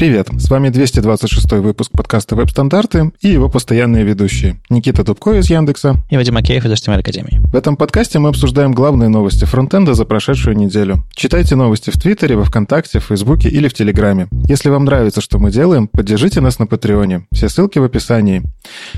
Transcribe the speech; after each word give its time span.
Привет, 0.00 0.28
с 0.38 0.48
вами 0.48 0.70
226 0.70 1.52
выпуск 1.60 1.92
подкаста 1.92 2.34
«Веб-стандарты» 2.34 3.12
и 3.20 3.28
его 3.28 3.50
постоянные 3.50 4.02
ведущие. 4.02 4.58
Никита 4.70 5.04
Дубко 5.04 5.32
из 5.32 5.50
Яндекса. 5.50 5.96
И 6.08 6.16
Вадим 6.16 6.32
Макеев 6.32 6.64
из 6.64 6.72
HTML 6.72 7.00
Академии. 7.00 7.42
В 7.52 7.54
этом 7.54 7.76
подкасте 7.76 8.18
мы 8.18 8.30
обсуждаем 8.30 8.72
главные 8.72 9.10
новости 9.10 9.44
фронтенда 9.44 9.92
за 9.92 10.06
прошедшую 10.06 10.56
неделю. 10.56 11.04
Читайте 11.12 11.54
новости 11.54 11.90
в 11.90 12.00
Твиттере, 12.00 12.34
во 12.36 12.44
Вконтакте, 12.44 12.98
в 12.98 13.04
Фейсбуке 13.04 13.50
или 13.50 13.68
в 13.68 13.74
Телеграме. 13.74 14.28
Если 14.46 14.70
вам 14.70 14.86
нравится, 14.86 15.20
что 15.20 15.38
мы 15.38 15.50
делаем, 15.50 15.86
поддержите 15.86 16.40
нас 16.40 16.58
на 16.58 16.66
Патреоне. 16.66 17.26
Все 17.30 17.50
ссылки 17.50 17.78
в 17.78 17.84
описании. 17.84 18.40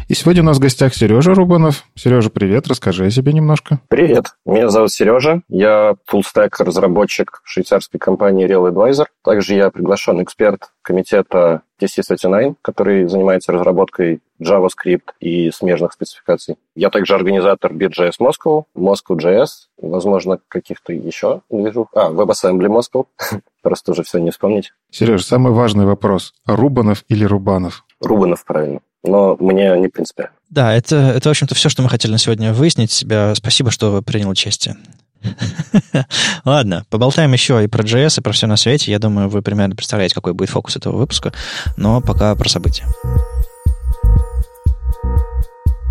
И 0.07 0.15
сегодня 0.15 0.43
у 0.43 0.47
нас 0.47 0.59
в 0.59 0.61
гостях 0.61 0.95
Сережа 0.95 1.35
Рубанов. 1.35 1.83
Сережа, 1.97 2.31
привет, 2.31 2.69
расскажи 2.69 3.07
о 3.07 3.11
себе 3.11 3.33
немножко. 3.33 3.81
Привет, 3.89 4.27
меня 4.47 4.69
зовут 4.69 4.93
Сережа. 4.93 5.43
Я 5.49 5.97
фуллстек 6.07 6.61
разработчик 6.61 7.41
швейцарской 7.43 7.99
компании 7.99 8.47
Real 8.47 8.73
Advisor. 8.73 9.07
Также 9.25 9.57
я 9.57 9.69
приглашенный 9.71 10.23
эксперт 10.23 10.69
комитета 10.83 11.63
DC39, 11.81 12.57
который 12.63 13.09
занимается 13.09 13.53
разработкой 13.53 14.21
JavaScript 14.41 15.11
и 15.21 15.51
смежных 15.51 15.93
спецификаций. 15.93 16.57
Я 16.75 16.91
также 16.91 17.15
организатор 17.15 17.73
BitJS 17.73 18.15
Moscow, 18.21 18.65
Moscow.js, 18.77 19.49
возможно, 19.81 20.39
каких-то 20.49 20.93
еще 20.93 21.43
движух. 21.51 21.89
А, 21.95 22.11
WebAssembly 22.11 22.69
Moscow. 22.69 23.07
Просто 23.63 23.93
уже 23.93 24.03
все 24.03 24.19
не 24.19 24.31
вспомнить. 24.31 24.73
Сереж, 24.91 25.25
самый 25.25 25.53
важный 25.53 25.87
вопрос. 25.87 26.35
Рубанов 26.47 27.05
или 27.09 27.25
Рубанов? 27.25 27.85
Рубанов, 28.01 28.45
правильно. 28.45 28.81
Но 29.05 29.37
мне 29.41 29.77
не 29.79 29.89
принципиально. 29.89 30.35
Да, 30.51 30.75
это, 30.75 30.97
это, 30.97 31.29
в 31.29 31.31
общем-то, 31.31 31.55
все, 31.55 31.69
что 31.69 31.83
мы 31.83 31.89
хотели 31.89 32.13
на 32.13 32.19
сегодня 32.19 32.53
выяснить. 32.53 32.93
Себя 32.93 33.35
спасибо, 33.35 33.71
что 33.71 34.03
принял 34.03 34.29
участие. 34.29 34.77
Ладно, 36.45 36.85
поболтаем 36.91 37.33
еще 37.33 37.63
и 37.65 37.69
про 37.69 37.83
JS, 37.83 38.19
и 38.19 38.23
про 38.23 38.33
все 38.33 38.47
на 38.47 38.57
свете. 38.57 38.91
Я 38.91 38.99
думаю, 38.99 39.29
вы 39.29 39.43
примерно 39.43 39.77
представляете, 39.77 40.15
какой 40.15 40.33
будет 40.33 40.51
фокус 40.51 40.77
этого 40.77 40.97
выпуска. 40.97 41.33
Но 41.77 42.01
пока 42.01 42.35
про 42.35 42.49
события. 42.49 42.87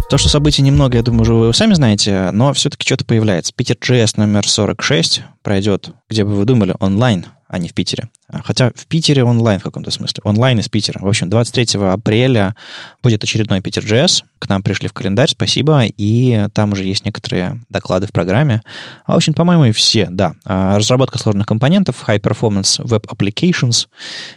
То, 0.09 0.17
что 0.17 0.27
событий 0.27 0.61
немного, 0.61 0.97
я 0.97 1.03
думаю, 1.03 1.21
уже 1.21 1.33
вы 1.33 1.53
сами 1.53 1.73
знаете, 1.73 2.31
но 2.31 2.51
все-таки 2.51 2.85
что-то 2.85 3.05
появляется. 3.05 3.53
Питер 3.55 3.77
JS 3.77 4.15
номер 4.17 4.45
46 4.45 5.21
пройдет, 5.41 5.91
где 6.09 6.25
бы 6.25 6.35
вы 6.35 6.43
думали, 6.43 6.75
онлайн 6.79 7.27
а 7.51 7.57
не 7.57 7.67
в 7.67 7.73
Питере. 7.73 8.09
Хотя 8.45 8.71
в 8.73 8.87
Питере 8.87 9.25
онлайн 9.25 9.59
в 9.59 9.63
каком-то 9.63 9.91
смысле. 9.91 10.21
Онлайн 10.23 10.59
из 10.59 10.69
Питера. 10.69 10.99
В 11.01 11.07
общем, 11.07 11.29
23 11.29 11.81
апреля 11.81 12.55
будет 13.03 13.25
очередной 13.25 13.59
Питер 13.59 13.83
JS. 13.83 14.23
К 14.39 14.47
нам 14.47 14.63
пришли 14.63 14.87
в 14.87 14.93
календарь, 14.93 15.27
спасибо. 15.27 15.83
И 15.85 16.47
там 16.53 16.71
уже 16.71 16.85
есть 16.85 17.03
некоторые 17.03 17.59
доклады 17.67 18.07
в 18.07 18.13
программе. 18.13 18.61
А, 19.05 19.13
в 19.13 19.17
общем, 19.17 19.33
по-моему, 19.33 19.65
и 19.65 19.71
все, 19.73 20.07
да. 20.09 20.33
А, 20.45 20.77
разработка 20.77 21.17
сложных 21.17 21.45
компонентов, 21.45 22.05
High 22.07 22.21
Performance 22.21 22.81
Web 22.85 23.05
Applications 23.07 23.89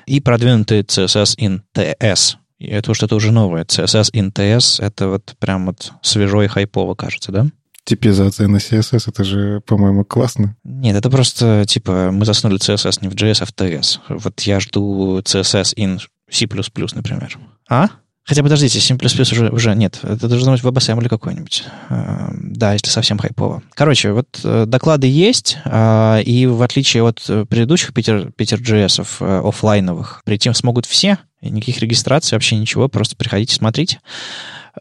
и 0.07 0.19
продвинутый 0.19 0.81
CSS 0.81 1.39
in 1.39 1.61
TS. 1.73 2.35
И 2.59 2.67
это 2.67 2.95
что-то 2.95 3.15
уже 3.15 3.31
новое. 3.31 3.65
CSS 3.65 4.12
in 4.12 4.33
TS— 4.33 4.83
это 4.85 5.07
вот 5.07 5.37
прям 5.39 5.67
вот 5.67 5.92
свежо 6.03 6.42
и 6.42 6.48
хайпово, 6.48 6.97
кажется, 6.97 7.31
да? 7.31 7.47
Типизация 7.85 8.49
на 8.49 8.57
CSS, 8.57 9.05
это 9.09 9.25
же, 9.25 9.61
по-моему, 9.67 10.05
классно. 10.05 10.57
Нет, 10.65 10.97
это 10.97 11.11
просто, 11.11 11.65
типа, 11.67 12.11
мы 12.11 12.25
заснули 12.25 12.59
CSS 12.59 12.99
не 13.03 13.09
в 13.09 13.15
JS, 13.15 13.43
а 13.43 13.47
в 13.47 13.51
TS. 13.51 13.99
Вот 14.09 14.41
я 14.41 14.59
жду 14.61 15.19
CSS 15.19 15.75
in 15.77 16.01
C++, 16.31 16.47
например. 16.95 17.39
А? 17.69 17.89
Хотя, 18.27 18.43
подождите, 18.43 18.81
C++ 18.81 18.95
уже, 18.95 19.51
уже 19.51 19.75
нет. 19.75 20.01
Это 20.03 20.29
должно 20.29 20.53
быть 20.53 20.63
WebAssembly 20.63 21.11
какой-нибудь. 21.11 21.65
А, 21.91 22.31
да, 22.33 22.73
если 22.73 22.89
совсем 22.89 23.19
хайпово. 23.19 23.63
Короче, 23.75 24.13
вот 24.13 24.41
э, 24.43 24.65
доклады 24.67 25.07
есть, 25.07 25.59
а, 25.67 26.21
и 26.25 26.47
в 26.47 26.63
отличие 26.63 27.03
от 27.03 27.23
предыдущих 27.23 27.93
Питер, 27.93 28.33
Питер 28.33 28.61
э, 28.67 29.41
офлайновых, 29.45 30.23
прийти 30.25 30.51
смогут 30.55 30.87
все, 30.87 31.19
никаких 31.43 31.81
регистраций, 31.81 32.35
вообще 32.35 32.57
ничего, 32.57 32.89
просто 32.89 33.15
приходите, 33.15 33.55
смотрите. 33.55 34.01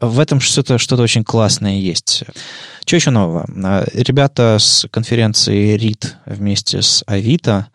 В 0.00 0.18
этом 0.18 0.40
что-то 0.40 0.78
что 0.78 0.96
очень 0.96 1.24
классное 1.24 1.76
есть. 1.76 2.24
Что 2.84 2.96
еще 2.96 3.10
нового? 3.10 3.46
А, 3.64 3.84
ребята 3.92 4.56
с 4.58 4.86
конференции 4.90 5.76
RIT 5.76 6.06
вместе 6.26 6.82
с 6.82 7.04
Авито 7.06 7.68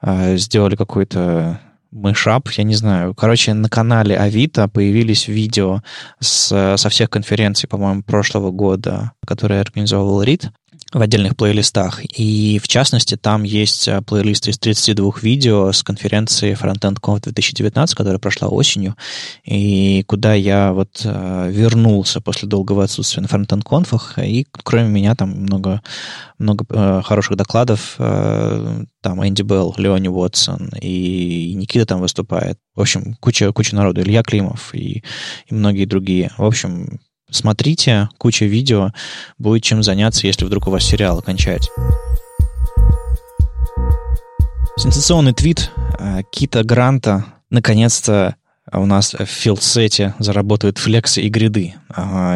а, 0.00 0.36
сделали 0.36 0.76
какой-то 0.76 1.60
мышап, 1.90 2.50
я 2.50 2.64
не 2.64 2.74
знаю. 2.74 3.14
Короче, 3.14 3.54
на 3.54 3.68
канале 3.68 4.16
Авито 4.16 4.68
появились 4.68 5.28
видео 5.28 5.82
с, 6.20 6.76
со 6.76 6.88
всех 6.88 7.08
конференций, 7.10 7.68
по-моему, 7.68 8.02
прошлого 8.02 8.50
года, 8.50 9.12
которые 9.26 9.60
организовывал 9.60 10.22
РИТ 10.22 10.50
в 10.94 11.00
отдельных 11.00 11.36
плейлистах. 11.36 12.00
И, 12.16 12.60
в 12.62 12.68
частности, 12.68 13.16
там 13.16 13.42
есть 13.42 13.88
э, 13.88 14.00
плейлист 14.02 14.46
из 14.48 14.58
32 14.58 15.12
видео 15.22 15.72
с 15.72 15.82
конференции 15.82 16.56
Frontend 16.60 17.00
Conf 17.00 17.22
2019, 17.22 17.96
которая 17.96 18.20
прошла 18.20 18.48
осенью, 18.48 18.96
и 19.44 20.04
куда 20.06 20.34
я 20.34 20.72
вот 20.72 21.02
э, 21.04 21.50
вернулся 21.50 22.20
после 22.20 22.48
долгого 22.48 22.84
отсутствия 22.84 23.22
на 23.22 23.26
Frontend 23.26 23.64
Conf, 23.64 24.24
и 24.24 24.46
кроме 24.62 24.88
меня 24.88 25.16
там 25.16 25.30
много, 25.30 25.82
много 26.38 26.64
э, 26.68 27.02
хороших 27.04 27.36
докладов, 27.36 27.96
там 27.96 29.26
Энди 29.26 29.42
Белл, 29.42 29.74
Леони 29.76 30.08
Уотсон, 30.08 30.70
и 30.80 31.52
Никита 31.54 31.86
там 31.86 32.00
выступает. 32.00 32.58
В 32.74 32.80
общем, 32.80 33.14
куча, 33.20 33.52
куча 33.52 33.74
народу, 33.74 34.00
Илья 34.00 34.22
Климов 34.22 34.74
и, 34.74 35.02
и 35.46 35.54
многие 35.54 35.84
другие. 35.84 36.30
В 36.38 36.44
общем, 36.44 37.00
Смотрите, 37.34 38.08
куча 38.16 38.44
видео, 38.44 38.92
будет 39.38 39.64
чем 39.64 39.82
заняться, 39.82 40.28
если 40.28 40.44
вдруг 40.44 40.68
у 40.68 40.70
вас 40.70 40.84
сериал 40.84 41.18
окончать. 41.18 41.68
Сенсационный 44.76 45.32
твит 45.32 45.72
э, 45.98 46.22
Кита 46.30 46.62
Гранта. 46.62 47.24
Наконец-то 47.50 48.36
у 48.72 48.86
нас 48.86 49.14
в 49.14 49.24
филдсете 49.26 50.14
заработают 50.20 50.78
флексы 50.78 51.22
и 51.22 51.28
гриды. 51.28 51.74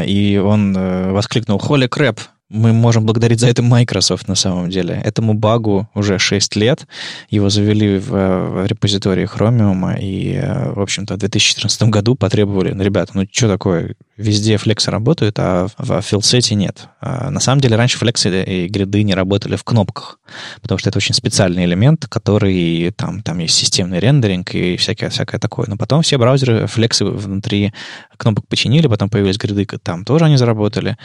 И 0.05 0.43
он 0.45 0.77
э, 0.77 1.13
воскликнул 1.13 1.59
«Холи 1.59 1.87
крэп!» 1.87 2.21
Мы 2.51 2.73
можем 2.73 3.05
благодарить 3.05 3.41
за 3.41 3.49
это 3.49 3.63
Microsoft 3.63 4.27
на 4.27 4.35
самом 4.35 4.71
деле. 4.71 5.01
Этому 5.05 5.35
багу 5.35 5.89
уже 5.95 6.19
6 6.19 6.57
лет. 6.57 6.87
Его 7.29 7.51
завели 7.51 7.99
в, 7.99 8.11
в 8.11 8.67
репозитории 8.67 9.29
Chromium, 9.29 10.01
и, 10.01 10.33
э, 10.35 10.73
в 10.73 10.81
общем-то, 10.81 11.15
в 11.15 11.19
2014 11.19 11.83
году 11.85 12.15
потребовали, 12.15 12.73
ну, 12.73 12.83
ребята, 12.83 13.13
ну, 13.15 13.27
что 13.31 13.49
такое? 13.49 13.95
Везде 14.17 14.57
флексы 14.57 14.91
работают, 14.91 15.39
а 15.39 15.69
в 15.77 16.01
филдсете 16.01 16.55
нет. 16.55 16.89
А 17.01 17.31
на 17.31 17.39
самом 17.39 17.61
деле, 17.61 17.77
раньше 17.77 17.99
флексы 17.99 18.43
и 18.43 18.67
гриды 18.69 19.03
не 19.03 19.15
работали 19.15 19.55
в 19.55 19.63
кнопках, 19.63 20.19
потому 20.63 20.79
что 20.79 20.89
это 20.89 20.99
очень 20.99 21.15
специальный 21.15 21.65
элемент, 21.67 22.07
который, 22.09 22.91
там, 22.97 23.23
там 23.23 23.39
есть 23.39 23.55
системный 23.55 24.01
рендеринг 24.01 24.55
и 24.55 24.77
всякое, 24.77 25.11
всякое 25.11 25.39
такое. 25.39 25.67
Но 25.69 25.77
потом 25.77 26.03
все 26.03 26.19
браузеры 26.19 26.67
флексы 26.67 27.05
внутри 27.05 27.73
кнопок 28.17 28.49
починили, 28.49 28.89
потом 28.89 29.11
появились 29.11 29.37
гриды, 29.37 29.67
там 29.83 30.05
тоже 30.05 30.25
они 30.25 30.37
заработали. 30.37 30.97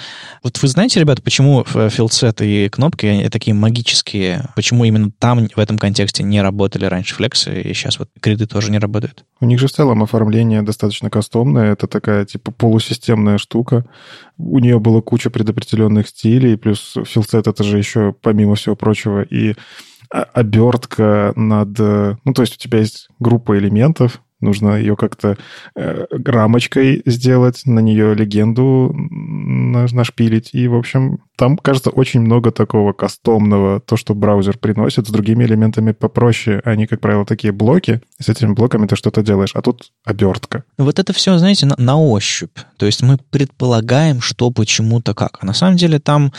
Вот 0.41 0.59
вы 0.61 0.67
знаете, 0.67 0.99
ребята, 0.99 1.21
почему 1.33 1.63
филдсет 1.63 2.41
и 2.43 2.69
кнопки 2.69 3.27
такие 3.31 3.55
магические? 3.55 4.51
Почему 4.55 4.85
именно 4.85 5.09
там, 5.09 5.47
в 5.47 5.57
этом 5.57 5.79
контексте, 5.79 6.21
не 6.21 6.39
работали 6.43 6.85
раньше 6.85 7.15
флексы, 7.15 7.59
и 7.59 7.73
сейчас 7.73 7.97
вот 7.97 8.09
гриды 8.21 8.45
тоже 8.45 8.69
не 8.69 8.77
работают? 8.77 9.25
У 9.39 9.45
них 9.47 9.59
же 9.59 9.67
в 9.67 9.71
целом 9.71 10.03
оформление 10.03 10.61
достаточно 10.61 11.09
кастомное. 11.09 11.71
Это 11.71 11.87
такая, 11.87 12.25
типа, 12.25 12.51
полусистемная 12.51 13.39
штука. 13.39 13.83
У 14.37 14.59
нее 14.59 14.79
была 14.79 15.01
куча 15.01 15.31
предопределенных 15.31 16.07
стилей, 16.09 16.55
плюс 16.55 16.95
филдсет 17.03 17.47
это 17.47 17.63
же 17.63 17.79
еще, 17.79 18.13
помимо 18.21 18.53
всего 18.53 18.75
прочего, 18.75 19.23
и 19.23 19.55
обертка 20.11 21.33
над... 21.35 21.79
Ну, 21.79 22.33
то 22.35 22.43
есть 22.43 22.57
у 22.57 22.59
тебя 22.59 22.77
есть 22.77 23.07
группа 23.17 23.57
элементов, 23.57 24.21
Нужно 24.43 24.75
ее 24.77 24.95
как-то 24.95 25.37
э, 25.75 26.05
рамочкой 26.11 27.01
сделать, 27.05 27.61
на 27.65 27.79
нее 27.79 28.13
легенду 28.13 28.93
нашпилить. 28.93 30.49
И, 30.53 30.67
в 30.67 30.75
общем, 30.75 31.19
там, 31.35 31.57
кажется, 31.57 31.89
очень 31.89 32.21
много 32.21 32.51
такого 32.51 32.93
кастомного, 32.93 33.79
то, 33.79 33.97
что 33.97 34.13
браузер 34.13 34.57
приносит, 34.57 35.07
с 35.07 35.11
другими 35.11 35.45
элементами 35.45 35.93
попроще. 35.93 36.61
Они, 36.65 36.85
как 36.85 36.99
правило, 36.99 37.25
такие 37.25 37.51
блоки, 37.51 38.01
с 38.19 38.29
этими 38.29 38.53
блоками 38.53 38.85
ты 38.85 38.95
что-то 38.95 39.23
делаешь, 39.23 39.51
а 39.55 39.61
тут 39.61 39.91
обертка. 40.05 40.63
Вот 40.77 40.99
это 40.99 41.13
все, 41.13 41.37
знаете, 41.37 41.65
на, 41.65 41.75
на 41.77 41.97
ощупь. 41.97 42.57
То 42.83 42.87
есть 42.87 43.01
мы 43.01 43.17
предполагаем, 43.29 44.19
что 44.19 44.51
почему-то 44.51 45.13
как. 45.13 45.37
А 45.39 45.45
на 45.45 45.53
самом 45.53 45.77
деле 45.77 45.99
там 45.99 46.33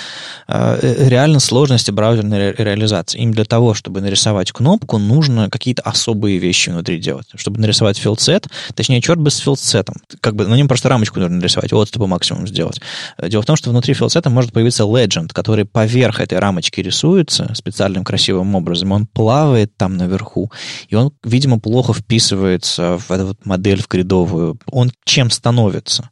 э, 0.46 0.78
э 0.82 1.08
реально 1.08 1.40
сложности 1.40 1.90
браузерной 1.90 2.36
ре- 2.36 2.54
реализации. 2.58 3.18
Им 3.20 3.32
для 3.32 3.46
того, 3.46 3.72
чтобы 3.72 4.02
нарисовать 4.02 4.52
кнопку, 4.52 4.98
нужно 4.98 5.48
какие-то 5.48 5.80
особые 5.80 6.36
вещи 6.36 6.68
внутри 6.68 6.98
делать. 6.98 7.28
Чтобы 7.34 7.60
нарисовать 7.60 7.96
fieldset, 7.96 8.48
точнее, 8.74 9.00
черт 9.00 9.18
бы 9.18 9.30
с 9.30 9.38
fieldset'ом. 9.38 9.96
Как 10.20 10.36
бы 10.36 10.46
на 10.46 10.54
нем 10.54 10.68
просто 10.68 10.90
рамочку 10.90 11.18
нужно 11.18 11.36
нарисовать, 11.36 11.72
отступы 11.72 12.04
максимум 12.04 12.46
сделать. 12.46 12.78
Дело 13.18 13.40
в 13.40 13.46
том, 13.46 13.56
что 13.56 13.70
внутри 13.70 13.94
fieldset'а 13.94 14.28
может 14.28 14.52
появиться 14.52 14.82
legend, 14.82 15.30
который 15.32 15.64
поверх 15.64 16.20
этой 16.20 16.38
рамочки 16.38 16.82
рисуется 16.82 17.54
специальным 17.54 18.04
красивым 18.04 18.54
образом. 18.54 18.92
Он 18.92 19.06
плавает 19.06 19.74
там 19.78 19.96
наверху, 19.96 20.52
и 20.90 20.94
он, 20.94 21.10
видимо, 21.24 21.58
плохо 21.58 21.94
вписывается 21.94 22.98
в 22.98 23.10
эту 23.10 23.28
вот 23.28 23.46
модель 23.46 23.80
в 23.80 23.88
гридовую. 23.88 24.58
Он 24.70 24.92
чем 25.06 25.30
становится? 25.30 26.10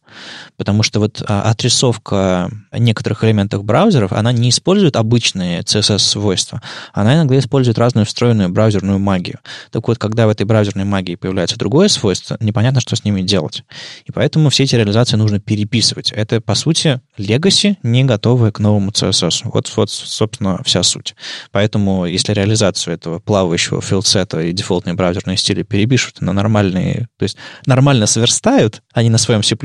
Потому 0.56 0.82
что 0.82 1.00
вот 1.00 1.22
а, 1.26 1.42
отрисовка 1.50 2.50
некоторых 2.72 3.24
элементов 3.24 3.64
браузеров, 3.64 4.12
она 4.12 4.32
не 4.32 4.50
использует 4.50 4.96
обычные 4.96 5.60
CSS-свойства, 5.60 6.62
она 6.92 7.14
иногда 7.14 7.38
использует 7.38 7.78
разную 7.78 8.06
встроенную 8.06 8.48
браузерную 8.48 8.98
магию. 8.98 9.38
Так 9.70 9.88
вот, 9.88 9.98
когда 9.98 10.26
в 10.26 10.30
этой 10.30 10.44
браузерной 10.46 10.84
магии 10.84 11.14
появляется 11.14 11.58
другое 11.58 11.88
свойство, 11.88 12.36
непонятно, 12.40 12.80
что 12.80 12.96
с 12.96 13.04
ними 13.04 13.22
делать. 13.22 13.64
И 14.04 14.12
поэтому 14.12 14.50
все 14.50 14.64
эти 14.64 14.74
реализации 14.74 15.16
нужно 15.16 15.40
переписывать. 15.40 16.12
Это, 16.12 16.40
по 16.40 16.54
сути, 16.54 17.00
legacy, 17.18 17.76
не 17.82 18.04
готовая 18.04 18.52
к 18.52 18.58
новому 18.58 18.90
CSS. 18.90 19.42
Вот, 19.44 19.70
вот, 19.76 19.90
собственно, 19.90 20.60
вся 20.64 20.82
суть. 20.82 21.14
Поэтому, 21.50 22.06
если 22.06 22.32
реализацию 22.32 22.94
этого 22.94 23.18
плавающего 23.18 23.80
филдсета 23.80 24.40
и 24.40 24.52
дефолтные 24.52 24.94
браузерные 24.94 25.36
стили 25.36 25.62
перепишут 25.62 26.20
на 26.20 26.32
нормальные, 26.32 27.08
то 27.18 27.22
есть 27.24 27.36
нормально 27.66 28.06
сверстают, 28.06 28.82
а 28.92 29.02
не 29.02 29.10
на 29.10 29.18
своем 29.18 29.42
C++, 29.42 29.56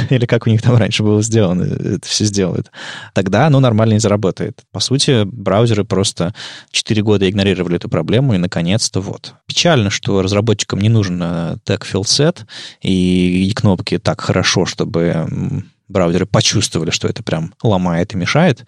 или 0.10 0.26
как 0.26 0.46
у 0.46 0.50
них 0.50 0.62
там 0.62 0.76
раньше 0.76 1.02
было 1.02 1.22
сделано, 1.22 1.62
это 1.62 2.06
все 2.06 2.24
сделают, 2.24 2.70
тогда 3.14 3.46
оно 3.46 3.60
нормально 3.60 3.94
и 3.94 3.98
заработает. 3.98 4.62
По 4.72 4.80
сути, 4.80 5.24
браузеры 5.24 5.84
просто 5.84 6.34
4 6.70 7.02
года 7.02 7.28
игнорировали 7.28 7.76
эту 7.76 7.88
проблему, 7.88 8.34
и 8.34 8.38
наконец-то 8.38 9.00
вот. 9.00 9.34
Печально, 9.46 9.90
что 9.90 10.22
разработчикам 10.22 10.80
не 10.80 10.88
нужен 10.88 11.60
тег 11.64 11.84
филдсет 11.84 12.46
и, 12.82 13.48
и 13.48 13.52
кнопки 13.52 13.98
так 13.98 14.20
хорошо, 14.20 14.66
чтобы 14.66 15.64
браузеры 15.90 16.26
почувствовали, 16.26 16.90
что 16.90 17.08
это 17.08 17.22
прям 17.22 17.52
ломает 17.62 18.14
и 18.14 18.16
мешает. 18.16 18.64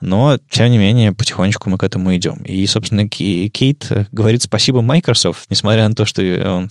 Но, 0.00 0.38
тем 0.50 0.70
не 0.70 0.78
менее, 0.78 1.12
потихонечку 1.12 1.70
мы 1.70 1.78
к 1.78 1.84
этому 1.84 2.14
идем. 2.16 2.42
И, 2.44 2.66
собственно, 2.66 3.08
Кейт 3.08 3.90
говорит 4.12 4.42
спасибо 4.42 4.82
Microsoft, 4.82 5.46
несмотря 5.48 5.88
на 5.88 5.94
то, 5.94 6.04
что 6.04 6.22
он, 6.22 6.68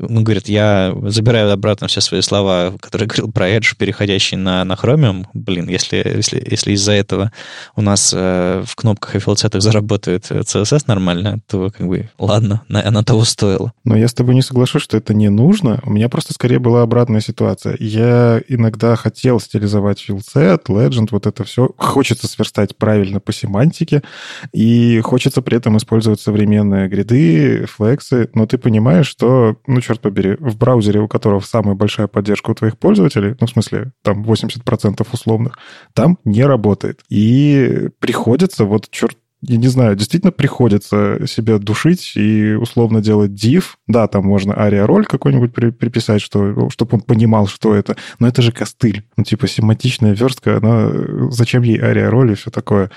он 0.00 0.24
говорит, 0.24 0.48
я 0.48 0.94
забираю 1.04 1.52
обратно 1.52 1.88
все 1.88 2.00
свои 2.00 2.20
слова, 2.22 2.74
которые 2.80 3.08
говорил 3.08 3.32
про 3.32 3.50
Edge, 3.50 3.76
переходящий 3.76 4.36
на, 4.36 4.64
на 4.64 4.74
Chromium. 4.74 5.26
Блин, 5.34 5.68
если, 5.68 5.96
если, 6.16 6.42
если 6.50 6.72
из-за 6.72 6.92
этого 6.92 7.32
у 7.76 7.82
нас 7.82 8.12
э, 8.14 8.62
в 8.66 8.76
кнопках 8.76 9.16
и 9.16 9.18
филдсетах 9.18 9.62
заработает 9.62 10.30
CSS 10.30 10.84
нормально, 10.86 11.40
то 11.46 11.70
как 11.70 11.86
бы 11.86 12.10
ладно, 12.18 12.62
на, 12.68 12.86
она 12.86 13.02
того 13.02 13.24
стоила. 13.24 13.72
Но 13.84 13.96
я 13.96 14.08
с 14.08 14.14
тобой 14.14 14.34
не 14.34 14.42
соглашусь, 14.42 14.82
что 14.82 14.96
это 14.96 15.14
не 15.14 15.28
нужно. 15.28 15.80
У 15.84 15.90
меня 15.90 16.08
просто 16.08 16.32
скорее 16.32 16.58
была 16.58 16.82
обратная 16.82 17.20
ситуация. 17.20 17.76
Я 17.78 18.40
иногда 18.48 18.96
хотел 18.96 19.23
стилизовать 19.40 20.00
филдсет, 20.00 20.68
Legend, 20.68 21.08
вот 21.10 21.26
это 21.26 21.44
все. 21.44 21.70
Хочется 21.76 22.26
сверстать 22.26 22.64
стать 22.64 22.76
правильно 22.76 23.20
по 23.20 23.32
семантике, 23.32 24.02
и 24.52 25.00
хочется 25.00 25.42
при 25.42 25.56
этом 25.56 25.76
использовать 25.76 26.20
современные 26.20 26.88
гриды, 26.88 27.66
флексы, 27.66 28.30
но 28.34 28.46
ты 28.46 28.58
понимаешь, 28.58 29.08
что, 29.08 29.56
ну, 29.66 29.80
черт 29.80 30.00
побери, 30.00 30.36
в 30.38 30.56
браузере, 30.56 31.00
у 31.00 31.08
которого 31.08 31.40
самая 31.40 31.74
большая 31.74 32.06
поддержка 32.06 32.50
у 32.52 32.54
твоих 32.54 32.78
пользователей, 32.78 33.34
ну, 33.40 33.46
в 33.46 33.50
смысле, 33.50 33.92
там 34.02 34.22
80% 34.22 35.06
условных, 35.12 35.58
там 35.94 36.18
не 36.24 36.44
работает. 36.44 37.00
И 37.08 37.88
приходится, 37.98 38.64
вот, 38.64 38.88
черт 38.90 39.18
я 39.46 39.56
не 39.56 39.68
знаю, 39.68 39.96
действительно 39.96 40.32
приходится 40.32 41.18
себя 41.26 41.58
душить 41.58 42.12
и 42.16 42.54
условно 42.54 43.00
делать 43.00 43.32
div. 43.32 43.64
Да, 43.86 44.06
там 44.08 44.24
можно 44.24 44.58
ария-роль 44.58 45.06
какой-нибудь 45.06 45.52
при, 45.52 45.70
приписать, 45.70 46.22
что, 46.22 46.68
чтобы 46.70 46.96
он 46.96 47.00
понимал, 47.00 47.46
что 47.46 47.74
это. 47.74 47.96
Но 48.18 48.28
это 48.28 48.42
же 48.42 48.52
костыль. 48.52 49.04
Ну, 49.16 49.24
типа, 49.24 49.46
семантичная 49.46 50.14
верстка, 50.14 50.56
она... 50.56 50.90
Зачем 51.30 51.62
ей 51.62 51.80
ария-роль 51.80 52.32
и 52.32 52.34
все 52.34 52.50
такое? 52.50 52.90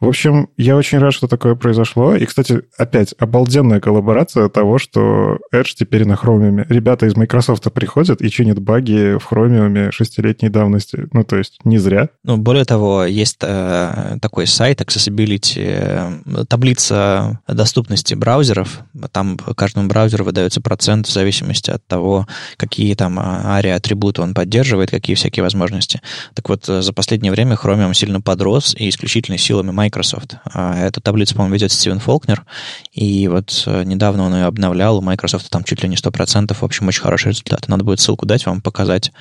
В 0.00 0.08
общем, 0.08 0.48
я 0.56 0.76
очень 0.76 0.98
рад, 0.98 1.12
что 1.12 1.28
такое 1.28 1.54
произошло. 1.54 2.16
И, 2.16 2.24
кстати, 2.24 2.62
опять 2.78 3.14
обалденная 3.18 3.80
коллаборация 3.80 4.48
того, 4.48 4.78
что 4.78 5.38
Edge 5.54 5.72
теперь 5.76 6.06
на 6.06 6.14
Chromium. 6.14 6.64
Ребята 6.68 7.06
из 7.06 7.16
Microsoft 7.16 7.70
приходят 7.72 8.22
и 8.22 8.30
чинят 8.30 8.60
баги 8.60 9.18
в 9.18 9.30
Chromium 9.30 9.90
шестилетней 9.92 10.48
давности. 10.48 11.06
Ну, 11.12 11.22
то 11.24 11.36
есть 11.36 11.58
не 11.64 11.76
зря. 11.78 12.08
Ну, 12.24 12.38
более 12.38 12.64
того, 12.64 13.04
есть 13.04 13.38
э, 13.42 14.16
такой 14.22 14.46
сайт 14.46 14.80
Accessibility, 14.80 15.60
э, 15.90 16.44
таблица 16.48 17.40
доступности 17.48 18.14
браузеров. 18.14 18.80
Там 19.12 19.36
каждому 19.36 19.88
браузеру 19.88 20.24
выдается 20.24 20.60
процент 20.60 21.06
в 21.06 21.12
зависимости 21.12 21.70
от 21.70 21.86
того, 21.86 22.26
какие 22.56 22.94
там 22.94 23.18
ARIA-атрибуты 23.18 24.22
он 24.22 24.34
поддерживает, 24.34 24.90
какие 24.90 25.16
всякие 25.16 25.42
возможности. 25.42 26.00
Так 26.34 26.48
вот, 26.48 26.68
э, 26.68 26.82
за 26.82 26.92
последнее 26.92 27.32
время 27.32 27.56
Chromium 27.56 27.94
сильно 27.94 28.20
подрос, 28.20 28.74
и 28.78 28.88
исключительно 28.88 29.38
силами 29.38 29.70
Microsoft. 29.70 30.36
А 30.44 30.78
эту 30.78 31.00
таблицу, 31.00 31.34
по-моему, 31.34 31.54
ведет 31.54 31.72
Стивен 31.72 32.00
Фолкнер, 32.00 32.44
и 32.92 33.28
вот 33.28 33.64
э, 33.66 33.84
недавно 33.84 34.24
он 34.24 34.34
ее 34.34 34.44
обновлял, 34.44 34.98
у 34.98 35.00
Microsoft 35.00 35.50
там 35.50 35.64
чуть 35.64 35.82
ли 35.82 35.88
не 35.88 35.96
100%, 35.96 36.54
в 36.54 36.62
общем, 36.62 36.88
очень 36.88 37.02
хороший 37.02 37.28
результат. 37.28 37.68
Надо 37.68 37.84
будет 37.84 38.00
ссылку 38.00 38.26
дать 38.26 38.46
вам, 38.46 38.60
показать, 38.60 39.12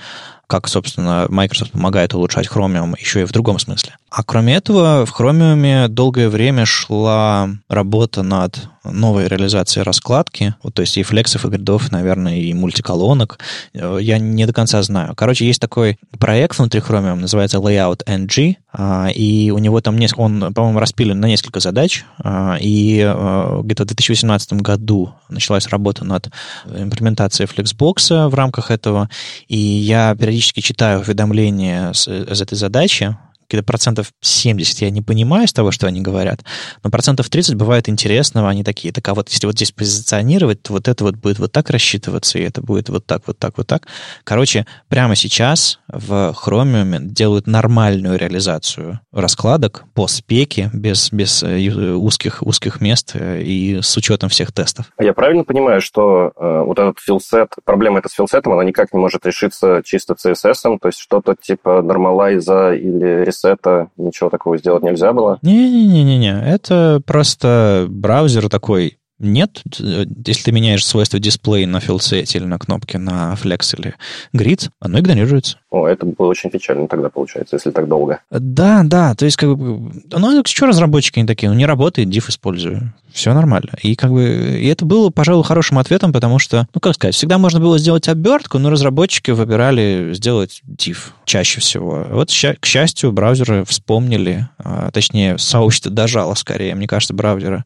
как, 0.49 0.67
собственно, 0.67 1.27
Microsoft 1.29 1.73
помогает 1.73 2.15
улучшать 2.15 2.47
Chromium 2.47 2.95
еще 2.99 3.21
и 3.21 3.25
в 3.25 3.31
другом 3.31 3.59
смысле. 3.59 3.95
А 4.09 4.23
кроме 4.23 4.55
этого, 4.55 5.05
в 5.05 5.13
Chromium 5.17 5.87
долгое 5.87 6.27
время 6.27 6.65
шла 6.65 7.51
работа 7.69 8.23
над 8.23 8.57
новой 8.83 9.27
реализацией 9.27 9.83
раскладки, 9.83 10.55
вот, 10.63 10.73
то 10.73 10.81
есть 10.81 10.97
и 10.97 11.03
флексов, 11.03 11.45
и 11.45 11.49
гридов, 11.49 11.91
наверное, 11.91 12.37
и 12.37 12.53
мультиколонок. 12.53 13.39
Э, 13.73 13.97
я 14.01 14.17
не 14.17 14.45
до 14.45 14.53
конца 14.53 14.81
знаю. 14.81 15.15
Короче, 15.15 15.45
есть 15.45 15.59
такой 15.59 15.97
проект 16.17 16.57
внутри 16.57 16.81
Chromium, 16.81 17.15
называется 17.15 17.57
Layout 17.57 18.05
NG, 18.05 18.55
а, 18.71 19.09
и 19.09 19.51
у 19.51 19.57
него 19.57 19.81
там 19.81 19.97
несколько, 19.97 20.21
он, 20.21 20.53
по-моему, 20.53 20.79
распилен 20.79 21.19
на 21.19 21.25
несколько 21.25 21.59
задач, 21.59 22.05
а, 22.19 22.57
и 22.59 22.99
э, 22.99 23.61
где-то 23.63 23.83
в 23.83 23.87
2018 23.87 24.53
году 24.53 25.13
началась 25.29 25.67
работа 25.67 26.05
над 26.05 26.29
имплементацией 26.65 27.49
Flexbox 27.49 28.29
в 28.29 28.33
рамках 28.35 28.71
этого, 28.71 29.09
и 29.47 29.57
я 29.57 30.15
периодически 30.15 30.61
читаю 30.61 30.99
уведомления 30.99 31.93
с, 31.93 32.07
с 32.07 32.41
этой 32.41 32.55
задачи, 32.55 33.17
где-то 33.49 33.65
процентов 33.65 34.11
70 34.21 34.81
я 34.81 34.89
не 34.89 35.01
понимаю 35.01 35.45
из 35.45 35.53
того, 35.53 35.71
что 35.71 35.87
они 35.87 36.01
говорят, 36.01 36.41
но 36.83 36.89
процентов 36.89 37.29
30 37.29 37.55
бывает 37.55 37.89
интересного, 37.89 38.49
они 38.49 38.63
такие, 38.63 38.93
так 38.93 39.07
а 39.07 39.13
вот 39.13 39.29
если 39.29 39.45
вот 39.45 39.55
здесь 39.55 39.71
позиционировать, 39.71 40.61
то 40.61 40.73
вот 40.73 40.87
это 40.87 41.03
вот 41.03 41.15
будет 41.15 41.39
вот 41.39 41.51
так 41.51 41.69
рассчитываться, 41.69 42.37
и 42.39 42.43
это 42.43 42.61
будет 42.61 42.89
вот 42.89 43.05
так, 43.05 43.23
вот 43.25 43.37
так, 43.37 43.57
вот 43.57 43.67
так. 43.67 43.87
Короче, 44.23 44.65
прямо 44.87 45.15
сейчас 45.15 45.79
в 45.87 46.35
Chromium 46.45 46.99
делают 47.01 47.47
нормальную 47.47 48.17
реализацию 48.17 48.99
раскладок 49.11 49.85
по 49.93 50.07
спеке, 50.07 50.69
без, 50.73 51.11
без 51.11 51.43
э, 51.43 51.69
узких, 51.93 52.43
узких 52.43 52.81
мест 52.81 53.11
э, 53.15 53.41
и 53.41 53.81
с 53.81 53.95
учетом 53.97 54.29
всех 54.29 54.51
тестов. 54.51 54.85
Я 54.99 55.13
правильно 55.13 55.43
понимаю, 55.43 55.81
что 55.81 56.31
э, 56.35 56.63
вот 56.65 56.77
этот 56.79 56.99
филсет, 56.99 57.53
проблема 57.63 57.99
эта 57.99 58.09
с 58.09 58.13
филсетом, 58.13 58.53
она 58.53 58.63
никак 58.63 58.93
не 58.93 58.99
может 58.99 59.25
решиться 59.25 59.81
чисто 59.83 60.13
CSS, 60.13 60.77
то 60.79 60.87
есть 60.87 60.99
что-то 60.99 61.35
типа 61.39 61.81
нормалайза 61.81 62.73
или 62.73 63.27
ресета, 63.39 63.89
ничего 63.97 64.29
такого 64.29 64.57
сделать 64.57 64.83
нельзя 64.83 65.13
было? 65.13 65.39
Не-не-не-не, 65.41 66.43
это 66.45 67.01
просто 67.05 67.85
браузер 67.89 68.49
такой, 68.49 68.98
нет, 69.19 69.61
если 69.77 70.43
ты 70.43 70.51
меняешь 70.51 70.85
свойства 70.85 71.19
дисплея 71.19 71.67
на 71.67 71.79
филсете 71.79 72.37
или 72.37 72.45
на 72.45 72.57
кнопке 72.57 72.97
на 72.97 73.35
Flex 73.41 73.77
или 73.77 73.95
Grid, 74.33 74.69
оно 74.79 74.99
игнорируется. 74.99 75.57
О, 75.69 75.87
это 75.87 76.05
было 76.05 76.27
очень 76.27 76.49
печально 76.49 76.87
тогда, 76.87 77.09
получается, 77.09 77.57
если 77.57 77.71
так 77.71 77.87
долго. 77.87 78.21
Да, 78.31 78.81
да, 78.83 79.13
то 79.15 79.25
есть 79.25 79.37
как 79.37 79.55
бы... 79.55 79.91
Ну, 80.11 80.43
что 80.45 80.65
разработчики 80.65 81.19
не 81.19 81.27
такие? 81.27 81.49
Ну, 81.49 81.55
не 81.55 81.65
работает, 81.65 82.07
div 82.07 82.29
использую. 82.29 82.93
Все 83.11 83.33
нормально. 83.33 83.71
И 83.83 83.95
как 83.95 84.11
бы... 84.11 84.57
И 84.59 84.67
это 84.67 84.85
было, 84.85 85.09
пожалуй, 85.09 85.43
хорошим 85.43 85.77
ответом, 85.77 86.13
потому 86.13 86.39
что, 86.39 86.67
ну, 86.73 86.79
как 86.79 86.95
сказать, 86.95 87.13
всегда 87.13 87.37
можно 87.37 87.59
было 87.59 87.77
сделать 87.77 88.07
обертку, 88.07 88.57
но 88.57 88.69
разработчики 88.69 89.31
выбирали 89.31 90.11
сделать 90.13 90.61
div 90.65 90.97
чаще 91.25 91.59
всего. 91.59 92.05
Вот, 92.09 92.29
к 92.29 92.65
счастью, 92.65 93.11
браузеры 93.11 93.65
вспомнили, 93.65 94.47
а, 94.57 94.89
точнее, 94.91 95.37
сообщество 95.37 95.91
дожало 95.91 96.33
скорее, 96.35 96.73
мне 96.73 96.87
кажется, 96.87 97.13
браузеры 97.13 97.63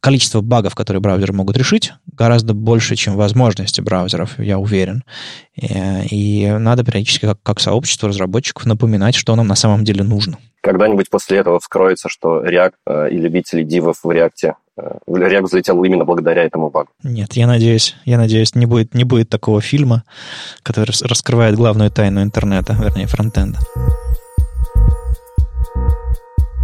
количество 0.00 0.40
багов, 0.40 0.74
которые 0.74 1.00
браузеры 1.00 1.32
могут 1.32 1.56
решить, 1.56 1.92
гораздо 2.06 2.54
больше, 2.54 2.96
чем 2.96 3.16
возможности 3.16 3.80
браузеров, 3.80 4.38
я 4.38 4.58
уверен. 4.58 5.04
И, 5.54 5.66
и 6.10 6.50
надо 6.50 6.84
периодически, 6.84 7.26
как, 7.26 7.42
как 7.42 7.60
сообщество 7.60 8.08
разработчиков, 8.08 8.66
напоминать, 8.66 9.14
что 9.14 9.34
нам 9.36 9.46
на 9.46 9.54
самом 9.54 9.84
деле 9.84 10.04
нужно. 10.04 10.38
Когда-нибудь 10.60 11.10
после 11.10 11.38
этого 11.38 11.60
вскроется, 11.60 12.08
что 12.08 12.44
React 12.44 12.72
э, 12.86 13.10
и 13.12 13.18
любители 13.18 13.62
дивов 13.62 14.00
в 14.02 14.10
React 14.10 14.54
э, 14.76 14.82
React 15.06 15.42
взлетел 15.42 15.82
именно 15.84 16.04
благодаря 16.04 16.42
этому 16.42 16.70
багу. 16.70 16.88
Нет, 17.02 17.34
я 17.34 17.46
надеюсь, 17.46 17.94
я 18.04 18.18
надеюсь, 18.18 18.54
не 18.54 18.66
будет, 18.66 18.92
не 18.92 19.04
будет 19.04 19.28
такого 19.28 19.60
фильма, 19.60 20.02
который 20.62 20.92
раскрывает 21.02 21.54
главную 21.54 21.90
тайну 21.90 22.22
интернета, 22.22 22.74
вернее, 22.74 23.06
фронтенда. 23.06 23.60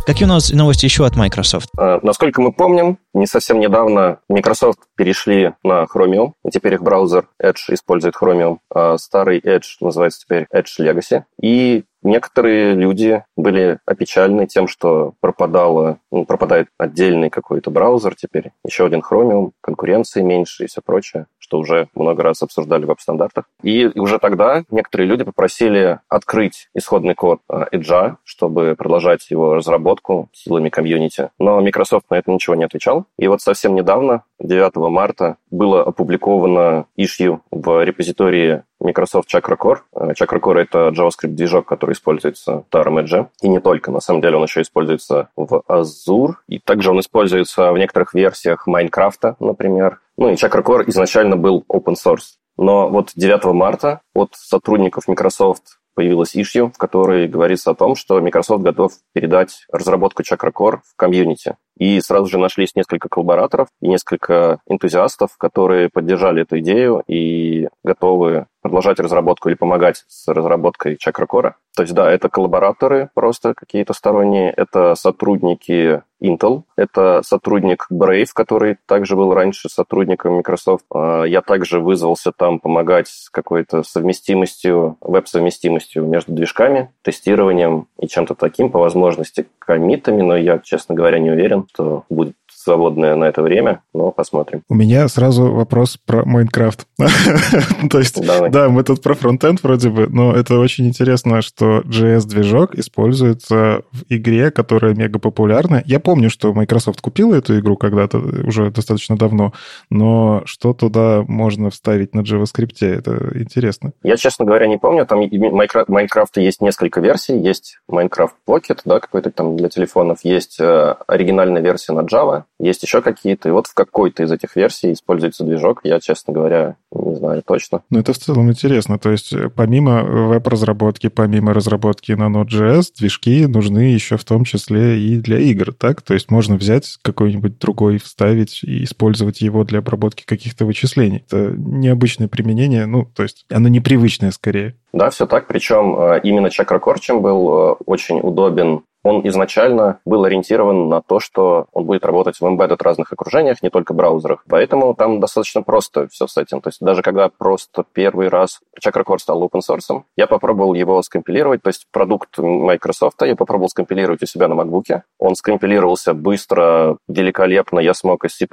Какие 0.05 0.25
у 0.25 0.29
нас 0.29 0.51
новости 0.51 0.85
еще 0.85 1.07
от 1.07 1.17
Microsoft? 1.17 1.69
Uh, 1.79 2.01
насколько 2.03 2.43
мы 2.43 2.53
помним, 2.53 2.99
не 3.15 3.27
совсем 3.27 3.61
недавно 3.61 4.19
Microsoft 4.29 4.81
перешли 4.97 5.53
на 5.63 5.85
Chromium, 5.85 6.33
и 6.45 6.51
теперь 6.51 6.75
их 6.75 6.83
браузер 6.83 7.29
Edge 7.41 7.61
использует 7.69 8.17
Chromium, 8.21 8.59
а 8.75 8.99
старый 8.99 9.39
Edge 9.39 9.77
называется 9.81 10.21
теперь 10.21 10.47
Edge 10.53 10.81
Legacy. 10.81 11.23
И 11.41 11.85
некоторые 12.03 12.75
люди 12.75 13.25
были 13.37 13.79
опечалены 13.87 14.47
тем, 14.47 14.69
что 14.69 15.15
пропадало, 15.21 15.99
ну, 16.11 16.25
пропадает 16.25 16.69
отдельный 16.79 17.31
какой-то 17.31 17.71
браузер 17.71 18.15
теперь, 18.15 18.53
еще 18.65 18.87
один 18.87 19.01
Chromium, 19.01 19.53
конкуренции 19.61 20.23
меньше 20.23 20.65
и 20.65 20.67
все 20.67 20.81
прочее, 20.85 21.27
что 21.39 21.59
уже 21.59 21.89
много 21.95 22.23
раз 22.23 22.43
обсуждали 22.43 22.85
в 22.85 22.89
веб-стандартах. 22.89 23.45
И 23.63 23.91
уже 23.95 24.19
тогда 24.19 24.65
некоторые 24.71 25.09
люди 25.09 25.25
попросили 25.25 26.01
открыть 26.09 26.69
исходный 26.75 27.15
код 27.15 27.41
э, 27.49 27.65
Edge, 27.73 28.17
чтобы 28.25 28.75
продолжать 28.77 29.31
его 29.31 29.55
разработку 29.55 30.29
силами 30.33 30.69
комьюнити. 30.69 31.31
Но 31.39 31.61
Microsoft 31.61 32.07
на 32.11 32.17
это 32.17 32.31
ничего 32.31 32.55
не 32.55 32.65
отвечал. 32.65 33.07
И 33.19 33.29
вот 33.29 33.41
совсем 33.41 33.75
недавно, 33.75 34.25
9 34.43 34.77
марта, 34.91 35.37
было 35.51 35.83
опубликовано 35.83 36.87
issue 36.99 37.41
в 37.51 37.85
репозитории 37.85 38.65
Microsoft 38.81 39.33
Chakra 39.33 39.57
Core. 39.57 39.79
Chakra 39.95 40.41
Core— 40.41 40.59
это 40.63 40.89
JavaScript-движок, 40.89 41.65
который 41.67 41.93
используется 41.93 42.65
в 42.69 42.75
Tarum 42.75 43.03
Edge. 43.03 43.29
И 43.41 43.49
не 43.49 43.61
только. 43.61 43.91
На 43.91 44.01
самом 44.01 44.21
деле 44.21 44.37
он 44.37 44.45
еще 44.45 44.63
используется 44.63 45.29
в 45.37 45.63
Azure. 45.69 46.35
И 46.49 46.59
также 46.59 46.91
он 46.91 47.01
используется 47.01 47.73
в 47.73 47.79
некоторых 47.79 48.15
версиях 48.15 48.67
Майнкрафта, 48.67 49.37
например. 49.39 50.01
Ну 50.17 50.31
и 50.31 50.35
Chakra 50.35 50.63
Core 50.63 50.85
изначально 50.89 51.37
был 51.37 51.65
open 51.73 51.95
source. 51.95 52.37
Но 52.59 52.89
вот 52.89 53.13
9 53.15 53.45
марта 53.55 54.01
от 54.15 54.35
сотрудников 54.35 55.09
Microsoft 55.09 55.79
появилась 55.95 56.37
issue, 56.37 56.71
в 56.73 56.79
которой 56.79 57.29
говорится 57.29 57.71
о 57.71 57.75
том, 57.75 57.95
что 57.95 58.21
Microsoft 58.21 58.63
готов 58.63 58.93
передать 59.13 59.67
разработку 59.73 60.23
Chakra 60.23 60.53
Core 60.53 60.79
в 60.85 60.97
комьюнити. 60.97 61.57
И 61.79 62.01
сразу 62.01 62.27
же 62.27 62.39
нашлись 62.39 62.75
несколько 62.75 63.09
коллабораторов 63.09 63.69
и 63.81 63.89
несколько 63.89 64.61
энтузиастов, 64.69 65.37
которые 65.39 65.89
поддержали 65.89 66.43
эту 66.43 66.59
идею 66.61 67.03
и 67.07 67.69
готовы 67.83 68.47
продолжать 68.61 69.01
разработку 69.01 69.49
или 69.49 69.57
помогать 69.57 70.05
с 70.07 70.29
разработкой 70.29 70.97
Чакрокора. 70.97 71.57
То 71.75 71.83
есть, 71.83 71.95
да, 71.95 72.11
это 72.11 72.29
коллабораторы 72.29 73.11
просто 73.15 73.55
какие-то 73.55 73.93
сторонние, 73.95 74.51
это 74.51 74.95
сотрудники 74.95 76.03
Intel, 76.23 76.63
это 76.77 77.23
сотрудник 77.25 77.87
Brave, 77.91 78.29
который 78.33 78.77
также 78.87 79.17
был 79.17 79.35
раньше 79.35 79.69
сотрудником 79.69 80.35
Microsoft. 80.37 80.85
А, 80.95 81.25
я 81.25 81.43
также 81.43 81.81
вызвался 81.81 82.33
там 82.33 82.61
помогать 82.61 83.09
с 83.09 83.29
какой-то 83.31 83.83
совместимостью, 83.83 84.97
веб-совместимостью 85.01 86.07
между 86.07 86.33
движками, 86.33 86.91
тестированием 87.03 87.89
и 87.99 88.07
чем-то 88.07 88.35
таким, 88.35 88.71
по 88.71 88.79
возможности 88.79 89.47
комитами, 89.59 90.23
но 90.23 90.37
я, 90.37 90.59
честно 90.59 90.95
говоря, 90.95 91.19
не 91.19 91.31
уверен, 91.31 91.67
что 91.73 92.05
будет 92.09 92.37
свободное 92.63 93.17
на 93.17 93.25
это 93.25 93.43
время, 93.43 93.83
но 93.93 94.11
посмотрим. 94.11 94.63
У 94.69 94.75
меня 94.75 95.09
сразу 95.09 95.53
вопрос 95.53 95.99
про 96.05 96.25
Майнкрафт. 96.25 96.87
То 97.91 97.99
есть, 97.99 98.21
да, 98.25 98.69
мы 98.69 98.85
тут 98.85 99.03
про 99.03 99.15
фронтенд 99.15 99.63
вроде 99.63 99.91
бы, 99.91 100.07
но 100.09 100.33
это 100.35 100.59
очень 100.59 100.87
интересно, 100.87 101.43
что 101.43 101.81
JS-движок 101.81 102.75
используется 102.77 103.83
в 103.93 104.05
игре, 104.09 104.51
которая 104.51 104.95
мега 104.95 105.19
популярна. 105.19 105.83
Я 105.87 106.01
помню, 106.01 106.31
что 106.31 106.53
Microsoft 106.53 107.01
купила 107.01 107.35
эту 107.35 107.59
игру 107.59 107.77
когда-то, 107.77 108.19
уже 108.19 108.71
достаточно 108.71 109.17
давно, 109.17 109.53
но 109.91 110.43
что 110.45 110.73
туда 110.73 111.25
можно 111.27 111.71
вставить 111.71 112.15
на 112.15 112.21
JavaScript, 112.21 112.87
это 112.87 113.33
интересно. 113.35 113.93
Я, 114.03 114.17
честно 114.17 114.45
говоря, 114.45 114.67
не 114.67 114.79
помню. 114.79 115.07
Там 115.07 115.21
Майнкрафта 115.21 116.41
есть 116.41 116.61
несколько 116.61 117.01
версий. 117.01 117.39
Есть 117.39 117.79
Minecraft 117.91 118.33
Pocket, 118.47 118.81
да, 118.85 119.01
какой-то 119.01 119.31
там 119.31 119.57
для 119.57 119.69
телефонов. 119.69 120.19
Есть 120.23 120.61
э, 120.61 120.95
оригинальная 121.07 121.63
версия 121.63 121.93
на 121.93 122.01
Java. 122.01 122.45
Есть 122.63 122.85
еще 122.85 123.03
какие-то, 123.03 123.49
и 123.49 123.53
вот 123.53 123.67
в 123.67 123.75
какой-то 123.75 124.23
из 124.23 124.31
этих 124.31 124.55
версий 124.55 124.93
используется 124.93 125.43
движок, 125.43 125.81
я, 125.83 125.99
честно 125.99 126.33
говоря, 126.33 126.77
не 126.93 127.17
знаю 127.17 127.43
точно. 127.45 127.83
Ну, 127.91 127.99
это 127.99 128.13
в 128.13 128.19
целом 128.19 128.51
интересно. 128.51 129.01
То 129.01 129.11
есть 129.11 129.33
э, 129.33 129.49
помимо 129.49 130.05
веб-разработки, 130.05 131.09
помимо 131.09 131.55
разработки 131.55 132.13
на 132.13 132.29
Node.js, 132.29 132.93
движки 132.97 133.47
нужны 133.47 133.93
еще 133.93 134.17
в 134.17 134.25
том 134.25 134.45
числе 134.45 135.01
и 135.01 135.17
для 135.17 135.41
игр, 135.41 135.75
так? 135.75 136.03
То 136.03 136.15
есть 136.15 136.31
можно 136.31 136.55
взять 136.55 136.99
какой-нибудь 137.03 137.59
другой, 137.59 137.99
вставить 137.99 138.63
и 138.63 138.85
использовать 138.85 139.41
его 139.41 139.65
для 139.65 139.81
обработки 139.81 140.23
каких-то 140.25 140.65
вычислений. 140.65 141.25
Это 141.27 141.57
необычное 141.57 142.29
применение, 142.29 142.87
ну, 142.87 143.07
то 143.07 143.25
есть 143.25 143.45
оно 143.51 143.67
непривычное 143.67 144.31
скорее. 144.31 144.77
Да, 144.93 145.11
все 145.11 145.27
так. 145.27 145.49
Причем 145.49 145.99
э, 145.99 146.21
именно 146.23 146.47
Chakra 146.47 146.81
Core 146.81 147.01
чем 147.01 147.23
был 147.23 147.73
э, 147.73 147.75
очень 147.87 148.21
удобен 148.21 148.83
он 149.03 149.27
изначально 149.29 150.01
был 150.05 150.25
ориентирован 150.25 150.89
на 150.89 151.03
то, 151.03 151.21
что 151.21 151.67
он 151.73 151.85
будет 151.85 152.05
работать 152.05 152.37
в 152.39 152.45
embedded 152.45 152.83
разных 152.83 153.13
окружениях, 153.13 153.63
не 153.63 153.71
только 153.71 153.95
браузерах. 153.95 154.45
Поэтому 154.49 154.95
там 154.95 155.21
достаточно 155.21 155.63
просто 155.63 156.09
все 156.09 156.27
с 156.27 156.37
этим. 156.37 156.61
То 156.61 156.69
есть 156.69 156.81
даже 156.81 157.03
когда 157.03 157.29
просто 157.29 157.85
первый 157.93 158.29
раз 158.29 158.61
Chakra 158.85 159.19
стал 159.19 159.43
open 159.45 159.61
source, 159.61 160.03
я 160.17 160.27
попробовал 160.27 160.75
его 160.75 161.03
скомпилировать, 161.03 161.63
то 161.63 161.69
есть 161.69 161.87
продукт 161.91 162.39
Microsoft 162.39 163.21
я 163.23 163.37
попробовал 163.37 163.69
скомпилировать 163.69 164.23
у 164.23 164.27
себя 164.27 164.49
на 164.49 164.55
MacBook. 164.55 165.03
Он 165.19 165.35
скомпилировался 165.35 166.15
быстро, 166.15 166.97
великолепно. 167.09 167.79
Я 167.81 167.95
смог 167.95 168.25
из 168.25 168.35
C++ 168.35 168.47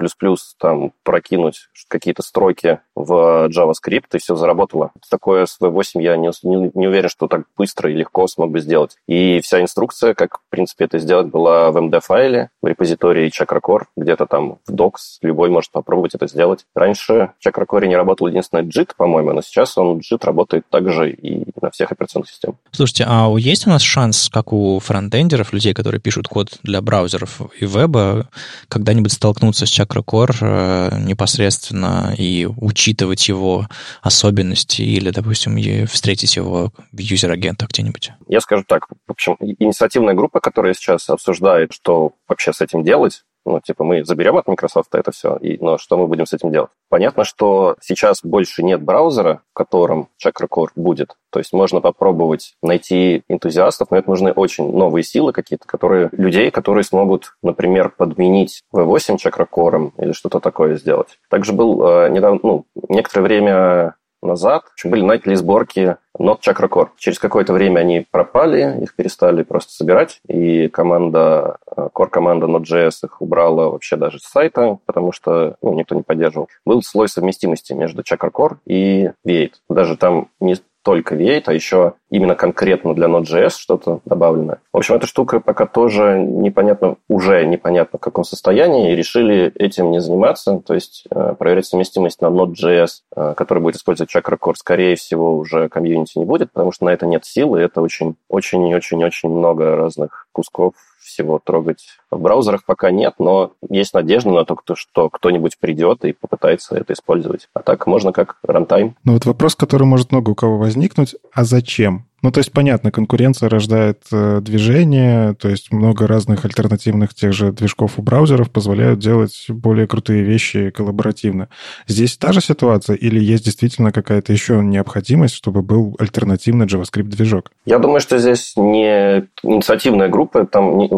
там 0.59 0.91
прокинуть 1.03 1.69
какие-то 1.87 2.21
строки 2.21 2.79
в 2.95 3.47
JavaScript, 3.47 4.07
и 4.13 4.17
все 4.17 4.35
заработало. 4.35 4.91
Такое 5.09 5.45
с 5.45 5.59
V8 5.59 6.01
я 6.01 6.17
не, 6.17 6.29
не, 6.43 6.71
не 6.73 6.87
уверен, 6.87 7.09
что 7.09 7.27
так 7.27 7.43
быстро 7.57 7.91
и 7.91 7.95
легко 7.95 8.27
смог 8.27 8.51
бы 8.51 8.59
сделать. 8.59 8.97
И 9.07 9.41
вся 9.41 9.61
инструкция, 9.61 10.13
как 10.13 10.38
в 10.49 10.51
принципе, 10.51 10.85
это 10.85 10.97
сделать 10.97 11.27
была 11.27 11.69
в 11.71 11.77
MD-файле, 11.77 12.49
в 12.61 12.65
репозитории 12.65 13.29
ChakraCore, 13.29 13.83
где-то 13.95 14.25
там 14.25 14.57
в 14.65 14.73
Docs, 14.73 15.19
любой 15.21 15.49
может 15.49 15.71
попробовать 15.71 16.15
это 16.15 16.27
сделать. 16.27 16.65
Раньше 16.73 17.33
в 17.39 17.47
ChakraCore 17.47 17.85
не 17.85 17.95
работал 17.95 18.25
единственное 18.27 18.63
JIT, 18.63 18.93
по-моему, 18.97 19.31
но 19.33 19.43
сейчас 19.43 19.77
он 19.77 19.99
JIT 19.99 20.25
работает 20.25 20.67
также 20.69 21.11
и 21.11 21.45
на 21.61 21.69
всех 21.69 21.91
операционных 21.91 22.29
системах. 22.29 22.57
Слушайте, 22.71 23.05
а 23.07 23.31
есть 23.37 23.67
у 23.67 23.69
нас 23.69 23.83
шанс, 23.83 24.27
как 24.29 24.51
у 24.51 24.79
фронтендеров, 24.79 25.53
людей, 25.53 25.75
которые 25.75 26.01
пишут 26.01 26.27
код 26.27 26.57
для 26.63 26.81
браузеров 26.81 27.41
и 27.59 27.65
веба, 27.67 28.27
когда-нибудь 28.69 29.13
столкнуться 29.13 29.67
с 29.67 29.79
ChakraCore 29.79 30.37
э, 30.41 30.99
непосредственно 30.99 32.15
и 32.17 32.47
учитывать 32.47 33.27
его 33.27 33.67
особенности 34.01 34.81
или, 34.81 35.11
допустим, 35.11 35.59
встретить 35.85 36.35
его 36.35 36.71
в 36.91 36.97
юзер-агентах 36.97 37.69
где-нибудь? 37.69 38.13
Я 38.27 38.41
скажу 38.41 38.63
так, 38.67 38.87
в 38.87 39.11
общем, 39.11 39.35
инициативная 39.39 40.15
группа 40.15 40.28
группа, 40.29 40.39
которая 40.39 40.73
сейчас 40.73 41.09
обсуждает, 41.09 41.73
что 41.73 42.11
вообще 42.27 42.53
с 42.53 42.61
этим 42.61 42.83
делать, 42.83 43.23
ну, 43.45 43.59
типа, 43.61 43.83
мы 43.83 44.03
заберем 44.05 44.37
от 44.37 44.47
Microsoft 44.47 44.93
это 44.93 45.11
все, 45.11 45.37
и, 45.37 45.57
но 45.63 45.77
что 45.77 45.97
мы 45.97 46.07
будем 46.07 46.25
с 46.25 46.33
этим 46.33 46.51
делать? 46.51 46.69
Понятно, 46.89 47.23
что 47.23 47.77
сейчас 47.81 48.19
больше 48.21 48.63
нет 48.63 48.81
браузера, 48.83 49.41
в 49.53 49.57
котором 49.57 50.09
Chakra 50.23 50.47
Core 50.47 50.69
будет. 50.75 51.15
То 51.31 51.39
есть 51.39 51.53
можно 51.53 51.81
попробовать 51.81 52.55
найти 52.61 53.23
энтузиастов, 53.27 53.89
но 53.91 53.97
это 53.97 54.09
нужны 54.09 54.31
очень 54.31 54.71
новые 54.71 55.03
силы 55.03 55.31
какие-то, 55.31 55.65
которые 55.65 56.09
людей, 56.11 56.51
которые 56.51 56.83
смогут, 56.83 57.33
например, 57.41 57.89
подменить 57.89 58.61
V8 58.73 59.17
Chakra 59.17 59.47
Core 59.49 59.91
или 59.97 60.11
что-то 60.11 60.39
такое 60.39 60.75
сделать. 60.75 61.17
Также 61.29 61.53
был 61.53 61.81
э, 61.81 62.09
недавно, 62.09 62.39
ну, 62.43 62.65
некоторое 62.89 63.23
время 63.23 63.95
назад 64.21 64.63
были 64.83 65.01
начали 65.01 65.35
сборки 65.35 65.97
Not 66.17 66.39
Chakra 66.45 66.67
Core. 66.69 66.89
Через 66.97 67.19
какое-то 67.19 67.53
время 67.53 67.79
они 67.79 68.05
пропали, 68.09 68.81
их 68.81 68.95
перестали 68.95 69.43
просто 69.43 69.73
собирать, 69.73 70.19
и 70.27 70.67
команда, 70.67 71.57
э, 71.75 71.89
core 71.93 72.09
команда 72.09 72.47
Node.js 72.47 73.05
их 73.05 73.21
убрала 73.21 73.69
вообще 73.69 73.95
даже 73.95 74.19
с 74.19 74.23
сайта, 74.23 74.79
потому 74.85 75.11
что 75.11 75.55
ну, 75.61 75.73
никто 75.73 75.95
не 75.95 76.03
поддерживал. 76.03 76.49
Был 76.65 76.81
слой 76.81 77.07
совместимости 77.07 77.73
между 77.73 78.01
Chakra 78.01 78.31
Core 78.31 78.57
и 78.65 79.11
V8. 79.25 79.51
Даже 79.69 79.97
там 79.97 80.27
не 80.39 80.55
только 80.83 81.15
V8, 81.15 81.43
а 81.45 81.53
еще 81.53 81.93
именно 82.09 82.35
конкретно 82.35 82.93
для 82.93 83.07
Node.js 83.07 83.51
что-то 83.51 84.01
добавлено. 84.05 84.57
В 84.73 84.77
общем, 84.77 84.95
эта 84.95 85.07
штука 85.07 85.39
пока 85.39 85.65
тоже 85.65 86.19
непонятно, 86.19 86.95
уже 87.07 87.45
непонятно 87.45 87.97
в 87.97 88.01
каком 88.01 88.23
состоянии, 88.23 88.91
и 88.91 88.95
решили 88.95 89.51
этим 89.55 89.91
не 89.91 89.99
заниматься, 89.99 90.61
то 90.65 90.73
есть 90.73 91.05
э, 91.11 91.35
проверять 91.37 91.65
совместимость 91.65 92.21
на 92.21 92.27
Node.js, 92.27 92.89
э, 93.15 93.33
который 93.35 93.61
будет 93.61 93.75
использовать 93.75 94.13
Chakra 94.13 94.37
Core, 94.39 94.55
скорее 94.55 94.95
всего, 94.95 95.37
уже 95.37 95.69
комьюнити 95.69 96.17
не 96.17 96.25
будет, 96.25 96.51
потому 96.51 96.71
что 96.71 96.85
на 96.85 96.89
это 96.89 97.05
нет 97.05 97.25
силы, 97.25 97.59
это 97.59 97.81
очень, 97.81 98.15
очень 98.27 98.67
и 98.67 98.75
очень-очень 98.75 99.29
много 99.29 99.75
разных 99.75 100.27
кусков 100.31 100.73
всего 101.19 101.39
трогать 101.43 101.85
в 102.09 102.19
браузерах 102.19 102.63
пока 102.65 102.91
нет, 102.91 103.15
но 103.19 103.51
есть 103.69 103.93
надежда 103.93 104.29
на 104.31 104.45
то, 104.45 104.57
что 104.75 105.09
кто-нибудь 105.09 105.57
придет 105.59 106.05
и 106.05 106.13
попытается 106.13 106.75
это 106.75 106.93
использовать. 106.93 107.49
А 107.53 107.61
так 107.61 107.87
можно 107.87 108.13
как 108.13 108.37
рантайм. 108.43 108.95
Ну 109.03 109.13
вот 109.13 109.25
вопрос, 109.25 109.55
который 109.55 109.83
может 109.83 110.11
много 110.11 110.29
у 110.31 110.35
кого 110.35 110.57
возникнуть, 110.57 111.15
а 111.33 111.43
зачем? 111.43 112.08
Ну, 112.21 112.31
то 112.31 112.39
есть, 112.39 112.51
понятно, 112.51 112.91
конкуренция 112.91 113.49
рождает 113.49 114.03
э, 114.11 114.41
движение, 114.41 115.33
то 115.35 115.47
есть 115.47 115.71
много 115.71 116.05
разных 116.05 116.43
альтернативных 116.43 117.13
тех 117.13 117.33
же 117.33 117.51
движков 117.51 117.97
у 117.97 118.01
браузеров 118.01 118.51
позволяют 118.51 118.99
делать 118.99 119.45
более 119.47 119.87
крутые 119.87 120.23
вещи 120.23 120.69
коллаборативно. 120.69 121.47
Здесь 121.87 122.17
та 122.17 122.33
же 122.33 122.41
ситуация 122.41 122.95
или 122.95 123.19
есть 123.19 123.45
действительно 123.45 123.91
какая-то 123.91 124.33
еще 124.33 124.55
необходимость, 124.61 125.35
чтобы 125.35 125.61
был 125.61 125.95
альтернативный 125.97 126.65
JavaScript-движок? 126.65 127.51
Я 127.65 127.79
думаю, 127.79 128.01
что 128.01 128.17
здесь 128.17 128.53
не 128.57 129.27
инициативная 129.43 130.09
группа, 130.09 130.45
там 130.45 130.77
ни, 130.77 130.89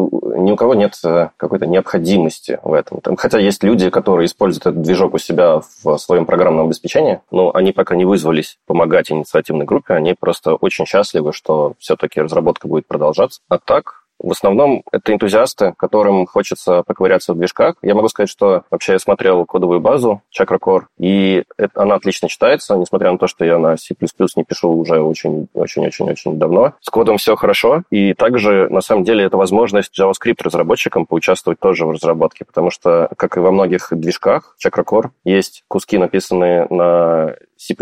ни 0.42 0.50
у 0.50 0.56
кого 0.56 0.74
нет 0.74 0.94
э, 1.04 1.28
какой-то 1.36 1.66
необходимости 1.66 2.58
в 2.64 2.72
этом. 2.72 3.00
Там, 3.00 3.16
хотя 3.16 3.38
есть 3.38 3.62
люди, 3.62 3.90
которые 3.90 4.26
используют 4.26 4.66
этот 4.66 4.82
движок 4.82 5.14
у 5.14 5.18
себя 5.18 5.60
в 5.82 5.98
своем 5.98 6.26
программном 6.26 6.66
обеспечении, 6.66 7.20
но 7.30 7.54
они 7.54 7.72
пока 7.72 7.94
не 7.94 8.04
вызвались 8.04 8.58
помогать 8.66 9.12
инициативной 9.12 9.66
группе, 9.66 9.94
они 9.94 10.14
просто 10.18 10.54
очень 10.54 10.84
счастливы 10.84 11.11
счастливы, 11.12 11.32
что 11.32 11.74
все-таки 11.78 12.20
разработка 12.20 12.68
будет 12.68 12.86
продолжаться. 12.86 13.40
А 13.48 13.58
так, 13.58 14.02
в 14.18 14.30
основном 14.30 14.82
это 14.92 15.12
энтузиасты, 15.12 15.74
которым 15.76 16.26
хочется 16.26 16.82
поковыряться 16.86 17.32
в 17.32 17.38
движках. 17.38 17.74
Я 17.82 17.94
могу 17.94 18.08
сказать, 18.08 18.30
что 18.30 18.62
вообще 18.70 18.92
я 18.92 18.98
смотрел 18.98 19.44
кодовую 19.44 19.80
базу 19.80 20.22
Chakra 20.30 20.58
Core, 20.60 20.82
и 20.98 21.42
это, 21.56 21.82
она 21.82 21.96
отлично 21.96 22.28
читается, 22.28 22.76
несмотря 22.76 23.10
на 23.10 23.18
то, 23.18 23.26
что 23.26 23.44
я 23.44 23.58
на 23.58 23.76
C++ 23.76 23.94
не 24.36 24.44
пишу 24.44 24.70
уже 24.70 25.00
очень-очень-очень-очень 25.00 26.38
давно. 26.38 26.74
С 26.80 26.88
кодом 26.88 27.16
все 27.16 27.34
хорошо, 27.34 27.82
и 27.90 28.14
также, 28.14 28.68
на 28.70 28.80
самом 28.80 29.02
деле, 29.02 29.24
это 29.24 29.36
возможность 29.36 29.98
JavaScript-разработчикам 29.98 31.06
поучаствовать 31.06 31.58
тоже 31.58 31.84
в 31.84 31.90
разработке, 31.90 32.44
потому 32.44 32.70
что, 32.70 33.08
как 33.16 33.36
и 33.36 33.40
во 33.40 33.50
многих 33.50 33.88
движках 33.90 34.56
Chakra 34.64 34.84
Core, 34.84 35.10
есть 35.24 35.64
куски, 35.66 35.98
написанные 35.98 36.66
на 36.70 37.34
C++, 37.62 37.76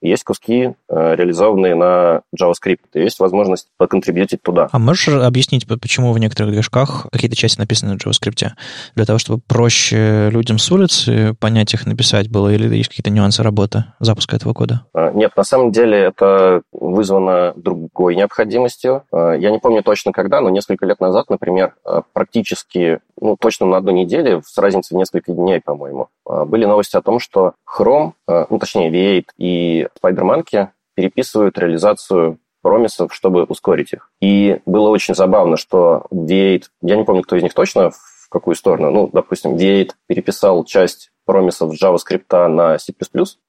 есть 0.00 0.24
куски, 0.24 0.74
э, 0.88 1.14
реализованные 1.16 1.74
на 1.74 2.22
JavaScript. 2.38 2.80
И 2.94 3.00
есть 3.00 3.20
возможность 3.20 3.68
поконтрибьютить 3.76 4.42
туда. 4.42 4.68
А 4.72 4.78
можешь 4.78 5.08
объяснить, 5.08 5.66
почему 5.66 6.12
в 6.12 6.18
некоторых 6.18 6.52
движках 6.52 7.06
какие-то 7.12 7.36
части 7.36 7.58
написаны 7.58 7.94
на 7.94 7.96
JavaScript? 7.96 8.52
Для 8.94 9.04
того, 9.04 9.18
чтобы 9.18 9.42
проще 9.46 10.30
людям 10.30 10.58
с 10.58 10.70
улицы 10.70 11.34
понять 11.40 11.74
их, 11.74 11.86
написать 11.86 12.30
было, 12.30 12.48
или 12.48 12.74
есть 12.74 12.88
какие-то 12.88 13.10
нюансы 13.10 13.42
работы 13.42 13.84
запуска 14.00 14.36
этого 14.36 14.54
кода? 14.54 14.82
А, 14.94 15.12
нет, 15.12 15.32
на 15.36 15.44
самом 15.44 15.72
деле 15.72 15.98
это 15.98 16.62
вызвано 16.72 17.52
другой 17.56 18.16
необходимостью. 18.16 19.04
А, 19.12 19.32
я 19.32 19.50
не 19.50 19.58
помню 19.58 19.82
точно 19.82 20.12
когда, 20.12 20.40
но 20.40 20.50
несколько 20.50 20.86
лет 20.86 21.00
назад, 21.00 21.28
например, 21.28 21.74
а, 21.84 22.02
практически, 22.12 23.00
ну, 23.20 23.36
точно 23.38 23.66
на 23.66 23.76
одну 23.76 23.92
неделю, 23.92 24.42
с 24.44 24.56
разницей 24.58 24.94
в 24.94 24.98
несколько 24.98 25.32
дней, 25.32 25.60
по-моему, 25.60 26.08
были 26.24 26.64
новости 26.64 26.96
о 26.96 27.02
том, 27.02 27.18
что 27.18 27.54
Chrome, 27.66 28.12
ну, 28.26 28.58
точнее, 28.58 28.90
V8 28.90 29.24
и 29.38 29.86
SpiderMonkey 30.00 30.68
переписывают 30.94 31.58
реализацию 31.58 32.38
промисов, 32.62 33.14
чтобы 33.14 33.44
ускорить 33.44 33.92
их. 33.92 34.10
И 34.20 34.60
было 34.66 34.88
очень 34.88 35.14
забавно, 35.14 35.56
что 35.56 36.06
V8, 36.12 36.64
я 36.82 36.96
не 36.96 37.04
помню, 37.04 37.22
кто 37.22 37.36
из 37.36 37.42
них 37.42 37.54
точно, 37.54 37.90
в 37.90 38.28
какую 38.28 38.56
сторону, 38.56 38.90
ну, 38.90 39.10
допустим, 39.12 39.54
V8 39.54 39.90
переписал 40.06 40.64
часть 40.64 41.10
промисов 41.28 41.74
JavaScript 41.74 42.48
на 42.48 42.78
C++, 42.78 42.94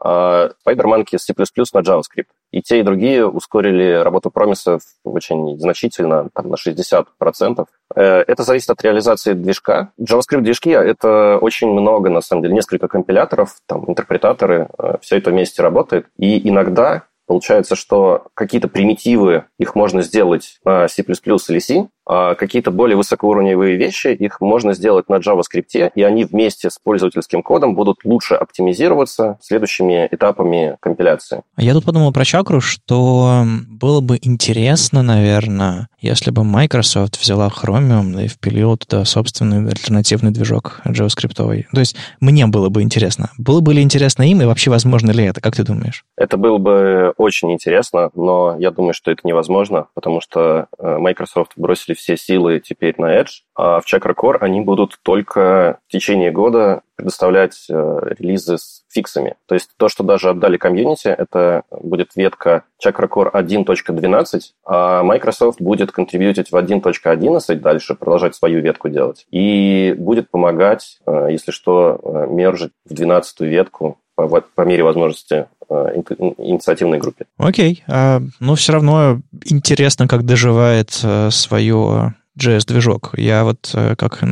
а 0.04 0.50
SpiderMonkey 0.68 1.18
с 1.18 1.24
C++ 1.24 1.34
на 1.34 1.80
JavaScript. 1.80 2.28
И 2.52 2.62
те, 2.62 2.82
и 2.82 2.84
другие 2.84 3.26
ускорили 3.26 3.94
работу 4.04 4.30
промисов 4.32 4.82
очень 5.06 5.58
значительно, 5.58 6.30
там, 6.34 6.50
на 6.50 6.56
60%. 6.56 7.66
Э, 7.96 8.02
это 8.28 8.44
зависит 8.44 8.70
от 8.70 8.84
реализации 8.84 9.32
движка. 9.32 9.94
JavaScript-движки— 9.98 10.70
это 10.72 11.38
очень 11.40 11.72
много, 11.72 12.10
на 12.10 12.20
самом 12.20 12.42
деле, 12.42 12.56
несколько 12.56 12.90
компиляторов, 12.90 13.56
там, 13.66 13.86
интерпретаторы, 13.88 14.68
э, 14.78 14.98
все 15.00 15.18
это 15.18 15.32
вместе 15.32 15.62
работает. 15.62 16.08
И 16.18 16.50
иногда 16.50 17.04
Получается, 17.30 17.76
что 17.76 18.24
какие-то 18.34 18.68
примитивы, 18.68 19.46
их 19.60 19.76
можно 19.76 20.02
сделать 20.02 20.58
на 20.66 20.88
C++ 20.88 21.04
или 21.04 21.60
C, 21.60 21.88
а 21.99 21.99
какие-то 22.10 22.72
более 22.72 22.98
высокоуровневые 22.98 23.76
вещи, 23.78 24.08
их 24.08 24.42
можно 24.42 24.74
сделать 24.74 25.10
на 25.10 25.16
JavaScript, 25.16 25.92
и 25.94 26.02
они 26.04 26.26
вместе 26.26 26.70
с 26.70 26.80
пользовательским 26.80 27.44
кодом 27.44 27.76
будут 27.76 27.98
лучше 28.04 28.34
оптимизироваться 28.36 29.38
следующими 29.42 30.08
этапами 30.12 30.78
компиляции. 30.80 31.44
Я 31.58 31.74
тут 31.74 31.86
подумал 31.86 32.12
про 32.12 32.26
чакру, 32.26 32.62
что 32.62 33.44
было 33.68 34.02
бы 34.02 34.18
интересно, 34.22 35.04
наверное, 35.04 35.90
если 36.00 36.32
бы 36.32 36.44
Microsoft 36.44 37.20
взяла 37.20 37.50
Chromium 37.50 38.24
и 38.24 38.28
впилила 38.28 38.78
туда 38.78 39.06
собственный 39.06 39.70
альтернативный 39.70 40.32
движок 40.32 40.82
JavaScript. 40.86 41.34
То 41.36 41.80
есть 41.80 41.96
мне 42.20 42.48
было 42.48 42.70
бы 42.70 42.82
интересно. 42.82 43.30
Было 43.38 43.62
бы 43.62 43.74
ли 43.74 43.82
интересно 43.82 44.24
им, 44.24 44.42
и 44.42 44.46
вообще 44.46 44.72
возможно 44.72 45.12
ли 45.12 45.26
это? 45.26 45.42
Как 45.42 45.56
ты 45.56 45.64
думаешь? 45.64 46.04
Это 46.18 46.38
было 46.38 46.58
бы 46.58 47.14
очень 47.18 47.52
интересно, 47.52 48.10
но 48.16 48.56
я 48.60 48.72
думаю, 48.72 48.94
что 48.94 49.12
это 49.12 49.22
невозможно, 49.24 49.88
потому 49.94 50.22
что 50.22 50.68
э, 50.78 50.98
Microsoft 50.98 51.52
бросили 51.56 51.96
все 52.00 52.18
силы 52.18 52.60
теперь 52.60 52.96
на 52.98 53.20
Edge, 53.20 53.44
а 53.56 53.80
в 53.80 53.86
Chakra 53.86 54.16
Core 54.16 54.38
они 54.40 54.62
будут 54.62 54.98
только 55.04 55.80
в 55.88 55.92
течение 55.92 56.32
года 56.32 56.82
предоставлять 56.96 57.66
э, 57.70 58.00
релизы 58.18 58.58
с 58.58 58.84
фиксами. 58.90 59.36
То 59.46 59.56
есть 59.56 59.70
то, 59.78 59.88
что 59.88 60.04
даже 60.04 60.30
отдали 60.30 60.58
комьюнити, 60.58 61.08
это 61.08 61.64
будет 61.72 62.16
ветка 62.16 62.64
Chakra 62.84 63.08
Core 63.08 63.32
1.12, 63.32 64.42
а 64.66 65.04
Microsoft 65.04 65.62
будет 65.62 65.92
контрибьютить 65.92 66.52
в 66.52 66.56
1.11 66.56 67.56
дальше, 67.56 67.96
продолжать 67.96 68.36
свою 68.36 68.62
ветку 68.62 68.90
делать. 68.90 69.26
И 69.32 69.96
будет 69.98 70.30
помогать, 70.30 71.00
э, 71.06 71.28
если 71.30 71.52
что, 71.52 72.00
э, 72.04 72.28
мержить 72.30 72.72
в 72.86 72.94
12 72.94 73.42
ветку 73.42 74.00
по, 74.16 74.42
по 74.42 74.62
мере 74.64 74.84
возможности 74.84 75.48
инициативной 75.70 77.00
группе. 77.00 77.26
Окей. 77.38 77.84
А, 77.88 78.22
но 78.40 78.56
все 78.56 78.74
равно 78.74 79.22
интересно, 79.46 80.08
как 80.08 80.26
доживает 80.26 81.00
э, 81.04 81.30
свое 81.32 82.16
JS-движок. 82.40 83.12
Я 83.18 83.44
вот 83.44 83.72
э, 83.74 83.96
как 83.98 84.24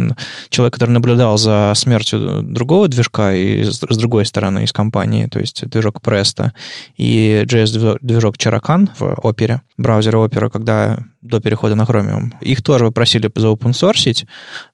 человек, 0.50 0.74
который 0.74 0.92
наблюдал 0.92 1.38
за 1.38 1.74
смертью 1.76 2.42
другого 2.42 2.88
движка 2.88 3.34
и 3.34 3.64
с 3.64 3.80
другой 3.98 4.26
стороны 4.26 4.64
из 4.64 4.72
компании, 4.72 5.28
то 5.28 5.40
есть 5.40 5.68
движок 5.68 6.00
Presto 6.02 6.52
и 6.96 7.44
JS-движок 7.46 8.38
Characan 8.38 8.90
в 8.98 9.02
Opera, 9.24 9.60
браузере 9.78 10.18
Opera, 10.18 10.50
когда 10.50 11.00
до 11.22 11.42
перехода 11.42 11.76
на 11.76 11.84
Chromium. 11.84 12.32
Их 12.42 12.64
тоже 12.64 12.92
просили 12.92 13.30
за 13.36 13.48
open 13.48 13.72
source, 13.72 14.26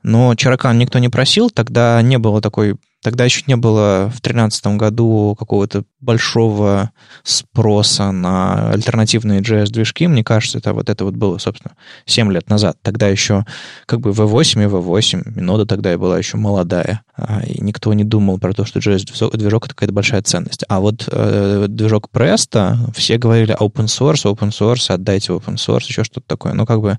но 0.04 0.34
Characan 0.34 0.76
никто 0.76 1.00
не 1.00 1.10
просил, 1.10 1.50
тогда 1.50 2.02
не 2.02 2.18
было 2.18 2.42
такой 2.42 2.76
Тогда 3.04 3.26
еще 3.26 3.44
не 3.48 3.58
было 3.58 4.06
в 4.06 4.22
2013 4.22 4.66
году 4.78 5.36
какого-то 5.38 5.84
большого 6.00 6.92
спроса 7.24 8.12
на 8.12 8.72
альтернативные 8.72 9.42
JS-движки. 9.42 10.08
Мне 10.08 10.24
кажется, 10.24 10.58
это 10.58 10.74
вот 10.74 10.90
это 10.90 11.04
вот 11.04 11.16
было, 11.16 11.38
собственно, 11.38 11.76
7 12.06 12.32
лет 12.32 12.50
назад. 12.50 12.78
Тогда 12.82 13.10
еще 13.10 13.46
как 13.86 14.00
бы 14.00 14.12
V8 14.12 14.64
и 14.64 14.68
V8, 14.68 15.40
нода 15.42 15.66
тогда 15.66 15.92
и 15.92 15.98
была 15.98 16.18
еще 16.18 16.38
молодая. 16.38 17.04
А, 17.16 17.42
и 17.46 17.62
никто 17.62 17.94
не 17.94 18.06
думал 18.06 18.40
про 18.40 18.54
то, 18.54 18.64
что 18.64 18.80
JS-движок— 18.80 19.66
это 19.66 19.76
какая-то 19.76 19.94
большая 19.94 20.22
ценность. 20.22 20.64
А 20.70 20.80
вот 20.80 21.08
э, 21.12 21.66
движок 21.68 22.08
Presto, 22.12 22.78
все 22.96 23.18
говорили 23.18 23.56
open 23.60 23.86
source, 23.86 24.24
open 24.24 24.50
source, 24.50 24.92
отдайте 24.92 25.34
open 25.34 25.56
source, 25.56 25.84
еще 25.88 26.06
что-то 26.06 26.26
такое. 26.28 26.54
Ну, 26.54 26.66
как 26.66 26.80
бы 26.80 26.98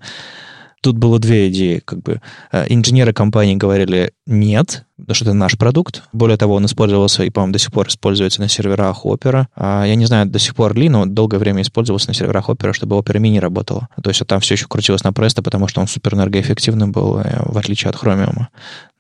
тут 0.85 0.99
было 0.99 1.19
две 1.19 1.49
идеи. 1.49 1.83
Как 1.85 2.03
бы 2.03 2.21
э, 2.53 2.67
инженеры 2.69 3.15
компании 3.15 3.57
говорили 3.57 4.13
нет, 4.27 4.85
потому 4.97 5.15
что 5.15 5.25
это 5.25 5.35
наш 5.35 5.59
продукт. 5.59 6.03
Более 6.13 6.37
того, 6.37 6.55
он 6.55 6.67
использовался 6.67 7.25
и, 7.25 7.31
по-моему, 7.31 7.53
до 7.53 7.59
сих 7.59 7.73
пор 7.73 7.89
используется 7.89 8.41
на 8.41 8.49
серверах 8.49 9.05
Opera. 9.05 9.47
А 9.57 9.85
я 9.85 9.95
не 9.95 10.07
знаю, 10.07 10.27
до 10.27 10.39
сих 10.39 10.55
пор 10.55 10.75
ли, 10.75 10.89
но 10.89 11.07
долгое 11.07 11.39
время 11.39 11.63
использовался 11.63 12.09
на 12.09 12.15
серверах 12.15 12.49
Opera, 12.49 12.73
чтобы 12.73 12.97
Opera 12.97 13.21
Mini 13.21 13.41
работала. 13.41 13.89
То 14.03 14.11
есть 14.11 14.25
там 14.27 14.41
все 14.41 14.55
еще 14.55 14.67
крутилось 14.67 15.05
на 15.05 15.09
Presto, 15.09 15.43
потому 15.43 15.69
что 15.69 15.81
он 15.81 15.89
супер 15.89 16.15
энергоэффективным 16.15 16.93
был, 16.93 17.19
э, 17.19 17.43
в 17.45 17.59
отличие 17.59 17.91
от 17.91 17.97
Chromium 17.97 18.47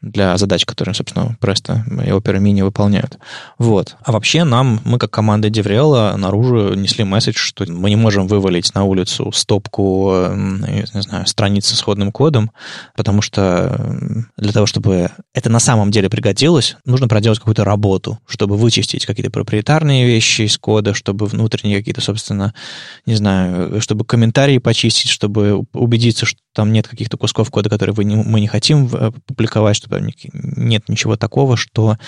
для 0.05 0.37
задач, 0.37 0.65
которые, 0.67 0.95
собственно, 0.95 1.37
Presto 1.41 1.79
и 2.05 2.11
Opera 2.11 2.39
Mini 2.39 2.63
выполняют. 2.63 3.19
Вот. 3.59 3.97
А 4.05 4.13
вообще 4.13 4.45
нам, 4.45 4.81
мы 4.85 4.99
как 4.99 5.11
команда 5.11 5.49
DevRel 5.49 6.17
наружу 6.17 6.75
несли 6.75 7.05
месседж, 7.05 7.37
что 7.37 7.65
мы 7.67 7.89
не 7.89 7.97
можем 7.97 8.27
вывалить 8.27 8.75
на 8.75 8.85
улицу 8.85 9.33
стопку, 9.33 10.13
не 10.35 11.03
знаю, 11.03 11.27
страниц 11.27 11.67
с 11.67 11.75
исходным 11.75 12.13
кодом, 12.13 12.51
потому 12.97 13.23
что 13.23 13.97
для 14.37 14.53
того, 14.53 14.67
чтобы 14.67 15.11
это 15.33 15.51
на 15.51 15.59
самом 15.59 15.84
деле 15.91 16.09
пригодилось, 16.11 16.77
нужно 16.85 17.09
проделать 17.09 17.39
какую-то 17.39 17.65
работу, 17.65 18.19
чтобы 18.27 18.57
вычистить 18.57 19.07
какие-то 19.07 19.31
проприетарные 19.31 20.07
вещи 20.07 20.43
из 20.43 20.59
кода, 20.59 20.95
чтобы 20.95 21.27
внутренние 21.27 21.79
какие-то, 21.79 22.01
собственно, 22.01 22.55
не 23.07 23.15
знаю, 23.15 23.81
чтобы 23.81 24.05
комментарии 24.05 24.59
почистить, 24.59 25.11
чтобы 25.11 25.65
убедиться, 25.73 26.27
что 26.27 26.39
там 26.55 26.73
нет 26.73 26.89
каких-то 26.89 27.17
кусков 27.17 27.51
кода, 27.51 27.69
которые 27.69 27.95
вы 27.95 28.05
не, 28.05 28.17
мы 28.17 28.41
не 28.41 28.47
хотим 28.47 28.89
э, 28.93 29.11
публиковать, 29.27 29.77
чтобы 29.77 30.01
нет 30.33 30.89
ничего 30.89 31.17
такого, 31.17 31.57
что 31.57 31.99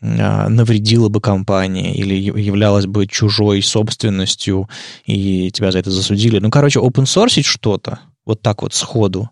э, 0.00 0.48
навредило 0.48 1.08
бы 1.08 1.20
компании 1.20 1.94
или 1.94 2.14
являлось 2.14 2.86
бы 2.86 3.06
чужой 3.06 3.62
собственностью, 3.62 4.68
и 5.06 5.50
тебя 5.50 5.72
за 5.72 5.78
это 5.78 5.90
засудили. 5.90 6.38
Ну, 6.38 6.50
короче, 6.50 6.80
open 6.80 7.04
source 7.04 7.42
что-то, 7.42 8.00
вот 8.26 8.40
так 8.40 8.62
вот 8.62 8.72
сходу. 8.74 9.30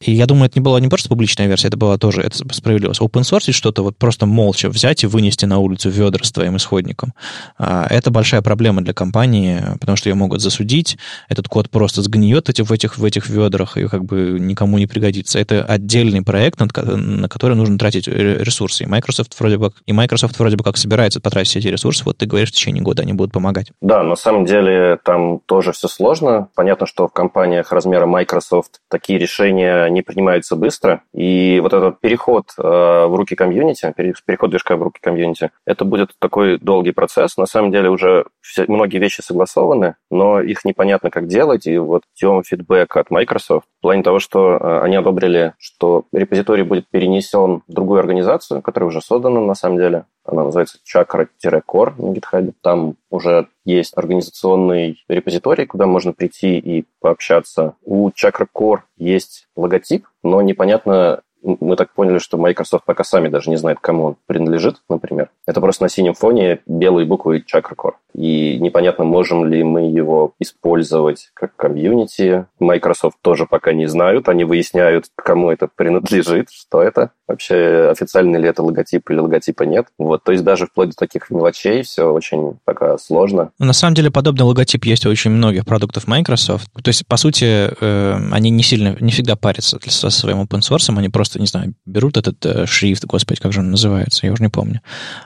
И 0.00 0.12
я 0.12 0.26
думаю, 0.26 0.46
это 0.46 0.58
не 0.58 0.62
была 0.62 0.80
не 0.80 0.88
просто 0.88 1.08
публичная 1.08 1.46
версия, 1.46 1.68
это 1.68 1.76
была 1.76 1.98
тоже, 1.98 2.22
это 2.22 2.36
справедливость. 2.54 3.00
Open 3.00 3.22
source 3.22 3.52
что-то 3.52 3.82
вот 3.82 3.96
просто 3.96 4.26
молча 4.26 4.70
взять 4.70 5.04
и 5.04 5.06
вынести 5.06 5.44
на 5.44 5.58
улицу 5.58 5.90
ведра 5.90 6.24
с 6.24 6.32
твоим 6.32 6.56
исходником. 6.56 7.12
А, 7.58 7.86
это 7.90 8.10
большая 8.10 8.40
проблема 8.42 8.82
для 8.82 8.94
компании, 8.94 9.62
потому 9.78 9.96
что 9.96 10.08
ее 10.08 10.14
могут 10.14 10.40
засудить, 10.40 10.96
этот 11.28 11.48
код 11.48 11.68
просто 11.70 12.02
сгниет 12.02 12.48
эти, 12.48 12.62
в, 12.62 12.72
этих, 12.72 12.96
в 12.96 13.04
этих 13.04 13.28
ведрах 13.28 13.76
и 13.76 13.88
как 13.88 14.04
бы 14.04 14.38
никому 14.40 14.78
не 14.78 14.86
пригодится. 14.86 15.38
Это 15.38 15.62
отдельный 15.64 16.22
проект, 16.22 16.60
на 16.60 17.28
который 17.28 17.56
нужно 17.56 17.78
тратить 17.78 18.08
ресурсы. 18.08 18.84
И 18.84 18.86
Microsoft 18.86 19.38
вроде 19.38 19.58
бы, 19.58 19.72
и 19.86 19.92
Microsoft 19.92 20.38
вроде 20.38 20.56
бы 20.56 20.64
как 20.64 20.78
собирается 20.78 21.20
потратить 21.20 21.56
эти 21.56 21.68
ресурсы, 21.68 22.04
вот 22.04 22.16
ты 22.16 22.26
говоришь, 22.26 22.50
в 22.50 22.52
течение 22.52 22.82
года 22.82 23.02
они 23.02 23.12
будут 23.12 23.32
помогать. 23.32 23.72
Да, 23.82 24.02
на 24.02 24.16
самом 24.16 24.46
деле 24.46 24.98
там 25.04 25.40
тоже 25.40 25.72
все 25.72 25.88
сложно. 25.88 26.48
Понятно, 26.54 26.86
что 26.86 27.06
в 27.06 27.12
компаниях 27.12 27.70
размера 27.72 28.06
Microsoft 28.06 28.29
Microsoft 28.30 28.80
такие 28.88 29.18
решения 29.18 29.88
не 29.88 30.02
принимаются 30.02 30.56
быстро, 30.56 31.02
и 31.12 31.60
вот 31.60 31.72
этот 31.72 32.00
переход 32.00 32.46
э, 32.56 32.62
в 32.62 33.14
руки 33.14 33.34
комьюнити, 33.34 33.92
переход 33.96 34.50
движка 34.50 34.76
в 34.76 34.82
руки 34.82 35.00
комьюнити, 35.02 35.50
это 35.66 35.84
будет 35.84 36.12
такой 36.18 36.58
долгий 36.58 36.92
процесс. 36.92 37.36
На 37.36 37.46
самом 37.46 37.72
деле 37.72 37.90
уже 37.90 38.26
все, 38.40 38.64
многие 38.68 38.98
вещи 38.98 39.20
согласованы, 39.20 39.96
но 40.10 40.40
их 40.40 40.64
непонятно, 40.64 41.10
как 41.10 41.26
делать, 41.26 41.66
и 41.66 41.78
вот 41.78 42.02
ждем 42.16 42.42
фидбэк 42.42 42.96
от 42.96 43.10
Microsoft 43.10 43.66
в 43.78 43.82
плане 43.82 44.02
того, 44.02 44.18
что 44.20 44.56
э, 44.56 44.80
они 44.82 44.96
одобрили, 44.96 45.54
что 45.58 46.04
репозиторий 46.12 46.64
будет 46.64 46.88
перенесен 46.90 47.62
в 47.66 47.72
другую 47.72 48.00
организацию, 48.00 48.62
которая 48.62 48.88
уже 48.88 49.00
создана 49.00 49.40
на 49.40 49.54
самом 49.54 49.78
деле. 49.78 50.04
Она 50.24 50.44
называется 50.44 50.78
chakra-core 50.86 51.94
на 51.98 52.12
GitHub. 52.12 52.52
Там 52.62 52.96
уже 53.10 53.48
есть 53.64 53.96
организационный 53.96 55.02
репозиторий, 55.08 55.66
куда 55.66 55.86
можно 55.86 56.12
прийти 56.12 56.58
и 56.58 56.84
пообщаться. 57.00 57.74
У 57.82 58.08
Chakra 58.10 58.46
Core 58.54 58.80
есть 58.96 59.48
логотип, 59.56 60.06
но 60.22 60.42
непонятно, 60.42 61.22
мы 61.42 61.76
так 61.76 61.92
поняли, 61.92 62.18
что 62.18 62.36
Microsoft 62.36 62.84
пока 62.84 63.04
сами 63.04 63.28
даже 63.28 63.50
не 63.50 63.56
знает, 63.56 63.78
кому 63.80 64.04
он 64.04 64.16
принадлежит, 64.26 64.76
например. 64.88 65.30
Это 65.46 65.60
просто 65.60 65.84
на 65.84 65.88
синем 65.88 66.14
фоне 66.14 66.60
белые 66.66 67.06
буквы 67.06 67.38
Chakra 67.38 67.74
Core. 67.76 67.94
И 68.14 68.58
непонятно, 68.58 69.04
можем 69.04 69.44
ли 69.46 69.62
мы 69.62 69.82
его 69.82 70.34
использовать 70.38 71.30
как 71.34 71.54
комьюнити. 71.56 72.46
Microsoft 72.58 73.16
тоже 73.22 73.46
пока 73.46 73.72
не 73.72 73.86
знают. 73.86 74.28
Они 74.28 74.44
выясняют, 74.44 75.06
кому 75.14 75.50
это 75.50 75.68
принадлежит, 75.74 76.50
что 76.50 76.82
это. 76.82 77.12
Вообще, 77.30 77.88
официальный 77.90 78.40
ли 78.40 78.48
это 78.48 78.62
логотип 78.62 79.08
или 79.10 79.18
логотипа 79.18 79.62
нет. 79.62 79.86
Вот, 79.98 80.24
то 80.24 80.32
есть 80.32 80.42
даже 80.42 80.66
вплоть 80.66 80.90
до 80.90 80.96
таких 80.96 81.30
мелочей 81.30 81.82
все 81.82 82.04
очень 82.10 82.58
пока 82.64 82.98
сложно. 82.98 83.50
На 83.58 83.72
самом 83.72 83.94
деле, 83.94 84.10
подобный 84.10 84.44
логотип 84.44 84.84
есть 84.84 85.06
у 85.06 85.10
очень 85.10 85.30
многих 85.30 85.66
продуктов 85.66 86.06
Microsoft. 86.06 86.68
То 86.82 86.88
есть, 86.88 87.06
по 87.06 87.16
сути, 87.16 87.44
э, 87.44 88.18
они 88.32 88.50
не 88.50 88.62
сильно, 88.62 88.96
не 89.00 89.12
всегда 89.12 89.36
парятся 89.36 89.78
со 89.86 90.10
своим 90.10 90.42
open 90.42 90.60
source, 90.60 90.96
они 90.96 91.08
просто, 91.08 91.38
не 91.38 91.46
знаю, 91.46 91.74
берут 91.84 92.16
этот 92.16 92.44
э, 92.46 92.66
шрифт, 92.66 93.04
господи, 93.04 93.40
как 93.40 93.52
же 93.52 93.60
он 93.60 93.70
называется, 93.70 94.26
я 94.26 94.32
уже 94.32 94.42
не 94.42 94.48
помню, 94.48 94.80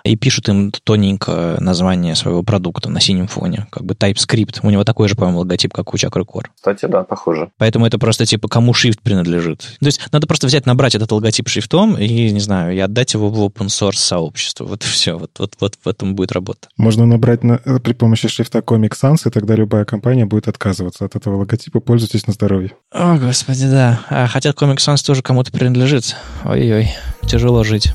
и 0.04 0.16
пишут 0.16 0.48
им 0.48 0.72
тоненько 0.84 1.56
название 1.60 2.14
своего 2.16 2.42
продукта 2.42 2.90
на 2.90 3.00
синем 3.00 3.28
фоне, 3.28 3.66
как 3.70 3.84
бы 3.84 3.94
TypeScript. 3.94 4.60
У 4.62 4.70
него 4.70 4.84
такой 4.84 5.08
же, 5.08 5.14
по-моему, 5.14 5.40
логотип, 5.40 5.72
как 5.72 5.94
у 5.94 5.96
Chakra 5.96 6.24
Core. 6.24 6.46
Кстати, 6.54 6.86
да, 6.86 7.04
похоже. 7.04 7.50
Поэтому 7.58 7.86
это 7.86 7.98
просто 7.98 8.26
типа 8.26 8.48
кому 8.48 8.74
шрифт 8.74 9.00
принадлежит. 9.00 9.60
То 9.80 9.86
есть 9.86 10.00
надо 10.12 10.26
просто 10.26 10.46
взять, 10.46 10.66
набрать 10.66 10.94
этот 10.94 11.12
логотип 11.12 11.48
шрифтом, 11.48 11.93
и, 11.96 12.30
не 12.30 12.40
знаю, 12.40 12.74
и 12.74 12.78
отдать 12.78 13.14
его 13.14 13.28
в 13.28 13.40
open 13.40 13.66
source 13.66 13.96
сообщество. 13.96 14.64
Вот 14.64 14.82
все, 14.82 15.18
вот, 15.18 15.30
вот, 15.38 15.54
вот 15.60 15.78
в 15.82 15.88
этом 15.88 16.14
будет 16.14 16.32
работа. 16.32 16.68
Можно 16.76 17.06
набрать 17.06 17.44
на, 17.44 17.58
при 17.58 17.92
помощи 17.92 18.28
шрифта 18.28 18.58
Comic 18.58 18.92
Sans, 18.92 19.26
и 19.26 19.30
тогда 19.30 19.54
любая 19.54 19.84
компания 19.84 20.26
будет 20.26 20.48
отказываться 20.48 21.04
от 21.04 21.16
этого 21.16 21.36
логотипа. 21.36 21.80
Пользуйтесь 21.80 22.26
на 22.26 22.32
здоровье. 22.32 22.72
О, 22.92 23.16
господи, 23.16 23.66
да. 23.66 24.00
А, 24.08 24.26
хотя 24.26 24.50
Comic 24.50 24.76
Sans 24.76 25.04
тоже 25.04 25.22
кому-то 25.22 25.52
принадлежит. 25.52 26.16
Ой-ой, 26.44 26.90
тяжело 27.26 27.64
жить. 27.64 27.92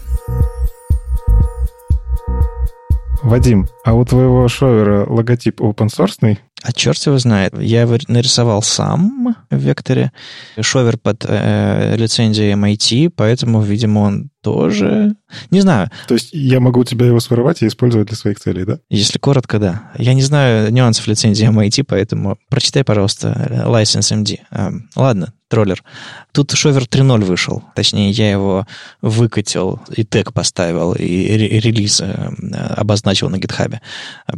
Вадим, 3.21 3.67
а 3.84 3.93
у 3.93 4.05
твоего 4.05 4.47
шовера 4.47 5.05
логотип 5.05 5.60
open 5.60 5.88
source? 5.88 6.38
А 6.62 6.73
черт 6.73 7.05
его 7.05 7.17
знает. 7.17 7.53
Я 7.60 7.82
его 7.82 7.97
нарисовал 8.08 8.62
сам 8.62 9.36
в 9.49 9.58
векторе. 9.58 10.12
Шовер 10.60 10.97
под 10.97 11.25
э, 11.27 11.95
лицензией 11.95 12.53
MIT, 12.53 13.13
поэтому, 13.15 13.62
видимо, 13.62 13.99
он 13.99 14.29
тоже... 14.41 15.15
Не 15.52 15.62
знаю. 15.62 15.89
То 16.08 16.13
есть 16.13 16.30
я 16.32 16.60
могу 16.60 16.82
у 16.82 16.84
тебя 16.84 17.06
его 17.06 17.19
своровать 17.19 17.62
и 17.62 17.67
использовать 17.67 18.08
для 18.08 18.17
своих 18.17 18.39
целей, 18.39 18.65
да? 18.65 18.80
Если 18.89 19.19
коротко, 19.19 19.60
да. 19.60 19.91
Я 19.97 20.13
не 20.13 20.21
знаю 20.21 20.71
нюансов 20.71 21.08
лицензии 21.08 21.47
MIT, 21.47 21.86
поэтому 21.88 22.38
прочитай, 22.49 22.84
пожалуйста, 22.84 23.65
License 23.67 24.23
MD. 24.23 24.39
А, 24.52 24.71
ладно, 24.95 25.34
троллер. 25.49 25.84
Тут 26.32 26.52
шовер 26.52 26.84
3.0 26.84 27.25
вышел. 27.25 27.63
Точнее, 27.75 28.12
я 28.12 28.32
его 28.32 28.67
выкатил 29.02 29.82
и 29.89 30.04
тег 30.04 30.32
поставил, 30.32 30.93
и 30.93 31.04
релиз 31.04 32.02
э, 32.02 32.32
обозначил 32.75 33.30
на 33.30 33.39
гитхабе. 33.39 33.82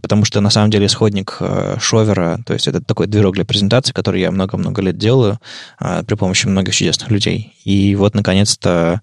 Потому 0.01 0.25
что, 0.25 0.39
на 0.39 0.49
самом 0.49 0.71
деле, 0.71 0.85
исходник 0.85 1.37
э, 1.41 1.77
шовера, 1.79 2.39
то 2.45 2.53
есть 2.53 2.67
это 2.67 2.81
такой 2.81 3.07
движок 3.07 3.35
для 3.35 3.45
презентации, 3.45 3.91
который 3.91 4.21
я 4.21 4.31
много-много 4.31 4.81
лет 4.81 4.97
делаю 4.97 5.39
э, 5.79 6.03
при 6.03 6.15
помощи 6.15 6.47
многих 6.47 6.73
чудесных 6.73 7.11
людей. 7.11 7.53
И 7.65 7.93
вот, 7.95 8.15
наконец-то, 8.15 9.01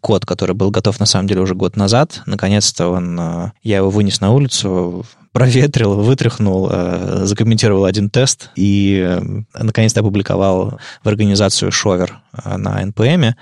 код, 0.00 0.25
который 0.26 0.54
был 0.54 0.70
готов, 0.70 1.00
на 1.00 1.06
самом 1.06 1.28
деле, 1.28 1.40
уже 1.40 1.54
год 1.54 1.76
назад, 1.76 2.22
наконец-то 2.26 2.88
он... 2.88 3.52
Я 3.62 3.78
его 3.78 3.90
вынес 3.90 4.20
на 4.20 4.32
улицу, 4.32 5.06
проветрил, 5.36 5.92
вытряхнул, 5.96 6.70
э, 6.72 7.26
закомментировал 7.26 7.84
один 7.84 8.08
тест 8.08 8.48
и 8.56 9.04
э, 9.06 9.20
наконец-то 9.52 10.00
опубликовал 10.00 10.78
в 11.04 11.08
организацию 11.08 11.70
Шовер 11.70 12.20
э, 12.32 12.56
на 12.56 12.82
NPM. 12.82 13.34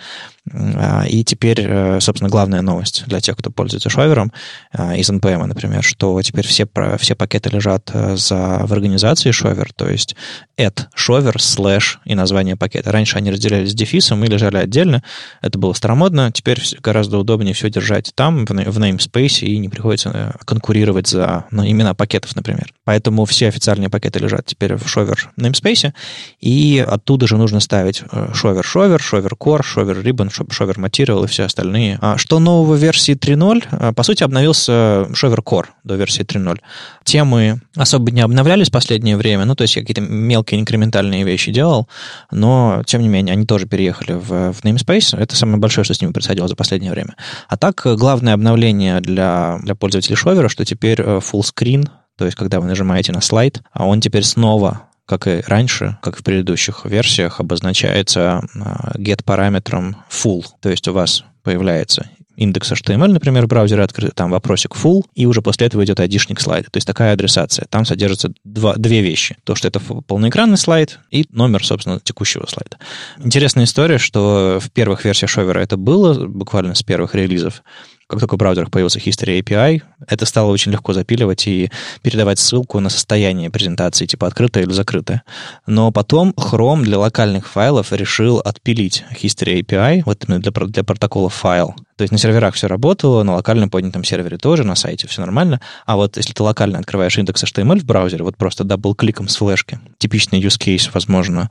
И 1.08 1.24
теперь, 1.24 2.00
собственно, 2.00 2.28
главная 2.28 2.60
новость 2.60 3.04
для 3.06 3.20
тех, 3.20 3.36
кто 3.36 3.50
пользуется 3.50 3.88
шовером 3.88 4.30
из 4.74 5.08
NPM, 5.08 5.46
например, 5.46 5.82
что 5.82 6.20
теперь 6.20 6.46
все, 6.46 6.68
все 6.98 7.14
пакеты 7.14 7.48
лежат 7.48 7.90
за, 8.14 8.60
в 8.66 8.72
организации 8.72 9.30
шовер, 9.30 9.72
то 9.74 9.88
есть 9.88 10.16
add 10.58 10.86
шовер 10.94 11.40
слэш 11.40 12.00
и 12.04 12.14
название 12.14 12.56
пакета. 12.56 12.92
Раньше 12.92 13.16
они 13.16 13.30
разделялись 13.30 13.74
дефисом 13.74 14.22
и 14.22 14.28
лежали 14.28 14.58
отдельно. 14.58 15.02
Это 15.40 15.58
было 15.58 15.72
старомодно. 15.72 16.30
Теперь 16.30 16.62
гораздо 16.80 17.18
удобнее 17.18 17.54
все 17.54 17.70
держать 17.70 18.12
там, 18.14 18.44
в, 18.44 18.50
в 18.50 18.78
namespace, 18.78 19.40
и 19.46 19.58
не 19.58 19.68
приходится 19.68 20.36
конкурировать 20.44 21.08
за 21.08 21.46
ну, 21.50 21.66
имена 21.66 21.94
пакетов, 21.94 22.36
например. 22.36 22.72
Поэтому 22.84 23.24
все 23.24 23.48
официальные 23.48 23.88
пакеты 23.88 24.18
лежат 24.18 24.46
теперь 24.46 24.76
в 24.76 24.88
шовер 24.88 25.32
namespace, 25.38 25.92
и 26.40 26.84
оттуда 26.86 27.26
же 27.26 27.36
нужно 27.36 27.60
ставить 27.60 28.02
Shower-Shower, 28.32 29.00
Shower-core, 29.00 29.62
Shower-ribbon, 29.62 30.30
Shower-material 30.50 31.24
и 31.24 31.26
все 31.26 31.44
остальные. 31.44 31.98
А 32.00 32.18
что 32.18 32.38
нового 32.38 32.74
в 32.74 32.78
версии 32.78 33.14
3.0? 33.14 33.64
А, 33.70 33.92
по 33.92 34.02
сути, 34.02 34.22
обновился 34.22 35.06
Shower-core 35.12 35.66
до 35.84 35.96
версии 35.96 36.24
3.0. 36.24 36.60
Темы 37.04 37.60
особо 37.76 38.10
не 38.10 38.20
обновлялись 38.20 38.68
в 38.68 38.72
последнее 38.72 39.16
время, 39.16 39.44
ну, 39.44 39.54
то 39.54 39.62
есть 39.62 39.74
какие-то 39.74 40.00
мелкие 40.00 40.60
инкрементальные 40.60 41.24
вещи 41.24 41.52
делал, 41.52 41.88
но, 42.30 42.82
тем 42.86 43.02
не 43.02 43.08
менее, 43.08 43.32
они 43.32 43.46
тоже 43.46 43.66
переехали 43.66 44.12
в, 44.12 44.52
в 44.52 44.64
namespace. 44.64 45.18
Это 45.18 45.36
самое 45.36 45.58
большое, 45.58 45.84
что 45.84 45.94
с 45.94 46.00
ними 46.00 46.12
происходило 46.12 46.48
за 46.48 46.56
последнее 46.56 46.92
время. 46.92 47.14
А 47.48 47.56
так, 47.56 47.82
главное 47.84 48.34
обновление 48.34 49.00
для, 49.00 49.58
для 49.62 49.74
пользователей 49.74 50.16
Shower'а, 50.16 50.48
что 50.48 50.64
теперь 50.64 51.00
э, 51.00 51.20
full 51.20 51.42
screen, 51.42 51.88
то 52.16 52.24
есть 52.24 52.36
когда 52.36 52.60
вы 52.60 52.66
нажимаете 52.66 53.12
на 53.12 53.20
слайд, 53.20 53.62
а 53.72 53.86
он 53.86 54.00
теперь 54.00 54.24
снова 54.24 54.82
как 55.06 55.26
и 55.26 55.42
раньше, 55.46 55.98
как 56.02 56.16
в 56.16 56.22
предыдущих 56.22 56.84
версиях, 56.84 57.40
обозначается 57.40 58.42
а, 58.60 58.92
get 58.96 59.22
параметром 59.24 59.96
full. 60.10 60.44
То 60.60 60.70
есть 60.70 60.88
у 60.88 60.92
вас 60.92 61.24
появляется 61.42 62.08
индекс 62.36 62.72
HTML, 62.72 63.08
например, 63.08 63.44
в 63.44 63.48
браузере 63.48 63.82
открыт, 63.82 64.14
там 64.14 64.30
вопросик 64.30 64.74
full, 64.74 65.02
и 65.14 65.26
уже 65.26 65.42
после 65.42 65.66
этого 65.66 65.84
идет 65.84 66.00
айдишник 66.00 66.40
слайда. 66.40 66.68
То 66.70 66.76
есть 66.78 66.86
такая 66.86 67.12
адресация. 67.12 67.66
Там 67.70 67.84
содержатся 67.84 68.32
два, 68.44 68.74
две 68.74 69.02
вещи. 69.02 69.36
То, 69.44 69.54
что 69.54 69.68
это 69.68 69.80
полноэкранный 69.80 70.56
слайд 70.56 71.00
и 71.10 71.26
номер, 71.30 71.64
собственно, 71.64 72.00
текущего 72.00 72.46
слайда. 72.46 72.78
Интересная 73.22 73.64
история, 73.64 73.98
что 73.98 74.58
в 74.60 74.70
первых 74.70 75.04
версиях 75.04 75.30
шовера 75.30 75.60
это 75.60 75.76
было, 75.76 76.26
буквально 76.26 76.74
с 76.74 76.82
первых 76.82 77.14
релизов, 77.14 77.62
как 78.06 78.20
только 78.20 78.34
в 78.34 78.38
браузерах 78.38 78.70
появился 78.70 78.98
History 78.98 79.40
API, 79.40 79.82
это 80.06 80.26
стало 80.26 80.50
очень 80.50 80.72
легко 80.72 80.92
запиливать 80.92 81.46
и 81.46 81.70
передавать 82.02 82.38
ссылку 82.38 82.80
на 82.80 82.90
состояние 82.90 83.50
презентации, 83.50 84.06
типа 84.06 84.26
открытое 84.26 84.64
или 84.64 84.72
закрытое. 84.72 85.22
Но 85.66 85.90
потом 85.90 86.30
Chrome 86.36 86.82
для 86.82 86.98
локальных 86.98 87.48
файлов 87.48 87.92
решил 87.92 88.38
отпилить 88.38 89.04
History 89.10 89.62
API, 89.62 90.02
вот 90.04 90.24
именно 90.28 90.42
для, 90.42 90.52
для 90.52 90.84
протокола 90.84 91.30
файл. 91.30 91.74
То 91.96 92.02
есть 92.02 92.12
на 92.12 92.18
серверах 92.18 92.54
все 92.54 92.66
работало, 92.66 93.22
на 93.22 93.34
локальном 93.34 93.70
поднятом 93.70 94.04
сервере 94.04 94.36
тоже, 94.36 94.64
на 94.64 94.74
сайте 94.74 95.06
все 95.06 95.20
нормально. 95.20 95.60
А 95.86 95.96
вот 95.96 96.16
если 96.16 96.32
ты 96.32 96.42
локально 96.42 96.78
открываешь 96.78 97.16
index 97.18 97.44
HTML 97.44 97.80
в 97.80 97.84
браузере, 97.84 98.24
вот 98.24 98.36
просто 98.36 98.64
дабл-кликом 98.64 99.28
с 99.28 99.36
флешки, 99.36 99.78
типичный 99.98 100.40
use 100.40 100.58
case, 100.58 100.90
возможно, 100.92 101.50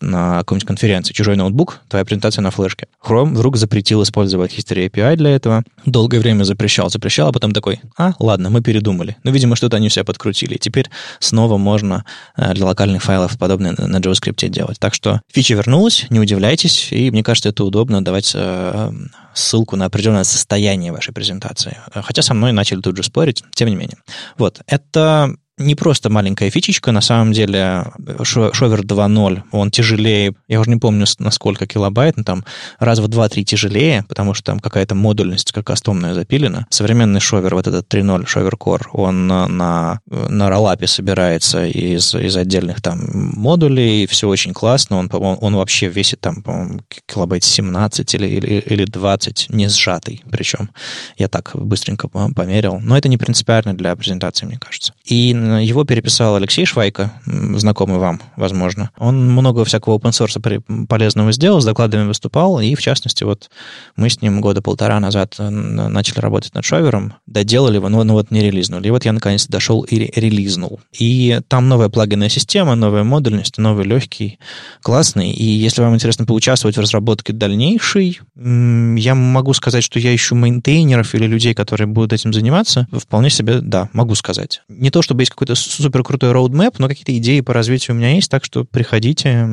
на 0.00 0.38
какой-нибудь 0.38 0.66
конференции, 0.66 1.12
чужой 1.12 1.36
ноутбук, 1.36 1.80
твоя 1.88 2.04
презентация 2.04 2.42
на 2.42 2.50
флешке. 2.50 2.86
Chrome 3.04 3.34
вдруг 3.34 3.56
запретил 3.56 4.02
использовать 4.02 4.56
History 4.56 4.88
API 4.88 5.16
для 5.16 5.30
этого, 5.30 5.64
долгое 5.84 6.20
время 6.20 6.44
запрещал, 6.44 6.90
запрещал, 6.90 7.28
а 7.28 7.32
потом 7.32 7.52
такой, 7.52 7.80
а, 7.96 8.12
ладно, 8.18 8.50
мы 8.50 8.62
передумали. 8.62 9.16
Ну, 9.24 9.32
видимо, 9.32 9.56
что-то 9.56 9.76
они 9.76 9.88
все 9.88 10.04
подкрутили. 10.04 10.54
И 10.54 10.58
теперь 10.58 10.88
снова 11.18 11.56
можно 11.56 12.04
э, 12.36 12.54
для 12.54 12.66
локальных 12.66 13.02
файлов 13.02 13.38
подобное 13.38 13.74
на 13.76 13.96
JavaScript 13.98 14.48
делать. 14.48 14.78
Так 14.78 14.94
что 14.94 15.20
фича 15.32 15.54
вернулась, 15.54 16.06
не 16.10 16.20
удивляйтесь, 16.20 16.88
и 16.92 17.10
мне 17.10 17.22
кажется, 17.22 17.48
это 17.48 17.64
удобно 17.64 18.04
давать 18.04 18.32
э, 18.34 18.92
ссылку 19.34 19.76
на 19.76 19.86
определенное 19.86 20.24
состояние 20.24 20.92
вашей 20.92 21.12
презентации. 21.12 21.78
Хотя 21.92 22.22
со 22.22 22.34
мной 22.34 22.52
начали 22.52 22.80
тут 22.80 22.96
же 22.96 23.02
спорить, 23.02 23.44
тем 23.54 23.68
не 23.68 23.76
менее. 23.76 23.98
Вот, 24.36 24.60
это 24.66 25.34
не 25.60 25.74
просто 25.74 26.10
маленькая 26.10 26.50
фичечка, 26.50 26.92
на 26.92 27.00
самом 27.00 27.32
деле 27.32 27.84
шовер 28.22 28.80
2.0, 28.80 29.42
он 29.52 29.70
тяжелее, 29.70 30.34
я 30.48 30.60
уже 30.60 30.70
не 30.70 30.76
помню, 30.76 31.06
на 31.18 31.30
сколько 31.30 31.66
килобайт, 31.66 32.16
но 32.16 32.24
там 32.24 32.44
раз 32.78 32.98
в 32.98 33.06
2-3 33.06 33.44
тяжелее, 33.44 34.04
потому 34.08 34.34
что 34.34 34.44
там 34.44 34.60
какая-то 34.60 34.94
модульность 34.94 35.52
как 35.52 35.66
кастомная 35.66 36.14
запилена. 36.14 36.66
Современный 36.70 37.20
шовер, 37.20 37.54
вот 37.54 37.66
этот 37.66 37.92
3.0 37.92 38.26
шовер 38.26 38.54
Core, 38.54 38.86
он 38.92 39.26
на, 39.26 39.46
на, 39.46 40.48
роллапе 40.48 40.86
собирается 40.86 41.66
из, 41.66 42.14
из 42.14 42.36
отдельных 42.36 42.80
там 42.80 42.98
модулей, 43.36 44.06
все 44.06 44.28
очень 44.28 44.52
классно, 44.52 44.96
он, 44.96 45.10
он, 45.12 45.38
он 45.40 45.56
вообще 45.56 45.88
весит 45.88 46.20
там, 46.20 46.42
по-моему, 46.42 46.80
килобайт 47.06 47.44
17 47.44 48.14
или, 48.14 48.26
или, 48.26 48.60
или 48.60 48.84
20, 48.84 49.46
не 49.50 49.68
сжатый 49.68 50.22
причем. 50.30 50.70
Я 51.18 51.28
так 51.28 51.50
быстренько 51.54 52.08
померил. 52.08 52.78
Но 52.80 52.96
это 52.96 53.08
не 53.08 53.18
принципиально 53.18 53.74
для 53.74 53.94
презентации, 53.94 54.46
мне 54.46 54.58
кажется. 54.58 54.94
И 55.04 55.34
его 55.58 55.84
переписал 55.84 56.36
Алексей 56.36 56.64
Швайко, 56.64 57.12
знакомый 57.26 57.98
вам, 57.98 58.20
возможно. 58.36 58.90
Он 58.98 59.30
много 59.30 59.64
всякого 59.64 59.98
open 59.98 60.10
source 60.10 60.86
полезного 60.86 61.32
сделал, 61.32 61.60
с 61.60 61.64
докладами 61.64 62.06
выступал, 62.06 62.60
и, 62.60 62.74
в 62.74 62.80
частности, 62.80 63.24
вот 63.24 63.50
мы 63.96 64.08
с 64.10 64.20
ним 64.22 64.40
года 64.40 64.62
полтора 64.62 65.00
назад 65.00 65.36
э, 65.38 65.48
начали 65.48 66.20
работать 66.20 66.54
над 66.54 66.64
шовером, 66.64 67.14
доделали 67.26 67.76
его, 67.76 67.88
но, 67.88 68.04
но 68.04 68.14
вот 68.14 68.30
не 68.30 68.40
релизнули. 68.40 68.88
И 68.88 68.90
вот 68.90 69.04
я 69.04 69.12
наконец 69.12 69.46
дошел 69.46 69.82
и 69.82 69.96
релизнул. 70.18 70.80
И 70.98 71.40
там 71.48 71.68
новая 71.68 71.88
плагинная 71.88 72.28
система, 72.28 72.74
новая 72.74 73.04
модульность, 73.04 73.58
новый 73.58 73.84
легкий, 73.84 74.38
классный. 74.82 75.30
И 75.30 75.44
если 75.44 75.82
вам 75.82 75.94
интересно 75.94 76.26
поучаствовать 76.26 76.76
в 76.76 76.80
разработке 76.80 77.32
дальнейшей, 77.32 78.20
я 78.36 79.14
могу 79.14 79.52
сказать, 79.54 79.84
что 79.84 79.98
я 79.98 80.14
ищу 80.14 80.34
мейнтейнеров 80.34 81.14
или 81.14 81.26
людей, 81.26 81.54
которые 81.54 81.86
будут 81.86 82.12
этим 82.12 82.32
заниматься. 82.32 82.88
Вполне 82.92 83.30
себе, 83.30 83.60
да, 83.60 83.88
могу 83.92 84.14
сказать. 84.14 84.62
Не 84.68 84.90
то, 84.90 85.02
чтобы 85.02 85.22
есть 85.22 85.32
какой-то 85.40 85.54
супер 85.54 86.02
крутой 86.04 86.32
роудмэп, 86.32 86.78
но 86.78 86.86
какие-то 86.86 87.16
идеи 87.16 87.40
по 87.40 87.54
развитию 87.54 87.94
у 87.94 87.98
меня 87.98 88.14
есть, 88.14 88.30
так 88.30 88.44
что 88.44 88.64
приходите, 88.64 89.48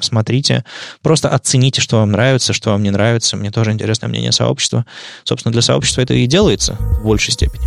смотрите, 0.00 0.64
просто 1.02 1.30
оцените, 1.30 1.80
что 1.80 1.96
вам 1.96 2.12
нравится, 2.12 2.52
что 2.52 2.70
вам 2.70 2.84
не 2.84 2.90
нравится. 2.90 3.36
Мне 3.36 3.50
тоже 3.50 3.72
интересно 3.72 4.06
мнение 4.06 4.30
сообщества. 4.30 4.86
Собственно, 5.24 5.52
для 5.52 5.62
сообщества 5.62 6.00
это 6.00 6.14
и 6.14 6.26
делается 6.26 6.74
в 6.74 7.02
большей 7.02 7.32
степени. 7.32 7.66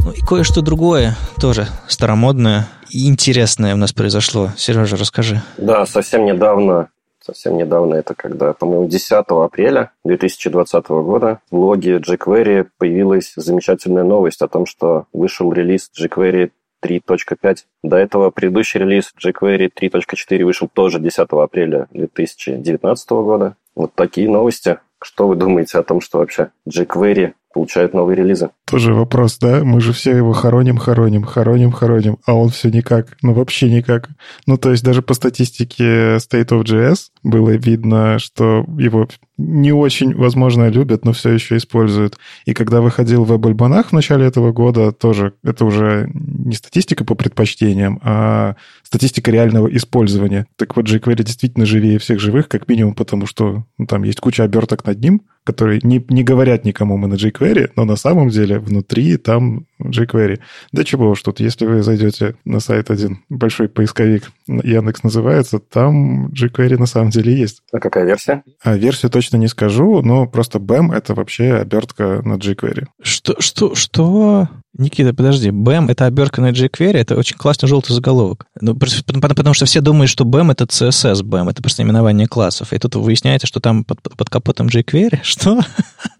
Ну 0.00 0.10
и 0.12 0.20
кое-что 0.20 0.60
другое, 0.60 1.16
тоже 1.40 1.66
старомодное 1.88 2.68
и 2.90 3.08
интересное 3.08 3.72
у 3.72 3.78
нас 3.78 3.94
произошло. 3.94 4.52
Сережа, 4.58 4.98
расскажи. 4.98 5.40
Да, 5.56 5.86
совсем 5.86 6.26
недавно 6.26 6.90
совсем 7.20 7.56
недавно, 7.56 7.94
это 7.94 8.14
когда, 8.14 8.52
по-моему, 8.52 8.88
10 8.88 9.12
апреля 9.28 9.92
2020 10.04 10.88
года 10.88 11.40
в 11.50 11.56
блоге 11.56 11.98
jQuery 11.98 12.68
появилась 12.78 13.32
замечательная 13.36 14.04
новость 14.04 14.42
о 14.42 14.48
том, 14.48 14.66
что 14.66 15.06
вышел 15.12 15.52
релиз 15.52 15.90
jQuery 15.98 16.50
3.5. 16.82 17.56
До 17.82 17.96
этого 17.96 18.30
предыдущий 18.30 18.80
релиз 18.80 19.12
jQuery 19.22 19.70
3.4 19.78 20.44
вышел 20.44 20.68
тоже 20.72 20.98
10 20.98 21.18
апреля 21.30 21.88
2019 21.92 23.10
года. 23.10 23.56
Вот 23.74 23.94
такие 23.94 24.28
новости. 24.28 24.78
Что 25.02 25.28
вы 25.28 25.36
думаете 25.36 25.78
о 25.78 25.82
том, 25.82 26.00
что 26.02 26.18
вообще 26.18 26.50
jQuery 26.68 27.32
получает 27.52 27.94
новые 27.94 28.16
релизы. 28.16 28.50
Тоже 28.66 28.94
вопрос, 28.94 29.38
да? 29.38 29.64
Мы 29.64 29.80
же 29.80 29.92
все 29.92 30.16
его 30.16 30.32
хороним, 30.32 30.78
хороним, 30.78 31.24
хороним, 31.24 31.72
хороним, 31.72 32.18
а 32.26 32.34
он 32.34 32.50
все 32.50 32.70
никак, 32.70 33.16
ну 33.22 33.32
вообще 33.32 33.70
никак. 33.70 34.08
Ну 34.46 34.56
то 34.56 34.70
есть 34.70 34.84
даже 34.84 35.02
по 35.02 35.14
статистике 35.14 36.16
State 36.16 36.48
of 36.48 36.62
JS 36.62 37.08
было 37.22 37.50
видно, 37.50 38.18
что 38.18 38.64
его 38.78 39.08
не 39.36 39.72
очень, 39.72 40.14
возможно, 40.14 40.68
любят, 40.68 41.04
но 41.04 41.12
все 41.12 41.30
еще 41.30 41.56
используют. 41.56 42.18
И 42.44 42.52
когда 42.52 42.80
выходил 42.80 43.24
в 43.24 43.32
альбанах 43.32 43.88
в 43.88 43.92
начале 43.92 44.26
этого 44.26 44.52
года, 44.52 44.92
тоже 44.92 45.32
это 45.42 45.64
уже 45.64 46.10
не 46.12 46.54
статистика 46.54 47.04
по 47.04 47.14
предпочтениям, 47.14 48.00
а 48.02 48.56
статистика 48.82 49.30
реального 49.30 49.74
использования. 49.74 50.46
Так 50.56 50.76
вот, 50.76 50.86
jQuery 50.86 51.22
действительно 51.24 51.64
живее 51.64 51.98
всех 51.98 52.20
живых, 52.20 52.48
как 52.48 52.68
минимум 52.68 52.94
потому, 52.94 53.26
что 53.26 53.64
ну, 53.78 53.86
там 53.86 54.02
есть 54.02 54.20
куча 54.20 54.44
оберток 54.44 54.84
над 54.84 55.00
ним, 55.00 55.22
которые 55.44 55.80
не, 55.82 56.04
не 56.08 56.22
говорят 56.22 56.64
никому 56.64 56.96
мы 56.96 57.08
на 57.08 57.14
jQuery, 57.14 57.72
но 57.76 57.84
на 57.84 57.96
самом 57.96 58.28
деле 58.28 58.58
внутри 58.58 59.16
там 59.16 59.66
jQuery. 59.82 60.40
Да 60.72 60.84
чего 60.84 61.10
уж 61.10 61.22
тут, 61.22 61.40
если 61.40 61.66
вы 61.66 61.82
зайдете 61.82 62.36
на 62.44 62.60
сайт 62.60 62.90
один, 62.90 63.24
большой 63.28 63.68
поисковик, 63.68 64.30
Яндекс 64.46 65.02
называется, 65.02 65.58
там 65.58 66.28
jQuery 66.28 66.78
на 66.78 66.86
самом 66.86 67.10
деле 67.10 67.34
есть. 67.34 67.62
А 67.72 67.78
какая 67.78 68.04
версия? 68.04 68.42
А 68.62 68.76
версию 68.76 69.10
точно 69.10 69.36
не 69.36 69.48
скажу, 69.48 70.02
но 70.02 70.26
просто 70.26 70.58
BAM— 70.58 70.92
это 70.94 71.14
вообще 71.14 71.54
обертка 71.54 72.20
на 72.24 72.34
jQuery. 72.34 72.86
Что? 73.02 73.40
Что? 73.40 73.74
Что? 73.74 74.48
Никита, 74.78 75.12
подожди, 75.12 75.48
BAM— 75.48 75.86
это 75.90 76.06
обертка 76.06 76.40
на 76.40 76.50
jQuery, 76.50 76.96
это 76.96 77.16
очень 77.16 77.36
классный 77.36 77.68
желтый 77.68 77.94
заголовок. 77.94 78.46
Ну, 78.60 78.76
потому 78.76 79.52
что 79.52 79.66
все 79.66 79.80
думают, 79.80 80.10
что 80.10 80.24
BAM— 80.24 80.52
это 80.52 80.64
CSS 80.64 81.22
BAM, 81.24 81.50
это 81.50 81.60
просто 81.60 81.82
именование 81.82 82.28
классов. 82.28 82.72
И 82.72 82.78
тут 82.78 82.94
выясняется, 82.94 83.48
что 83.48 83.58
там 83.58 83.84
под, 83.84 84.00
под 84.00 84.30
капотом 84.30 84.68
jQuery. 84.68 85.20
Что? 85.22 85.60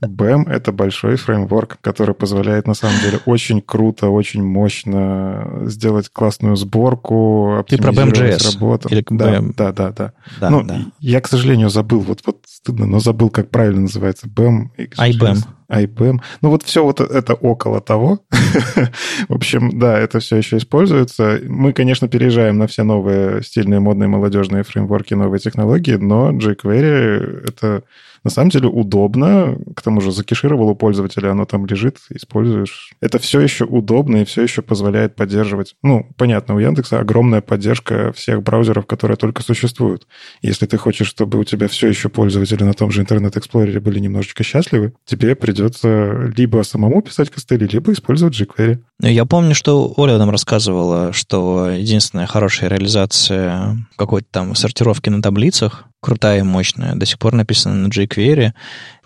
BAM— 0.02 0.46
это 0.50 0.72
большой 0.72 1.14
фреймворк, 1.14 1.78
который 1.80 2.14
позволяет, 2.14 2.66
на 2.66 2.74
самом 2.74 3.00
деле, 3.00 3.20
очень 3.24 3.60
круто, 3.60 4.08
очень 4.08 4.42
мощно 4.42 5.62
сделать 5.66 6.08
классную 6.08 6.56
сборку, 6.56 7.64
Ты 7.68 7.78
про 7.78 7.92
BAM.js? 7.92 8.54
Работу. 8.54 8.88
Или 8.88 9.04
да, 9.10 9.38
BAM. 9.38 9.54
да, 9.56 9.72
да, 9.72 9.90
да. 9.92 10.12
да, 10.40 10.50
ну, 10.50 10.64
да. 10.64 10.80
Я, 10.98 11.20
к 11.20 11.28
сожалению, 11.28 11.70
забыл, 11.70 12.00
вот, 12.00 12.22
вот 12.26 12.38
стыдно, 12.48 12.86
но 12.86 12.98
забыл, 12.98 13.30
как 13.30 13.50
правильно 13.50 13.82
называется. 13.82 14.26
BAM. 14.26 14.70
IBAM. 14.76 15.38
IBM. 15.70 16.20
Ну 16.42 16.50
вот 16.50 16.62
все 16.62 16.84
вот 16.84 17.00
это 17.00 17.34
около 17.34 17.80
того. 17.80 18.20
В 19.28 19.34
общем, 19.34 19.78
да, 19.78 19.98
это 19.98 20.18
все 20.18 20.36
еще 20.36 20.56
используется. 20.56 21.40
Мы, 21.46 21.72
конечно, 21.72 22.08
переезжаем 22.08 22.58
на 22.58 22.66
все 22.66 22.82
новые 22.82 23.42
стильные, 23.42 23.80
модные, 23.80 24.08
молодежные 24.08 24.64
фреймворки, 24.64 25.14
новые 25.14 25.40
технологии, 25.40 25.94
но 25.94 26.30
jQuery— 26.32 27.48
это 27.48 27.82
на 28.24 28.30
самом 28.30 28.50
деле 28.50 28.68
удобно, 28.68 29.58
к 29.74 29.82
тому 29.82 30.00
же 30.00 30.12
закешировал 30.12 30.68
у 30.68 30.74
пользователя, 30.74 31.30
оно 31.30 31.44
там 31.44 31.66
лежит, 31.66 31.98
используешь. 32.10 32.92
Это 33.00 33.18
все 33.18 33.40
еще 33.40 33.64
удобно 33.64 34.18
и 34.18 34.24
все 34.24 34.42
еще 34.42 34.62
позволяет 34.62 35.16
поддерживать. 35.16 35.74
Ну, 35.82 36.06
понятно, 36.16 36.54
у 36.54 36.58
Яндекса 36.58 37.00
огромная 37.00 37.40
поддержка 37.40 38.12
всех 38.12 38.42
браузеров, 38.42 38.86
которые 38.86 39.16
только 39.16 39.42
существуют. 39.42 40.06
Если 40.42 40.66
ты 40.66 40.76
хочешь, 40.76 41.08
чтобы 41.08 41.38
у 41.38 41.44
тебя 41.44 41.68
все 41.68 41.88
еще 41.88 42.08
пользователи 42.08 42.62
на 42.62 42.74
том 42.74 42.90
же 42.90 43.02
Explorer 43.02 43.80
были 43.80 43.98
немножечко 43.98 44.44
счастливы, 44.44 44.92
тебе 45.04 45.34
придется 45.34 46.32
либо 46.36 46.62
самому 46.62 47.02
писать 47.02 47.30
костыли, 47.30 47.66
либо 47.66 47.92
использовать 47.92 48.38
jQuery. 48.40 48.78
Я 49.00 49.24
помню, 49.24 49.54
что 49.54 49.92
Оля 49.96 50.18
нам 50.18 50.30
рассказывала, 50.30 51.12
что 51.12 51.70
единственная 51.70 52.26
хорошая 52.26 52.70
реализация 52.70 53.76
какой-то 53.96 54.28
там 54.30 54.54
сортировки 54.54 55.08
на 55.08 55.22
таблицах 55.22 55.89
крутая 56.00 56.40
и 56.40 56.42
мощная, 56.42 56.94
до 56.94 57.06
сих 57.06 57.18
пор 57.18 57.34
написана 57.34 57.76
на 57.76 57.88
jQuery. 57.88 58.52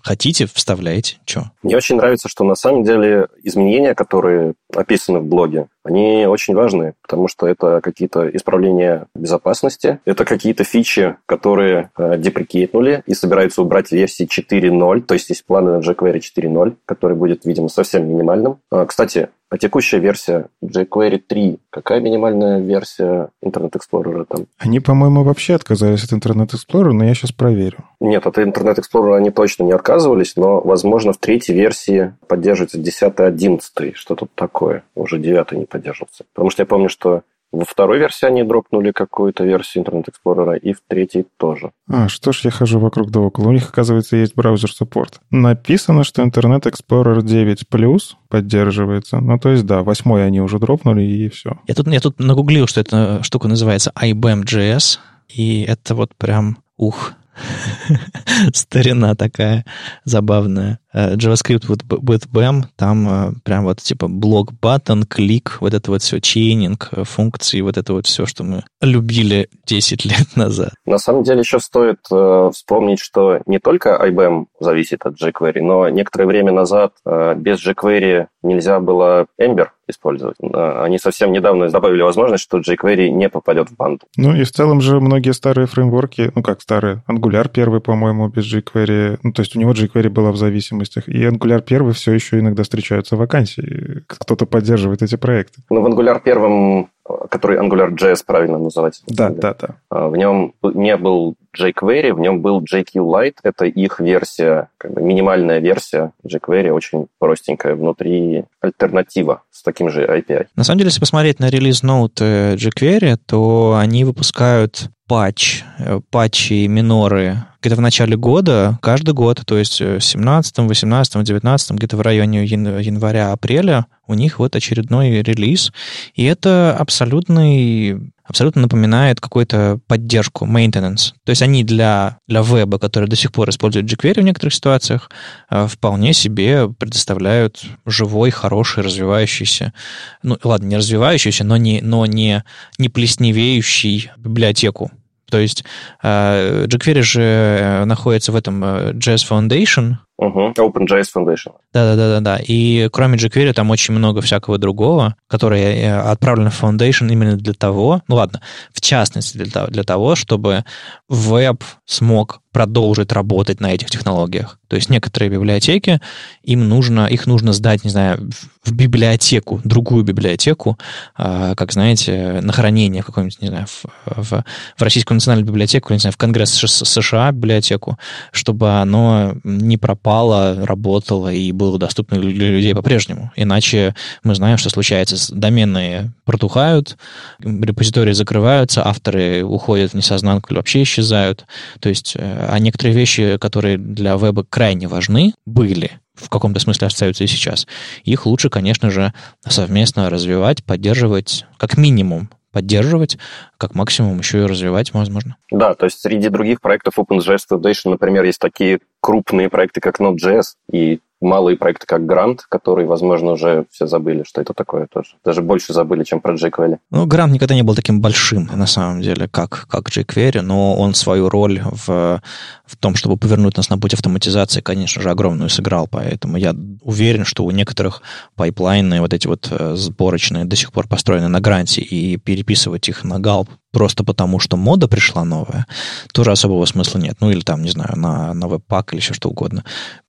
Хотите, 0.04 0.46
вставляйте. 0.46 1.16
Че? 1.24 1.50
Мне 1.62 1.78
очень 1.78 1.96
нравится, 1.96 2.28
что 2.28 2.44
на 2.44 2.54
самом 2.54 2.84
деле 2.84 3.28
изменения, 3.42 3.94
которые 3.94 4.52
описаны 4.74 5.20
в 5.20 5.24
блоге, 5.24 5.68
они 5.82 6.26
очень 6.26 6.54
важны, 6.54 6.92
потому 7.00 7.26
что 7.26 7.46
это 7.46 7.80
какие-то 7.82 8.28
исправления 8.28 9.06
безопасности, 9.14 10.00
это 10.04 10.26
какие-то 10.26 10.64
фичи, 10.64 11.16
которые 11.24 11.90
э, 11.96 12.18
деприкейтнули 12.18 13.02
и 13.06 13.14
собираются 13.14 13.62
убрать 13.62 13.88
в 13.88 13.92
версии 13.92 14.28
4.0, 14.28 15.00
то 15.02 15.14
есть 15.14 15.30
есть 15.30 15.46
планы 15.46 15.72
на 15.72 15.80
jQuery 15.80 16.20
4.0, 16.20 16.76
который 16.84 17.16
будет, 17.16 17.46
видимо, 17.46 17.68
совсем 17.68 18.06
минимальным. 18.06 18.58
А, 18.70 18.84
кстати, 18.84 19.30
а 19.54 19.58
текущая 19.58 20.00
версия 20.00 20.48
jQuery 20.64 21.18
3, 21.18 21.58
какая 21.70 22.00
минимальная 22.00 22.58
версия 22.58 23.28
Internet 23.40 23.74
Explorer 23.74 24.26
там? 24.28 24.46
Они, 24.58 24.80
по-моему, 24.80 25.22
вообще 25.22 25.54
отказались 25.54 26.02
от 26.02 26.12
Internet 26.12 26.50
Explorer, 26.54 26.90
но 26.90 27.04
я 27.04 27.14
сейчас 27.14 27.30
проверю. 27.30 27.78
Нет, 28.00 28.26
от 28.26 28.36
Internet 28.38 28.78
Explorer 28.78 29.16
они 29.16 29.30
точно 29.30 29.62
не 29.62 29.72
отказывались, 29.72 30.34
но, 30.34 30.60
возможно, 30.60 31.12
в 31.12 31.18
третьей 31.18 31.54
версии 31.54 32.14
поддерживается 32.26 32.78
10 32.78 33.20
11 33.20 33.96
что 33.96 34.16
тут 34.16 34.30
такое. 34.34 34.82
Уже 34.96 35.18
9 35.18 35.52
не 35.52 35.66
поддерживается. 35.66 36.24
Потому 36.34 36.50
что 36.50 36.62
я 36.62 36.66
помню, 36.66 36.88
что 36.88 37.22
во 37.54 37.64
второй 37.64 37.98
версии 37.98 38.26
они 38.26 38.42
дропнули 38.42 38.92
какую-то 38.92 39.44
версию 39.44 39.84
Internet 39.84 40.08
Explorer, 40.08 40.58
и 40.58 40.72
в 40.72 40.78
третьей 40.86 41.26
тоже. 41.36 41.72
А, 41.88 42.08
что 42.08 42.32
ж 42.32 42.40
я 42.44 42.50
хожу 42.50 42.78
вокруг 42.78 43.10
да 43.10 43.20
около. 43.20 43.48
У 43.48 43.52
них, 43.52 43.68
оказывается, 43.68 44.16
есть 44.16 44.34
браузер-саппорт. 44.34 45.20
Написано, 45.30 46.04
что 46.04 46.22
Internet 46.22 46.62
Explorer 46.62 47.22
9 47.22 47.64
Plus 47.70 48.14
поддерживается. 48.28 49.18
Ну, 49.20 49.38
то 49.38 49.50
есть, 49.50 49.66
да, 49.66 49.82
восьмой 49.82 50.26
они 50.26 50.40
уже 50.40 50.58
дропнули, 50.58 51.02
и 51.02 51.28
все. 51.28 51.58
Я 51.66 51.74
тут, 51.74 51.88
я 51.88 52.00
тут 52.00 52.18
нагуглил, 52.18 52.66
что 52.66 52.80
эта 52.80 53.22
штука 53.22 53.48
называется 53.48 53.92
IBM.js, 54.00 54.98
и 55.28 55.62
это 55.62 55.94
вот 55.94 56.14
прям, 56.16 56.58
ух, 56.76 57.14
Старина 58.52 59.14
такая 59.14 59.64
забавная. 60.04 60.78
Э, 60.94 61.16
JavaScript 61.16 61.66
with, 61.68 61.86
with 61.88 62.28
BAM, 62.32 62.62
там 62.76 63.08
э, 63.08 63.32
прям 63.44 63.64
вот 63.64 63.80
типа 63.80 64.08
блок 64.08 64.52
button, 64.52 65.04
клик, 65.06 65.58
вот 65.60 65.74
это 65.74 65.90
вот 65.90 66.02
все, 66.02 66.20
чейнинг, 66.20 66.88
э, 66.92 67.04
функции, 67.04 67.60
вот 67.60 67.76
это 67.76 67.92
вот 67.92 68.06
все, 68.06 68.24
что 68.24 68.44
мы 68.44 68.62
любили 68.80 69.48
10 69.66 70.04
лет 70.06 70.36
назад. 70.36 70.70
На 70.86 70.98
самом 70.98 71.24
деле 71.24 71.40
еще 71.40 71.58
стоит 71.58 71.98
э, 72.10 72.50
вспомнить, 72.52 73.00
что 73.00 73.40
не 73.46 73.58
только 73.58 74.00
IBM 74.02 74.46
зависит 74.60 75.04
от 75.04 75.20
jQuery, 75.20 75.60
но 75.60 75.88
некоторое 75.88 76.26
время 76.26 76.52
назад 76.52 76.92
э, 77.04 77.34
без 77.36 77.64
jQuery 77.66 78.26
нельзя 78.42 78.80
было 78.80 79.26
Ember 79.40 79.68
использовать. 79.88 80.36
Они 80.40 80.98
совсем 80.98 81.32
недавно 81.32 81.68
добавили 81.68 82.02
возможность, 82.02 82.44
что 82.44 82.58
jQuery 82.58 83.08
не 83.10 83.28
попадет 83.28 83.70
в 83.70 83.76
банду. 83.76 84.06
Ну 84.16 84.34
и 84.34 84.44
в 84.44 84.50
целом 84.50 84.80
же 84.80 85.00
многие 85.00 85.32
старые 85.32 85.66
фреймворки, 85.66 86.32
ну 86.34 86.42
как 86.42 86.62
старые, 86.62 87.02
Angular 87.08 87.48
первый, 87.48 87.80
по-моему, 87.80 88.28
без 88.28 88.52
jQuery, 88.52 89.18
ну 89.22 89.32
то 89.32 89.42
есть 89.42 89.56
у 89.56 89.60
него 89.60 89.72
jQuery 89.72 90.08
была 90.08 90.30
в 90.32 90.36
зависимостях, 90.84 91.08
и 91.08 91.24
Angular 91.24 91.62
первый 91.62 91.94
все 91.94 92.12
еще 92.12 92.38
иногда 92.38 92.62
встречаются 92.62 93.16
вакансии, 93.16 94.02
кто-то 94.06 94.46
поддерживает 94.46 95.02
эти 95.02 95.16
проекты. 95.16 95.62
Ну 95.70 95.80
в 95.82 95.86
Angular 95.86 96.20
первом 96.22 96.90
который 97.28 97.58
AngularJS 97.58 98.22
правильно 98.26 98.58
называть. 98.58 99.02
Да, 99.06 99.28
да, 99.28 99.54
да. 99.54 99.68
А, 99.90 100.08
в 100.08 100.16
нем 100.16 100.54
не 100.62 100.96
был 100.96 101.34
jQuery, 101.54 102.14
в 102.14 102.18
нем 102.18 102.40
был 102.40 102.62
JQLite. 102.62 103.36
Это 103.42 103.66
их 103.66 104.00
версия, 104.00 104.68
как 104.78 104.92
бы 104.94 105.02
минимальная 105.02 105.58
версия 105.58 106.12
jQuery, 106.26 106.70
очень 106.70 107.08
простенькая. 107.18 107.74
Внутри 107.74 108.44
альтернатива 108.60 109.42
с 109.50 109.62
таким 109.62 109.90
же 109.90 110.06
API. 110.06 110.46
На 110.56 110.64
самом 110.64 110.78
деле, 110.78 110.88
если 110.88 111.00
посмотреть 111.00 111.40
на 111.40 111.50
релиз 111.50 111.82
ноут 111.82 112.20
jQuery, 112.22 113.18
то 113.26 113.76
они 113.78 114.04
выпускают 114.04 114.88
патч, 115.06 115.62
э, 115.78 116.00
патчи 116.10 116.66
миноры 116.66 117.36
где-то 117.64 117.76
в 117.76 117.80
начале 117.80 118.16
года, 118.16 118.78
каждый 118.82 119.14
год, 119.14 119.42
то 119.46 119.56
есть 119.56 119.80
в 119.80 120.00
17, 120.00 120.58
18, 120.58 121.24
19, 121.24 121.70
где-то 121.70 121.96
в 121.96 122.00
районе 122.02 122.44
января-апреля 122.44 123.86
у 124.06 124.14
них 124.14 124.38
вот 124.38 124.54
очередной 124.54 125.22
релиз. 125.22 125.72
И 126.14 126.24
это 126.24 126.76
абсолютный 126.78 128.12
абсолютно 128.26 128.62
напоминает 128.62 129.20
какую-то 129.20 129.80
поддержку, 129.86 130.46
maintenance. 130.46 131.12
То 131.24 131.30
есть 131.30 131.42
они 131.42 131.62
для, 131.62 132.18
для 132.26 132.42
веба, 132.42 132.78
который 132.78 133.08
до 133.08 133.16
сих 133.16 133.32
пор 133.32 133.50
использует 133.50 133.84
jQuery 133.84 134.20
в 134.20 134.24
некоторых 134.24 134.54
ситуациях, 134.54 135.10
э, 135.50 135.66
вполне 135.66 136.14
себе 136.14 136.68
предоставляют 136.70 137.62
живой, 137.84 138.30
хороший, 138.30 138.82
развивающийся, 138.82 139.74
ну 140.22 140.38
ладно, 140.42 140.66
не 140.66 140.76
развивающийся, 140.78 141.44
но 141.44 141.58
не, 141.58 141.80
но 141.82 142.06
не, 142.06 142.44
не 142.78 142.88
плесневеющий 142.88 144.10
библиотеку 144.16 144.90
то 145.34 145.40
есть 145.40 145.64
э, 146.00 146.66
jQuery 146.66 147.02
же 147.02 147.20
э, 147.20 147.84
находится 147.86 148.30
в 148.30 148.36
этом 148.36 148.62
э, 148.62 148.92
JS 148.92 149.28
Foundation, 149.28 149.96
Угу, 150.16 150.52
OpenJS 150.56 151.06
Foundation. 151.14 151.54
Да-да-да-да. 151.72 152.38
И 152.46 152.88
кроме 152.92 153.18
jQuery 153.18 153.52
там 153.52 153.70
очень 153.70 153.94
много 153.94 154.20
всякого 154.20 154.58
другого, 154.58 155.16
которое 155.26 155.74
э, 155.74 156.00
отправлено 156.00 156.50
в 156.50 156.62
Foundation 156.62 157.10
именно 157.10 157.36
для 157.36 157.52
того, 157.52 158.02
ну 158.06 158.14
ладно, 158.14 158.40
в 158.72 158.80
частности 158.80 159.36
для 159.36 159.50
того, 159.50 159.66
для 159.68 159.82
того 159.82 160.14
чтобы 160.14 160.64
веб 161.08 161.64
смог 161.84 162.40
продолжить 162.54 163.10
работать 163.10 163.60
на 163.60 163.72
этих 163.72 163.90
технологиях. 163.90 164.60
То 164.68 164.76
есть 164.76 164.88
некоторые 164.88 165.28
библиотеки, 165.28 166.00
им 166.44 166.68
нужно, 166.68 167.08
их 167.08 167.26
нужно 167.26 167.52
сдать, 167.52 167.82
не 167.82 167.90
знаю, 167.90 168.30
в 168.62 168.72
библиотеку, 168.72 169.60
другую 169.64 170.04
библиотеку, 170.04 170.78
а, 171.16 171.56
как, 171.56 171.72
знаете, 171.72 172.38
на 172.42 172.52
хранение 172.52 173.02
в 173.02 173.06
какой-нибудь, 173.06 173.42
не 173.42 173.48
знаю, 173.48 173.66
в, 173.66 173.84
в, 174.06 174.44
в 174.76 174.82
Российскую 174.82 175.16
национальную 175.16 175.48
библиотеку, 175.48 175.92
не 175.92 175.98
знаю, 175.98 176.12
в 176.12 176.16
Конгресс 176.16 176.50
США 176.52 177.32
библиотеку, 177.32 177.98
чтобы 178.30 178.70
оно 178.70 179.34
не 179.42 179.76
пропало 179.76 180.03
пропало, 180.04 180.66
работало 180.66 181.32
и 181.32 181.50
было 181.50 181.78
доступно 181.78 182.18
для 182.18 182.50
людей 182.50 182.74
по-прежнему. 182.74 183.32
Иначе 183.36 183.94
мы 184.22 184.34
знаем, 184.34 184.58
что 184.58 184.68
случается. 184.68 185.34
Доменные 185.34 186.12
протухают, 186.26 186.98
репозитории 187.40 188.12
закрываются, 188.12 188.86
авторы 188.86 189.42
уходят 189.42 189.92
в 189.92 189.94
несознанку 189.94 190.50
или 190.50 190.58
вообще 190.58 190.82
исчезают. 190.82 191.46
То 191.80 191.88
есть, 191.88 192.16
э, 192.16 192.48
а 192.50 192.58
некоторые 192.58 192.94
вещи, 192.94 193.38
которые 193.38 193.78
для 193.78 194.16
веба 194.16 194.44
крайне 194.44 194.88
важны, 194.88 195.32
были, 195.46 195.92
в 196.14 196.28
каком-то 196.28 196.60
смысле 196.60 196.88
остаются 196.88 197.24
и 197.24 197.26
сейчас. 197.26 197.66
Их 198.04 198.26
лучше, 198.26 198.50
конечно 198.50 198.90
же, 198.90 199.14
совместно 199.48 200.10
развивать, 200.10 200.64
поддерживать, 200.64 201.46
как 201.56 201.78
минимум, 201.78 202.28
поддерживать, 202.54 203.18
как 203.58 203.74
максимум 203.74 204.18
еще 204.18 204.44
и 204.44 204.46
развивать, 204.46 204.94
возможно. 204.94 205.36
Да, 205.50 205.74
то 205.74 205.84
есть 205.84 206.00
среди 206.00 206.28
других 206.28 206.60
проектов 206.60 206.98
OpenJS 206.98 207.40
Foundation, 207.50 207.90
например, 207.90 208.24
есть 208.24 208.38
такие 208.38 208.78
крупные 209.00 209.50
проекты, 209.50 209.80
как 209.80 210.00
Node.js, 210.00 210.54
и 210.70 211.00
малые 211.20 211.56
проекты, 211.56 211.86
как 211.86 212.02
Grant, 212.02 212.40
которые, 212.48 212.86
возможно, 212.86 213.32
уже 213.32 213.66
все 213.70 213.86
забыли, 213.86 214.24
что 214.26 214.40
это 214.40 214.52
такое 214.54 214.86
тоже. 214.86 215.10
Даже 215.24 215.42
больше 215.42 215.72
забыли, 215.72 216.04
чем 216.04 216.20
про 216.20 216.34
jQuery. 216.34 216.78
Ну, 216.90 217.06
Grunt 217.06 217.30
никогда 217.30 217.54
не 217.54 217.62
был 217.62 217.74
таким 217.74 218.00
большим, 218.00 218.48
на 218.52 218.66
самом 218.66 219.00
деле, 219.00 219.28
как, 219.28 219.66
как 219.68 219.88
jQuery, 219.88 220.40
но 220.40 220.76
он 220.76 220.94
свою 220.94 221.28
роль 221.28 221.62
в, 221.64 222.20
в 222.66 222.76
том, 222.78 222.94
чтобы 222.94 223.16
повернуть 223.16 223.56
нас 223.56 223.70
на 223.70 223.78
путь 223.78 223.94
автоматизации, 223.94 224.60
конечно 224.60 225.02
же, 225.02 225.10
огромную 225.10 225.48
сыграл, 225.48 225.88
поэтому 225.90 226.36
я 226.36 226.54
уверен, 226.82 227.24
что 227.24 227.44
у 227.44 227.50
некоторых 227.50 228.02
пайплайны, 228.36 229.00
вот 229.00 229.14
эти 229.14 229.26
вот 229.26 229.48
э, 229.50 229.76
сборочные, 229.76 230.44
до 230.44 230.56
сих 230.56 230.72
пор 230.72 230.88
построены 230.88 231.28
на 231.28 231.40
Grunt'е, 231.40 231.80
и 231.80 232.16
переписывать 232.16 232.88
их 232.88 233.04
на 233.04 233.18
Gulp 233.18 233.48
просто 233.74 234.04
потому, 234.04 234.38
что 234.38 234.56
мода 234.56 234.88
пришла 234.88 235.24
новая, 235.24 235.66
тоже 236.12 236.30
особого 236.30 236.64
смысла 236.64 236.98
нет. 237.00 237.16
Ну, 237.20 237.30
или 237.30 237.40
там, 237.40 237.62
не 237.62 237.70
знаю, 237.70 237.98
на, 237.98 238.32
на 238.32 238.46
webpack 238.46 238.92
или 238.92 239.00
еще 239.00 239.12
что 239.12 239.28
угодно. 239.28 239.64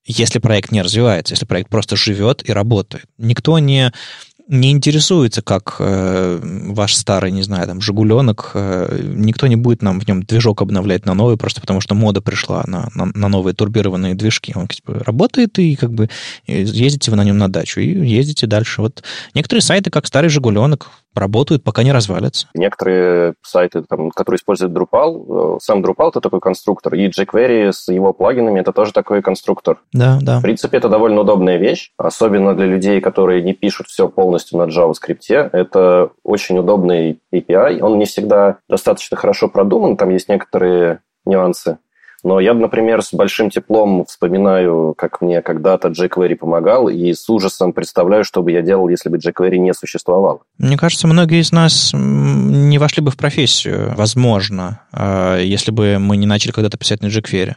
Если 0.05 0.39
проект 0.39 0.71
не 0.71 0.81
развивается, 0.81 1.33
если 1.33 1.45
проект 1.45 1.69
просто 1.69 1.95
живет 1.95 2.47
и 2.47 2.53
работает. 2.53 3.05
Никто 3.17 3.57
не 3.59 3.91
не 4.47 4.71
интересуется, 4.71 5.41
как 5.41 5.77
э, 5.79 6.39
ваш 6.41 6.93
старый, 6.93 7.31
не 7.31 7.41
знаю, 7.41 7.65
там, 7.65 7.81
«Жигуленок», 7.81 8.51
э, 8.53 8.99
никто 9.15 9.47
не 9.47 9.55
будет 9.55 9.81
нам 9.81 9.99
в 9.99 10.07
нем 10.07 10.21
движок 10.21 10.61
обновлять 10.61 11.05
на 11.05 11.15
новый, 11.15 11.37
просто 11.37 11.61
потому 11.61 11.81
что 11.81 11.95
мода 11.95 12.21
пришла 12.21 12.63
на, 12.67 12.89
на, 12.93 13.05
на 13.05 13.27
новые 13.27 13.55
турбированные 13.55 14.13
движки. 14.13 14.53
Он 14.55 14.67
типа, 14.67 15.01
работает, 15.03 15.57
и 15.57 15.75
как 15.75 15.93
бы 15.93 16.09
ездите 16.45 17.09
вы 17.09 17.17
на 17.17 17.23
нем 17.23 17.37
на 17.37 17.49
дачу, 17.49 17.79
и 17.79 18.07
ездите 18.07 18.45
дальше. 18.45 18.81
Вот 18.81 19.03
некоторые 19.33 19.63
сайты, 19.63 19.89
как 19.89 20.05
старый 20.05 20.29
«Жигуленок», 20.29 20.91
работают, 21.15 21.63
пока 21.63 21.83
не 21.83 21.91
развалятся. 21.91 22.47
Некоторые 22.53 23.35
сайты, 23.41 23.83
там, 23.83 24.11
которые 24.11 24.37
используют 24.37 24.73
Drupal, 24.73 25.55
э, 25.55 25.59
сам 25.61 25.83
Drupal— 25.83 26.09
это 26.09 26.21
такой 26.21 26.39
конструктор, 26.39 26.95
и 26.95 27.09
jQuery 27.09 27.71
с 27.71 27.87
его 27.87 28.13
плагинами— 28.13 28.59
это 28.61 28.71
тоже 28.71 28.93
такой 28.93 29.21
конструктор. 29.21 29.79
Да, 29.93 30.19
да. 30.21 30.39
В 30.39 30.41
принципе, 30.41 30.77
это 30.77 30.89
довольно 30.89 31.21
удобная 31.21 31.57
вещь, 31.57 31.91
особенно 31.97 32.55
для 32.55 32.65
людей, 32.65 33.01
которые 33.01 33.41
не 33.41 33.53
пишут 33.53 33.87
все 33.87 34.07
полностью 34.07 34.57
на 34.57 34.63
JavaScript. 34.63 35.49
Это 35.51 36.11
очень 36.23 36.57
удобный 36.57 37.19
API, 37.33 37.79
он 37.79 37.97
не 37.97 38.05
всегда 38.05 38.57
достаточно 38.69 39.17
хорошо 39.17 39.47
продуман, 39.47 39.97
там 39.97 40.09
есть 40.09 40.29
некоторые 40.29 40.99
нюансы. 41.25 41.77
Но 42.25 42.39
я, 42.39 42.55
например, 42.55 43.03
с 43.03 43.13
большим 43.13 43.51
теплом 43.51 44.03
вспоминаю, 44.03 44.95
как 44.97 45.21
мне 45.21 45.43
когда-то 45.43 45.89
jQuery 45.89 46.35
помогал, 46.35 46.89
и 46.89 47.13
с 47.13 47.29
ужасом 47.29 47.71
представляю, 47.71 48.23
что 48.23 48.41
бы 48.41 48.51
я 48.51 48.63
делал, 48.63 48.89
если 48.89 49.09
бы 49.09 49.17
jQuery 49.17 49.57
не 49.57 49.75
существовал. 49.75 50.41
Мне 50.57 50.75
кажется, 50.75 51.05
многие 51.05 51.39
из 51.39 51.51
нас 51.51 51.91
не 51.93 52.79
вошли 52.79 53.03
бы 53.03 53.11
в 53.11 53.15
профессию, 53.15 53.93
возможно, 53.95 54.81
а, 54.91 55.39
если 55.39 55.69
бы 55.69 55.99
мы 55.99 56.17
не 56.17 56.25
начали 56.25 56.51
когда-то 56.51 56.79
писать 56.79 57.03
на 57.03 57.07
jQuery. 57.07 57.53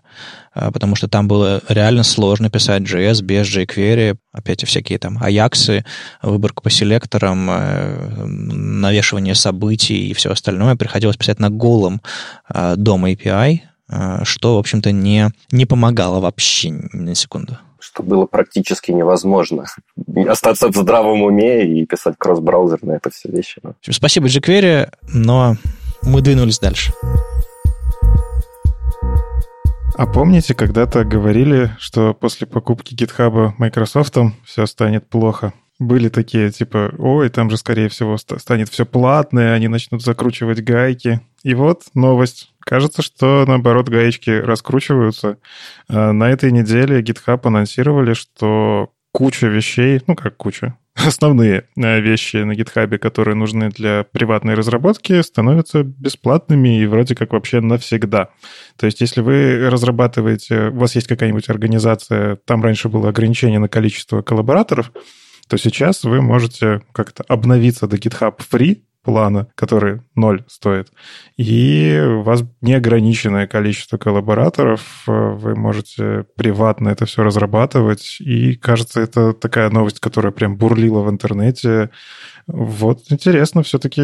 А, 0.52 0.70
потому 0.70 0.96
что 0.96 1.09
там 1.09 1.28
было 1.28 1.62
реально 1.70 2.02
сложно 2.02 2.50
писать 2.50 2.83
JS 2.83 3.22
без 3.22 3.46
jQuery, 3.46 4.18
опять 4.33 4.66
всякие 4.66 4.98
там 4.98 5.16
аяксы, 5.18 5.87
выборка 6.20 6.61
по 6.61 6.68
селекторам, 6.68 7.48
э, 7.50 8.26
навешивание 8.26 9.35
событий 9.35 10.11
и 10.11 10.12
все 10.12 10.31
остальное 10.31 10.76
приходилось 10.76 11.16
писать 11.16 11.38
на 11.38 11.48
голом 11.48 12.02
а, 12.46 12.76
дом 12.76 13.07
API, 13.07 13.61
Э, 13.61 13.77
что, 14.24 14.57
в 14.57 14.59
общем-то, 14.59 14.92
не, 14.92 15.31
не 15.51 15.66
помогало 15.66 16.20
вообще 16.20 16.70
ни 16.70 16.88
на 16.92 17.14
секунду. 17.14 17.59
Что 17.81 18.03
было 18.03 18.27
практически 18.27 18.90
невозможно. 18.90 19.64
Остаться 20.29 20.68
в 20.68 20.77
здравом 20.77 21.22
уме 21.22 21.66
и 21.66 21.87
писать 21.87 22.16
кросс-браузер 22.18 22.79
на 22.83 22.92
это 22.92 23.11
все 23.11 23.31
вещи. 23.31 23.61
Спасибо 23.88 24.27
jQuery, 24.27 24.90
но 25.14 25.57
мы 26.03 26.20
двинулись 26.20 26.59
дальше. 26.59 26.92
А 29.96 30.07
помните, 30.07 30.55
когда-то 30.55 31.05
говорили, 31.05 31.72
что 31.81 32.14
после 32.14 32.46
покупки 32.46 32.94
GitHub 32.94 33.55
Microsoft 33.59 34.16
все 34.44 34.66
станет 34.66 35.09
плохо? 35.09 35.53
Были 35.81 36.09
такие, 36.09 36.53
типа, 36.53 36.92
ой, 36.98 37.29
там 37.31 37.51
же, 37.51 37.57
скорее 37.57 37.88
всего, 37.88 38.16
станет 38.16 38.68
все 38.68 38.87
платное, 38.87 39.55
они 39.55 39.66
начнут 39.66 40.03
закручивать 40.03 40.62
гайки. 40.62 41.20
И 41.42 41.55
вот 41.55 41.83
новость. 41.94 42.53
Кажется, 42.68 43.00
что, 43.00 43.46
наоборот, 43.48 43.88
гаечки 43.88 44.28
раскручиваются. 44.28 45.38
А, 45.88 46.12
на 46.12 46.28
этой 46.28 46.52
неделе 46.52 47.00
GitHub 47.00 47.40
анонсировали, 47.44 48.12
что 48.12 48.90
куча 49.11 49.46
вещей, 49.46 50.02
ну 50.07 50.14
как 50.14 50.37
куча, 50.37 50.76
основные 50.94 51.64
э, 51.76 52.00
вещи 52.00 52.37
на 52.37 52.52
GitHub, 52.52 52.98
которые 52.98 53.37
нужны 53.37 53.70
для 53.70 54.04
приватной 54.12 54.52
разработки, 54.52 55.18
становятся 55.22 55.83
бесплатными 55.83 56.83
и 56.83 56.85
вроде 56.85 57.14
как 57.14 57.33
вообще 57.33 57.62
навсегда. 57.62 58.28
То 58.76 58.85
есть 58.85 59.00
если 59.00 59.22
вы 59.22 59.70
разрабатываете, 59.70 60.68
у 60.68 60.76
вас 60.76 60.94
есть 60.94 61.07
какая-нибудь 61.07 61.48
организация, 61.48 62.37
там 62.44 62.62
раньше 62.62 62.90
было 62.90 63.09
ограничение 63.09 63.61
на 63.61 63.70
количество 63.70 64.20
коллабораторов, 64.20 64.92
то 65.48 65.57
сейчас 65.57 66.04
вы 66.04 66.20
можете 66.20 66.83
как-то 66.92 67.24
обновиться 67.28 67.87
до 67.87 67.96
GitHub 67.96 68.38
Free, 68.52 68.83
плана, 69.09 69.47
который 69.55 70.03
ноль 70.14 70.44
стоит. 70.49 70.92
И 71.38 71.99
у 71.99 72.21
вас 72.21 72.44
неограниченное 72.61 73.47
количество 73.47 73.97
коллабораторов, 73.97 74.83
вы 75.07 75.57
можете 75.57 76.27
приватно 76.37 76.90
это 76.90 77.07
все 77.07 77.23
разрабатывать. 77.23 78.18
И, 78.21 78.55
кажется, 78.57 79.01
это 79.01 79.33
такая 79.33 79.71
новость, 79.71 79.99
которая 79.99 80.31
прям 80.31 80.59
бурлила 80.59 81.01
в 81.01 81.09
интернете. 81.09 81.88
Вот 82.48 83.02
интересно, 83.11 83.62
все-таки 83.62 84.00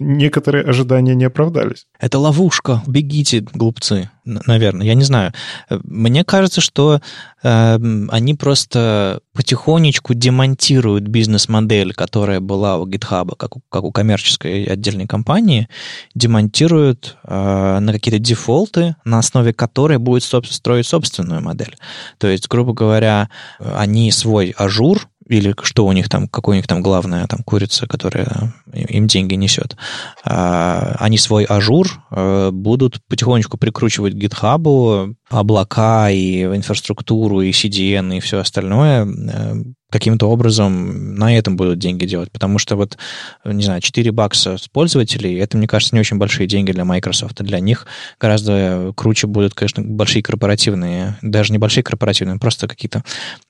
некоторые 0.00 0.64
ожидания 0.64 1.14
не 1.14 1.24
оправдались. 1.24 1.86
Это 2.00 2.18
ловушка. 2.18 2.82
Бегите, 2.88 3.46
глупцы, 3.54 4.10
наверное. 4.24 4.84
Я 4.84 4.94
не 4.94 5.04
знаю. 5.04 5.32
Мне 5.70 6.24
кажется, 6.24 6.60
что 6.60 7.00
э, 7.44 7.78
они 8.08 8.34
просто 8.34 9.20
потихонечку 9.34 10.14
демонтируют 10.14 11.04
бизнес-модель, 11.04 11.94
которая 11.94 12.40
была 12.40 12.76
у 12.78 12.88
GitHub, 12.88 13.36
как 13.36 13.56
у, 13.56 13.62
как 13.68 13.84
у 13.84 13.92
коммерческой 13.92 14.64
отдельной 14.64 15.06
компании, 15.06 15.68
демонтируют 16.16 17.16
э, 17.22 17.78
на 17.78 17.92
какие-то 17.92 18.18
дефолты, 18.18 18.96
на 19.04 19.20
основе 19.20 19.52
которой 19.52 19.98
будет 19.98 20.24
строить 20.24 20.88
собственную 20.88 21.40
модель. 21.40 21.76
То 22.18 22.26
есть, 22.26 22.48
грубо 22.48 22.72
говоря, 22.72 23.30
они 23.60 24.10
свой 24.10 24.54
Azure 24.56 25.08
или 25.26 25.54
что 25.62 25.86
у 25.86 25.92
них 25.92 26.08
там, 26.08 26.28
какой 26.28 26.54
у 26.54 26.56
них 26.56 26.66
там 26.66 26.82
главная 26.82 27.26
там 27.26 27.40
курица, 27.44 27.86
которая 27.86 28.54
им 28.72 29.06
деньги 29.06 29.34
несет. 29.34 29.76
А, 30.24 30.96
они 30.98 31.18
свой 31.18 31.44
Azure 31.44 31.88
э, 32.10 32.50
будут 32.52 33.00
потихонечку 33.08 33.56
прикручивать 33.56 34.14
к 34.14 34.16
GitHub, 34.16 35.14
облака 35.30 36.10
и 36.10 36.42
инфраструктуру, 36.42 37.40
и 37.40 37.50
CDN, 37.50 38.16
и 38.16 38.20
все 38.20 38.38
остальное 38.38 39.06
э, 39.06 39.54
каким-то 39.90 40.28
образом 40.28 41.14
на 41.14 41.36
этом 41.36 41.56
будут 41.56 41.78
деньги 41.78 42.04
делать, 42.04 42.30
потому 42.32 42.58
что 42.58 42.76
вот, 42.76 42.98
не 43.44 43.62
знаю, 43.62 43.80
4 43.80 44.10
бакса 44.12 44.58
с 44.58 44.66
пользователей, 44.68 45.36
это, 45.38 45.56
мне 45.56 45.68
кажется, 45.68 45.94
не 45.94 46.00
очень 46.00 46.18
большие 46.18 46.46
деньги 46.46 46.72
для 46.72 46.84
Microsoft. 46.84 47.42
Для 47.42 47.60
них 47.60 47.86
гораздо 48.20 48.92
круче 48.96 49.26
будут, 49.26 49.54
конечно, 49.54 49.82
большие 49.84 50.22
корпоративные, 50.22 51.16
даже 51.22 51.52
не 51.52 51.58
большие 51.58 51.84
корпоративные, 51.84 52.38
просто 52.38 52.66
какие-то 52.66 53.04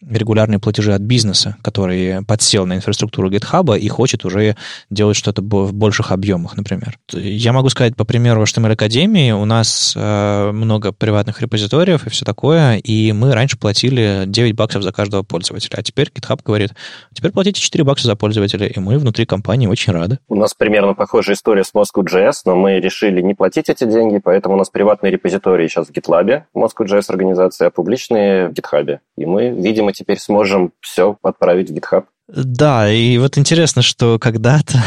регулярные 0.07 0.59
платежи 0.59 0.93
от 0.93 1.03
бизнеса, 1.03 1.57
который 1.62 2.22
подсел 2.24 2.66
на 2.66 2.74
инфраструктуру 2.74 3.30
GitHub 3.30 3.78
и 3.78 3.89
хочет 3.89 4.24
уже 4.24 4.57
делать 4.91 5.16
что-то 5.16 5.43
в 5.43 5.72
больших 5.72 6.12
объемах, 6.12 6.57
например. 6.57 6.99
Я 7.12 7.53
могу 7.53 7.70
сказать, 7.70 7.97
по 7.97 8.05
примеру 8.05 8.43
HTML 8.43 8.72
Академии, 8.72 9.30
у 9.30 9.45
нас 9.45 9.95
э, 9.97 10.51
много 10.53 10.93
приватных 10.93 11.41
репозиториев 11.41 12.07
и 12.07 12.11
все 12.11 12.24
такое, 12.24 12.76
и 12.76 13.12
мы 13.12 13.32
раньше 13.32 13.57
платили 13.57 14.24
9 14.26 14.55
баксов 14.55 14.82
за 14.82 14.93
каждого 14.93 15.22
пользователя, 15.22 15.78
а 15.78 15.82
теперь 15.82 16.11
GitHub 16.25 16.41
говорит, 16.45 16.75
теперь 17.12 17.33
платите 17.33 17.61
4 17.61 17.85
бакса 17.85 18.07
за 18.07 18.16
пользователя, 18.16 18.66
и 18.66 18.79
мы 18.81 18.99
внутри 18.99 19.27
компании 19.27 19.66
очень 19.66 19.93
рады. 19.93 20.18
У 20.29 20.35
нас 20.35 20.55
примерно 20.55 20.95
похожая 20.95 21.37
история 21.37 21.64
с 21.64 21.72
Moscow.js, 21.75 22.35
но 22.47 22.57
мы 22.57 22.81
решили 22.81 23.20
не 23.20 23.35
платить 23.35 23.68
эти 23.68 23.85
деньги, 23.85 24.18
поэтому 24.18 24.55
у 24.55 24.59
нас 24.59 24.70
приватные 24.70 25.12
репозитории 25.12 25.68
сейчас 25.68 25.89
в 25.89 25.91
GitLab, 25.91 26.43
Moscow.js 26.55 27.05
организация, 27.09 27.68
а 27.68 27.70
публичные 27.70 28.49
в 28.49 28.53
GitHub. 28.53 28.99
И 29.16 29.27
мы, 29.27 29.51
видимо, 29.51 29.93
теперь 29.93 30.18
сможем 30.18 30.72
все 30.81 31.18
отправить 31.22 31.70
в 31.70 31.75
GitHub. 31.75 32.05
Да, 32.27 32.91
и 32.91 33.18
вот 33.18 33.37
интересно, 33.37 33.83
что 33.83 34.18
когда-то, 34.18 34.83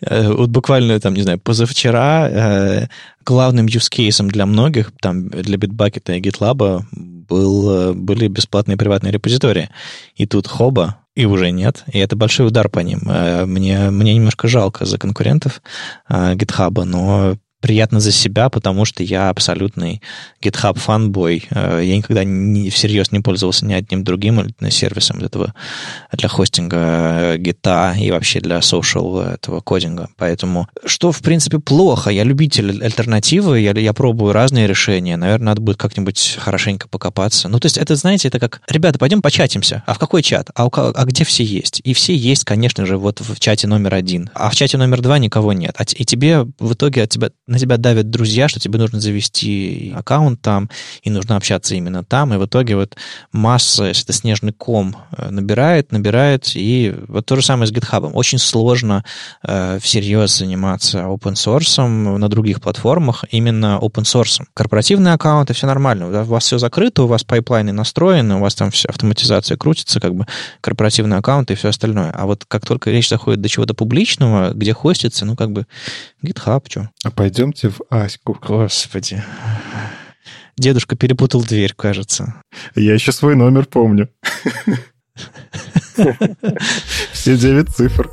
вот 0.00 0.48
буквально, 0.48 0.98
там, 0.98 1.14
не 1.14 1.22
знаю, 1.22 1.38
позавчера 1.38 2.28
э, 2.30 2.86
главным 3.26 3.66
use 3.66 3.90
кейсом 3.90 4.30
для 4.30 4.46
многих, 4.46 4.92
там, 5.00 5.28
для 5.28 5.58
Bitbucket 5.58 6.16
и 6.16 6.20
GitLab 6.20 6.82
был, 7.26 7.94
были 7.94 8.28
бесплатные 8.28 8.76
приватные 8.76 9.12
репозитории. 9.12 9.70
И 10.16 10.26
тут 10.26 10.46
хоба, 10.46 10.98
и 11.14 11.26
уже 11.26 11.50
нет. 11.50 11.84
И 11.92 11.98
это 11.98 12.16
большой 12.16 12.48
удар 12.48 12.68
по 12.68 12.80
ним. 12.80 13.00
Э, 13.08 13.46
мне, 13.46 13.90
мне 13.90 14.14
немножко 14.14 14.48
жалко 14.48 14.84
за 14.84 14.98
конкурентов 14.98 15.62
GitHub, 16.10 16.84
но 16.84 17.36
приятно 17.64 17.98
за 17.98 18.12
себя, 18.12 18.50
потому 18.50 18.84
что 18.84 19.02
я 19.02 19.30
абсолютный 19.30 20.02
GitHub 20.42 20.78
фанбой. 20.78 21.46
Э, 21.48 21.80
я 21.82 21.96
никогда 21.96 22.22
не, 22.22 22.68
всерьез 22.68 23.10
не 23.10 23.20
пользовался 23.20 23.64
ни 23.64 23.72
одним 23.72 24.04
другим 24.04 24.54
сервисом 24.68 25.16
для 25.16 25.28
этого, 25.28 25.54
для 26.12 26.28
хостинга 26.28 27.38
гита 27.38 27.94
и 27.98 28.10
вообще 28.10 28.40
для 28.40 28.58
social 28.58 29.32
этого 29.32 29.62
кодинга. 29.62 30.10
Поэтому, 30.18 30.68
что, 30.84 31.10
в 31.10 31.22
принципе, 31.22 31.58
плохо. 31.58 32.10
Я 32.10 32.24
любитель 32.24 32.84
альтернативы, 32.84 33.60
я, 33.60 33.72
я 33.72 33.94
пробую 33.94 34.34
разные 34.34 34.66
решения. 34.66 35.16
Наверное, 35.16 35.46
надо 35.46 35.62
будет 35.62 35.78
как-нибудь 35.78 36.36
хорошенько 36.38 36.86
покопаться. 36.86 37.48
Ну, 37.48 37.58
то 37.60 37.64
есть, 37.64 37.78
это, 37.78 37.96
знаете, 37.96 38.28
это 38.28 38.38
как, 38.38 38.60
ребята, 38.68 38.98
пойдем 38.98 39.22
початимся. 39.22 39.82
А 39.86 39.94
в 39.94 39.98
какой 39.98 40.22
чат? 40.22 40.50
А, 40.54 40.66
у, 40.66 40.70
а 40.74 41.04
где 41.06 41.24
все 41.24 41.42
есть? 41.42 41.80
И 41.82 41.94
все 41.94 42.14
есть, 42.14 42.44
конечно 42.44 42.84
же, 42.84 42.98
вот 42.98 43.20
в 43.20 43.40
чате 43.40 43.68
номер 43.68 43.94
один. 43.94 44.28
А 44.34 44.50
в 44.50 44.54
чате 44.54 44.76
номер 44.76 45.00
два 45.00 45.18
никого 45.18 45.54
нет. 45.54 45.74
А, 45.78 45.84
и 45.84 46.04
тебе 46.04 46.46
в 46.58 46.74
итоге 46.74 47.04
от 47.04 47.08
тебя 47.08 47.30
на 47.54 47.60
тебя 47.60 47.76
давят 47.76 48.10
друзья, 48.10 48.48
что 48.48 48.58
тебе 48.58 48.80
нужно 48.80 49.00
завести 49.00 49.92
аккаунт 49.94 50.42
там, 50.42 50.68
и 51.02 51.10
нужно 51.10 51.36
общаться 51.36 51.76
именно 51.76 52.02
там, 52.02 52.34
и 52.34 52.36
в 52.36 52.44
итоге 52.46 52.74
вот 52.74 52.96
масса, 53.32 53.84
если 53.84 54.02
это 54.04 54.12
снежный 54.12 54.52
ком, 54.52 54.96
э, 55.16 55.30
набирает, 55.30 55.92
набирает, 55.92 56.50
и 56.54 56.92
вот 57.06 57.26
то 57.26 57.36
же 57.36 57.42
самое 57.42 57.68
с 57.68 57.72
GitHub. 57.72 58.10
Очень 58.12 58.38
сложно 58.38 59.04
э, 59.46 59.78
всерьез 59.80 60.36
заниматься 60.36 60.98
open 60.98 61.34
source 61.34 61.86
на 61.86 62.28
других 62.28 62.60
платформах, 62.60 63.24
именно 63.30 63.78
open 63.80 64.02
source. 64.02 64.42
Корпоративные 64.52 65.14
аккаунты, 65.14 65.54
все 65.54 65.68
нормально, 65.68 66.08
у 66.08 66.24
вас 66.24 66.44
все 66.44 66.58
закрыто, 66.58 67.04
у 67.04 67.06
вас 67.06 67.22
пайплайны 67.22 67.72
настроены, 67.72 68.34
у 68.34 68.40
вас 68.40 68.56
там 68.56 68.72
вся 68.72 68.88
автоматизация 68.88 69.56
крутится, 69.56 70.00
как 70.00 70.16
бы 70.16 70.26
корпоративные 70.60 71.18
аккаунты 71.18 71.52
и 71.52 71.56
все 71.56 71.68
остальное. 71.68 72.10
А 72.10 72.26
вот 72.26 72.44
как 72.46 72.66
только 72.66 72.90
речь 72.90 73.08
заходит 73.08 73.40
до 73.40 73.48
чего-то 73.48 73.74
публичного, 73.74 74.50
где 74.52 74.74
хостится, 74.74 75.24
ну, 75.24 75.36
как 75.36 75.52
бы 75.52 75.66
GitHub, 76.24 76.64
что. 76.68 76.90
А 77.04 77.10
пойдем 77.10 77.44
Пойдемте 77.44 77.68
в 77.68 77.80
Аську. 77.90 78.38
Господи. 78.40 79.22
Дедушка 80.56 80.96
перепутал 80.96 81.42
дверь, 81.42 81.74
кажется. 81.74 82.34
Я 82.74 82.94
еще 82.94 83.12
свой 83.12 83.34
номер 83.34 83.66
помню. 83.66 84.08
Все 87.12 87.36
девять 87.36 87.70
цифр. 87.70 88.10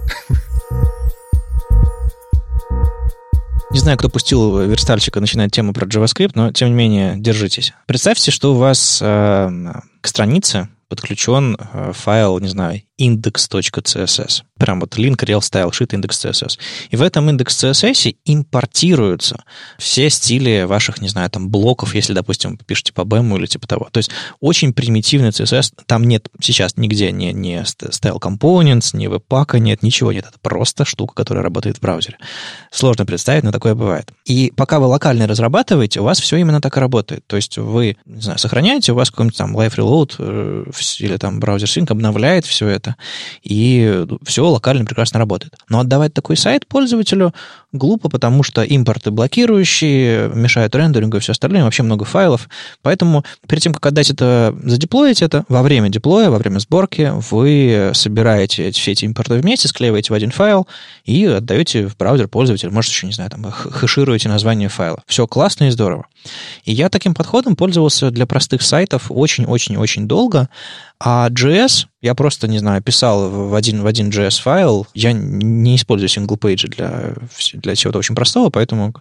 Не 3.72 3.80
знаю, 3.80 3.98
кто 3.98 4.10
пустил 4.10 4.60
верстальщика 4.60 5.22
начинать 5.22 5.52
тему 5.52 5.72
про 5.74 5.86
JavaScript, 5.86 6.32
но 6.36 6.52
тем 6.52 6.70
не 6.70 6.76
менее, 6.76 7.14
держитесь. 7.16 7.74
Представьте, 7.86 8.32
что 8.32 8.54
у 8.54 8.58
вас 8.58 9.00
э, 9.02 9.50
к 10.02 10.08
странице 10.08 10.68
подключен 10.90 11.56
э, 11.58 11.92
файл, 11.94 12.40
не 12.40 12.50
знаю, 12.50 12.82
index.css. 13.02 14.44
Прям 14.58 14.80
вот 14.80 14.96
link 14.98 15.18
real 15.18 15.40
style 15.40 15.72
sheet 15.72 15.90
index.css. 15.90 16.58
И 16.92 16.96
в 16.96 17.02
этом 17.02 17.30
index.css 17.30 18.16
импортируются 18.26 19.44
все 19.78 20.10
стили 20.10 20.64
ваших, 20.64 21.02
не 21.02 21.10
знаю, 21.10 21.30
там 21.30 21.50
блоков, 21.50 21.96
если, 21.96 22.14
допустим, 22.14 22.58
пишете 22.58 22.94
по 22.94 23.02
BEM 23.02 23.38
или 23.38 23.48
типа 23.48 23.68
того. 23.68 23.90
То 23.92 23.98
есть 23.98 24.12
очень 24.40 24.74
примитивный 24.74 25.30
CSS. 25.30 25.74
Там 25.86 26.04
нет 26.04 26.30
сейчас 26.40 26.78
нигде 26.78 27.12
ни, 27.12 27.32
ни 27.32 27.60
style 27.62 28.20
components, 28.20 28.96
ни 28.96 29.08
webpack 29.08 29.60
нет, 29.60 29.84
ничего 29.84 30.12
нет. 30.12 30.26
Это 30.28 30.38
просто 30.40 30.86
штука, 30.86 31.16
которая 31.16 31.44
работает 31.44 31.78
в 31.78 31.82
браузере. 31.82 32.18
Сложно 32.72 33.06
представить, 33.06 33.44
но 33.44 33.52
такое 33.52 33.76
бывает. 33.76 34.12
И 34.26 34.52
пока 34.56 34.80
вы 34.80 34.86
локально 34.86 35.28
разрабатываете, 35.28 36.02
у 36.02 36.04
вас 36.04 36.20
все 36.20 36.38
именно 36.38 36.62
так 36.62 36.78
и 36.78 36.80
работает. 36.80 37.26
То 37.28 37.36
есть 37.36 37.58
вы, 37.58 37.98
не 38.06 38.22
знаю, 38.22 38.38
сохраняете, 38.38 38.92
у 38.92 38.96
вас 38.96 39.10
какой-нибудь 39.10 39.38
там 39.38 39.58
live 39.58 39.76
reload 39.76 40.16
э, 40.20 40.72
или 41.00 41.18
там 41.18 41.40
браузер 41.40 41.68
sync 41.68 41.92
обновляет 41.92 42.46
все 42.46 42.68
это, 42.68 42.91
и 43.44 44.06
все 44.24 44.48
локально 44.48 44.86
прекрасно 44.86 45.20
работает. 45.20 45.56
Но 45.70 45.80
отдавать 45.80 46.14
такой 46.14 46.38
сайт 46.38 46.68
пользователю 46.68 47.34
глупо, 47.72 48.10
потому 48.10 48.44
что 48.44 48.64
импорты 48.64 49.12
блокирующие, 49.12 50.30
мешают 50.34 50.76
рендерингу 50.76 51.18
и 51.18 51.20
все 51.20 51.32
остальное, 51.32 51.64
вообще 51.64 51.84
много 51.84 52.06
файлов. 52.06 52.50
Поэтому 52.82 53.24
перед 53.48 53.64
тем, 53.64 53.74
как 53.74 53.86
отдать 53.86 54.10
это, 54.10 54.56
задеплоить 54.64 55.22
это, 55.22 55.46
во 55.48 55.62
время 55.62 55.90
деплоя, 55.90 56.30
во 56.30 56.38
время 56.38 56.60
сборки, 56.60 57.12
вы 57.30 57.92
собираете 57.94 58.72
все 58.72 58.92
эти 58.92 59.06
импорты 59.06 59.36
вместе, 59.36 59.68
склеиваете 59.68 60.14
в 60.14 60.16
один 60.16 60.32
файл 60.32 60.68
и 61.06 61.26
отдаете 61.26 61.88
в 61.88 61.98
браузер 61.98 62.28
пользователя. 62.28 62.72
Может, 62.72 62.92
еще, 62.92 63.08
не 63.08 63.14
знаю, 63.14 63.30
там, 63.30 63.44
хэшируете 63.52 64.30
название 64.30 64.70
файла. 64.70 65.04
Все 65.08 65.28
классно 65.28 65.66
и 65.66 65.70
здорово. 65.72 66.06
И 66.66 66.74
я 66.74 66.90
таким 66.90 67.14
подходом 67.14 67.56
пользовался 67.56 68.12
для 68.12 68.26
простых 68.26 68.62
сайтов 68.62 69.06
очень-очень-очень 69.10 70.08
долго, 70.08 70.50
а 71.00 71.30
JS 71.30 71.88
я 72.02 72.16
просто, 72.16 72.48
не 72.48 72.60
знаю, 72.60 72.82
писал 72.82 73.30
в 73.30 73.56
один, 73.56 73.82
в 73.82 73.88
один 73.88 74.10
JS 74.10 74.42
файл. 74.42 74.88
Я 74.94 75.14
не 75.14 75.76
использую 75.76 76.10
single 76.10 76.40
page 76.40 76.68
для, 76.68 77.14
для 77.62 77.76
чего-то 77.76 78.00
очень 78.00 78.16
простого, 78.16 78.50
поэтому 78.50 78.94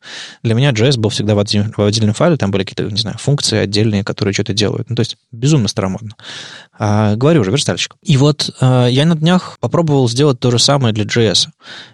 для 0.42 0.54
меня 0.54 0.70
JS 0.70 0.98
был 0.98 1.10
всегда 1.10 1.34
в, 1.34 1.38
один, 1.38 1.72
в 1.76 1.82
отдельном 1.82 2.14
файле, 2.14 2.36
там 2.36 2.50
были 2.50 2.64
какие-то, 2.64 2.92
не 2.92 3.00
знаю, 3.00 3.18
функции 3.18 3.58
отдельные, 3.58 4.04
которые 4.04 4.32
что-то 4.32 4.52
делают. 4.52 4.90
Ну, 4.90 4.96
то 4.96 5.00
есть 5.00 5.16
безумно 5.32 5.68
старомодно. 5.68 6.14
А, 6.78 7.16
говорю 7.16 7.42
уже, 7.42 7.50
верстальщик. 7.50 7.96
И 8.02 8.16
вот 8.16 8.50
а, 8.60 8.86
я 8.86 9.06
на 9.06 9.16
днях 9.16 9.58
попробовал 9.60 10.08
сделать 10.08 10.40
то 10.40 10.50
же 10.50 10.58
самое 10.58 10.94
для 10.94 11.04
JS. 11.04 11.48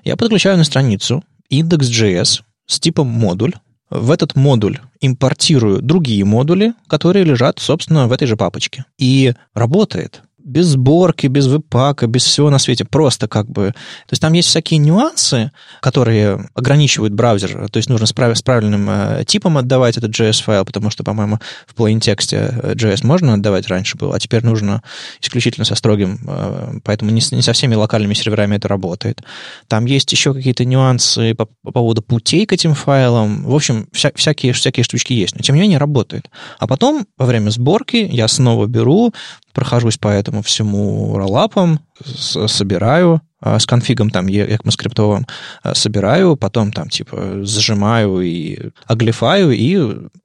Я 0.05 0.17
подключаю 0.17 0.59
на 0.59 0.64
страницу 0.64 1.25
index.js 1.51 2.43
с 2.67 2.81
типом 2.81 3.09
модуль, 3.09 3.53
в 3.91 4.11
этот 4.11 4.35
модуль 4.35 4.81
импортирую 5.01 5.81
другие 5.81 6.25
модули, 6.25 6.75
которые 6.89 7.25
лежат, 7.25 7.61
собственно, 7.61 8.09
в 8.09 8.12
этой 8.12 8.27
же 8.27 8.37
папочке. 8.37 8.85
И 8.99 9.35
работает 9.55 10.23
без 10.47 10.67
сборки, 10.67 11.27
без 11.27 11.49
веб-пака, 11.49 12.07
без 12.07 12.25
всего 12.25 12.51
на 12.51 12.59
свете, 12.59 12.85
просто 12.85 13.27
как 13.27 13.51
бы... 13.51 13.73
То 13.73 14.13
есть 14.13 14.23
там 14.23 14.33
есть 14.33 14.49
всякие 14.49 14.79
нюансы, 14.79 15.51
которые 15.81 16.49
ограничивают 16.55 17.13
браузер, 17.13 17.69
то 17.69 17.77
есть 17.79 17.89
нужно 17.89 18.07
с, 18.07 18.13
прав... 18.13 18.39
с 18.39 18.43
правильным 18.43 18.89
э, 18.89 19.25
типом 19.27 19.59
отдавать 19.59 19.97
этот 19.97 20.13
JS-файл, 20.13 20.65
потому 20.65 20.91
что, 20.91 21.03
по-моему, 21.03 21.41
в 21.67 21.75
plain 21.75 21.99
тексте 21.99 22.37
э, 22.63 22.75
JS 22.75 23.05
можно 23.05 23.35
отдавать 23.35 23.67
раньше 23.67 23.97
было, 23.97 24.15
а 24.15 24.21
теперь 24.21 24.45
нужно 24.45 24.83
исключительно 25.21 25.65
со 25.65 25.75
строгим, 25.75 26.21
э, 26.25 26.79
поэтому 26.85 27.11
не, 27.11 27.23
не 27.33 27.43
со 27.43 27.53
всеми 27.53 27.75
локальными 27.75 28.15
серверами 28.15 28.55
это 28.55 28.69
работает. 28.69 29.23
Там 29.67 29.85
есть 29.85 30.13
еще 30.13 30.33
какие-то 30.33 30.65
нюансы 30.65 31.35
по, 31.35 31.49
по 31.65 31.73
поводу 31.73 32.03
путей 32.03 32.47
к 32.47 32.53
этим 32.53 32.75
файлам. 32.75 33.45
В 33.45 33.55
общем, 33.55 33.89
вся, 33.91 34.13
всякие, 34.15 34.53
всякие 34.53 34.85
штучки 34.85 35.13
есть, 35.13 35.35
но 35.35 35.43
тем 35.43 35.57
не 35.57 35.63
менее 35.63 35.79
работает. 35.79 36.31
А 36.61 36.69
потом, 36.69 37.05
во 37.19 37.27
время 37.27 37.51
сборки, 37.51 37.97
я 37.97 38.29
снова 38.29 38.67
беру, 38.67 39.13
прохожусь 39.57 39.97
по 39.97 40.09
этому 40.09 40.43
всему 40.43 41.17
роллапам, 41.17 41.81
собираю, 42.05 43.23
а, 43.41 43.59
с 43.59 43.65
конфигом 43.65 44.11
там 44.11 44.27
ECMAScript 44.27 45.25
а, 45.63 45.75
собираю, 45.75 46.37
потом 46.37 46.73
там 46.73 46.91
типа 46.91 47.39
зажимаю 47.43 48.21
и 48.21 48.71
оглифаю 48.87 49.53
и 49.53 49.79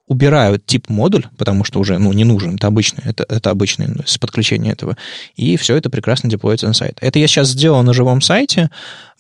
убираю 0.07 0.59
тип 0.59 0.89
модуль, 0.89 1.25
потому 1.37 1.63
что 1.63 1.79
уже 1.79 1.97
ну, 1.97 2.11
не 2.11 2.25
нужен, 2.25 2.55
это 2.55 2.67
обычный, 2.67 3.03
это, 3.05 3.25
это 3.29 3.49
обычный 3.49 3.87
ну, 3.87 4.01
с 4.05 4.17
подключения 4.17 4.71
этого, 4.71 4.97
и 5.37 5.55
все 5.55 5.77
это 5.77 5.89
прекрасно 5.89 6.29
деплоится 6.29 6.67
на 6.67 6.73
сайт. 6.73 6.97
Это 6.99 7.19
я 7.19 7.27
сейчас 7.27 7.47
сделал 7.47 7.81
на 7.83 7.93
живом 7.93 8.19
сайте, 8.19 8.69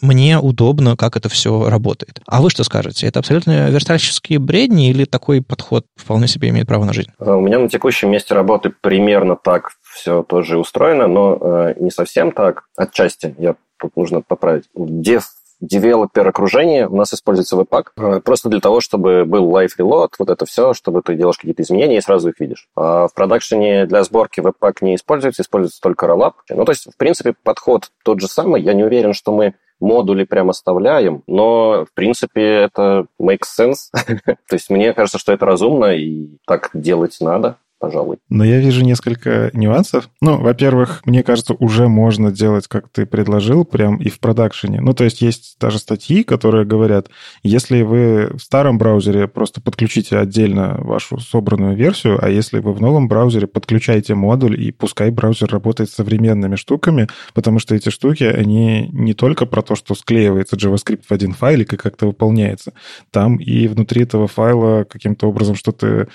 мне 0.01 0.39
удобно, 0.39 0.97
как 0.97 1.15
это 1.15 1.29
все 1.29 1.69
работает. 1.69 2.21
А 2.25 2.41
вы 2.41 2.49
что 2.49 2.63
скажете? 2.63 3.07
Это 3.07 3.19
абсолютно 3.19 3.69
верстальщические 3.69 4.39
бредни 4.39 4.89
или 4.89 5.05
такой 5.05 5.41
подход 5.41 5.85
вполне 5.95 6.27
себе 6.27 6.49
имеет 6.49 6.67
право 6.67 6.83
на 6.85 6.91
жизнь? 6.91 7.11
У 7.19 7.39
меня 7.39 7.59
на 7.59 7.69
текущем 7.69 8.09
месте 8.09 8.33
работы 8.33 8.73
примерно 8.81 9.37
так 9.41 9.71
все 10.01 10.23
тоже 10.23 10.57
устроено, 10.57 11.07
но 11.07 11.37
э, 11.39 11.75
не 11.77 11.91
совсем 11.91 12.31
так. 12.31 12.63
Отчасти 12.75 13.35
я 13.37 13.55
тут 13.79 13.95
нужно 13.95 14.21
поправить. 14.21 14.65
Дев 14.75 15.25
девелопер 15.59 16.27
окружение 16.27 16.87
у 16.87 16.95
нас 16.95 17.13
используется 17.13 17.55
веб-пак 17.55 17.93
э, 17.95 18.19
просто 18.21 18.49
для 18.49 18.59
того, 18.59 18.81
чтобы 18.81 19.25
был 19.25 19.55
live 19.55 19.69
reload, 19.77 20.09
вот 20.17 20.31
это 20.31 20.47
все, 20.47 20.73
чтобы 20.73 21.03
ты 21.03 21.13
делаешь 21.13 21.37
какие-то 21.37 21.61
изменения 21.61 21.97
и 21.97 22.01
сразу 22.01 22.29
их 22.29 22.39
видишь. 22.39 22.67
А 22.75 23.07
в 23.07 23.13
продакшене 23.13 23.85
для 23.85 24.03
сборки 24.03 24.39
веб-пак 24.39 24.81
не 24.81 24.95
используется, 24.95 25.43
используется 25.43 25.79
только 25.79 26.07
rollup. 26.07 26.33
Ну, 26.49 26.65
то 26.65 26.71
есть, 26.71 26.91
в 26.91 26.97
принципе, 26.97 27.35
подход 27.43 27.91
тот 28.03 28.19
же 28.19 28.27
самый. 28.27 28.63
Я 28.63 28.73
не 28.73 28.83
уверен, 28.83 29.13
что 29.13 29.31
мы 29.31 29.53
модули 29.79 30.23
прям 30.23 30.49
оставляем, 30.49 31.21
но, 31.27 31.85
в 31.85 31.93
принципе, 31.93 32.43
это 32.43 33.05
makes 33.21 33.47
sense. 33.59 33.91
то 34.25 34.53
есть, 34.53 34.71
мне 34.71 34.93
кажется, 34.93 35.19
что 35.19 35.31
это 35.31 35.45
разумно, 35.45 35.95
и 35.95 36.37
так 36.47 36.71
делать 36.73 37.17
надо 37.21 37.57
пожалуй. 37.81 38.17
Но 38.29 38.45
я 38.45 38.59
вижу 38.59 38.85
несколько 38.85 39.49
нюансов. 39.53 40.09
Ну, 40.21 40.37
во-первых, 40.37 41.01
мне 41.05 41.23
кажется, 41.23 41.55
уже 41.55 41.87
можно 41.87 42.31
делать, 42.31 42.67
как 42.67 42.89
ты 42.89 43.07
предложил, 43.07 43.65
прям 43.65 43.97
и 43.97 44.09
в 44.09 44.19
продакшене. 44.19 44.79
Ну, 44.81 44.93
то 44.93 45.03
есть 45.03 45.21
есть 45.21 45.57
даже 45.59 45.79
статьи, 45.79 46.23
которые 46.23 46.63
говорят, 46.63 47.09
если 47.41 47.81
вы 47.81 48.29
в 48.35 48.39
старом 48.39 48.77
браузере 48.77 49.27
просто 49.27 49.61
подключите 49.61 50.17
отдельно 50.17 50.77
вашу 50.77 51.19
собранную 51.19 51.75
версию, 51.75 52.23
а 52.23 52.29
если 52.29 52.59
вы 52.59 52.71
в 52.71 52.79
новом 52.79 53.07
браузере 53.07 53.47
подключаете 53.47 54.13
модуль, 54.13 54.61
и 54.61 54.71
пускай 54.71 55.09
браузер 55.09 55.49
работает 55.49 55.89
с 55.89 55.95
современными 55.95 56.57
штуками, 56.57 57.07
потому 57.33 57.57
что 57.57 57.73
эти 57.73 57.89
штуки, 57.89 58.23
они 58.23 58.89
не 58.93 59.15
только 59.15 59.47
про 59.47 59.63
то, 59.63 59.75
что 59.75 59.95
склеивается 59.95 60.55
JavaScript 60.55 61.03
в 61.09 61.11
один 61.11 61.33
файлик 61.33 61.73
и 61.73 61.77
как-то 61.77 62.05
выполняется. 62.05 62.73
Там 63.09 63.37
и 63.37 63.67
внутри 63.67 64.03
этого 64.03 64.27
файла 64.27 64.83
каким-то 64.83 65.27
образом 65.27 65.55
что-то 65.55 66.07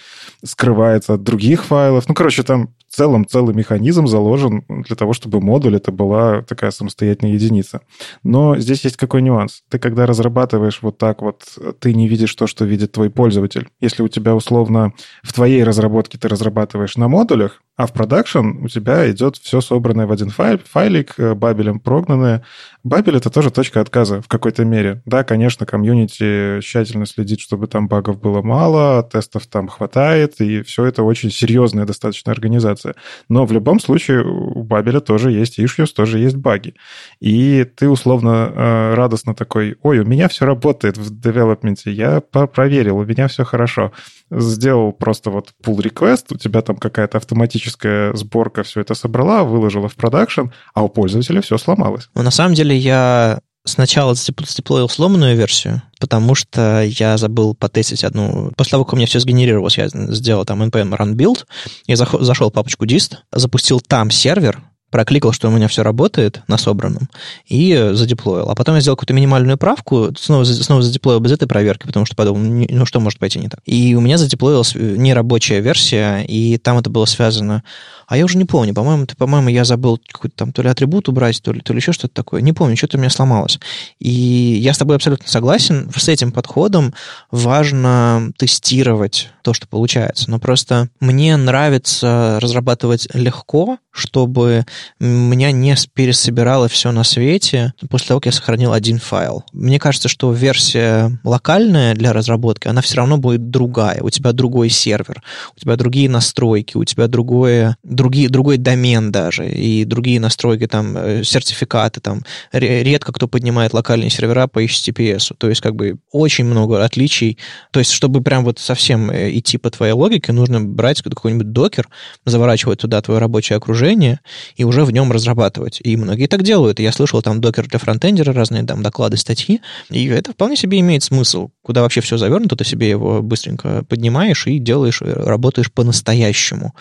скрывается 0.44 1.14
от 1.14 1.24
других 1.24 1.55
других 1.56 1.64
файлов. 1.64 2.08
Ну, 2.08 2.14
короче, 2.14 2.42
там 2.42 2.68
в 2.88 2.94
целом 2.94 3.26
целый 3.26 3.54
механизм 3.54 4.06
заложен 4.06 4.64
для 4.68 4.96
того, 4.96 5.12
чтобы 5.12 5.40
модуль 5.40 5.76
это 5.76 5.92
была 5.92 6.42
такая 6.42 6.70
самостоятельная 6.70 7.34
единица. 7.34 7.80
Но 8.22 8.56
здесь 8.56 8.84
есть 8.84 8.96
какой 8.96 9.22
нюанс. 9.22 9.62
Ты 9.70 9.78
когда 9.78 10.06
разрабатываешь 10.06 10.80
вот 10.82 10.98
так 10.98 11.22
вот, 11.22 11.42
ты 11.80 11.94
не 11.94 12.08
видишь 12.08 12.34
то, 12.34 12.46
что 12.46 12.64
видит 12.64 12.92
твой 12.92 13.10
пользователь. 13.10 13.68
Если 13.80 14.02
у 14.02 14.08
тебя 14.08 14.34
условно 14.34 14.92
в 15.22 15.32
твоей 15.32 15.64
разработке 15.64 16.18
ты 16.18 16.28
разрабатываешь 16.28 16.96
на 16.96 17.08
модулях, 17.08 17.62
а 17.76 17.86
в 17.86 17.92
продакшн 17.92 18.64
у 18.64 18.68
тебя 18.68 19.10
идет 19.10 19.36
все 19.36 19.60
собранное 19.60 20.06
в 20.06 20.12
один 20.12 20.30
файл, 20.30 20.58
файлик, 20.64 21.14
э, 21.18 21.34
бабелем 21.34 21.78
прогнанное. 21.78 22.42
Бабель— 22.82 23.16
это 23.18 23.28
тоже 23.28 23.50
точка 23.50 23.80
отказа 23.82 24.22
в 24.22 24.28
какой-то 24.28 24.64
мере. 24.64 25.02
Да, 25.04 25.24
конечно, 25.24 25.66
комьюнити 25.66 26.60
тщательно 26.62 27.04
следит, 27.04 27.40
чтобы 27.40 27.66
там 27.66 27.86
багов 27.86 28.18
было 28.18 28.40
мало, 28.40 29.02
тестов 29.02 29.46
там 29.46 29.68
хватает, 29.68 30.40
и 30.40 30.62
все 30.62 30.86
это 30.86 31.02
очень 31.02 31.30
серьезная 31.30 31.84
достаточно 31.84 32.32
организация. 32.32 32.94
Но 33.28 33.44
в 33.44 33.52
любом 33.52 33.78
случае 33.78 34.24
у 34.24 34.62
Бабеля 34.62 35.00
тоже 35.00 35.30
есть 35.30 35.58
issues, 35.58 35.92
тоже 35.94 36.18
есть 36.18 36.36
баги. 36.36 36.74
И 37.20 37.66
ты 37.76 37.90
условно 37.90 38.52
э, 38.54 38.94
радостно 38.94 39.34
такой, 39.34 39.76
ой, 39.82 39.98
у 39.98 40.04
меня 40.06 40.28
все 40.28 40.46
работает 40.46 40.96
в 40.96 41.20
девелопменте, 41.20 41.92
я 41.92 42.20
проверил, 42.20 42.96
у 42.96 43.04
меня 43.04 43.28
все 43.28 43.44
хорошо 43.44 43.92
сделал 44.30 44.92
просто 44.92 45.30
вот 45.30 45.52
pull 45.62 45.76
request, 45.76 46.26
у 46.30 46.36
тебя 46.36 46.62
там 46.62 46.76
какая-то 46.76 47.18
автоматическая 47.18 47.65
сборка 48.14 48.62
все 48.62 48.80
это 48.80 48.94
собрала, 48.94 49.44
выложила 49.44 49.88
в 49.88 49.94
продакшн, 49.94 50.46
а 50.74 50.82
у 50.82 50.88
пользователя 50.88 51.40
все 51.40 51.58
сломалось. 51.58 52.08
Ну, 52.14 52.22
на 52.22 52.30
самом 52.30 52.54
деле 52.54 52.76
я 52.76 53.40
сначала 53.64 54.14
задеплоил 54.14 54.88
сломанную 54.88 55.36
версию, 55.36 55.82
потому 56.00 56.34
что 56.34 56.82
я 56.82 57.18
забыл 57.18 57.54
потестить 57.54 58.04
одну... 58.04 58.52
После 58.56 58.72
того, 58.72 58.84
как 58.84 58.94
у 58.94 58.96
меня 58.96 59.06
все 59.06 59.20
сгенерировалось, 59.20 59.78
я 59.78 59.88
сделал 59.88 60.44
там 60.44 60.62
npm 60.62 60.96
run 60.96 61.14
build, 61.14 61.44
я 61.86 61.96
зашел 61.96 62.50
в 62.50 62.52
папочку 62.52 62.86
dist, 62.86 63.16
запустил 63.32 63.80
там 63.80 64.10
сервер, 64.10 64.62
прокликал, 64.90 65.32
что 65.32 65.48
у 65.48 65.50
меня 65.50 65.68
все 65.68 65.82
работает 65.82 66.42
на 66.48 66.58
собранном, 66.58 67.08
и 67.46 67.90
задеплоил. 67.92 68.48
А 68.48 68.54
потом 68.54 68.76
я 68.76 68.80
сделал 68.80 68.96
какую-то 68.96 69.14
минимальную 69.14 69.58
правку, 69.58 70.10
снова, 70.18 70.44
снова 70.44 70.82
задеплоил 70.82 71.20
без 71.20 71.32
этой 71.32 71.48
проверки, 71.48 71.86
потому 71.86 72.06
что 72.06 72.16
подумал, 72.16 72.66
ну 72.68 72.86
что 72.86 73.00
может 73.00 73.18
пойти 73.18 73.38
не 73.38 73.48
так. 73.48 73.60
И 73.66 73.94
у 73.94 74.00
меня 74.00 74.18
задеплоилась 74.18 74.74
нерабочая 74.74 75.60
версия, 75.60 76.20
и 76.20 76.58
там 76.58 76.78
это 76.78 76.90
было 76.90 77.04
связано 77.04 77.62
а 78.06 78.16
я 78.16 78.24
уже 78.24 78.38
не 78.38 78.44
помню, 78.44 78.72
по-моему, 78.72 79.04
ты, 79.06 79.16
по-моему, 79.16 79.48
я 79.48 79.64
забыл 79.64 80.00
какой-то 80.12 80.36
там 80.36 80.52
то 80.52 80.62
ли 80.62 80.68
атрибут 80.68 81.08
убрать, 81.08 81.42
то 81.42 81.52
ли, 81.52 81.60
то 81.60 81.72
ли 81.72 81.80
еще 81.80 81.92
что-то 81.92 82.14
такое. 82.14 82.40
Не 82.40 82.52
помню, 82.52 82.76
что-то 82.76 82.96
у 82.96 83.00
меня 83.00 83.10
сломалось. 83.10 83.58
И 83.98 84.10
я 84.10 84.74
с 84.74 84.78
тобой 84.78 84.96
абсолютно 84.96 85.28
согласен. 85.28 85.90
С 85.94 86.08
этим 86.08 86.30
подходом 86.30 86.94
важно 87.32 88.30
тестировать 88.38 89.30
то, 89.42 89.52
что 89.52 89.66
получается. 89.66 90.30
Но 90.30 90.38
просто 90.38 90.88
мне 91.00 91.36
нравится 91.36 92.38
разрабатывать 92.40 93.08
легко, 93.12 93.78
чтобы 93.90 94.66
меня 95.00 95.52
не 95.52 95.74
пересобирало 95.94 96.68
все 96.68 96.92
на 96.92 97.04
свете 97.04 97.74
после 97.90 98.08
того, 98.08 98.20
как 98.20 98.26
я 98.26 98.32
сохранил 98.32 98.72
один 98.72 98.98
файл. 98.98 99.44
Мне 99.52 99.78
кажется, 99.78 100.08
что 100.08 100.32
версия 100.32 101.18
локальная 101.24 101.94
для 101.94 102.12
разработки, 102.12 102.68
она 102.68 102.80
все 102.80 102.96
равно 102.96 103.18
будет 103.18 103.50
другая. 103.50 104.00
У 104.02 104.10
тебя 104.10 104.32
другой 104.32 104.70
сервер, 104.70 105.22
у 105.56 105.60
тебя 105.60 105.76
другие 105.76 106.08
настройки, 106.08 106.76
у 106.76 106.84
тебя 106.84 107.08
другое 107.08 107.76
другие, 107.82 108.28
другой 108.28 108.56
домен 108.56 109.12
даже, 109.12 109.48
и 109.48 109.84
другие 109.84 110.20
настройки, 110.20 110.66
там, 110.66 110.96
э, 110.96 111.24
сертификаты, 111.24 112.00
там, 112.00 112.22
редко 112.52 113.12
кто 113.12 113.28
поднимает 113.28 113.72
локальные 113.72 114.10
сервера 114.10 114.46
по 114.46 114.62
HTTPS. 114.62 115.34
То 115.38 115.48
есть, 115.48 115.60
как 115.60 115.74
бы, 115.74 115.98
очень 116.12 116.44
много 116.44 116.84
отличий. 116.84 117.38
То 117.70 117.80
есть, 117.80 117.92
чтобы 117.92 118.22
прям 118.22 118.44
вот 118.44 118.58
совсем 118.58 119.10
э, 119.10 119.30
идти 119.38 119.58
по 119.58 119.70
твоей 119.70 119.92
логике, 119.92 120.32
нужно 120.32 120.60
брать 120.60 121.02
какой-нибудь 121.02 121.52
докер, 121.52 121.88
заворачивать 122.24 122.80
туда 122.80 123.00
твое 123.00 123.20
рабочее 123.20 123.56
окружение 123.56 124.20
и 124.56 124.64
уже 124.66 124.84
в 124.84 124.90
нем 124.90 125.12
разрабатывать. 125.12 125.80
И 125.82 125.96
многие 125.96 126.26
так 126.26 126.42
делают. 126.42 126.80
Я 126.80 126.92
слышал 126.92 127.22
там 127.22 127.40
докер 127.40 127.66
для 127.66 127.78
фронтендера, 127.78 128.32
разные 128.32 128.64
там 128.64 128.82
доклады, 128.82 129.16
статьи, 129.16 129.60
и 129.90 130.06
это 130.06 130.32
вполне 130.32 130.56
себе 130.56 130.80
имеет 130.80 131.02
смысл. 131.02 131.50
Куда 131.62 131.82
вообще 131.82 132.00
все 132.00 132.16
завернуто, 132.16 132.56
ты 132.56 132.64
себе 132.64 132.88
его 132.88 133.22
быстренько 133.22 133.84
поднимаешь 133.88 134.46
и 134.46 134.58
делаешь, 134.58 135.02
э, 135.02 135.12
работаешь 135.12 135.72
по-настоящему. 135.72 136.74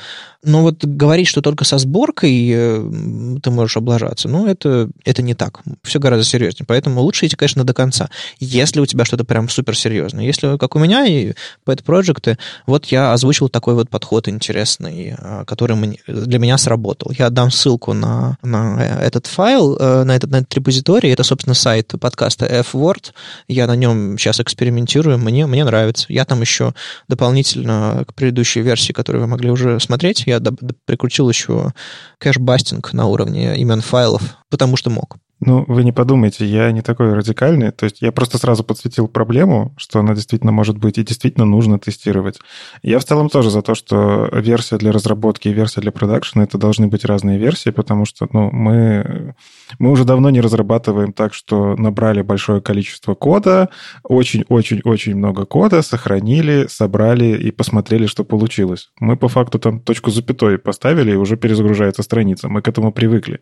Но 0.44 0.62
вот 0.62 0.86
говорить, 0.86 1.28
что 1.28 1.42
только 1.42 1.66
со 1.66 1.80
сборкой 1.80 2.52
э, 2.54 3.40
ты 3.42 3.50
можешь 3.50 3.78
облажаться, 3.78 4.30
ну, 4.30 4.46
это, 4.46 4.90
это 5.04 5.24
не 5.24 5.34
так. 5.34 5.62
Все 5.84 6.00
гораздо 6.00 6.26
серьезнее. 6.26 6.66
Поэтому 6.68 7.02
лучше 7.02 7.26
идти, 7.26 7.36
конечно, 7.36 7.64
до 7.64 7.74
конца. 7.74 8.10
Если 8.40 8.80
у 8.80 8.86
тебя 8.86 9.06
что-то 9.06 9.24
прям 9.24 9.50
суперсерьезное. 9.50 10.24
Если, 10.24 10.58
как 10.58 10.76
у 10.76 10.80
меня, 10.80 11.06
и 11.06 11.34
Pet 11.66 11.84
Project, 11.84 12.38
вот 12.68 12.86
я 12.86 13.14
озвучил 13.14 13.50
такой 13.50 13.74
вот 13.74 13.90
подход 13.90 14.28
интересный, 14.28 15.16
а, 15.18 15.46
который 15.46 16.00
для 16.08 16.40
меня 16.40 16.58
сработал. 16.58 17.12
Я 17.18 17.30
дам 17.30 17.52
ссылку 17.52 17.75
ссылку 17.76 17.94
на, 17.94 18.38
на 18.42 18.82
этот 19.02 19.28
файл, 19.28 19.76
э, 19.78 20.04
на 20.04 20.16
этот, 20.16 20.32
на 20.32 20.38
этот 20.38 20.54
репозиторий. 20.56 21.12
Это, 21.12 21.24
собственно, 21.24 21.54
сайт 21.54 21.94
подкаста 22.00 22.46
F-Word. 22.46 23.14
Я 23.48 23.68
на 23.68 23.76
нем 23.76 24.18
сейчас 24.18 24.40
экспериментирую. 24.40 25.18
Мне, 25.18 25.46
мне 25.46 25.64
нравится. 25.64 26.06
Я 26.10 26.26
там 26.26 26.42
еще 26.42 26.74
дополнительно 27.08 28.04
к 28.08 28.14
предыдущей 28.14 28.62
версии, 28.62 28.94
которую 28.94 29.24
вы 29.24 29.28
могли 29.28 29.52
уже 29.52 29.80
смотреть, 29.80 30.24
я 30.26 30.40
прикрутил 30.86 31.30
еще 31.30 31.74
кэш-бастинг 32.20 32.94
на 32.94 33.06
уровне 33.06 33.58
имен 33.58 33.82
файлов, 33.82 34.22
потому 34.50 34.78
что 34.78 34.90
мог. 34.90 35.18
Ну, 35.42 35.66
вы 35.68 35.84
не 35.84 35.92
подумайте, 35.92 36.46
я 36.46 36.72
не 36.72 36.82
такой 36.82 37.14
радикальный. 37.14 37.72
То 37.72 37.84
есть 37.84 38.02
я 38.02 38.14
просто 38.14 38.38
сразу 38.38 38.64
подсветил 38.64 39.10
проблему, 39.10 39.74
что 39.76 40.00
она 40.00 40.16
действительно 40.16 40.54
может 40.54 40.78
быть 40.78 40.98
и 40.98 41.04
действительно 41.04 41.46
нужно 41.46 41.78
тестировать. 41.78 42.40
Я 42.82 43.00
в 43.00 43.04
целом 43.04 43.30
тоже 43.30 43.50
за 43.50 43.62
то, 43.62 43.76
что 43.76 44.30
версия 44.32 44.78
для 44.78 44.94
разработки 44.94 45.50
и 45.50 45.54
версия 45.54 45.82
для 45.82 45.92
продакшена 45.92 46.46
это 46.46 46.58
должны 46.58 46.88
быть 46.88 47.04
разные 47.04 47.38
версии, 47.38 47.70
потому 47.70 48.06
что 48.06 48.28
ну, 48.32 48.50
мы, 48.50 49.36
мы 49.78 49.92
уже 49.92 50.06
давно 50.06 50.30
не 50.30 50.40
разрабатываем 50.40 51.12
так, 51.12 51.34
что 51.34 51.76
набрали 51.76 52.22
большое 52.22 52.62
количество 52.62 53.14
кода, 53.14 53.70
очень-очень-очень 54.04 55.16
много 55.16 55.46
кода, 55.46 55.82
сохранили, 55.82 56.68
собрали 56.70 57.26
и 57.26 57.52
посмотрели, 57.52 58.06
что 58.06 58.24
получилось. 58.24 58.90
Мы 59.02 59.18
по 59.18 59.28
факту 59.28 59.60
там 59.60 59.82
точку 59.82 60.12
запятой 60.12 60.58
поставили, 60.58 61.12
и 61.12 61.16
уже 61.16 61.36
перезагружается 61.36 62.04
страница. 62.04 62.48
Мы 62.48 62.62
к 62.62 62.70
этому 62.70 62.94
привыкли. 62.94 63.42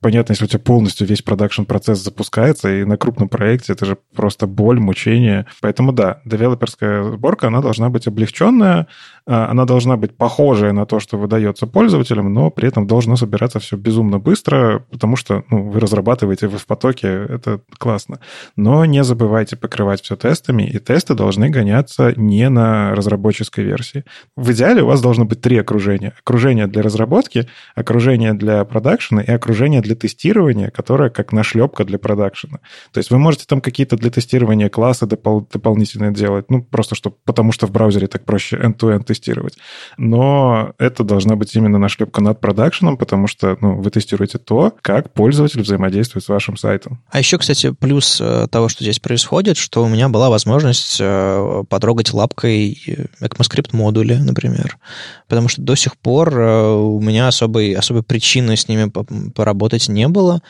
Понятно, 0.00 0.32
если 0.32 0.44
у 0.44 0.48
тебя 0.48 0.58
полностью 0.58 1.06
весь 1.06 1.22
продакшн-процесс 1.28 2.02
запускается, 2.02 2.72
и 2.72 2.84
на 2.84 2.96
крупном 2.96 3.28
проекте 3.28 3.74
это 3.74 3.84
же 3.84 3.98
просто 4.16 4.46
боль, 4.46 4.80
мучение. 4.80 5.44
Поэтому 5.60 5.92
да, 5.92 6.22
девелоперская 6.24 7.02
сборка, 7.02 7.48
она 7.48 7.60
должна 7.60 7.90
быть 7.90 8.06
облегченная, 8.06 8.86
а, 9.26 9.50
она 9.50 9.66
должна 9.66 9.98
быть 9.98 10.16
похожая 10.16 10.72
на 10.72 10.86
то, 10.86 11.00
что 11.00 11.18
выдается 11.18 11.66
пользователям, 11.66 12.32
но 12.32 12.50
при 12.50 12.66
этом 12.66 12.86
должно 12.86 13.16
собираться 13.16 13.58
все 13.60 13.76
безумно 13.76 14.18
быстро, 14.18 14.86
потому 14.90 15.16
что 15.16 15.44
ну, 15.50 15.68
вы 15.68 15.80
разрабатываете, 15.80 16.48
вы 16.48 16.56
в 16.56 16.64
потоке, 16.64 17.08
это 17.08 17.60
классно. 17.76 18.20
Но 18.56 18.86
не 18.86 19.04
забывайте 19.04 19.56
покрывать 19.56 20.00
все 20.02 20.16
тестами, 20.16 20.62
и 20.62 20.78
тесты 20.78 21.12
должны 21.12 21.50
гоняться 21.50 22.14
не 22.16 22.48
на 22.48 22.94
разработческой 22.94 23.64
версии. 23.64 24.04
В 24.34 24.50
идеале 24.52 24.82
у 24.82 24.86
вас 24.86 25.02
должно 25.02 25.26
быть 25.26 25.42
три 25.42 25.58
окружения. 25.58 26.14
Окружение 26.24 26.66
для 26.66 26.80
разработки, 26.80 27.46
окружение 27.74 28.32
для 28.32 28.64
продакшена 28.64 29.20
и 29.20 29.30
окружение 29.30 29.82
для 29.82 29.94
тестирования, 29.94 30.70
которое 30.70 31.10
как 31.18 31.32
нашлепка 31.32 31.84
для 31.84 31.98
продакшена. 31.98 32.60
То 32.92 32.98
есть 32.98 33.10
вы 33.10 33.18
можете 33.18 33.44
там 33.46 33.60
какие-то 33.60 33.96
для 33.96 34.08
тестирования 34.08 34.68
классы 34.68 35.04
допол- 35.04 35.48
дополнительные 35.52 36.12
делать, 36.12 36.48
ну, 36.48 36.62
просто 36.62 36.94
что, 36.94 37.10
потому 37.10 37.50
что 37.50 37.66
в 37.66 37.72
браузере 37.72 38.06
так 38.06 38.24
проще 38.24 38.56
end-to-end 38.56 39.02
тестировать. 39.02 39.58
Но 39.96 40.74
это 40.78 41.02
должна 41.02 41.34
быть 41.34 41.52
именно 41.56 41.78
нашлепка 41.78 42.22
над 42.22 42.40
продакшеном, 42.40 42.96
потому 42.96 43.26
что 43.26 43.58
ну, 43.60 43.80
вы 43.80 43.90
тестируете 43.90 44.38
то, 44.38 44.72
как 44.80 45.12
пользователь 45.12 45.62
взаимодействует 45.62 46.24
с 46.24 46.28
вашим 46.28 46.56
сайтом. 46.56 47.02
А 47.10 47.18
еще, 47.18 47.36
кстати, 47.36 47.72
плюс 47.72 48.20
э, 48.20 48.46
того, 48.48 48.68
что 48.68 48.84
здесь 48.84 49.00
происходит, 49.00 49.56
что 49.56 49.82
у 49.82 49.88
меня 49.88 50.08
была 50.08 50.30
возможность 50.30 50.98
э, 51.00 51.64
потрогать 51.68 52.12
лапкой 52.12 52.78
ECMAScript 53.20 53.70
модули, 53.72 54.14
например. 54.14 54.78
Потому 55.26 55.48
что 55.48 55.62
до 55.62 55.74
сих 55.74 55.96
пор 55.96 56.38
э, 56.38 56.74
у 56.74 57.00
меня 57.00 57.26
особой, 57.26 57.72
особой 57.72 58.04
причины 58.04 58.56
с 58.56 58.68
ними 58.68 58.88
поработать 59.34 59.88
не 59.88 60.06
было. 60.06 60.42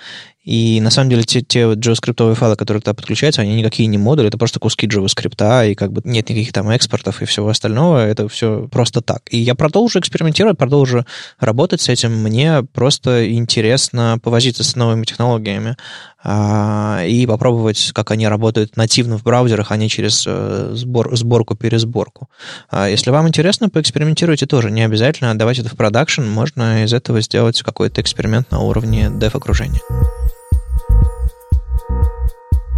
И 0.44 0.80
на 0.80 0.90
самом 0.90 1.10
деле 1.10 1.24
те, 1.24 1.42
те 1.42 1.60
JavaScript 1.60 2.34
файлы, 2.34 2.56
которые 2.56 2.80
туда 2.80 2.94
подключаются, 2.94 3.42
они 3.42 3.54
никакие 3.54 3.86
не 3.86 3.98
модули, 3.98 4.28
это 4.28 4.38
просто 4.38 4.58
куски 4.60 4.86
JavaScript, 4.86 5.70
и 5.70 5.74
как 5.74 5.92
бы 5.92 6.00
нет 6.04 6.28
никаких 6.28 6.52
там 6.52 6.70
экспортов 6.70 7.20
и 7.20 7.26
всего 7.26 7.48
остального, 7.48 8.06
это 8.06 8.28
все 8.28 8.68
просто 8.70 9.02
так. 9.02 9.22
И 9.30 9.38
я 9.38 9.54
продолжу 9.54 9.98
экспериментировать, 9.98 10.56
продолжу 10.56 11.04
работать 11.38 11.80
с 11.80 11.88
этим. 11.88 12.12
Мне 12.22 12.62
просто 12.62 13.30
интересно 13.30 14.18
повозиться 14.22 14.64
с 14.64 14.74
новыми 14.76 15.04
технологиями 15.04 15.76
и 17.06 17.26
попробовать, 17.26 17.92
как 17.94 18.10
они 18.10 18.28
работают 18.28 18.76
нативно 18.76 19.18
в 19.18 19.22
браузерах, 19.22 19.70
а 19.72 19.76
не 19.76 19.88
через 19.88 20.24
э, 20.26 20.72
сбор, 20.74 21.16
сборку-пересборку. 21.16 22.28
А 22.70 22.88
если 22.88 23.10
вам 23.10 23.28
интересно, 23.28 23.68
поэкспериментируйте 23.68 24.46
тоже. 24.46 24.70
Не 24.70 24.82
обязательно 24.82 25.30
отдавать 25.30 25.58
это 25.58 25.68
в 25.68 25.76
продакшн, 25.76 26.24
можно 26.24 26.84
из 26.84 26.92
этого 26.92 27.20
сделать 27.20 27.62
какой-то 27.62 28.00
эксперимент 28.00 28.50
на 28.50 28.60
уровне 28.60 29.06
dev-окружения. 29.06 29.80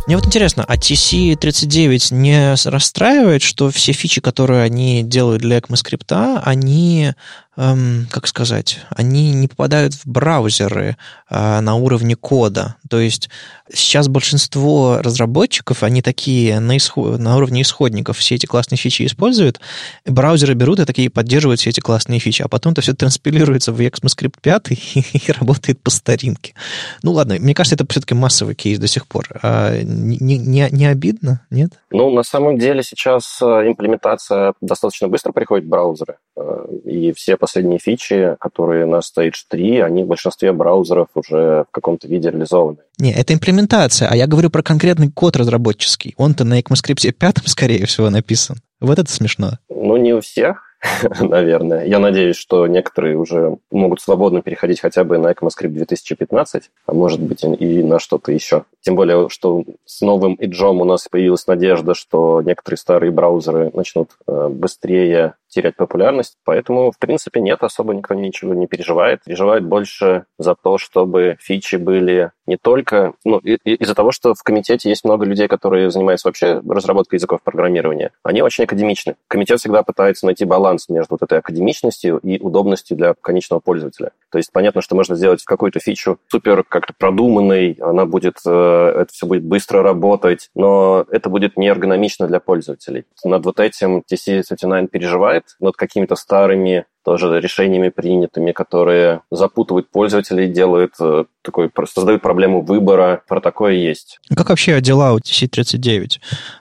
Мне 0.06 0.16
вот 0.16 0.26
интересно, 0.26 0.64
а 0.66 0.76
TC39 0.76 2.14
не 2.14 2.54
расстраивает, 2.68 3.42
что 3.42 3.70
все 3.70 3.92
фичи, 3.92 4.20
которые 4.20 4.62
они 4.62 5.02
делают 5.04 5.42
для 5.42 5.58
ECMAScript, 5.58 6.42
они 6.44 7.12
эм, 7.60 8.06
как 8.10 8.26
сказать, 8.26 8.78
они 8.90 9.32
не 9.34 9.46
попадают 9.46 9.94
в 9.94 10.06
браузеры 10.06 10.96
э, 11.28 11.60
на 11.60 11.74
уровне 11.74 12.16
кода. 12.16 12.76
То 12.88 12.98
есть 12.98 13.28
сейчас 13.72 14.08
большинство 14.08 14.98
разработчиков, 15.02 15.82
они 15.82 16.00
такие 16.00 16.58
на, 16.58 16.76
исход, 16.78 17.18
на 17.18 17.36
уровне 17.36 17.62
исходников 17.62 18.18
все 18.18 18.36
эти 18.36 18.46
классные 18.46 18.78
фичи 18.78 19.04
используют, 19.04 19.60
браузеры 20.06 20.54
берут 20.54 20.80
и 20.80 20.84
такие 20.86 21.10
поддерживают 21.10 21.60
все 21.60 21.70
эти 21.70 21.80
классные 21.80 22.18
фичи, 22.18 22.42
а 22.42 22.48
потом 22.48 22.72
это 22.72 22.80
все 22.80 22.94
транспилируется 22.94 23.72
в 23.72 23.80
ECMAScript 23.80 24.36
5 24.40 24.70
и, 24.70 24.74
и 25.12 25.32
работает 25.32 25.80
по 25.80 25.90
старинке. 25.90 26.54
Ну 27.02 27.12
ладно, 27.12 27.36
мне 27.38 27.54
кажется, 27.54 27.74
это 27.74 27.86
все-таки 27.90 28.14
массовый 28.14 28.54
кейс 28.54 28.78
до 28.78 28.86
сих 28.86 29.06
пор. 29.06 29.28
А, 29.42 29.78
не, 29.82 30.38
не, 30.38 30.68
не 30.70 30.86
обидно, 30.86 31.46
нет? 31.50 31.72
Ну, 31.90 32.10
на 32.10 32.22
самом 32.22 32.58
деле 32.58 32.82
сейчас 32.82 33.40
э, 33.42 33.44
имплементация 33.44 34.54
достаточно 34.60 35.08
быстро 35.08 35.32
приходит 35.32 35.66
в 35.66 35.68
браузеры, 35.68 36.16
э, 36.36 36.66
и 36.84 37.12
все 37.12 37.36
последние 37.50 37.80
фичи, 37.80 38.36
которые 38.38 38.86
на 38.86 39.00
Stage 39.00 39.42
3, 39.48 39.80
они 39.80 40.04
в 40.04 40.06
большинстве 40.06 40.52
браузеров 40.52 41.08
уже 41.14 41.64
в 41.68 41.72
каком-то 41.72 42.06
виде 42.06 42.30
реализованы. 42.30 42.78
Не, 42.98 43.12
это 43.12 43.34
имплементация, 43.34 44.08
а 44.08 44.16
я 44.16 44.28
говорю 44.28 44.50
про 44.50 44.62
конкретный 44.62 45.10
код 45.10 45.34
разработческий. 45.34 46.14
Он-то 46.16 46.44
на 46.44 46.60
ECMAScript 46.60 47.10
5, 47.10 47.36
скорее 47.46 47.86
всего, 47.86 48.08
написан. 48.08 48.58
Вот 48.80 49.00
это 49.00 49.10
смешно. 49.10 49.58
Ну, 49.68 49.96
не 49.96 50.12
у 50.14 50.20
всех, 50.20 50.76
наверное. 51.20 51.86
Я 51.86 51.98
надеюсь, 51.98 52.36
что 52.36 52.68
некоторые 52.68 53.16
уже 53.16 53.56
могут 53.72 54.00
свободно 54.00 54.42
переходить 54.42 54.80
хотя 54.80 55.02
бы 55.02 55.18
на 55.18 55.32
ECMAScript 55.32 55.70
2015, 55.70 56.70
а 56.86 56.92
может 56.92 57.20
быть 57.20 57.42
и 57.42 57.82
на 57.82 57.98
что-то 57.98 58.30
еще. 58.30 58.62
Тем 58.80 58.94
более, 58.94 59.28
что 59.28 59.64
с 59.86 60.02
новым 60.02 60.34
Edge 60.34 60.70
у 60.70 60.84
нас 60.84 61.08
появилась 61.10 61.48
надежда, 61.48 61.94
что 61.94 62.42
некоторые 62.42 62.78
старые 62.78 63.10
браузеры 63.10 63.72
начнут 63.74 64.10
э, 64.28 64.48
быстрее 64.48 65.34
терять 65.50 65.76
популярность. 65.76 66.36
Поэтому, 66.44 66.90
в 66.90 66.98
принципе, 66.98 67.40
нет, 67.40 67.62
особо 67.62 67.94
никто 67.94 68.14
ничего 68.14 68.54
не 68.54 68.66
переживает. 68.66 69.22
Переживает 69.24 69.64
больше 69.64 70.24
за 70.38 70.54
то, 70.54 70.78
чтобы 70.78 71.36
фичи 71.40 71.76
были 71.76 72.32
не 72.46 72.56
только... 72.56 73.12
Ну, 73.24 73.38
из-за 73.38 73.94
того, 73.94 74.10
что 74.10 74.34
в 74.34 74.42
комитете 74.42 74.88
есть 74.88 75.04
много 75.04 75.24
людей, 75.24 75.48
которые 75.48 75.90
занимаются 75.90 76.28
вообще 76.28 76.60
разработкой 76.68 77.18
языков 77.18 77.42
программирования. 77.42 78.12
Они 78.22 78.42
очень 78.42 78.64
академичны. 78.64 79.16
Комитет 79.28 79.60
всегда 79.60 79.82
пытается 79.82 80.26
найти 80.26 80.44
баланс 80.44 80.88
между 80.88 81.14
вот 81.14 81.22
этой 81.22 81.38
академичностью 81.38 82.18
и 82.18 82.40
удобностью 82.40 82.96
для 82.96 83.14
конечного 83.20 83.60
пользователя. 83.60 84.12
То 84.30 84.38
есть 84.38 84.52
понятно, 84.52 84.80
что 84.80 84.94
можно 84.94 85.16
сделать 85.16 85.44
какую-то 85.44 85.80
фичу 85.80 86.18
супер 86.28 86.64
как-то 86.64 86.94
продуманной, 86.96 87.72
она 87.80 88.06
будет, 88.06 88.36
э, 88.46 88.92
это 88.96 89.12
все 89.12 89.26
будет 89.26 89.44
быстро 89.44 89.82
работать, 89.82 90.50
но 90.54 91.04
это 91.10 91.28
будет 91.28 91.56
не 91.56 91.68
эргономично 91.68 92.26
для 92.26 92.40
пользователей. 92.40 93.04
Над 93.24 93.44
вот 93.44 93.60
этим 93.60 94.02
TC39 94.10 94.88
переживает, 94.88 95.56
над 95.60 95.76
какими-то 95.76 96.14
старыми 96.14 96.86
тоже 97.04 97.40
решениями 97.40 97.88
принятыми, 97.88 98.52
которые 98.52 99.22
запутывают 99.30 99.90
пользователей, 99.90 100.48
делают 100.48 100.94
э, 101.00 101.24
такой, 101.42 101.70
создают 101.92 102.22
проблему 102.22 102.62
выбора. 102.62 103.22
Про 103.26 103.40
такое 103.40 103.72
есть. 103.74 104.18
Как 104.34 104.50
вообще 104.50 104.80
дела 104.80 105.12
у 105.12 105.18
TC39? 105.18 106.18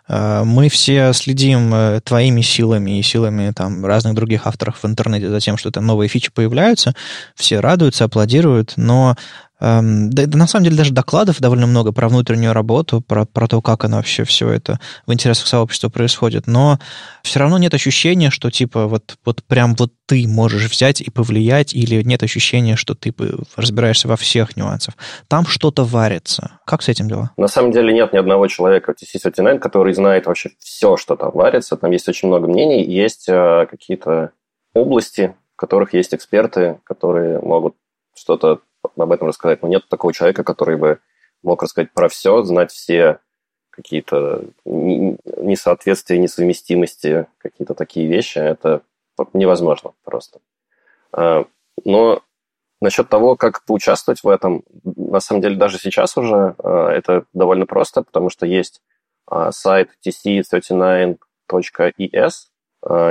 Э, 0.08 0.44
мы 0.46 0.70
все 0.70 1.12
следим 1.14 1.74
э, 1.74 2.02
твоими 2.02 2.42
силами 2.42 3.00
и 3.00 3.04
силами 3.04 3.52
там, 3.52 3.86
разных 3.86 4.16
других 4.16 4.48
авторов 4.48 4.84
в 4.84 4.86
интернете 4.86 5.30
за 5.30 5.40
тем, 5.40 5.58
что 5.58 5.72
там 5.72 5.86
новые 5.86 6.08
фичи 6.08 6.32
появляются. 6.32 6.94
Все 7.36 7.60
радуются, 7.60 8.06
аплодируют, 8.06 8.74
но 8.78 9.16
да, 9.60 10.26
да, 10.26 10.38
на 10.38 10.48
самом 10.48 10.66
деле 10.66 10.78
даже 10.78 10.94
докладов 10.94 11.42
довольно 11.42 11.68
много 11.68 11.92
про 11.92 12.08
внутреннюю 12.08 12.54
работу, 12.54 13.02
про, 13.02 13.26
про 13.26 13.48
то, 13.48 13.62
как 13.62 13.84
она 13.84 13.98
вообще 13.98 14.24
все 14.24 14.50
это 14.50 14.80
в 15.06 15.14
интересах 15.14 15.48
сообщества 15.48 15.90
происходит. 15.90 16.48
Но 16.48 16.80
все 17.24 17.40
равно 17.40 17.58
нет 17.58 17.74
ощущения, 17.74 18.30
что 18.30 18.52
типа 18.52 18.88
вот, 18.88 19.18
вот 19.26 19.44
прям 19.44 19.76
вот 19.76 19.92
ты 20.06 20.28
можешь 20.28 20.70
взять 20.70 21.02
и 21.02 21.12
повлиять, 21.12 21.74
или 21.74 22.02
нет 22.04 22.24
ощущения, 22.24 22.76
что 22.76 22.96
ты 22.96 23.14
разбираешься 23.56 24.08
во 24.08 24.16
всех 24.16 24.56
нюансах. 24.56 24.96
Там 25.28 25.46
что-то 25.46 25.84
варится. 25.84 26.60
Как 26.66 26.82
с 26.82 26.88
этим 26.88 27.10
дела? 27.10 27.32
На 27.38 27.48
самом 27.48 27.72
деле 27.72 27.94
нет 27.94 28.14
ни 28.14 28.18
одного 28.18 28.48
человека 28.48 28.94
в 28.94 29.04
TC39, 29.04 29.60
который 29.60 29.94
знает 29.94 30.26
вообще 30.26 30.52
все, 30.60 30.96
что 30.96 31.16
там 31.16 31.32
варится. 31.34 31.76
Там 31.76 31.92
есть 31.92 32.08
очень 32.08 32.30
много 32.30 32.48
мнений, 32.48 32.84
есть 32.84 33.28
э, 33.28 33.68
какие-то 33.70 34.32
области, 34.74 35.36
в 35.54 35.60
которых 35.60 35.94
есть 35.94 36.14
эксперты, 36.14 36.80
которые 36.86 37.40
могут 37.40 37.76
что-то 38.16 38.62
об 38.84 39.12
этом 39.12 39.28
рассказать. 39.28 39.62
Но 39.62 39.68
нет 39.68 39.88
такого 39.88 40.14
человека, 40.14 40.44
который 40.44 40.78
бы 40.78 41.00
мог 41.44 41.64
рассказать 41.64 41.92
про 41.94 42.10
все, 42.10 42.44
знать 42.44 42.72
все 42.72 43.20
какие-то 43.70 44.46
несоответствия, 44.66 46.18
несовместимости, 46.18 47.28
какие-то 47.38 47.74
такие 47.74 48.08
вещи. 48.08 48.40
Это 48.40 48.82
невозможно 49.34 49.94
просто. 50.04 50.40
А, 51.12 51.46
но 51.86 52.22
Насчет 52.82 53.10
того, 53.10 53.36
как 53.36 53.66
поучаствовать 53.66 54.24
в 54.24 54.30
этом, 54.30 54.64
на 54.84 55.20
самом 55.20 55.42
деле 55.42 55.58
даже 55.58 55.78
сейчас 55.78 56.16
уже 56.16 56.56
это 56.58 57.26
довольно 57.34 57.66
просто, 57.66 58.04
потому 58.04 58.30
что 58.30 58.46
есть 58.46 58.82
сайт 59.52 59.90
tc39.es, 60.06 62.34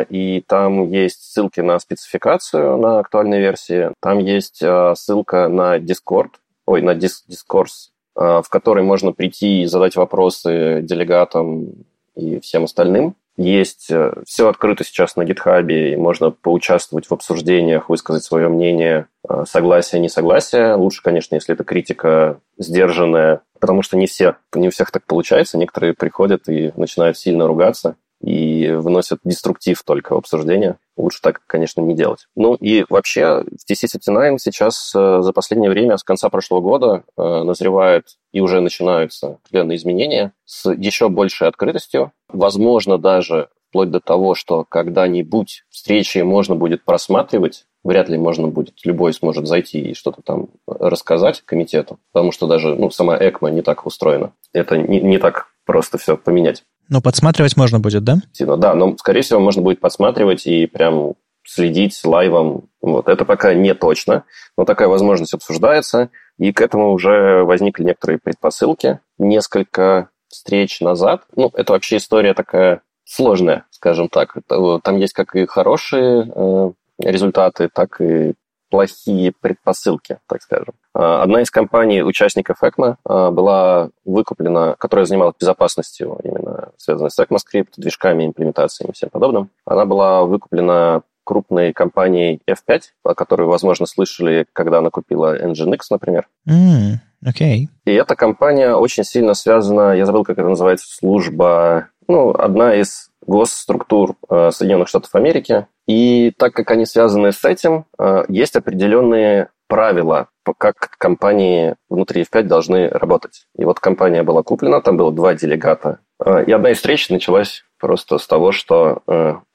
и 0.09 0.43
там 0.47 0.91
есть 0.91 1.23
ссылки 1.23 1.61
на 1.61 1.79
спецификацию 1.79 2.79
на 2.79 3.01
актуальной 3.01 3.41
версии, 3.41 3.91
там 4.01 4.19
есть 4.19 4.63
ссылка 4.95 5.49
на 5.49 5.79
Discord, 5.79 6.31
ой, 6.67 6.83
на 6.83 6.93
Discourse, 6.93 7.91
в 8.15 8.47
который 8.49 8.83
можно 8.83 9.13
прийти 9.13 9.63
и 9.63 9.67
задать 9.67 9.97
вопросы 9.97 10.81
делегатам 10.83 11.85
и 12.17 12.41
всем 12.41 12.65
остальным. 12.65 13.15
Есть 13.39 13.87
э, 13.93 14.15
все 14.27 14.49
открыто 14.49 14.83
сейчас 14.83 15.15
на 15.15 15.25
гитхабе, 15.25 15.93
и 15.93 15.97
можно 15.97 16.33
поучаствовать 16.33 17.07
в 17.07 17.15
обсуждениях, 17.15 17.89
высказать 17.89 18.25
свое 18.25 18.49
мнение, 18.49 19.07
э, 19.29 19.45
согласие, 19.47 20.01
несогласие. 20.01 20.75
Лучше, 20.75 21.05
конечно, 21.05 21.37
если 21.37 21.55
это 21.55 21.63
критика 21.63 22.41
сдержанная, 22.59 23.43
потому 23.61 23.83
что 23.83 23.97
не 23.97 24.09
все, 24.09 24.35
не 24.57 24.67
у 24.67 24.71
всех 24.73 24.91
так 24.91 25.05
получается. 25.05 25.57
Некоторые 25.57 25.95
приходят 25.95 26.49
и 26.49 26.73
начинают 26.75 27.17
сильно 27.17 27.47
ругаться 27.47 27.95
и 28.21 28.71
выносят 28.71 29.21
деструктив 29.25 29.83
только 29.85 30.15
в 30.15 30.19
обсуждение. 30.19 30.79
Лучше 30.97 31.21
так, 31.23 31.41
конечно, 31.47 31.81
не 31.81 31.95
делать. 31.95 32.27
Ну 32.35 32.55
и 32.55 32.85
вообще 32.89 33.45
в 33.45 33.71
TC79 33.71 34.39
сейчас 34.39 34.93
э, 34.95 35.21
за 35.23 35.33
последнее 35.33 35.71
время, 35.71 35.97
с 35.97 36.03
конца 36.03 36.29
прошлого 36.29 36.61
года, 36.61 37.05
э, 37.17 37.43
назревают 37.43 38.07
и 38.33 38.41
уже 38.41 38.61
начинаются 38.61 39.39
определенные 39.45 39.77
изменения 39.77 40.33
с 40.45 40.71
еще 40.73 41.09
большей 41.09 41.47
открытостью. 41.49 42.13
Возможно, 42.29 42.99
даже 42.99 43.49
вплоть 43.69 43.91
до 43.91 44.01
того, 44.01 44.35
что 44.35 44.65
когда-нибудь 44.65 45.65
встречи 45.69 46.19
можно 46.19 46.55
будет 46.55 46.85
просматривать, 46.85 47.67
вряд 47.85 48.09
ли 48.09 48.19
можно 48.19 48.49
будет, 48.49 48.75
любой 48.85 49.13
сможет 49.13 49.47
зайти 49.47 49.81
и 49.81 49.95
что-то 49.95 50.23
там 50.23 50.49
рассказать 50.67 51.43
комитету, 51.43 51.99
потому 52.13 52.33
что 52.33 52.47
даже 52.47 52.75
ну, 52.75 52.91
сама 52.91 53.17
ЭКМА 53.17 53.51
не 53.51 53.63
так 53.63 53.87
устроена. 53.87 54.33
Это 54.53 54.77
не, 54.77 55.01
не 55.01 55.19
так 55.19 55.49
просто 55.65 55.99
все 55.99 56.17
поменять. 56.17 56.65
Но 56.89 57.01
подсматривать 57.01 57.57
можно 57.57 57.81
будет, 57.81 58.05
да? 58.05 58.17
Да, 58.39 58.75
но, 58.75 58.97
скорее 58.97 59.23
всего, 59.23 59.41
можно 59.41 59.63
будет 59.63 59.81
подсматривать 59.81 60.47
и 60.47 60.67
прям 60.67 61.15
следить 61.45 61.99
лайвом. 62.05 62.69
Вот. 62.81 63.09
Это 63.09 63.25
пока 63.25 63.55
не 63.55 63.75
точно, 63.75 64.25
но 64.57 64.65
такая 64.65 64.89
возможность 64.89 65.35
обсуждается, 65.35 66.11
и 66.39 66.53
к 66.53 66.61
этому 66.61 66.93
уже 66.93 67.43
возникли 67.45 67.85
некоторые 67.85 68.19
предпосылки. 68.19 69.01
Несколько 69.19 70.11
встреч 70.29 70.81
назад, 70.81 71.23
ну, 71.35 71.51
это 71.55 71.73
вообще 71.73 71.97
история 71.97 72.35
такая 72.35 72.83
сложная, 73.05 73.65
скажем 73.71 74.09
так. 74.09 74.37
Там 74.83 74.97
есть 74.99 75.15
как 75.15 75.35
и 75.35 75.47
хорошие 75.47 76.31
э, 76.35 76.71
результаты, 77.03 77.71
так 77.73 78.01
и 78.01 78.35
плохие 78.71 79.33
предпосылки, 79.41 80.19
так 80.27 80.43
скажем. 80.43 80.75
А, 80.95 81.23
одна 81.23 81.43
из 81.43 81.51
компаний, 81.51 82.03
участников 82.03 82.63
ECMA, 82.63 82.97
а, 83.05 83.31
была 83.31 83.91
выкуплена, 84.05 84.75
которая 84.79 85.07
занималась 85.07 85.37
безопасностью, 85.41 86.19
именно 86.23 86.71
связанной 86.77 87.11
с 87.11 87.19
ECMAScript, 87.19 87.75
движками, 87.77 88.27
имплементациями 88.27 88.91
и 88.91 88.95
всем 88.95 89.11
подобным. 89.11 89.51
Она 89.65 89.85
была 89.85 90.25
выкуплена 90.25 91.03
крупной 91.25 91.73
компанией 91.75 92.41
F5, 92.49 92.81
о 93.05 93.15
которой, 93.15 93.47
возможно, 93.47 93.87
слышали, 93.87 94.47
когда 94.55 94.79
она 94.79 94.91
купила 94.91 95.39
Nginx, 95.39 95.81
например. 95.91 96.27
Mm, 96.49 96.95
okay. 97.25 97.67
И 97.85 97.93
эта 97.93 98.17
компания 98.17 98.75
очень 98.75 99.05
сильно 99.05 99.35
связана, 99.35 99.93
я 99.93 100.07
забыл, 100.07 100.25
как 100.25 100.39
это 100.39 100.49
называется, 100.49 100.87
служба, 100.89 101.89
ну, 102.09 102.31
одна 102.31 102.75
из 102.75 103.11
госструктур 103.27 104.17
э, 104.31 104.51
Соединенных 104.51 104.89
Штатов 104.89 105.15
Америки. 105.15 105.67
И 105.89 106.33
так 106.37 106.53
как 106.53 106.71
они 106.71 106.85
связаны 106.85 107.33
с 107.33 107.45
этим, 107.45 107.87
э, 107.99 108.25
есть 108.29 108.55
определенные 108.57 109.49
правила, 109.69 110.29
как 110.59 110.77
компании 110.99 111.77
внутри 111.89 112.23
F5 112.23 112.43
должны 112.43 112.89
работать. 112.89 113.47
И 113.57 113.65
вот 113.65 113.81
компания 113.81 114.23
была 114.23 114.43
куплена, 114.43 114.81
там 114.81 114.97
было 114.97 115.11
два 115.13 115.35
делегата. 115.35 116.01
Э, 116.25 116.45
и 116.45 116.53
одна 116.53 116.71
из 116.71 116.77
встреч 116.77 117.09
началась 117.09 117.65
просто 117.81 118.19
с 118.19 118.27
того, 118.27 118.53
что 118.53 119.03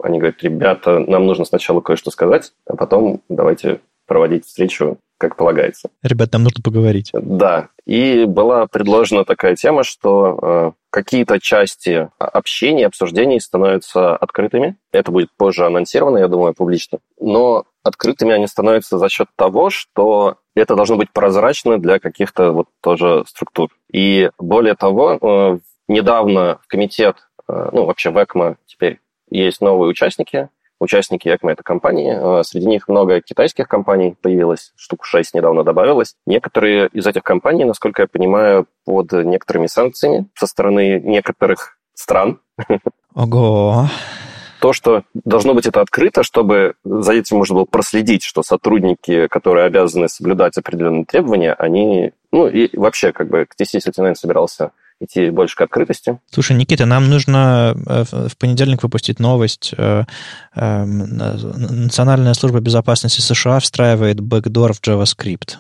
они 0.02 0.18
говорят, 0.18 0.42
ребята, 0.44 1.00
нам 1.00 1.26
нужно 1.26 1.44
сначала 1.44 1.82
кое-что 1.82 2.10
сказать, 2.10 2.54
а 2.66 2.78
потом 2.78 3.22
давайте 3.28 3.82
проводить 4.08 4.46
встречу 4.46 4.98
как 5.24 5.38
полагается. 5.38 5.90
Ребят, 6.02 6.34
нам 6.34 6.44
нужно 6.44 6.62
поговорить. 6.62 7.12
Да. 7.14 7.70
И 7.86 8.26
была 8.26 8.68
предложена 8.68 9.24
такая 9.24 9.56
тема, 9.56 9.84
что 9.84 10.40
э, 10.42 10.72
какие-то 10.90 11.40
части 11.40 12.10
общения, 12.20 12.88
обсуждений 12.88 13.40
становятся 13.40 14.18
открытыми. 14.18 14.76
Это 14.92 15.12
будет 15.12 15.30
позже 15.38 15.66
анонсировано, 15.66 16.18
я 16.18 16.28
думаю, 16.28 16.54
публично. 16.54 17.00
Но 17.22 17.64
открытыми 17.84 18.34
они 18.34 18.48
становятся 18.48 18.98
за 18.98 19.08
счет 19.08 19.30
того, 19.38 19.70
что 19.70 20.36
это 20.56 20.76
должно 20.76 20.98
быть 20.98 21.12
прозрачно 21.12 21.78
для 21.78 22.00
каких-то 22.00 22.52
вот 22.52 22.68
тоже 22.82 23.24
структур. 23.26 23.70
И 23.92 24.30
более 24.38 24.76
того, 24.76 25.18
э, 25.22 25.60
недавно 25.88 26.60
в 26.64 26.68
комитет, 26.68 27.16
э, 27.48 27.70
ну, 27.72 27.86
вообще 27.86 28.10
в 28.10 28.22
ЭКМА 28.22 28.58
теперь 28.66 29.00
есть 29.30 29.62
новые 29.62 29.90
участники, 29.90 30.50
участники 30.84 31.30
это 31.30 31.64
компании. 31.64 32.16
А, 32.16 32.44
среди 32.44 32.68
них 32.68 32.88
много 32.88 33.22
китайских 33.22 33.68
компаний 33.68 34.16
появилось, 34.22 34.74
штук 34.76 35.06
6 35.06 35.34
недавно 35.34 35.64
добавилось. 35.64 36.16
Некоторые 36.26 36.88
из 36.94 37.08
этих 37.08 37.24
компаний, 37.24 37.66
насколько 37.66 38.04
я 38.04 38.08
понимаю, 38.08 38.68
под 38.86 39.12
некоторыми 39.12 39.68
санкциями 39.68 40.28
со 40.36 40.48
стороны 40.48 41.00
некоторых 41.00 41.78
стран. 41.94 42.40
Ого! 43.16 43.88
то, 44.64 44.72
что 44.72 45.04
должно 45.14 45.54
быть 45.54 45.66
это 45.66 45.82
открыто, 45.82 46.24
чтобы 46.24 46.76
за 46.86 47.12
этим 47.12 47.36
можно 47.36 47.56
было 47.56 47.66
проследить, 47.66 48.24
что 48.24 48.44
сотрудники, 48.44 49.28
которые 49.28 49.66
обязаны 49.66 50.08
соблюдать 50.08 50.58
определенные 50.58 51.04
требования, 51.04 51.52
они... 51.52 52.14
Ну, 52.32 52.48
и 52.48 52.70
вообще, 52.78 53.12
как 53.12 53.28
бы, 53.28 53.46
TC 53.60 53.82
Сетинайн 53.82 54.16
собирался 54.16 54.72
идти 55.04 55.30
больше 55.30 55.56
к 55.56 55.62
открытости. 55.62 56.20
Слушай, 56.32 56.58
Никита, 56.58 56.86
нам 56.86 57.10
нужно 57.10 57.76
э, 57.86 58.04
в 58.30 58.38
понедельник 58.38 58.84
выпустить 58.84 59.20
новость. 59.20 59.74
Э, 59.78 60.04
эм, 60.56 61.18
Национальная 61.18 62.34
служба 62.34 62.60
безопасности 62.60 63.22
США 63.22 63.60
встраивает 63.60 64.20
бэкдор 64.20 64.74
в 64.74 64.82
JavaScript. 64.82 65.58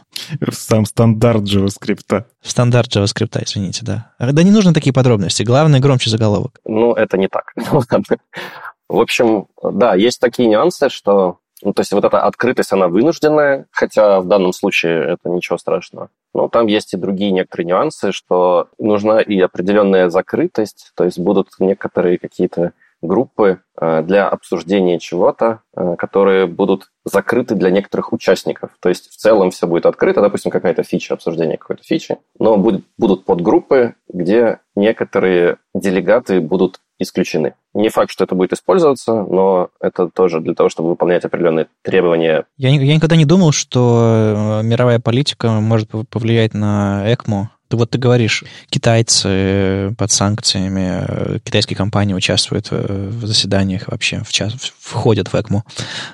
Сам 0.51 0.85
стандарт 0.85 1.43
JavaScript. 1.43 2.25
В 2.41 2.49
стандарт 2.49 2.95
JavaScript, 2.95 3.43
извините, 3.43 3.81
да. 3.83 4.11
Да 4.19 4.43
не 4.43 4.51
нужны 4.51 4.73
такие 4.73 4.93
подробности. 4.93 5.43
Главное, 5.43 5.79
громче 5.79 6.09
заголовок. 6.09 6.59
Ну, 6.65 6.93
это 6.93 7.17
не 7.17 7.27
так. 7.27 7.53
В 8.89 8.99
общем, 8.99 9.47
да, 9.63 9.95
есть 9.95 10.19
такие 10.19 10.47
нюансы, 10.47 10.89
что 10.89 11.39
ну, 11.63 11.73
то 11.73 11.81
есть 11.81 11.91
вот 11.93 12.03
эта 12.03 12.21
открытость, 12.21 12.73
она 12.73 12.87
вынужденная, 12.87 13.65
хотя 13.71 14.19
в 14.19 14.27
данном 14.27 14.53
случае 14.53 15.13
это 15.13 15.29
ничего 15.29 15.57
страшного. 15.57 16.09
Но 16.33 16.49
там 16.49 16.67
есть 16.67 16.93
и 16.93 16.97
другие 16.97 17.31
некоторые 17.31 17.67
нюансы, 17.67 18.11
что 18.11 18.67
нужна 18.77 19.21
и 19.21 19.39
определенная 19.39 20.09
закрытость, 20.09 20.91
то 20.95 21.05
есть 21.05 21.19
будут 21.19 21.49
некоторые 21.59 22.17
какие-то 22.17 22.73
группы 23.03 23.59
э, 23.79 24.01
для 24.03 24.27
обсуждения 24.27 24.97
чего-то, 24.99 25.61
э, 25.75 25.95
которые 25.97 26.47
будут 26.47 26.89
закрыты 27.05 27.55
для 27.55 27.69
некоторых 27.69 28.13
участников. 28.13 28.71
То 28.79 28.89
есть 28.89 29.11
в 29.11 29.17
целом 29.17 29.51
все 29.51 29.67
будет 29.67 29.85
открыто, 29.85 30.21
допустим, 30.21 30.51
какая-то 30.51 30.83
фича, 30.83 31.13
обсуждение 31.13 31.57
какой-то 31.57 31.83
фичи, 31.83 32.17
но 32.39 32.57
будет, 32.57 32.85
будут 32.97 33.25
подгруппы, 33.25 33.95
где 34.07 34.59
некоторые 34.75 35.57
делегаты 35.75 36.39
будут 36.39 36.79
исключены. 36.99 37.55
Не 37.73 37.89
факт, 37.89 38.11
что 38.11 38.23
это 38.23 38.35
будет 38.35 38.53
использоваться, 38.53 39.13
но 39.23 39.69
это 39.81 40.07
тоже 40.07 40.39
для 40.39 40.53
того, 40.53 40.69
чтобы 40.69 40.89
выполнять 40.89 41.25
определенные 41.25 41.67
требования. 41.81 42.45
Я, 42.57 42.69
я 42.69 42.95
никогда 42.95 43.15
не 43.15 43.25
думал, 43.25 43.51
что 43.51 44.61
э, 44.61 44.65
мировая 44.65 44.99
политика 44.99 45.49
может 45.49 45.89
повлиять 46.09 46.53
на 46.53 47.03
ЭКМО. 47.11 47.51
Ты 47.73 47.77
вот 47.77 47.89
ты 47.89 47.97
говоришь, 47.97 48.43
китайцы 48.69 49.95
под 49.97 50.11
санкциями, 50.11 51.05
э, 51.07 51.39
китайские 51.43 51.75
компании 51.75 52.13
участвуют 52.13 52.67
э, 52.69 53.09
в 53.09 53.25
заседаниях 53.25 53.87
вообще, 53.87 54.21
в 54.23 54.31
час, 54.31 54.53
входят 54.79 55.29
в 55.29 55.35
ЭКМО. 55.35 55.63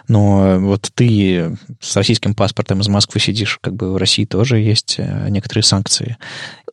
Но 0.08 0.58
вот 0.58 0.90
ты 0.96 1.58
с 1.82 1.98
российским 1.98 2.34
паспортом 2.34 2.80
из 2.80 2.88
Москвы 2.88 3.20
сидишь, 3.20 3.60
как 3.60 3.74
бы 3.74 3.92
в 3.92 3.98
России 3.98 4.24
тоже 4.24 4.60
есть 4.60 5.00
некоторые 5.00 5.66
санкции 5.66 6.16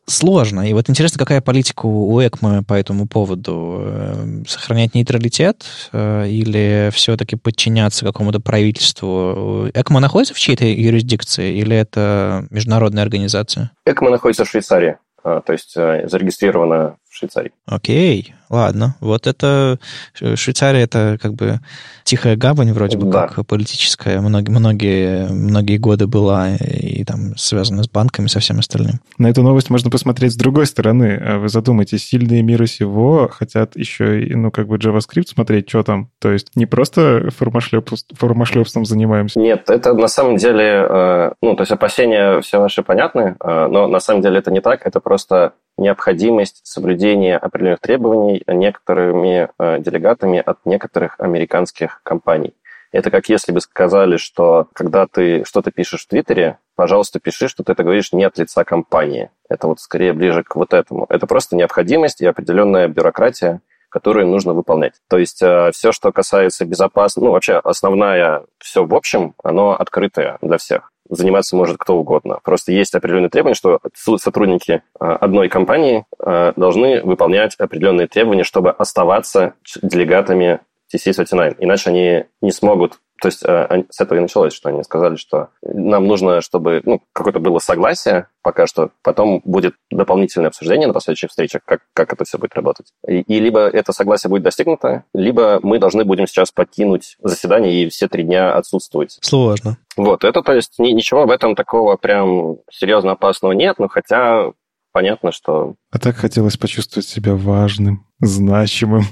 сложно. 0.07 0.67
И 0.67 0.73
вот 0.73 0.89
интересно, 0.89 1.19
какая 1.19 1.41
политика 1.41 1.85
у 1.85 2.19
ЭКМА 2.19 2.63
по 2.63 2.73
этому 2.73 3.07
поводу? 3.07 3.81
Эм, 3.81 4.45
сохранять 4.47 4.95
нейтралитет 4.95 5.65
э, 5.91 6.27
или 6.29 6.89
все-таки 6.93 7.35
подчиняться 7.35 8.05
какому-то 8.05 8.39
правительству? 8.39 9.69
ЭКМА 9.73 9.99
находится 9.99 10.33
в 10.33 10.39
чьей-то 10.39 10.65
юрисдикции 10.65 11.57
или 11.57 11.75
это 11.75 12.47
международная 12.49 13.03
организация? 13.03 13.71
ЭКМА 13.85 14.11
находится 14.11 14.45
в 14.45 14.49
Швейцарии, 14.49 14.97
а, 15.23 15.41
то 15.41 15.53
есть 15.53 15.73
э, 15.75 16.07
зарегистрирована 16.07 16.95
в 17.09 17.15
Швейцарии. 17.15 17.51
Окей, 17.65 18.33
ладно. 18.49 18.95
Вот 18.99 19.27
это 19.27 19.79
Швейцария 20.13 20.81
это 20.81 21.17
как 21.21 21.33
бы 21.33 21.59
тихая 22.03 22.37
гавань 22.37 22.71
вроде 22.71 22.97
бы 22.97 23.11
да. 23.11 23.27
как 23.27 23.45
политическая, 23.45 24.21
многие, 24.21 24.51
многие, 24.51 25.27
многие 25.27 25.77
годы 25.77 26.07
была 26.07 26.55
и 26.55 27.03
там 27.03 27.35
связана 27.35 27.83
с 27.83 27.89
банками, 27.89 28.27
со 28.27 28.39
всем 28.39 28.59
остальным. 28.59 29.01
На 29.17 29.27
эту 29.27 29.43
новость 29.43 29.69
можно 29.69 29.89
посмотреть 29.89 30.33
с 30.33 30.35
другой 30.35 30.65
стороны. 30.67 31.21
А 31.21 31.37
вы 31.39 31.49
задумайтесь, 31.49 32.07
сильные 32.07 32.43
мира 32.43 32.65
сего 32.65 33.29
хотят 33.31 33.75
еще 33.75 34.23
и, 34.23 34.35
ну, 34.35 34.51
как 34.51 34.67
бы 34.67 34.77
JavaScript 34.77 35.27
смотреть, 35.27 35.69
что 35.69 35.83
там. 35.83 36.09
То 36.19 36.31
есть 36.31 36.55
не 36.55 36.65
просто 36.65 37.29
формашлепством 37.35 38.85
занимаемся. 38.85 39.39
Нет, 39.39 39.69
это 39.69 39.93
на 39.93 40.07
самом 40.07 40.37
деле, 40.37 40.87
э, 40.89 41.31
ну, 41.41 41.55
то 41.55 41.61
есть 41.61 41.71
опасения 41.71 42.41
все 42.41 42.59
ваши 42.59 42.83
понятны, 42.83 43.35
э, 43.39 43.67
но 43.67 43.87
на 43.87 43.99
самом 43.99 44.21
деле 44.21 44.39
это 44.39 44.51
не 44.51 44.61
так, 44.61 44.85
это 44.85 44.99
просто 44.99 45.53
необходимость 45.77 46.61
соблюдения 46.63 47.37
определенных 47.37 47.79
требований 47.79 48.36
некоторыми 48.47 49.49
э, 49.57 49.79
делегатами 49.79 50.41
от 50.45 50.65
некоторых 50.65 51.19
американских 51.19 52.01
компаний. 52.03 52.53
Это 52.91 53.11
как 53.11 53.27
если 53.29 53.51
бы 53.51 53.59
сказали, 53.59 54.17
что 54.17 54.69
когда 54.73 55.07
ты 55.07 55.43
что-то 55.45 55.71
пишешь 55.71 56.03
в 56.03 56.07
Твиттере, 56.07 56.57
пожалуйста, 56.75 57.19
пиши, 57.19 57.47
что 57.47 57.63
ты 57.63 57.73
это 57.73 57.83
говоришь 57.83 58.13
не 58.13 58.23
от 58.23 58.37
лица 58.37 58.63
компании. 58.63 59.29
Это 59.49 59.67
вот 59.67 59.79
скорее 59.79 60.13
ближе 60.13 60.43
к 60.43 60.55
вот 60.55 60.73
этому. 60.73 61.05
Это 61.09 61.27
просто 61.27 61.55
необходимость 61.55 62.21
и 62.21 62.25
определенная 62.25 62.87
бюрократия, 62.87 63.61
которую 63.97 64.27
нужно 64.27 64.53
выполнять. 64.53 64.93
То 65.09 65.17
есть 65.17 65.41
э, 65.41 65.71
все, 65.73 65.91
что 65.91 66.11
касается 66.11 66.65
безопасности, 66.65 67.25
ну, 67.25 67.31
вообще 67.31 67.55
основная, 67.63 68.43
все 68.59 68.85
в 68.85 68.93
общем, 68.93 69.33
оно 69.43 69.71
открытое 69.71 70.37
для 70.41 70.57
всех 70.57 70.91
заниматься 71.09 71.55
может 71.55 71.77
кто 71.77 71.97
угодно. 71.97 72.39
Просто 72.43 72.73
есть 72.73 72.93
определенные 72.93 73.29
требования, 73.29 73.55
что 73.55 73.79
сотрудники 74.17 74.83
э, 74.99 75.05
одной 75.05 75.49
компании 75.49 76.05
э, 76.19 76.53
должны 76.55 77.01
выполнять 77.01 77.55
определенные 77.55 78.07
требования, 78.07 78.43
чтобы 78.43 78.69
оставаться 78.71 79.53
делегатами 79.81 80.59
TC39. 80.93 81.55
Иначе 81.59 81.89
они 81.89 82.25
не 82.41 82.51
смогут 82.51 82.99
то 83.21 83.27
есть 83.27 83.43
э, 83.43 83.83
с 83.89 83.99
этого 84.01 84.17
и 84.17 84.21
началось, 84.21 84.53
что 84.53 84.69
они 84.69 84.83
сказали, 84.83 85.15
что 85.15 85.49
нам 85.61 86.07
нужно, 86.07 86.41
чтобы 86.41 86.81
ну, 86.85 87.01
какое-то 87.13 87.39
было 87.39 87.59
согласие 87.59 88.27
пока 88.47 88.65
что, 88.65 88.91
потом 89.03 89.41
будет 89.43 89.73
дополнительное 89.91 90.47
обсуждение 90.47 90.87
на 90.87 90.93
последующих 90.93 91.31
встречах, 91.31 91.63
как, 91.65 91.81
как 91.93 92.13
это 92.13 92.23
все 92.23 92.37
будет 92.37 92.55
работать. 92.55 92.93
И, 93.05 93.19
и 93.19 93.41
либо 93.41 93.67
это 93.67 93.91
согласие 93.91 94.29
будет 94.29 94.43
достигнуто, 94.43 95.03
либо 95.13 95.59
мы 95.63 95.79
должны 95.79 96.05
будем 96.05 96.27
сейчас 96.27 96.53
покинуть 96.53 97.17
заседание 97.21 97.83
и 97.83 97.89
все 97.89 98.07
три 98.07 98.23
дня 98.23 98.55
отсутствовать. 98.55 99.17
Сложно. 99.19 99.75
Вот, 99.97 100.23
это, 100.23 100.41
то 100.43 100.53
есть, 100.53 100.79
ни, 100.79 100.91
ничего 100.91 101.25
в 101.25 101.29
этом 101.29 101.55
такого 101.55 101.97
прям 101.97 102.59
серьезно 102.71 103.11
опасного 103.11 103.51
нет, 103.51 103.79
но 103.79 103.89
хотя 103.89 104.53
понятно, 104.97 105.31
что... 105.31 105.75
А 105.91 105.99
так 105.99 106.15
хотелось 106.15 106.57
почувствовать 106.57 107.05
себя 107.05 107.35
важным, 107.35 108.07
значимым. 108.19 109.03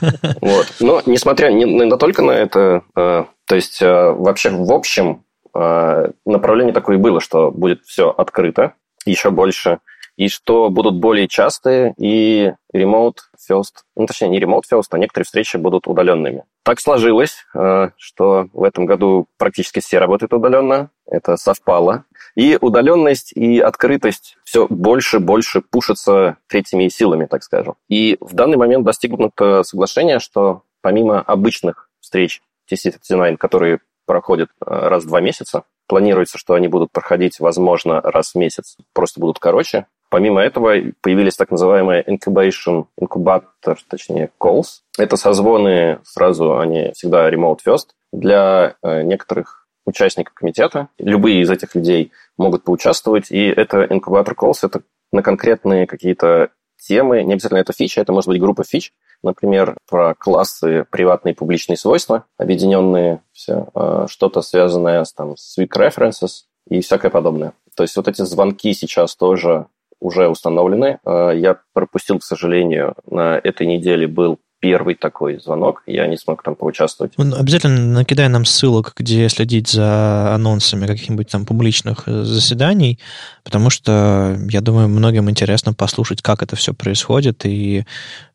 Вот. 0.40 0.66
Но, 0.80 1.00
несмотря 1.06 1.52
не, 1.52 1.62
не 1.62 1.96
только 1.96 2.22
на 2.22 2.32
это, 2.32 2.82
э, 2.96 3.24
то 3.46 3.54
есть, 3.54 3.80
э, 3.80 4.10
вообще, 4.10 4.50
в 4.50 4.72
общем, 4.72 5.22
э, 5.54 6.10
направление 6.26 6.74
такое 6.74 6.96
и 6.96 6.98
было, 6.98 7.20
что 7.20 7.52
будет 7.52 7.84
все 7.84 8.10
открыто, 8.10 8.72
еще 9.06 9.30
больше, 9.30 9.78
и 10.18 10.26
что 10.28 10.68
будут 10.68 10.96
более 10.96 11.28
частые 11.28 11.94
и 11.96 12.52
remote 12.74 13.18
first, 13.48 13.84
ну, 13.94 14.04
точнее, 14.06 14.28
не 14.28 14.40
remote 14.40 14.64
first, 14.70 14.88
а 14.90 14.98
некоторые 14.98 15.24
встречи 15.24 15.56
будут 15.56 15.86
удаленными. 15.86 16.44
Так 16.64 16.80
сложилось, 16.80 17.46
э, 17.54 17.90
что 17.96 18.48
в 18.52 18.64
этом 18.64 18.84
году 18.84 19.28
практически 19.38 19.78
все 19.78 20.00
работают 20.00 20.32
удаленно, 20.32 20.90
это 21.06 21.36
совпало. 21.36 22.04
И 22.34 22.58
удаленность 22.60 23.30
и 23.32 23.60
открытость 23.60 24.36
все 24.42 24.66
больше 24.68 25.18
и 25.18 25.20
больше 25.20 25.60
пушатся 25.60 26.36
третьими 26.48 26.88
силами, 26.88 27.26
так 27.26 27.44
скажем. 27.44 27.76
И 27.88 28.16
в 28.20 28.34
данный 28.34 28.56
момент 28.56 28.84
достигнуто 28.84 29.62
соглашение, 29.62 30.18
что 30.18 30.62
помимо 30.80 31.20
обычных 31.20 31.90
встреч 32.00 32.42
TC39, 32.68 33.36
которые 33.36 33.78
проходят 34.04 34.50
э, 34.60 34.64
раз 34.66 35.04
в 35.04 35.06
два 35.06 35.20
месяца, 35.20 35.62
планируется, 35.86 36.38
что 36.38 36.54
они 36.54 36.66
будут 36.66 36.90
проходить, 36.90 37.38
возможно, 37.38 38.00
раз 38.00 38.32
в 38.32 38.34
месяц, 38.34 38.76
просто 38.92 39.20
будут 39.20 39.38
короче. 39.38 39.86
Помимо 40.10 40.40
этого 40.40 40.74
появились 41.02 41.36
так 41.36 41.50
называемые 41.50 42.02
incubation, 42.02 42.86
инкубатор, 42.98 43.78
точнее, 43.88 44.30
calls. 44.40 44.80
Это 44.98 45.16
созвоны 45.16 46.00
сразу, 46.04 46.58
они 46.58 46.92
всегда 46.94 47.30
remote 47.30 47.58
first. 47.66 47.88
Для 48.12 48.76
э, 48.82 49.02
некоторых 49.02 49.68
участников 49.84 50.34
комитета 50.34 50.88
любые 50.98 51.42
из 51.42 51.50
этих 51.50 51.74
людей 51.74 52.12
могут 52.36 52.64
поучаствовать, 52.64 53.30
и 53.30 53.46
это 53.46 53.84
инкубатор 53.84 54.34
calls, 54.34 54.58
это 54.62 54.82
на 55.12 55.22
конкретные 55.22 55.86
какие-то 55.86 56.50
темы, 56.78 57.22
не 57.22 57.34
обязательно 57.34 57.58
это 57.58 57.72
фича, 57.72 58.00
это 58.00 58.12
может 58.12 58.28
быть 58.28 58.40
группа 58.40 58.64
фич, 58.64 58.92
например, 59.22 59.76
про 59.88 60.14
классы 60.14 60.86
приватные 60.90 61.34
и 61.34 61.36
публичные 61.36 61.76
свойства, 61.76 62.24
объединенные 62.38 63.20
все, 63.32 63.68
э, 63.74 64.06
что-то 64.08 64.42
связанное 64.42 65.04
с, 65.04 65.12
там, 65.12 65.36
с 65.36 65.58
weak 65.58 65.72
references 65.76 66.44
и 66.68 66.80
всякое 66.80 67.10
подобное. 67.10 67.52
То 67.74 67.82
есть 67.82 67.96
вот 67.96 68.08
эти 68.08 68.22
звонки 68.22 68.72
сейчас 68.74 69.16
тоже 69.16 69.66
уже 70.00 70.28
установлены. 70.28 70.98
Э, 71.04 71.32
я 71.34 71.58
пропустил, 71.72 72.18
к 72.18 72.24
сожалению, 72.24 72.94
на 73.10 73.40
этой 73.42 73.66
неделе 73.66 74.06
был 74.06 74.38
первый 74.60 74.96
такой 74.96 75.38
звонок, 75.40 75.82
я 75.86 76.06
не 76.06 76.16
смог 76.16 76.42
там 76.42 76.56
поучаствовать. 76.56 77.12
Ну, 77.16 77.36
обязательно 77.36 77.80
накидай 77.80 78.28
нам 78.28 78.44
ссылок, 78.44 78.92
где 78.96 79.28
следить 79.28 79.68
за 79.68 80.34
анонсами 80.34 80.86
каких-нибудь 80.86 81.28
там 81.28 81.46
публичных 81.46 82.04
э, 82.06 82.22
заседаний, 82.24 82.98
потому 83.44 83.70
что, 83.70 84.36
я 84.50 84.60
думаю, 84.60 84.88
многим 84.88 85.30
интересно 85.30 85.74
послушать, 85.74 86.22
как 86.22 86.42
это 86.42 86.56
все 86.56 86.74
происходит, 86.74 87.46
и 87.46 87.84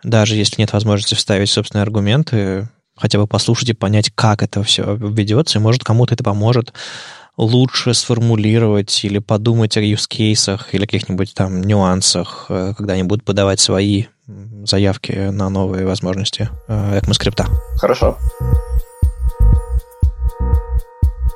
даже 0.04 0.36
если 0.36 0.62
нет 0.62 0.72
возможности 0.72 1.16
вставить 1.16 1.50
собственные 1.50 1.84
аргументы, 1.84 2.70
хотя 2.96 3.20
бы 3.20 3.28
послушать 3.28 3.70
и 3.70 3.74
понять, 3.74 4.12
как 4.14 4.44
это 4.44 4.64
все 4.64 4.96
ведется, 4.96 5.60
и 5.60 5.62
может 5.62 5.84
кому-то 5.84 6.14
это 6.14 6.24
поможет 6.24 6.74
лучше 7.38 7.94
сформулировать 7.94 9.04
или 9.04 9.20
подумать 9.20 9.78
о 9.78 9.82
use-кейсах 9.82 10.74
или 10.74 10.86
каких-нибудь 10.86 11.34
там 11.34 11.62
нюансах, 11.62 12.46
э, 12.50 12.74
когда 12.78 12.94
они 12.94 13.04
будут 13.04 13.24
подавать 13.24 13.60
свои 13.60 14.06
заявки 14.66 15.12
на 15.32 15.50
новые 15.50 15.86
возможности 15.86 16.50
э, 16.68 17.00
ECMAScript. 17.00 17.46
Хорошо. 17.78 18.18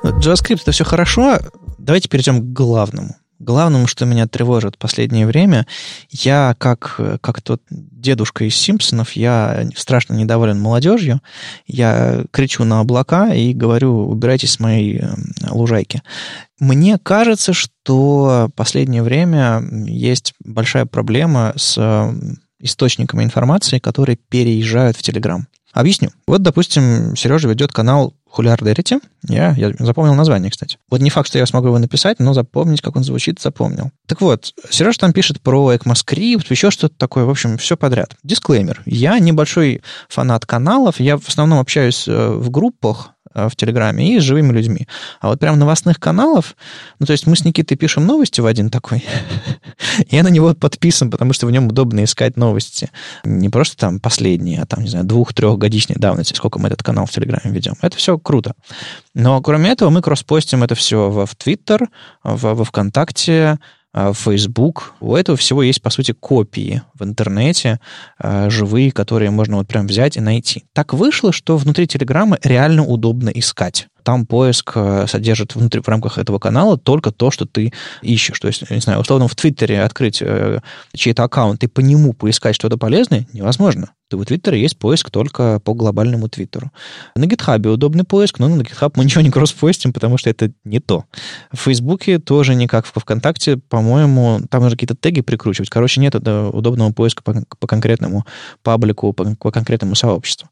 JavaScript 0.02 0.62
это 0.62 0.72
все 0.72 0.84
хорошо. 0.84 1.38
Давайте 1.76 2.08
перейдем 2.08 2.40
к 2.40 2.52
главному. 2.52 3.16
Главным, 3.38 3.86
что 3.86 4.04
меня 4.04 4.26
тревожит 4.26 4.74
в 4.74 4.78
последнее 4.78 5.26
время, 5.26 5.66
я 6.10 6.56
как, 6.58 7.00
как 7.20 7.40
тот 7.40 7.62
дедушка 7.70 8.44
из 8.44 8.56
Симпсонов, 8.56 9.12
я 9.12 9.68
страшно 9.76 10.14
недоволен 10.14 10.60
молодежью, 10.60 11.20
я 11.66 12.24
кричу 12.32 12.64
на 12.64 12.80
облака 12.80 13.32
и 13.32 13.52
говорю, 13.52 14.08
убирайтесь 14.08 14.52
с 14.52 14.60
моей 14.60 14.98
э, 14.98 15.08
лужайки. 15.50 16.02
Мне 16.58 16.98
кажется, 16.98 17.52
что 17.52 18.48
в 18.48 18.56
последнее 18.56 19.04
время 19.04 19.62
есть 19.86 20.34
большая 20.44 20.86
проблема 20.86 21.52
с 21.56 21.76
э, 21.78 22.12
источниками 22.60 23.22
информации, 23.22 23.78
которые 23.78 24.18
переезжают 24.28 24.96
в 24.96 25.02
Телеграм. 25.02 25.46
Объясню. 25.72 26.10
Вот, 26.26 26.42
допустим, 26.42 27.14
Сережа 27.14 27.48
ведет 27.48 27.72
канал 27.72 28.14
Хулиардерити. 28.30 28.98
Я, 29.28 29.54
я 29.56 29.72
запомнил 29.78 30.14
название, 30.14 30.50
кстати. 30.50 30.78
Вот 30.90 31.00
не 31.00 31.10
факт, 31.10 31.28
что 31.28 31.38
я 31.38 31.46
смогу 31.46 31.68
его 31.68 31.78
написать, 31.78 32.20
но 32.20 32.34
запомнить, 32.34 32.80
как 32.80 32.96
он 32.96 33.04
звучит, 33.04 33.40
запомнил. 33.40 33.90
Так 34.06 34.20
вот, 34.20 34.52
Сережа 34.70 34.98
там 34.98 35.12
пишет 35.12 35.40
про 35.40 35.74
ECMAScript, 35.74 36.46
еще 36.50 36.70
что-то 36.70 36.94
такое, 36.96 37.24
в 37.24 37.30
общем, 37.30 37.58
все 37.58 37.76
подряд. 37.76 38.14
Дисклеймер. 38.22 38.82
Я 38.86 39.18
небольшой 39.18 39.82
фанат 40.08 40.46
каналов, 40.46 41.00
я 41.00 41.18
в 41.18 41.28
основном 41.28 41.58
общаюсь 41.58 42.06
э, 42.06 42.28
в 42.30 42.50
группах, 42.50 43.10
в 43.34 43.50
Телеграме 43.56 44.14
и 44.14 44.20
с 44.20 44.22
живыми 44.22 44.52
людьми. 44.52 44.86
А 45.20 45.28
вот 45.28 45.40
прям 45.40 45.58
новостных 45.58 45.98
каналов, 46.00 46.56
ну, 46.98 47.06
то 47.06 47.12
есть 47.12 47.26
мы 47.26 47.36
с 47.36 47.44
Никитой 47.44 47.76
пишем 47.76 48.06
новости 48.06 48.40
в 48.40 48.46
один 48.46 48.70
такой, 48.70 49.04
я 50.10 50.22
на 50.22 50.28
него 50.28 50.54
подписан, 50.54 51.10
потому 51.10 51.32
что 51.32 51.46
в 51.46 51.50
нем 51.50 51.68
удобно 51.68 52.04
искать 52.04 52.36
новости. 52.36 52.90
Не 53.24 53.48
просто 53.48 53.76
там 53.76 54.00
последние, 54.00 54.62
а 54.62 54.66
там, 54.66 54.82
не 54.82 54.88
знаю, 54.88 55.04
двух-трехгодичной 55.04 55.96
давности, 55.96 56.34
сколько 56.34 56.58
мы 56.58 56.68
этот 56.68 56.82
канал 56.82 57.06
в 57.06 57.10
Телеграме 57.10 57.54
ведем. 57.54 57.74
Это 57.82 57.96
все 57.96 58.18
круто. 58.18 58.54
Но 59.14 59.40
кроме 59.42 59.70
этого 59.70 59.90
мы 59.90 60.02
кросспостим 60.02 60.62
это 60.62 60.74
все 60.74 61.10
в 61.10 61.34
Твиттер, 61.36 61.88
во 62.22 62.64
ВКонтакте, 62.64 63.58
Facebook. 64.12 64.94
У 65.00 65.14
этого 65.14 65.36
всего 65.36 65.62
есть, 65.62 65.82
по 65.82 65.90
сути, 65.90 66.12
копии 66.12 66.82
в 66.94 67.04
интернете, 67.04 67.80
э, 68.18 68.50
живые, 68.50 68.92
которые 68.92 69.30
можно 69.30 69.56
вот 69.56 69.68
прям 69.68 69.86
взять 69.86 70.16
и 70.16 70.20
найти. 70.20 70.64
Так 70.72 70.94
вышло, 70.94 71.32
что 71.32 71.56
внутри 71.56 71.86
Телеграма 71.86 72.38
реально 72.42 72.84
удобно 72.84 73.30
искать. 73.30 73.88
Там 74.02 74.26
поиск 74.26 74.72
э, 74.74 75.06
содержит 75.06 75.54
внутри, 75.54 75.80
в 75.80 75.88
рамках 75.88 76.18
этого 76.18 76.38
канала 76.38 76.78
только 76.78 77.10
то, 77.10 77.30
что 77.30 77.44
ты 77.44 77.72
ищешь. 78.02 78.38
То 78.40 78.48
есть, 78.48 78.70
не 78.70 78.80
знаю, 78.80 79.00
условно, 79.00 79.28
в 79.28 79.34
Твиттере 79.34 79.82
открыть 79.82 80.22
э, 80.22 80.60
чей-то 80.94 81.24
аккаунт 81.24 81.62
и 81.64 81.66
по 81.66 81.80
нему 81.80 82.14
поискать 82.14 82.54
что-то 82.54 82.78
полезное 82.78 83.26
невозможно. 83.32 83.90
То 84.08 84.16
у 84.16 84.24
Твиттера 84.24 84.56
есть 84.56 84.78
поиск 84.78 85.10
только 85.10 85.60
по 85.60 85.74
глобальному 85.74 86.28
Твиттеру. 86.28 86.72
На 87.14 87.24
GitHub 87.24 87.66
удобный 87.68 88.04
поиск, 88.04 88.38
но 88.38 88.48
на 88.48 88.62
GitHub 88.62 88.92
мы 88.96 89.04
ничего 89.04 89.20
не 89.20 89.30
кросспостим, 89.30 89.92
потому 89.92 90.16
что 90.16 90.30
это 90.30 90.50
не 90.64 90.80
то. 90.80 91.04
В 91.52 91.58
Фейсбуке 91.58 92.18
тоже 92.18 92.54
не 92.54 92.66
как 92.66 92.86
в 92.86 92.92
ВКонтакте, 92.94 93.58
по-моему, 93.58 94.40
там 94.50 94.62
нужно 94.62 94.76
какие-то 94.76 94.96
теги 94.96 95.20
прикручивать. 95.20 95.68
Короче, 95.68 96.00
нет 96.00 96.14
удобного 96.14 96.92
поиска 96.92 97.22
по, 97.22 97.44
по 97.58 97.66
конкретному 97.66 98.24
паблику, 98.62 99.12
по, 99.12 99.24
по 99.36 99.50
конкретному 99.50 99.94
сообществу. 99.94 100.48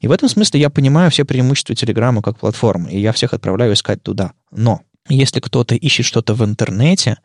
И 0.00 0.08
в 0.08 0.12
этом 0.12 0.28
смысле 0.28 0.60
я 0.60 0.70
понимаю 0.70 1.10
все 1.10 1.24
преимущества 1.24 1.74
Телеграма 1.74 2.22
как 2.22 2.38
платформы, 2.38 2.90
и 2.90 3.00
я 3.00 3.12
всех 3.12 3.32
отправляю 3.32 3.72
искать 3.72 4.02
туда. 4.02 4.32
Но 4.50 4.82
если 5.08 5.40
кто-то 5.40 5.74
ищет 5.74 6.06
что-то 6.06 6.34
в 6.34 6.44
интернете, 6.44 7.16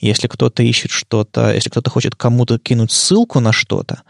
если 0.00 0.26
кто-то 0.26 0.62
ищет 0.62 0.90
что-то, 0.90 1.52
если 1.52 1.68
кто-то 1.68 1.90
хочет 1.90 2.14
кому-то 2.14 2.58
кинуть 2.58 2.92
ссылку 2.92 3.40
на 3.40 3.52
что-то, 3.52 4.02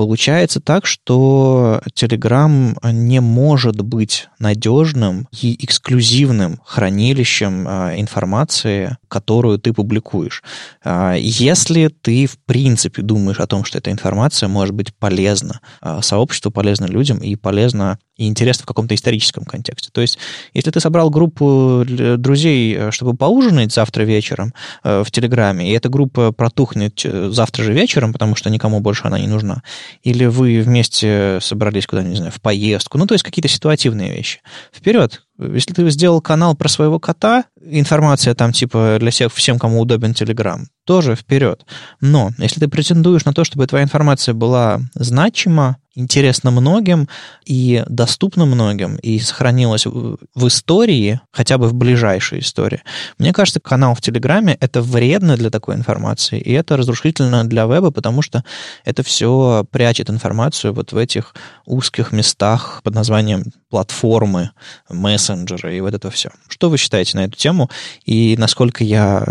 Получается 0.00 0.60
так, 0.60 0.86
что 0.86 1.82
Telegram 1.94 2.74
не 2.90 3.20
может 3.20 3.82
быть 3.82 4.28
надежным 4.38 5.28
и 5.30 5.62
эксклюзивным 5.62 6.58
хранилищем 6.64 7.66
а, 7.68 7.92
информации, 8.00 8.96
которую 9.08 9.58
ты 9.58 9.74
публикуешь. 9.74 10.42
А, 10.82 11.16
если 11.16 11.88
ты, 11.88 12.24
в 12.24 12.38
принципе, 12.46 13.02
думаешь 13.02 13.40
о 13.40 13.46
том, 13.46 13.62
что 13.66 13.76
эта 13.76 13.90
информация 13.90 14.48
может 14.48 14.74
быть 14.74 14.94
полезна 14.94 15.60
а, 15.82 16.00
сообществу, 16.00 16.50
полезна 16.50 16.86
людям 16.86 17.18
и 17.18 17.36
полезна 17.36 17.98
и 18.20 18.26
интересна 18.26 18.64
в 18.64 18.66
каком-то 18.66 18.94
историческом 18.94 19.44
контексте. 19.44 19.88
То 19.90 20.02
есть, 20.02 20.18
если 20.52 20.70
ты 20.70 20.78
собрал 20.78 21.08
группу 21.08 21.84
друзей, 21.86 22.90
чтобы 22.90 23.14
поужинать 23.16 23.72
завтра 23.72 24.02
вечером 24.02 24.52
в 24.84 25.06
Телеграме, 25.10 25.70
и 25.70 25.72
эта 25.72 25.88
группа 25.88 26.30
протухнет 26.32 27.00
э, 27.04 27.30
завтра 27.32 27.64
же 27.64 27.72
вечером, 27.72 28.12
потому 28.12 28.36
что 28.36 28.50
никому 28.50 28.80
больше 28.80 29.06
она 29.06 29.18
не 29.18 29.26
нужна, 29.26 29.62
или 30.02 30.26
вы 30.26 30.60
вместе 30.60 31.38
собрались 31.40 31.86
куда-нибудь, 31.86 32.12
не 32.12 32.18
знаю, 32.18 32.32
в 32.32 32.40
поездку, 32.42 32.98
ну, 32.98 33.06
то 33.06 33.14
есть 33.14 33.24
какие-то 33.24 33.48
ситуативные 33.48 34.14
вещи. 34.14 34.40
Вперед, 34.70 35.22
если 35.38 35.72
ты 35.72 35.88
сделал 35.90 36.20
канал 36.20 36.54
про 36.54 36.68
своего 36.68 36.98
кота, 36.98 37.44
информация 37.62 38.34
там 38.34 38.52
типа 38.52 38.98
для 39.00 39.10
всех, 39.10 39.32
всем, 39.32 39.58
кому 39.58 39.80
удобен 39.80 40.12
Telegram, 40.12 40.60
тоже 40.84 41.16
вперед. 41.16 41.64
Но 42.02 42.30
если 42.36 42.60
ты 42.60 42.68
претендуешь 42.68 43.24
на 43.24 43.32
то, 43.32 43.44
чтобы 43.44 43.66
твоя 43.66 43.84
информация 43.84 44.34
была 44.34 44.80
значима, 44.94 45.78
интересна 45.94 46.50
многим 46.50 47.08
и 47.44 47.82
доступна 47.88 48.44
многим, 48.46 48.96
и 48.96 49.18
сохранилась 49.18 49.86
в 49.86 50.46
истории, 50.46 51.20
хотя 51.32 51.58
бы 51.58 51.68
в 51.68 51.74
ближайшей 51.74 52.40
истории, 52.40 52.82
мне 53.18 53.32
кажется, 53.32 53.60
канал 53.60 53.94
в 53.94 54.00
Телеграме— 54.00 54.56
это 54.60 54.82
вредно 54.82 55.36
для 55.36 55.50
такой 55.50 55.74
информации, 55.74 56.40
и 56.40 56.52
это 56.52 56.76
разрушительно 56.76 57.44
для 57.44 57.64
веба, 57.66 57.90
потому 57.90 58.22
что 58.22 58.44
это 58.84 59.02
все 59.02 59.64
прячет 59.70 60.10
информацию 60.10 60.72
вот 60.72 60.92
в 60.92 60.96
этих 60.96 61.34
узких 61.66 62.12
местах 62.12 62.80
под 62.84 62.94
названием 62.94 63.44
платформы, 63.68 64.50
мессенджеры 64.88 65.76
и 65.76 65.80
вот 65.80 65.94
это 65.94 66.10
все. 66.10 66.30
Что 66.48 66.68
вы 66.70 66.76
считаете 66.76 67.16
на 67.16 67.24
эту 67.24 67.36
тему 67.36 67.70
и 68.04 68.36
насколько 68.36 68.84
я 68.84 69.24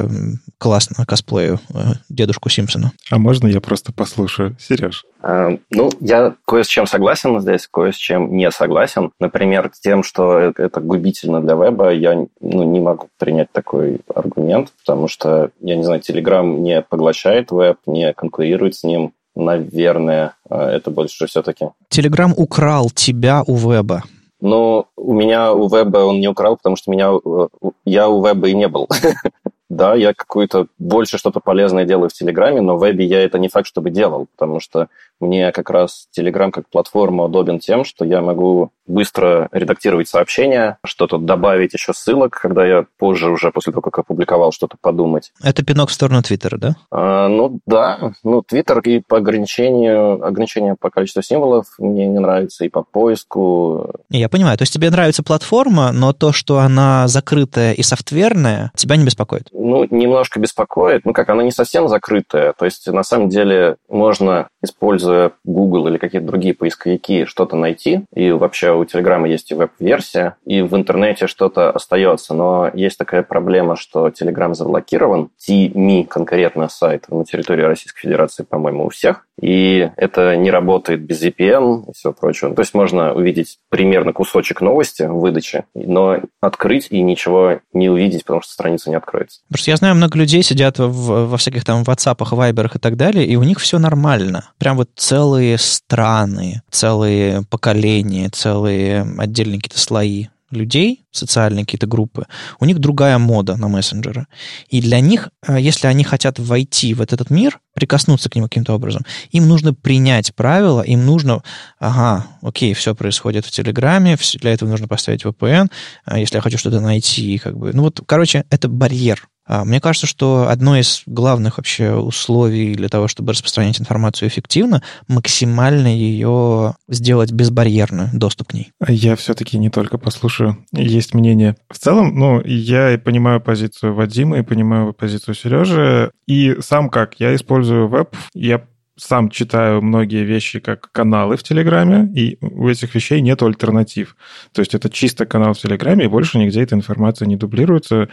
классно 0.58 1.06
косплею 1.06 1.60
э, 1.74 1.94
дедушку 2.08 2.50
Симпсона? 2.50 2.94
А 3.10 3.18
можно 3.18 3.48
я 3.48 3.60
просто 3.60 3.92
послушаю? 3.92 4.58
Сереж? 4.60 5.04
А, 5.22 5.58
ну, 5.70 5.90
я 6.00 6.36
кое 6.46 6.64
с 6.64 6.68
чем 6.68 6.88
согласен 6.88 7.40
здесь, 7.42 7.68
кое 7.68 7.92
с 7.92 7.96
чем 7.96 8.36
не 8.36 8.50
согласен. 8.52 9.12
Например, 9.20 9.70
с 9.74 9.80
тем, 9.80 10.04
что 10.04 10.40
это 10.40 10.80
губительно 10.80 11.42
для 11.42 11.56
веба, 11.56 11.92
я 11.92 12.16
ну, 12.40 12.64
не 12.64 12.80
могу 12.80 13.08
принять 13.18 13.52
такой 13.52 14.02
аргумент, 14.14 14.72
потому 14.86 15.08
что, 15.08 15.52
я 15.60 15.76
не 15.76 15.84
знаю, 15.84 16.02
Telegram 16.02 16.46
не 16.60 16.82
поглощает 16.82 17.52
веб, 17.52 17.78
не 17.86 18.14
конкурирует 18.14 18.76
с 18.76 18.84
ним. 18.84 19.14
Наверное, 19.36 20.34
а, 20.50 20.70
это 20.70 20.90
больше 20.92 21.28
все-таки. 21.28 21.70
Telegram 21.90 22.34
украл 22.36 22.90
тебя 22.90 23.44
у 23.46 23.56
веба. 23.56 24.04
Но 24.42 24.88
у 24.96 25.14
меня 25.14 25.54
у 25.54 25.68
веба 25.68 26.00
он 26.00 26.20
не 26.20 26.28
украл, 26.30 26.56
потому 26.56 26.78
что 26.78 26.92
меня, 26.92 27.12
э, 27.14 27.48
я 27.84 28.08
у 28.08 28.26
веба 28.26 28.48
и 28.48 28.56
не 28.56 28.70
был. 28.70 28.88
Да, 29.70 29.96
я 29.96 30.14
какое-то 30.14 30.68
больше 30.80 31.18
что-то 31.18 31.40
полезное 31.40 31.86
делаю 31.86 32.10
в 32.10 32.14
Телеграме, 32.14 32.62
но 32.62 32.76
в 32.76 32.82
вебе 32.82 33.06
я 33.06 33.24
это 33.24 33.38
не 33.38 33.50
факт, 33.50 33.68
чтобы 33.68 33.92
делал, 33.92 34.28
потому 34.36 34.60
что 34.60 34.88
мне 35.20 35.52
как 35.52 35.70
раз 35.70 36.08
Telegram 36.18 36.50
как 36.50 36.68
платформа 36.70 37.26
удобен 37.26 37.60
тем, 37.60 37.84
что 37.84 38.06
я 38.06 38.22
могу 38.22 38.72
быстро 38.88 39.50
редактировать 39.52 40.08
сообщения, 40.08 40.80
что-то 40.84 41.18
добавить 41.18 41.74
еще 41.74 41.94
ссылок, 41.94 42.40
когда 42.42 42.66
я 42.66 42.86
позже 42.98 43.30
уже, 43.30 43.52
после 43.52 43.72
того, 43.72 43.82
как 43.82 44.00
опубликовал, 44.00 44.52
что-то 44.52 44.78
подумать. 44.82 45.32
Это 45.44 45.64
пинок 45.64 45.90
в 45.90 45.94
сторону 45.94 46.24
Твиттера, 46.24 46.58
да? 46.58 46.76
А, 46.90 47.28
ну 47.28 47.60
да, 47.68 48.14
ну 48.24 48.42
Твиттер 48.42 48.80
и 48.80 49.00
по 49.00 49.18
ограничению, 49.18 50.26
ограничению 50.26 50.76
по 50.76 50.90
количеству 50.90 51.22
символов 51.22 51.68
мне 51.78 52.08
не 52.08 52.20
нравится, 52.20 52.66
и 52.66 52.70
по 52.70 52.82
поиску. 52.84 53.92
Я 54.10 54.28
понимаю, 54.28 54.58
то 54.58 54.64
есть 54.64 54.74
тебе 54.74 54.90
нравится 54.90 55.22
платформа, 55.22 55.92
но 55.92 56.14
то, 56.14 56.32
что 56.32 56.58
она 56.58 57.08
закрытая 57.08 57.74
и 57.74 57.84
софтверная, 57.84 58.72
тебя 58.76 58.96
не 58.96 59.06
беспокоит? 59.06 59.50
Ну, 59.70 59.86
немножко 59.92 60.40
беспокоит. 60.40 61.06
Ну 61.06 61.14
как, 61.14 61.30
она 61.30 61.44
не 61.44 61.52
совсем 61.52 61.88
закрытая. 61.88 62.54
То 62.54 62.66
есть 62.66 62.88
на 62.88 63.04
самом 63.04 63.30
деле 63.30 63.76
можно 63.88 64.48
используя 64.64 65.32
Google 65.44 65.88
или 65.88 65.98
какие-то 65.98 66.26
другие 66.26 66.56
поисковики, 66.56 67.26
что-то 67.26 67.56
найти. 67.56 68.02
И 68.16 68.32
вообще 68.32 68.72
у 68.74 68.84
Telegram 68.84 69.28
есть 69.28 69.52
и 69.52 69.56
веб-версия, 69.56 70.38
и 70.44 70.62
в 70.62 70.76
интернете 70.76 71.28
что-то 71.28 71.70
остается. 71.70 72.34
Но 72.34 72.72
есть 72.74 72.98
такая 72.98 73.22
проблема, 73.22 73.76
что 73.76 74.08
Telegram 74.08 74.56
заблокирован. 74.56 75.30
TME 75.48 76.06
конкретно 76.06 76.68
сайт 76.68 77.06
на 77.10 77.24
территории 77.24 77.64
Российской 77.64 78.02
Федерации, 78.02 78.44
по-моему, 78.44 78.88
у 78.88 78.90
всех. 78.90 79.28
И 79.42 79.90
это 79.96 80.36
не 80.36 80.52
работает 80.52 81.02
без 81.02 81.24
VPN 81.24 81.90
и 81.90 81.94
всего 81.94 82.14
прочего. 82.14 82.54
То 82.54 82.62
есть 82.62 82.74
можно 82.74 83.14
увидеть 83.14 83.60
примерно 83.70 84.14
кусочек 84.14 84.62
новости 84.62 85.04
в 85.04 85.20
выдаче, 85.20 85.66
но 85.74 86.20
открыть 86.42 86.88
и 86.90 87.02
ничего 87.02 87.60
не 87.72 87.90
увидеть, 87.90 88.26
потому 88.26 88.42
что 88.42 88.52
страница 88.52 88.90
не 88.90 88.96
откроется. 88.98 89.42
Потому 89.60 89.64
что 89.64 89.72
я 89.72 89.78
знаю, 89.78 89.96
много 89.96 90.18
людей 90.18 90.42
сидят 90.42 90.80
в, 90.80 91.26
во 91.28 91.38
всяких 91.38 91.66
там 91.66 91.84
WhatsApp, 91.84 92.18
Viber 92.18 92.72
и 92.74 92.80
так 92.80 92.96
далее, 92.96 93.26
и 93.26 93.36
у 93.36 93.44
них 93.44 93.60
все 93.60 93.78
нормально. 93.78 94.52
Прям 94.58 94.78
вот 94.78 94.90
целые 94.96 95.58
страны, 95.58 96.62
целые 96.72 97.44
поколения, 97.50 98.30
целые 98.30 99.02
отдельные 99.18 99.60
какие-то 99.60 99.78
слои 99.78 100.28
людей, 100.50 101.04
социальные 101.12 101.66
какие-то 101.66 101.88
группы, 101.88 102.26
у 102.62 102.66
них 102.66 102.80
другая 102.80 103.18
мода 103.18 103.58
на 103.58 103.68
мессенджеры. 103.68 104.28
И 104.70 104.82
для 104.82 105.02
них, 105.02 105.28
э, 105.46 105.58
если 105.60 105.88
они 105.88 106.06
хотят 106.06 106.40
войти 106.40 106.94
в 106.94 107.02
этот 107.02 107.30
мир, 107.30 107.60
прикоснуться 107.74 108.30
к 108.30 108.36
нему 108.36 108.48
каким-то 108.48 108.74
образом, 108.74 109.06
им 109.32 109.46
нужно 109.50 109.74
принять 109.74 110.34
правила, 110.34 110.82
им 110.82 111.06
нужно, 111.06 111.44
ага, 111.80 112.28
окей, 112.42 112.74
все 112.74 112.96
происходит 112.96 113.46
в 113.46 113.52
Телеграме, 113.52 114.18
для 114.36 114.54
этого 114.54 114.70
нужно 114.70 114.88
поставить 114.88 115.26
VPN, 115.26 115.68
а 116.06 116.18
если 116.18 116.38
я 116.38 116.42
хочу 116.42 116.58
что-то 116.58 116.80
найти, 116.80 117.38
как 117.40 117.58
бы, 117.58 117.74
ну 117.74 117.84
вот, 117.84 118.00
короче, 118.08 118.46
это 118.50 118.70
барьер 118.70 119.28
мне 119.50 119.82
кажется, 119.82 120.08
что 120.08 120.48
одно 120.50 120.78
из 120.78 121.04
главных 121.06 121.58
вообще 121.58 121.96
условий 121.96 122.76
для 122.76 122.88
того, 122.88 123.08
чтобы 123.08 123.34
распространять 123.34 123.82
информацию 123.82 124.30
эффективно, 124.30 124.84
максимально 125.08 125.88
ее 125.88 126.76
сделать 126.88 127.32
безбарьерную, 127.32 128.10
доступ 128.14 128.50
к 128.50 128.54
ней. 128.54 128.72
Я 128.88 129.16
все-таки 129.16 129.58
не 129.58 129.70
только 129.70 129.98
послушаю, 129.98 130.66
есть 130.72 131.14
мнение. 131.14 131.56
В 131.70 131.78
целом, 131.78 132.16
ну, 132.18 132.42
я 132.46 132.94
и 132.94 132.98
понимаю 132.98 133.42
позицию 133.42 133.96
Вадима, 133.96 134.40
и 134.40 134.44
понимаю 134.44 134.94
позицию 134.94 135.36
Сережи, 135.36 136.12
и 136.28 136.58
сам 136.62 136.90
как, 136.90 137.20
я 137.20 137.34
использую 137.36 137.88
веб, 137.88 138.16
я 138.34 138.64
сам 139.00 139.30
читаю 139.30 139.82
многие 139.82 140.24
вещи 140.24 140.60
как 140.60 140.92
каналы 140.92 141.38
в 141.38 141.44
Телеграме, 141.44 142.12
и 142.14 142.38
у 142.42 142.68
этих 142.68 142.94
вещей 142.96 143.22
нет 143.22 143.42
альтернатив. 143.42 144.16
То 144.54 144.60
есть 144.62 144.76
это 144.76 144.90
чисто 144.90 145.26
канал 145.26 145.54
в 145.54 145.58
Телеграме, 145.58 146.06
и 146.06 146.10
больше 146.10 146.38
нигде 146.38 146.62
эта 146.62 146.76
информация 146.76 147.28
не 147.28 147.36
дублируется 147.36 148.10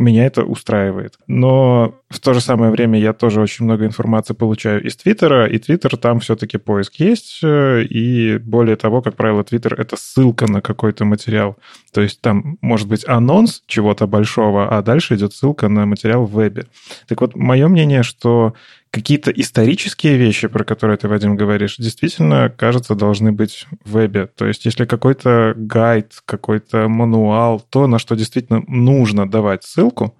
меня 0.00 0.26
это 0.26 0.44
устраивает. 0.44 1.18
Но 1.26 1.94
в 2.08 2.18
то 2.20 2.32
же 2.32 2.40
самое 2.40 2.72
время 2.72 2.98
я 2.98 3.12
тоже 3.12 3.40
очень 3.40 3.64
много 3.64 3.84
информации 3.84 4.34
получаю 4.34 4.82
из 4.82 4.96
Твиттера, 4.96 5.46
и 5.46 5.58
Твиттер 5.58 5.96
там 5.96 6.20
все-таки 6.20 6.58
поиск 6.58 6.94
есть, 6.96 7.40
э, 7.42 7.82
и 7.84 8.38
более 8.38 8.76
того, 8.76 9.02
как 9.02 9.16
правило, 9.16 9.44
Твиттер— 9.44 9.74
это 9.80 9.96
ссылка 9.96 10.50
на 10.50 10.60
какой-то 10.60 11.04
материал. 11.04 11.56
То 11.92 12.00
есть 12.00 12.20
там 12.20 12.58
может 12.60 12.88
быть 12.88 13.06
анонс 13.06 13.62
чего-то 13.66 14.06
большого, 14.06 14.76
а 14.76 14.82
дальше 14.82 15.14
идет 15.14 15.34
ссылка 15.34 15.68
на 15.68 15.86
материал 15.86 16.24
в 16.24 16.32
вебе. 16.32 16.66
Так 17.06 17.20
вот, 17.20 17.36
мое 17.36 17.68
мнение, 17.68 18.02
что 18.02 18.54
какие-то 18.90 19.30
исторические 19.30 20.16
вещи, 20.16 20.48
про 20.48 20.64
которые 20.64 20.96
ты, 20.96 21.08
Вадим, 21.08 21.36
говоришь, 21.36 21.76
действительно, 21.76 22.50
кажется, 22.50 22.94
должны 22.94 23.32
быть 23.32 23.66
в 23.84 23.96
вебе. 23.96 24.26
То 24.26 24.46
есть 24.46 24.64
если 24.64 24.84
какой-то 24.84 25.54
гайд, 25.56 26.14
какой-то 26.24 26.88
мануал, 26.88 27.60
то, 27.60 27.86
на 27.86 27.98
что 27.98 28.16
действительно 28.16 28.62
нужно 28.66 29.30
давать 29.30 29.64
ссылку, 29.64 30.16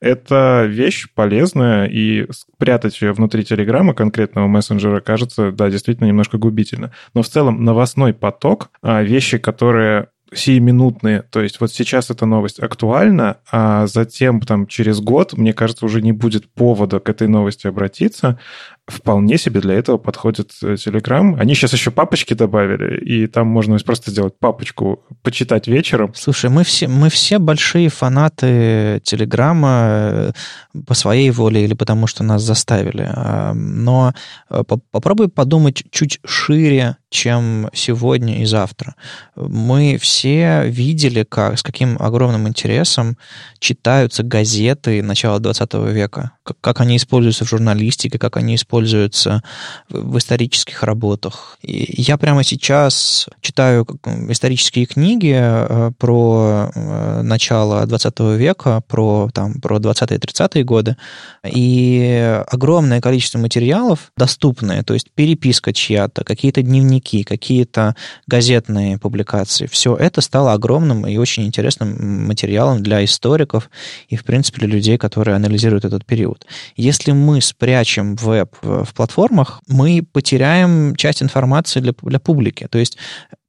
это 0.00 0.64
вещь 0.68 1.08
полезная, 1.14 1.86
и 1.86 2.26
прятать 2.56 3.00
ее 3.00 3.12
внутри 3.12 3.44
Телеграма, 3.44 3.94
конкретного 3.94 4.46
мессенджера, 4.46 5.00
кажется, 5.00 5.50
да, 5.50 5.70
действительно 5.70 6.06
немножко 6.06 6.38
губительно. 6.38 6.92
Но 7.14 7.22
в 7.22 7.28
целом 7.28 7.64
новостной 7.64 8.14
поток, 8.14 8.70
а, 8.80 9.02
вещи, 9.02 9.38
которые 9.38 10.08
сиюминутные. 10.32 11.22
То 11.22 11.40
есть 11.40 11.60
вот 11.60 11.72
сейчас 11.72 12.10
эта 12.10 12.26
новость 12.26 12.60
актуальна, 12.60 13.38
а 13.50 13.86
затем 13.86 14.40
там 14.40 14.66
через 14.66 15.00
год, 15.00 15.34
мне 15.34 15.52
кажется, 15.52 15.86
уже 15.86 16.02
не 16.02 16.12
будет 16.12 16.52
повода 16.52 17.00
к 17.00 17.08
этой 17.08 17.28
новости 17.28 17.66
обратиться. 17.66 18.38
Вполне 18.88 19.38
себе 19.38 19.60
для 19.60 19.74
этого 19.74 19.98
подходит 19.98 20.52
э, 20.62 20.74
Telegram. 20.74 21.38
Они 21.38 21.54
сейчас 21.54 21.72
еще 21.72 21.90
папочки 21.90 22.34
добавили, 22.34 22.98
и 23.04 23.26
там 23.26 23.46
можно 23.46 23.78
просто 23.78 24.10
сделать 24.10 24.34
папочку, 24.38 25.04
почитать 25.22 25.68
вечером. 25.68 26.12
Слушай, 26.14 26.50
мы 26.50 26.64
все, 26.64 26.88
мы 26.88 27.10
все 27.10 27.38
большие 27.38 27.88
фанаты 27.88 29.00
Телеграма 29.04 29.68
э, 29.70 30.32
по 30.86 30.94
своей 30.94 31.30
воле 31.30 31.64
или 31.64 31.74
потому, 31.74 32.06
что 32.06 32.24
нас 32.24 32.42
заставили. 32.42 33.08
А, 33.08 33.52
но 33.54 34.14
э, 34.50 34.62
попробуй 34.90 35.28
подумать 35.28 35.84
чуть 35.90 36.20
шире, 36.24 36.96
чем 37.10 37.70
сегодня 37.72 38.42
и 38.42 38.44
завтра. 38.44 38.94
Мы 39.34 39.98
все 40.00 40.64
видели, 40.66 41.24
как, 41.24 41.58
с 41.58 41.62
каким 41.62 41.96
огромным 41.98 42.46
интересом 42.48 43.16
читаются 43.58 44.22
газеты 44.22 45.02
начала 45.02 45.38
20 45.38 45.74
века, 45.74 46.32
как, 46.60 46.80
они 46.80 46.96
используются 46.96 47.44
в 47.44 47.48
журналистике, 47.48 48.18
как 48.18 48.36
они 48.36 48.54
используются 48.54 48.77
в, 48.80 49.40
в 49.90 50.18
исторических 50.18 50.82
работах. 50.82 51.58
И 51.62 52.02
я 52.02 52.16
прямо 52.16 52.44
сейчас 52.44 53.28
читаю 53.40 53.86
исторические 54.28 54.86
книги 54.86 55.34
э, 55.38 55.90
про 55.98 56.70
э, 56.74 57.22
начало 57.22 57.86
20 57.86 58.20
века, 58.36 58.82
про, 58.86 59.30
там, 59.32 59.60
про 59.60 59.78
20-30-е 59.78 60.64
годы, 60.64 60.96
и 61.44 62.42
огромное 62.48 63.00
количество 63.00 63.38
материалов 63.38 64.12
доступные, 64.16 64.82
то 64.82 64.94
есть 64.94 65.10
переписка 65.14 65.72
чья-то, 65.72 66.24
какие-то 66.24 66.62
дневники, 66.62 67.22
какие-то 67.24 67.94
газетные 68.26 68.98
публикации. 68.98 69.66
Все 69.66 69.96
это 69.96 70.20
стало 70.20 70.52
огромным 70.52 71.06
и 71.06 71.16
очень 71.16 71.46
интересным 71.46 72.26
материалом 72.26 72.82
для 72.82 73.04
историков 73.04 73.70
и, 74.08 74.16
в 74.16 74.24
принципе, 74.24 74.58
для 74.60 74.68
людей, 74.68 74.98
которые 74.98 75.36
анализируют 75.36 75.84
этот 75.84 76.04
период. 76.04 76.46
Если 76.76 77.12
мы 77.12 77.40
спрячем 77.40 78.16
веб 78.16 78.54
в 78.62 78.67
платформах, 78.94 79.60
мы 79.68 80.06
потеряем 80.12 80.96
часть 80.96 81.22
информации 81.22 81.80
для, 81.80 81.92
для 82.02 82.18
публики. 82.18 82.66
То 82.70 82.78
есть 82.78 82.98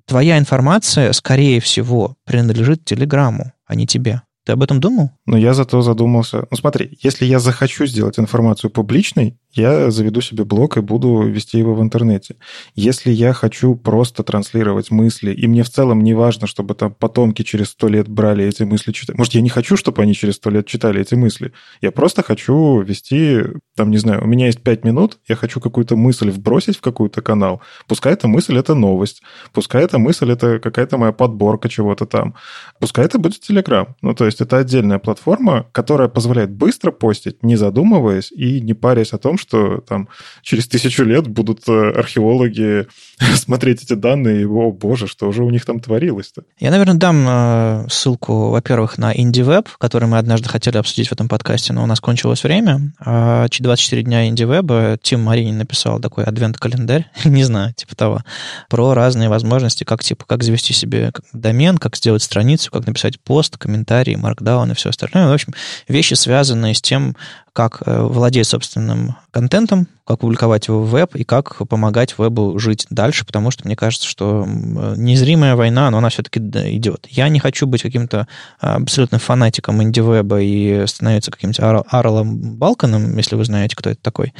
твоя 0.05 0.37
информация, 0.37 1.13
скорее 1.13 1.59
всего, 1.59 2.15
принадлежит 2.25 2.85
Телеграмму, 2.85 3.53
а 3.65 3.75
не 3.75 3.85
тебе. 3.85 4.21
Ты 4.45 4.53
об 4.53 4.63
этом 4.63 4.79
думал? 4.79 5.11
Но 5.27 5.37
я 5.37 5.53
зато 5.53 5.81
задумался. 5.81 6.47
Ну 6.49 6.57
смотри, 6.57 6.97
если 7.03 7.25
я 7.25 7.39
захочу 7.39 7.85
сделать 7.85 8.17
информацию 8.17 8.71
публичной, 8.71 9.37
я 9.53 9.89
заведу 9.89 10.21
себе 10.21 10.45
блог 10.45 10.77
и 10.77 10.81
буду 10.81 11.21
вести 11.23 11.57
его 11.57 11.73
в 11.73 11.81
интернете. 11.81 12.35
Если 12.75 13.11
я 13.11 13.33
хочу 13.33 13.75
просто 13.75 14.23
транслировать 14.23 14.91
мысли, 14.91 15.31
и 15.31 15.47
мне 15.47 15.63
в 15.63 15.69
целом 15.69 16.03
не 16.03 16.13
важно, 16.13 16.45
чтобы 16.45 16.75
там 16.75 16.93
потомки 16.93 17.41
через 17.41 17.69
сто 17.69 17.87
лет 17.87 18.07
брали 18.07 18.45
эти 18.45 18.63
мысли 18.63 18.91
читать. 18.91 19.17
Может, 19.17 19.33
я 19.33 19.41
не 19.41 19.49
хочу, 19.49 19.75
чтобы 19.75 20.03
они 20.03 20.13
через 20.13 20.35
сто 20.35 20.49
лет 20.51 20.67
читали 20.67 21.01
эти 21.01 21.15
мысли. 21.15 21.51
Я 21.81 21.91
просто 21.91 22.21
хочу 22.21 22.81
вести, 22.81 23.41
там, 23.75 23.89
не 23.89 23.97
знаю, 23.97 24.23
у 24.23 24.27
меня 24.27 24.45
есть 24.45 24.61
пять 24.61 24.83
минут, 24.83 25.17
я 25.27 25.35
хочу 25.35 25.59
какую-то 25.59 25.95
мысль 25.95 26.29
вбросить 26.29 26.77
в 26.77 26.81
какой-то 26.81 27.21
канал. 27.21 27.61
Пускай 27.87 28.13
эта 28.13 28.27
мысль— 28.27 28.57
это 28.59 28.75
новость. 28.75 29.23
Пускай 29.51 29.83
эта 29.83 29.97
мысль— 29.97 30.31
это 30.31 30.59
какая-то 30.59 30.97
моя 30.97 31.11
подборка 31.11 31.69
чего-то 31.69 32.05
там. 32.05 32.35
Пускай 32.79 33.05
это 33.05 33.17
будет 33.17 33.41
Telegram. 33.49 33.87
Ну, 34.01 34.13
то 34.13 34.25
есть 34.25 34.41
это 34.41 34.57
отдельная 34.57 34.99
платформа, 34.99 35.67
которая 35.71 36.07
позволяет 36.07 36.51
быстро 36.51 36.91
постить, 36.91 37.41
не 37.43 37.55
задумываясь 37.55 38.31
и 38.31 38.61
не 38.61 38.73
парясь 38.73 39.13
о 39.13 39.17
том, 39.17 39.38
что 39.39 39.79
там 39.79 40.09
через 40.43 40.67
тысячу 40.67 41.03
лет 41.03 41.27
будут 41.27 41.67
э, 41.67 41.91
археологи 41.91 42.87
смотреть 43.35 43.83
эти 43.83 43.93
данные, 43.93 44.41
и, 44.41 44.45
о 44.45 44.71
боже, 44.71 45.07
что 45.07 45.27
уже 45.27 45.43
у 45.43 45.49
них 45.49 45.65
там 45.65 45.79
творилось-то. 45.79 46.43
Я, 46.59 46.71
наверное, 46.71 46.95
дам 46.95 47.25
э, 47.27 47.87
ссылку, 47.89 48.49
во-первых, 48.49 48.97
на 48.97 49.13
IndieWeb, 49.13 49.67
который 49.77 50.07
мы 50.07 50.17
однажды 50.17 50.49
хотели 50.49 50.77
обсудить 50.77 51.07
в 51.07 51.13
этом 51.13 51.27
подкасте, 51.27 51.73
но 51.73 51.83
у 51.83 51.85
нас 51.85 51.99
кончилось 51.99 52.43
время. 52.43 52.93
24 52.99 54.01
а 54.01 54.03
дня 54.03 54.29
IndieWeb 54.29 54.99
Тим 55.01 55.23
Маринин 55.23 55.57
написал 55.57 55.99
такой 55.99 56.23
адвент-календарь, 56.25 57.09
не 57.25 57.43
знаю, 57.43 57.73
типа 57.73 57.95
того, 57.95 58.23
про 58.69 58.93
разные 58.93 59.29
возможности, 59.29 59.83
как, 59.83 60.03
типа, 60.03 60.25
как 60.25 60.43
завести 60.43 60.73
себе 60.73 61.11
домен, 61.33 61.77
как 61.77 61.95
сделать 61.95 62.23
страницу, 62.23 62.71
как 62.71 62.85
написать 62.85 63.19
пост, 63.19 63.57
комментарий, 63.57 64.15
маркдаун 64.15 64.71
и 64.71 64.75
все 64.75 64.89
остальное. 64.89 65.29
В 65.29 65.33
общем, 65.33 65.53
вещи, 65.87 66.13
связанные 66.13 66.73
с 66.73 66.81
тем, 66.81 67.15
как 67.53 67.81
э, 67.85 68.01
владеть 68.01 68.47
собственным 68.47 69.15
контентом, 69.31 69.87
как 70.05 70.19
публиковать 70.19 70.67
его 70.67 70.81
в 70.81 70.89
веб 70.89 71.15
и 71.15 71.23
как 71.23 71.55
помогать 71.67 72.17
вебу 72.17 72.57
жить 72.57 72.87
дальше, 72.89 73.25
потому 73.25 73.51
что 73.51 73.65
мне 73.65 73.75
кажется, 73.75 74.07
что 74.07 74.45
незримая 74.47 75.55
война, 75.55 75.89
но 75.91 75.99
она 75.99 76.09
все-таки 76.09 76.39
идет. 76.39 77.05
Я 77.09 77.29
не 77.29 77.39
хочу 77.39 77.67
быть 77.67 77.83
каким-то 77.83 78.27
абсолютно 78.59 79.19
фанатиком 79.19 79.83
инди-веба 79.83 80.41
и 80.41 80.87
становиться 80.87 81.29
каким-то 81.29 81.85
Арлом 81.89 82.57
Балканом, 82.57 83.17
если 83.17 83.35
вы 83.35 83.45
знаете, 83.45 83.75
кто 83.75 83.91
это 83.91 84.01
такой. 84.01 84.33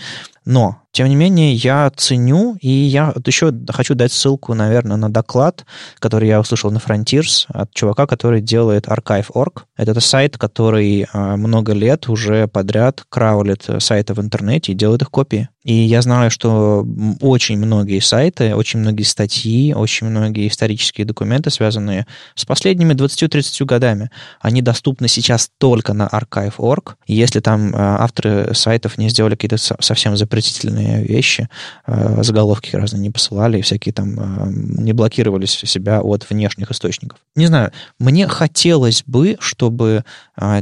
Но, 0.50 0.82
тем 0.92 1.08
не 1.10 1.16
менее, 1.16 1.54
я 1.54 1.92
ценю, 1.96 2.58
и 2.60 2.70
я 2.72 3.14
еще 3.24 3.54
хочу 3.70 3.94
дать 3.94 4.12
ссылку, 4.12 4.56
наверное, 4.56 4.98
на 4.98 5.08
доклад, 5.08 5.64
который 6.00 6.28
я 6.28 6.40
услышал 6.40 6.72
на 6.72 6.80
Frontiers 6.80 7.46
от 7.50 7.72
чувака, 7.72 8.08
который 8.08 8.42
делает 8.42 8.88
Archive.org. 8.88 9.68
Это 9.78 10.00
сайт, 10.00 10.40
который 10.40 11.06
а, 11.14 11.38
много 11.38 11.74
лет 11.74 12.10
уже 12.10 12.48
подряд 12.48 13.04
краулит 13.10 13.68
сайты 13.78 14.16
в 14.16 14.22
интернете 14.22 14.72
и 14.72 14.76
делает 14.76 15.04
их 15.04 15.12
копии. 15.12 15.50
И 15.70 15.74
я 15.74 16.02
знаю, 16.02 16.32
что 16.32 16.84
очень 17.22 17.60
многие 17.60 18.00
сайты, 18.00 18.56
очень 18.56 18.80
многие 18.80 19.04
статьи, 19.04 19.72
очень 19.76 20.08
многие 20.08 20.48
исторические 20.48 21.06
документы, 21.06 21.52
связанные 21.52 22.08
с 22.34 22.44
последними 22.44 22.96
20-30 22.96 23.66
годами, 23.66 24.10
они 24.42 24.64
доступны 24.64 25.08
сейчас 25.08 25.52
только 25.60 25.94
на 25.94 26.08
archive.org. 26.08 26.96
Если 27.06 27.40
там 27.40 27.72
а, 27.76 28.04
авторы 28.04 28.56
сайтов 28.56 28.98
не 28.98 29.10
сделали 29.10 29.36
какие-то 29.36 29.58
совсем 29.58 30.18
запретительные 30.18 31.04
вещи, 31.04 31.50
а, 31.86 32.24
заголовки 32.24 32.76
разные 32.76 33.02
не 33.02 33.12
посылали, 33.12 33.62
всякие 33.62 33.94
там 33.94 34.16
а, 34.20 34.48
не 34.50 34.94
блокировали 34.94 35.46
себя 35.46 36.02
от 36.02 36.28
внешних 36.28 36.72
источников. 36.72 37.20
Не 37.36 37.46
знаю, 37.46 37.72
мне 38.00 38.28
хотелось 38.28 39.04
бы, 39.06 39.38
чтобы 39.40 40.04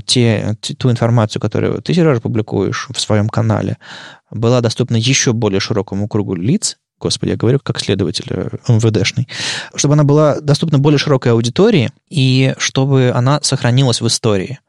те, 0.06 0.58
ту 0.78 0.92
информацию, 0.92 1.40
которую 1.40 1.82
ты, 1.82 1.94
Сережа, 1.94 2.20
публикуешь 2.20 2.88
в 2.92 3.00
своем 3.00 3.30
канале, 3.30 3.78
была 4.32 4.62
доступна 4.62 4.96
еще 4.96 5.34
более 5.34 5.60
широкому 5.60 6.08
кругу 6.08 6.36
лиц, 6.36 6.78
господи, 7.00 7.32
я 7.32 7.38
говорю 7.38 7.60
как 7.62 7.80
следователь 7.80 8.26
э, 8.30 8.50
МВДшный, 8.68 9.28
чтобы 9.76 9.94
она 9.94 10.04
была 10.04 10.40
доступна 10.40 10.80
более 10.80 10.98
широкой 10.98 11.32
аудитории 11.32 11.92
и 12.10 12.56
чтобы 12.58 13.12
она 13.14 13.40
сохранилась 13.42 14.02
в 14.02 14.08
истории. 14.08 14.60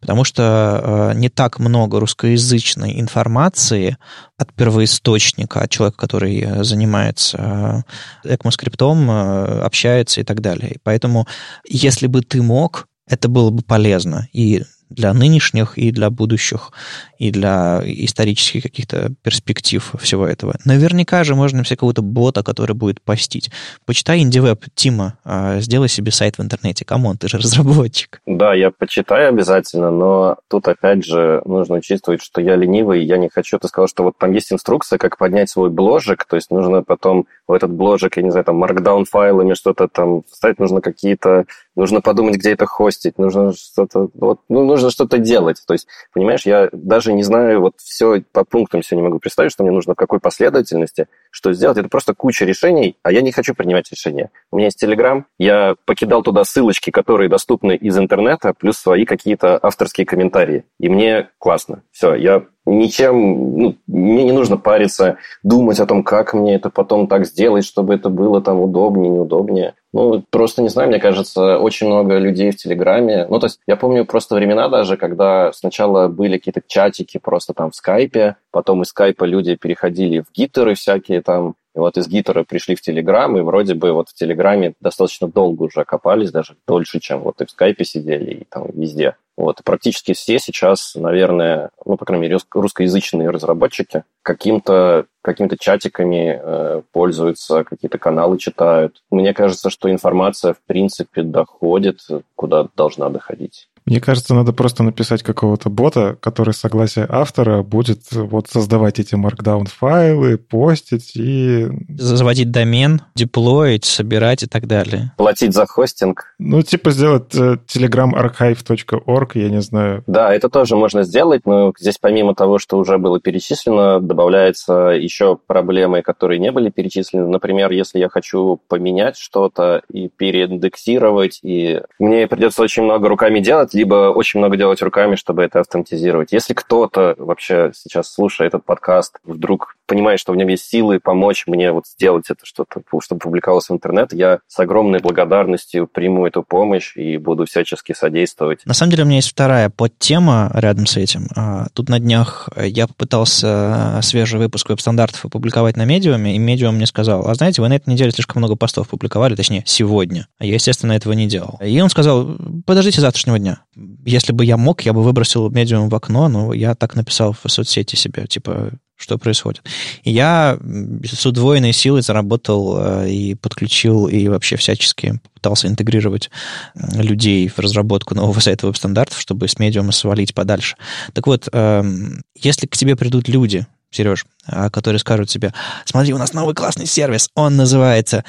Потому 0.00 0.24
что 0.24 1.12
э, 1.12 1.18
не 1.18 1.28
так 1.28 1.58
много 1.58 2.00
русскоязычной 2.00 3.00
информации 3.00 3.96
от 4.36 4.52
первоисточника, 4.52 5.60
от 5.60 5.70
человека, 5.70 5.98
который 5.98 6.40
э, 6.40 6.64
занимается 6.64 7.84
э, 8.24 8.34
ECMAScript 8.34 8.93
ом, 8.93 9.10
э, 9.10 9.60
общается 9.60 10.20
и 10.20 10.24
так 10.24 10.40
далее. 10.40 10.76
Поэтому, 10.82 11.26
если 11.66 12.06
бы 12.06 12.22
ты 12.22 12.42
мог, 12.42 12.88
это 13.06 13.28
было 13.28 13.50
бы 13.50 13.62
полезно. 13.62 14.28
И 14.32 14.64
для 14.90 15.14
нынешних 15.14 15.78
и 15.78 15.90
для 15.92 16.10
будущих, 16.10 16.72
и 17.18 17.30
для 17.30 17.80
исторических 17.84 18.62
каких-то 18.62 19.12
перспектив 19.22 19.94
всего 19.98 20.26
этого. 20.26 20.56
Наверняка 20.64 21.24
же 21.24 21.34
можно 21.34 21.62
все 21.62 21.76
какого-то 21.76 22.02
бота, 22.02 22.42
который 22.42 22.74
будет 22.74 23.00
постить. 23.00 23.50
Почитай 23.86 24.22
IndieWeb, 24.22 24.64
Тима, 24.74 25.14
а, 25.24 25.60
сделай 25.60 25.88
себе 25.88 26.10
сайт 26.10 26.38
в 26.38 26.42
интернете. 26.42 26.84
Come 26.84 27.02
on, 27.02 27.16
ты 27.16 27.28
же 27.28 27.38
разработчик. 27.38 28.20
Да, 28.26 28.54
я 28.54 28.70
почитаю 28.70 29.28
обязательно, 29.28 29.90
но 29.90 30.36
тут 30.48 30.68
опять 30.68 31.04
же 31.04 31.40
нужно 31.44 31.76
учитывать, 31.76 32.22
что 32.22 32.40
я 32.40 32.56
ленивый, 32.56 33.04
я 33.04 33.16
не 33.16 33.28
хочу. 33.28 33.58
Ты 33.58 33.68
сказал, 33.68 33.88
что 33.88 34.02
вот 34.02 34.18
там 34.18 34.32
есть 34.32 34.52
инструкция, 34.52 34.98
как 34.98 35.18
поднять 35.18 35.50
свой 35.50 35.70
бложек, 35.70 36.24
то 36.24 36.36
есть 36.36 36.50
нужно 36.50 36.82
потом 36.82 37.26
в 37.46 37.52
этот 37.52 37.70
бложек, 37.70 38.16
я 38.16 38.22
не 38.22 38.30
знаю, 38.30 38.44
там 38.44 38.62
markdown 38.62 39.04
файлами 39.04 39.54
что-то 39.54 39.88
там 39.88 40.22
вставить, 40.30 40.58
нужно 40.58 40.80
какие-то, 40.80 41.44
нужно 41.76 42.00
подумать, 42.00 42.36
где 42.36 42.52
это 42.52 42.66
хостить, 42.66 43.18
нужно 43.18 43.52
что-то, 43.52 44.08
вот, 44.14 44.40
ну, 44.48 44.64
нужно 44.64 44.90
что-то 44.90 45.18
делать. 45.18 45.62
То 45.66 45.74
есть, 45.74 45.86
понимаешь, 46.12 46.46
я 46.46 46.68
даже 46.72 47.12
не 47.12 47.22
знаю, 47.22 47.60
вот 47.60 47.74
все 47.78 48.22
по 48.32 48.44
пунктам 48.44 48.82
все 48.82 48.96
не 48.96 49.02
могу 49.02 49.18
представить, 49.18 49.52
что 49.52 49.62
мне 49.62 49.72
нужно 49.72 49.94
в 49.94 49.96
какой 49.96 50.20
последовательности, 50.20 51.06
что 51.30 51.52
сделать. 51.52 51.78
Это 51.78 51.88
просто 51.88 52.14
куча 52.14 52.44
решений, 52.44 52.96
а 53.02 53.12
я 53.12 53.20
не 53.20 53.32
хочу 53.32 53.54
принимать 53.54 53.90
решения. 53.90 54.30
У 54.50 54.56
меня 54.56 54.66
есть 54.66 54.82
Telegram, 54.82 55.24
я 55.38 55.74
покидал 55.84 56.22
туда 56.22 56.44
ссылочки, 56.44 56.90
которые 56.90 57.28
доступны 57.28 57.76
из 57.76 57.96
интернета, 57.98 58.52
плюс 58.52 58.76
свои 58.76 59.04
какие-то 59.04 59.58
авторские 59.62 60.06
комментарии. 60.06 60.64
И 60.78 60.88
мне 60.88 61.30
классно. 61.38 61.82
Все, 61.92 62.14
я 62.14 62.44
ничем, 62.66 63.56
ну, 63.56 63.76
мне 63.86 64.24
не 64.24 64.32
нужно 64.32 64.56
париться, 64.56 65.16
думать 65.42 65.80
о 65.80 65.86
том, 65.86 66.02
как 66.02 66.34
мне 66.34 66.54
это 66.54 66.70
потом 66.70 67.06
так 67.06 67.26
сделать, 67.26 67.64
чтобы 67.64 67.94
это 67.94 68.08
было 68.08 68.40
там 68.40 68.60
удобнее, 68.60 69.10
неудобнее. 69.10 69.74
Ну, 69.92 70.22
просто 70.30 70.62
не 70.62 70.68
знаю, 70.68 70.88
мне 70.88 71.00
кажется, 71.00 71.58
очень 71.58 71.88
много 71.88 72.18
людей 72.18 72.52
в 72.52 72.56
Телеграме. 72.56 73.26
Ну, 73.28 73.40
то 73.40 73.46
есть 73.46 73.60
я 73.66 73.76
помню 73.76 74.04
просто 74.04 74.36
времена 74.36 74.68
даже, 74.68 74.96
когда 74.96 75.52
сначала 75.52 76.08
были 76.08 76.38
какие-то 76.38 76.62
чатики 76.66 77.18
просто 77.18 77.54
там 77.54 77.70
в 77.70 77.74
Скайпе, 77.74 78.36
потом 78.52 78.82
из 78.82 78.88
Скайпа 78.88 79.24
люди 79.24 79.56
переходили 79.56 80.20
в 80.20 80.32
гитеры 80.32 80.74
всякие 80.74 81.22
там, 81.22 81.54
и 81.74 81.78
вот 81.78 81.96
из 81.96 82.08
гитара 82.08 82.44
пришли 82.44 82.74
в 82.74 82.82
Телеграм, 82.82 83.36
и 83.36 83.42
вроде 83.42 83.74
бы 83.74 83.92
вот 83.92 84.10
в 84.10 84.14
Телеграме 84.14 84.74
достаточно 84.80 85.28
долго 85.28 85.64
уже 85.64 85.84
копались, 85.84 86.30
даже 86.30 86.56
дольше, 86.66 87.00
чем 87.00 87.20
вот 87.20 87.40
и 87.40 87.46
в 87.46 87.50
Скайпе 87.50 87.84
сидели, 87.84 88.30
и 88.32 88.44
там 88.44 88.66
везде. 88.72 89.16
Вот. 89.40 89.62
Практически 89.64 90.12
все 90.12 90.38
сейчас, 90.38 90.94
наверное, 90.94 91.70
ну, 91.86 91.96
по 91.96 92.04
крайней 92.04 92.28
мере, 92.28 92.38
русскоязычные 92.52 93.30
разработчики 93.30 94.04
каким-то 94.22 95.06
какими-то 95.22 95.56
чатиками 95.58 96.38
э, 96.42 96.82
пользуются, 96.92 97.64
какие-то 97.64 97.96
каналы 97.96 98.36
читают. 98.36 99.02
Мне 99.10 99.32
кажется, 99.32 99.70
что 99.70 99.90
информация, 99.90 100.52
в 100.52 100.60
принципе, 100.66 101.22
доходит, 101.22 102.00
куда 102.36 102.68
должна 102.76 103.08
доходить. 103.08 103.69
Мне 103.90 104.00
кажется, 104.00 104.34
надо 104.34 104.52
просто 104.52 104.84
написать 104.84 105.24
какого-то 105.24 105.68
бота, 105.68 106.16
который 106.20 106.54
согласие 106.54 107.06
автора 107.08 107.64
будет 107.64 108.02
вот 108.12 108.48
создавать 108.48 109.00
эти 109.00 109.16
markdown-файлы, 109.16 110.38
постить 110.38 111.16
и... 111.16 111.66
Заводить 111.98 112.52
домен, 112.52 113.02
деплоить, 113.16 113.84
собирать 113.84 114.44
и 114.44 114.46
так 114.46 114.68
далее. 114.68 115.12
Платить 115.16 115.52
за 115.54 115.66
хостинг. 115.66 116.32
Ну, 116.38 116.62
типа 116.62 116.92
сделать 116.92 117.34
э, 117.34 117.56
telegramarchive.org, 117.66 119.34
я 119.34 119.50
не 119.50 119.60
знаю. 119.60 120.04
Да, 120.06 120.32
это 120.32 120.48
тоже 120.48 120.76
можно 120.76 121.02
сделать, 121.02 121.42
но 121.44 121.72
здесь 121.76 121.98
помимо 122.00 122.36
того, 122.36 122.60
что 122.60 122.78
уже 122.78 122.96
было 122.96 123.18
перечислено, 123.18 123.98
добавляется 123.98 124.90
еще 124.90 125.36
проблемы, 125.36 126.02
которые 126.02 126.38
не 126.38 126.52
были 126.52 126.70
перечислены. 126.70 127.26
Например, 127.26 127.72
если 127.72 127.98
я 127.98 128.08
хочу 128.08 128.60
поменять 128.68 129.16
что-то 129.16 129.82
и 129.92 130.08
переиндексировать, 130.08 131.40
и 131.42 131.80
мне 131.98 132.28
придется 132.28 132.62
очень 132.62 132.84
много 132.84 133.08
руками 133.08 133.40
делать, 133.40 133.74
либо 133.80 134.10
очень 134.12 134.40
много 134.40 134.58
делать 134.58 134.82
руками, 134.82 135.14
чтобы 135.14 135.42
это 135.42 135.60
автоматизировать. 135.60 136.32
Если 136.32 136.52
кто-то 136.52 137.14
вообще 137.16 137.72
сейчас, 137.74 138.12
слушая 138.12 138.46
этот 138.46 138.62
подкаст, 138.62 139.18
вдруг 139.24 139.74
понимает, 139.90 140.20
что 140.20 140.32
в 140.32 140.36
нем 140.36 140.46
есть 140.46 140.70
силы 140.70 141.00
помочь 141.00 141.48
мне 141.48 141.72
вот 141.72 141.84
сделать 141.88 142.26
это 142.30 142.46
что-то, 142.46 142.80
чтобы 143.02 143.18
публиковалось 143.18 143.68
в 143.68 143.72
интернет, 143.72 144.12
я 144.12 144.38
с 144.46 144.56
огромной 144.60 145.00
благодарностью 145.00 145.88
приму 145.88 146.26
эту 146.26 146.44
помощь 146.44 146.96
и 146.96 147.16
буду 147.16 147.44
всячески 147.44 147.92
содействовать. 147.92 148.64
На 148.64 148.72
самом 148.72 148.92
деле 148.92 149.02
у 149.02 149.06
меня 149.06 149.16
есть 149.16 149.30
вторая 149.30 149.68
подтема 149.68 150.52
рядом 150.54 150.86
с 150.86 150.96
этим. 150.96 151.26
А, 151.34 151.66
тут 151.74 151.88
на 151.88 151.98
днях 151.98 152.48
я 152.56 152.86
попытался 152.86 153.98
свежий 154.02 154.38
выпуск 154.38 154.68
веб-стандартов 154.68 155.24
опубликовать 155.24 155.76
на 155.76 155.84
медиуме, 155.84 156.36
и 156.36 156.38
медиум 156.38 156.76
мне 156.76 156.86
сказал, 156.86 157.28
а 157.28 157.34
знаете, 157.34 157.60
вы 157.60 157.68
на 157.68 157.74
этой 157.74 157.90
неделе 157.90 158.12
слишком 158.12 158.38
много 158.38 158.54
постов 158.54 158.88
публиковали, 158.88 159.34
точнее, 159.34 159.64
сегодня. 159.66 160.28
А 160.38 160.44
я, 160.44 160.54
естественно, 160.54 160.92
этого 160.92 161.14
не 161.14 161.26
делал. 161.26 161.58
И 161.60 161.80
он 161.80 161.90
сказал, 161.90 162.36
подождите 162.64 163.00
завтрашнего 163.00 163.40
дня 163.40 163.62
если 164.04 164.32
бы 164.32 164.44
я 164.44 164.56
мог, 164.56 164.82
я 164.82 164.92
бы 164.92 165.02
выбросил 165.02 165.50
медиум 165.50 165.88
в 165.88 165.94
окно, 165.94 166.28
но 166.28 166.52
я 166.52 166.74
так 166.74 166.94
написал 166.94 167.32
в 167.32 167.48
соцсети 167.48 167.96
себе, 167.96 168.26
типа, 168.26 168.72
что 169.00 169.18
происходит. 169.18 169.62
И 170.04 170.10
я 170.12 170.58
с 171.04 171.26
удвоенной 171.26 171.72
силой 171.72 172.02
заработал 172.02 172.76
э, 172.78 173.10
и 173.10 173.34
подключил, 173.34 174.06
и 174.06 174.28
вообще 174.28 174.56
всячески 174.56 175.20
пытался 175.34 175.68
интегрировать 175.68 176.30
людей 176.74 177.48
в 177.48 177.58
разработку 177.58 178.14
нового 178.14 178.40
сайта 178.40 178.66
веб-стандартов, 178.66 179.18
чтобы 179.18 179.48
с 179.48 179.58
медиума 179.58 179.92
свалить 179.92 180.34
подальше. 180.34 180.76
Так 181.14 181.26
вот, 181.26 181.48
эм, 181.52 182.22
если 182.36 182.66
к 182.66 182.76
тебе 182.76 182.94
придут 182.94 183.28
люди, 183.28 183.66
Сереж, 183.90 184.26
э, 184.46 184.68
которые 184.70 185.00
скажут 185.00 185.30
тебе, 185.30 185.54
смотри, 185.86 186.12
у 186.12 186.18
нас 186.18 186.34
новый 186.34 186.54
классный 186.54 186.86
сервис, 186.86 187.30
он 187.34 187.56
называется 187.56 188.24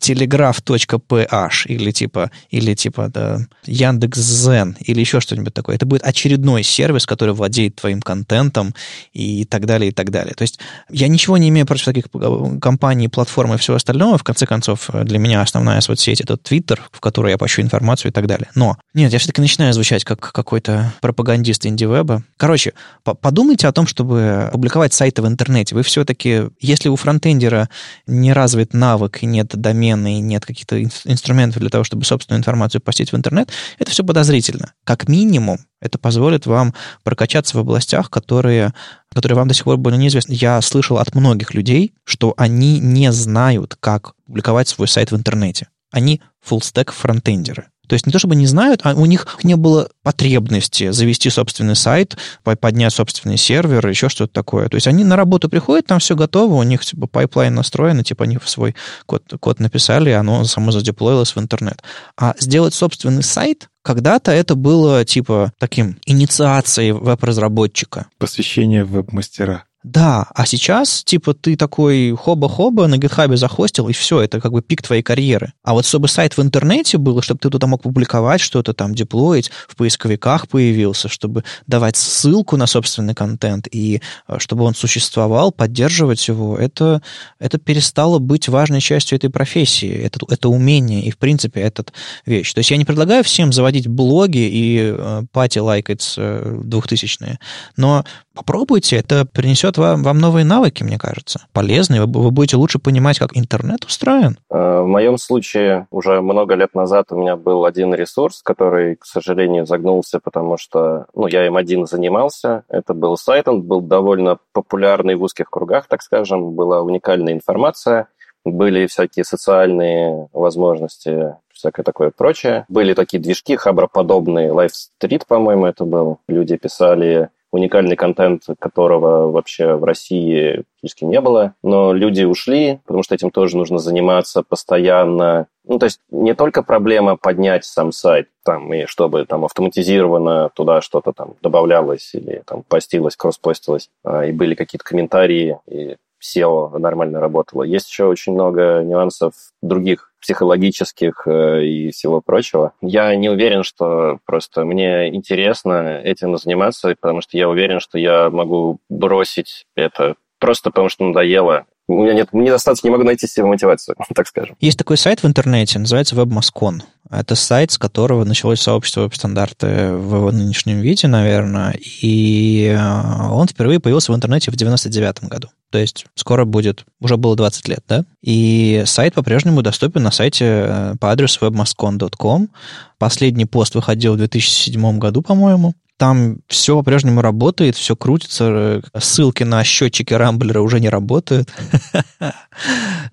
telegraph.ph 0.00 1.50
или 1.66 1.90
типа, 1.90 2.30
или 2.50 2.74
типа 2.74 3.08
да, 3.08 3.40
Яндекс.Зен 3.64 4.76
или 4.80 5.00
еще 5.00 5.20
что-нибудь 5.20 5.54
такое. 5.54 5.76
Это 5.76 5.86
будет 5.86 6.02
очередной 6.04 6.62
сервис, 6.62 7.06
который 7.06 7.34
владеет 7.34 7.76
твоим 7.76 8.02
контентом 8.02 8.74
и 9.12 9.44
так 9.44 9.66
далее, 9.66 9.90
и 9.90 9.92
так 9.92 10.10
далее. 10.10 10.34
То 10.34 10.42
есть 10.42 10.58
я 10.90 11.08
ничего 11.08 11.38
не 11.38 11.48
имею 11.48 11.66
против 11.66 11.84
таких 11.84 12.04
э, 12.14 12.58
компаний, 12.60 13.08
платформ 13.08 13.54
и 13.54 13.58
всего 13.58 13.76
остального. 13.76 14.18
В 14.18 14.24
конце 14.24 14.46
концов, 14.46 14.90
для 15.04 15.18
меня 15.18 15.42
основная 15.42 15.80
соцсеть— 15.80 16.20
это 16.22 16.34
Twitter, 16.34 16.78
в 16.92 17.00
которой 17.00 17.32
я 17.32 17.38
пощу 17.38 17.62
информацию 17.62 18.10
и 18.10 18.12
так 18.12 18.26
далее. 18.26 18.48
Но 18.54 18.76
нет, 18.94 19.12
я 19.12 19.18
все-таки 19.18 19.40
начинаю 19.40 19.72
звучать 19.72 20.04
как 20.04 20.32
какой-то 20.32 20.92
пропагандист 21.00 21.66
инди-веба. 21.66 22.22
Короче, 22.36 22.72
подумайте 23.02 23.68
о 23.68 23.72
том, 23.72 23.86
чтобы 23.86 24.48
публиковать 24.52 24.92
сайты 24.92 25.22
в 25.22 25.26
интернете. 25.26 25.74
Вы 25.74 25.82
все-таки, 25.82 26.44
если 26.60 26.88
у 26.88 26.96
фронтендера 26.96 27.68
не 28.06 28.32
развит 28.32 28.74
навык 28.74 29.22
нет 29.30 29.48
домена 29.48 30.16
и 30.16 30.20
нет 30.20 30.44
каких-то 30.44 30.82
инструментов 30.82 31.60
для 31.60 31.70
того, 31.70 31.84
чтобы 31.84 32.04
собственную 32.04 32.40
информацию 32.40 32.80
постить 32.80 33.12
в 33.12 33.16
интернет, 33.16 33.50
это 33.78 33.90
все 33.90 34.04
подозрительно. 34.04 34.72
Как 34.84 35.08
минимум, 35.08 35.58
это 35.80 35.98
позволит 35.98 36.46
вам 36.46 36.74
прокачаться 37.04 37.56
в 37.56 37.60
областях, 37.60 38.10
которые, 38.10 38.74
которые 39.14 39.36
вам 39.36 39.48
до 39.48 39.54
сих 39.54 39.64
пор 39.64 39.76
были 39.76 39.96
неизвестны. 39.96 40.32
Я 40.32 40.60
слышал 40.60 40.98
от 40.98 41.14
многих 41.14 41.54
людей, 41.54 41.94
что 42.04 42.34
они 42.36 42.80
не 42.80 43.12
знают, 43.12 43.76
как 43.78 44.14
публиковать 44.26 44.68
свой 44.68 44.88
сайт 44.88 45.12
в 45.12 45.16
интернете. 45.16 45.68
Они 45.90 46.20
full-stack 46.46 46.92
фронтендеры. 46.92 47.66
То 47.88 47.94
есть 47.94 48.06
не 48.06 48.12
то 48.12 48.18
чтобы 48.18 48.36
не 48.36 48.46
знают, 48.46 48.82
а 48.84 48.92
у 48.94 49.06
них 49.06 49.38
не 49.42 49.56
было 49.56 49.88
потребности 50.02 50.90
завести 50.90 51.30
собственный 51.30 51.74
сайт, 51.74 52.18
поднять 52.60 52.92
собственный 52.92 53.38
сервер, 53.38 53.86
еще 53.88 54.10
что-то 54.10 54.32
такое. 54.32 54.68
То 54.68 54.74
есть 54.74 54.86
они 54.86 55.04
на 55.04 55.16
работу 55.16 55.48
приходят, 55.48 55.86
там 55.86 55.98
все 55.98 56.14
готово, 56.14 56.54
у 56.56 56.62
них 56.62 56.84
типа 56.84 57.06
pipeline 57.06 57.54
настроен, 57.54 58.04
типа 58.04 58.24
они 58.24 58.38
свой 58.44 58.76
код, 59.06 59.24
код 59.40 59.58
написали, 59.58 60.10
и 60.10 60.12
оно 60.12 60.44
само 60.44 60.70
задеплоилось 60.70 61.34
в 61.34 61.40
интернет. 61.40 61.82
А 62.18 62.34
сделать 62.38 62.74
собственный 62.74 63.22
сайт, 63.22 63.70
когда-то 63.80 64.32
это 64.32 64.54
было 64.54 65.06
типа 65.06 65.54
таким 65.58 65.96
инициацией 66.04 66.92
веб-разработчика. 66.92 68.08
Посвящение 68.18 68.84
веб-мастера. 68.84 69.64
Да, 69.88 70.26
а 70.34 70.44
сейчас, 70.44 71.02
типа, 71.02 71.32
ты 71.32 71.56
такой 71.56 72.14
хоба-хоба 72.14 72.86
на 72.88 72.98
гитхабе 72.98 73.38
захостил, 73.38 73.88
и 73.88 73.94
все, 73.94 74.20
это 74.20 74.38
как 74.38 74.52
бы 74.52 74.60
пик 74.60 74.82
твоей 74.82 75.02
карьеры. 75.02 75.54
А 75.64 75.72
вот 75.72 75.86
чтобы 75.86 76.08
сайт 76.08 76.36
в 76.36 76.42
интернете 76.42 76.98
был, 76.98 77.22
чтобы 77.22 77.40
ты 77.40 77.48
туда 77.48 77.66
мог 77.66 77.80
публиковать 77.82 78.42
что-то 78.42 78.74
там, 78.74 78.94
деплоить, 78.94 79.50
в 79.66 79.76
поисковиках 79.76 80.46
появился, 80.46 81.08
чтобы 81.08 81.42
давать 81.66 81.96
ссылку 81.96 82.58
на 82.58 82.66
собственный 82.66 83.14
контент, 83.14 83.66
и 83.70 84.02
э, 84.28 84.38
чтобы 84.38 84.64
он 84.64 84.74
существовал, 84.74 85.52
поддерживать 85.52 86.28
его, 86.28 86.58
это, 86.58 87.00
это 87.38 87.56
перестало 87.56 88.18
быть 88.18 88.46
важной 88.46 88.82
частью 88.82 89.16
этой 89.16 89.30
профессии, 89.30 89.90
это, 89.90 90.20
это 90.28 90.50
умение, 90.50 91.02
и, 91.02 91.10
в 91.10 91.16
принципе, 91.16 91.60
этот 91.60 91.94
вещь. 92.26 92.52
То 92.52 92.58
есть 92.58 92.70
я 92.70 92.76
не 92.76 92.84
предлагаю 92.84 93.24
всем 93.24 93.54
заводить 93.54 93.86
блоги 93.86 94.46
и 94.52 94.92
э, 94.94 95.22
пати 95.32 95.60
лайкать 95.60 96.14
э, 96.18 96.60
двухтысячные, 96.62 97.38
но 97.78 98.04
попробуйте, 98.38 98.96
это 98.96 99.26
принесет 99.26 99.78
вам, 99.78 100.02
вам 100.04 100.18
новые 100.18 100.44
навыки, 100.44 100.84
мне 100.84 100.96
кажется, 100.96 101.40
полезные. 101.52 102.04
Вы, 102.04 102.22
вы 102.22 102.30
будете 102.30 102.56
лучше 102.56 102.78
понимать, 102.78 103.18
как 103.18 103.36
интернет 103.36 103.84
устроен. 103.84 104.38
Э, 104.50 104.80
в 104.82 104.86
моем 104.86 105.18
случае 105.18 105.88
уже 105.90 106.20
много 106.20 106.54
лет 106.54 106.74
назад 106.74 107.06
у 107.10 107.16
меня 107.16 107.36
был 107.36 107.64
один 107.64 107.92
ресурс, 107.94 108.42
который, 108.42 108.94
к 108.94 109.04
сожалению, 109.04 109.66
загнулся, 109.66 110.20
потому 110.20 110.56
что 110.56 111.06
ну, 111.14 111.26
я 111.26 111.46
им 111.46 111.56
один 111.56 111.86
занимался. 111.86 112.62
Это 112.68 112.94
был 112.94 113.16
сайт, 113.16 113.48
он 113.48 113.62
был 113.62 113.80
довольно 113.80 114.38
популярный 114.52 115.16
в 115.16 115.22
узких 115.22 115.50
кругах, 115.50 115.88
так 115.88 116.02
скажем, 116.02 116.52
была 116.52 116.82
уникальная 116.82 117.32
информация, 117.32 118.06
были 118.44 118.86
всякие 118.86 119.24
социальные 119.24 120.28
возможности, 120.32 121.34
всякое 121.52 121.82
такое 121.82 122.12
прочее. 122.16 122.64
Были 122.68 122.94
такие 122.94 123.20
движки, 123.20 123.56
хаброподобные, 123.56 124.50
Live 124.50 124.70
Street, 125.02 125.22
по-моему, 125.26 125.66
это 125.66 125.84
был. 125.84 126.18
Люди 126.28 126.56
писали 126.56 127.30
уникальный 127.50 127.96
контент 127.96 128.44
которого 128.58 129.30
вообще 129.30 129.74
в 129.74 129.84
России 129.84 130.64
практически 130.80 131.04
не 131.04 131.20
было. 131.20 131.54
Но 131.62 131.92
люди 131.92 132.24
ушли, 132.24 132.80
потому 132.86 133.02
что 133.02 133.14
этим 133.14 133.30
тоже 133.30 133.56
нужно 133.56 133.78
заниматься 133.78 134.42
постоянно. 134.42 135.46
Ну, 135.64 135.78
то 135.78 135.86
есть 135.86 136.00
не 136.10 136.34
только 136.34 136.62
проблема 136.62 137.16
поднять 137.16 137.64
сам 137.64 137.92
сайт, 137.92 138.28
там, 138.44 138.72
и 138.72 138.86
чтобы 138.86 139.26
там 139.26 139.44
автоматизированно 139.44 140.50
туда 140.54 140.80
что-то 140.80 141.12
там 141.12 141.34
добавлялось 141.42 142.14
или 142.14 142.42
там 142.46 142.62
постилось, 142.62 143.16
кросс-постилось, 143.16 143.90
а, 144.04 144.24
и 144.24 144.32
были 144.32 144.54
какие-то 144.54 144.84
комментарии, 144.84 145.58
и 145.66 145.96
SEO 146.22 146.76
нормально 146.78 147.20
работало. 147.20 147.62
Есть 147.62 147.88
еще 147.90 148.04
очень 148.04 148.32
много 148.32 148.82
нюансов 148.82 149.32
других 149.62 150.12
психологических 150.20 151.26
э, 151.26 151.64
и 151.64 151.90
всего 151.90 152.20
прочего. 152.20 152.72
Я 152.80 153.14
не 153.14 153.28
уверен, 153.28 153.62
что 153.62 154.18
просто 154.26 154.64
мне 154.64 155.14
интересно 155.14 156.00
этим 156.02 156.36
заниматься, 156.36 156.94
потому 157.00 157.20
что 157.20 157.36
я 157.36 157.48
уверен, 157.48 157.80
что 157.80 157.98
я 157.98 158.30
могу 158.30 158.78
бросить 158.88 159.66
это 159.76 160.16
просто 160.38 160.70
потому 160.70 160.88
что 160.88 161.04
надоело 161.04 161.66
у 161.88 162.02
меня 162.02 162.12
нет, 162.12 162.28
мне 162.32 162.50
достаточно 162.50 162.88
не 162.88 162.92
могу 162.92 163.04
найти 163.04 163.26
себе 163.26 163.46
мотивацию, 163.46 163.96
так 164.14 164.28
скажем. 164.28 164.56
Есть 164.60 164.78
такой 164.78 164.98
сайт 164.98 165.22
в 165.22 165.26
интернете, 165.26 165.78
называется 165.78 166.14
WebMoscon. 166.14 166.82
Это 167.10 167.34
сайт, 167.34 167.70
с 167.70 167.78
которого 167.78 168.24
началось 168.24 168.60
сообщество 168.60 169.02
веб-стандарты 169.02 169.94
в 169.94 170.16
его 170.16 170.30
нынешнем 170.30 170.80
виде, 170.80 171.08
наверное, 171.08 171.74
и 172.02 172.76
э, 172.78 173.30
он 173.30 173.48
впервые 173.48 173.80
появился 173.80 174.12
в 174.12 174.14
интернете 174.14 174.50
в 174.50 174.56
99 174.56 175.24
году. 175.24 175.48
То 175.70 175.78
есть 175.78 176.04
скоро 176.14 176.44
будет, 176.44 176.84
уже 177.00 177.16
было 177.16 177.34
20 177.34 177.68
лет, 177.68 177.80
да? 177.88 178.04
И 178.22 178.82
сайт 178.84 179.14
по-прежнему 179.14 179.62
доступен 179.62 180.02
на 180.02 180.10
сайте 180.10 180.44
э, 180.44 180.94
по 181.00 181.10
адресу 181.10 181.46
webmoscon.com. 181.46 182.50
Последний 182.98 183.46
пост 183.46 183.74
выходил 183.74 184.14
в 184.14 184.18
2007 184.18 184.98
году, 184.98 185.22
по-моему. 185.22 185.74
Там 185.98 186.38
все 186.46 186.76
по-прежнему 186.76 187.22
работает, 187.22 187.74
все 187.74 187.96
крутится, 187.96 188.80
ссылки 188.96 189.42
на 189.42 189.64
счетчики 189.64 190.14
Рамблера 190.14 190.60
уже 190.60 190.80
не 190.80 190.88
работают. 190.88 191.52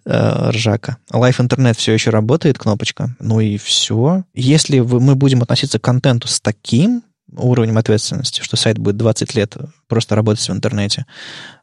Э, 0.08 0.50
ржака. 0.52 0.98
Live 1.12 1.42
интернет 1.42 1.78
все 1.78 1.92
еще 1.92 2.12
работает, 2.12 2.60
кнопочка. 2.60 3.16
Ну 3.20 3.40
и 3.40 3.58
все. 3.58 4.24
Если 4.36 4.80
мы 4.80 5.16
будем 5.16 5.42
относиться 5.42 5.80
к 5.80 5.84
контенту 5.84 6.28
с 6.28 6.40
таким 6.40 7.02
уровнем 7.36 7.78
ответственности, 7.80 8.42
что 8.42 8.56
сайт 8.56 8.78
будет 8.78 8.98
20 8.98 9.34
лет 9.34 9.58
просто 9.88 10.16
работать 10.16 10.48
в 10.48 10.52
интернете, 10.52 11.06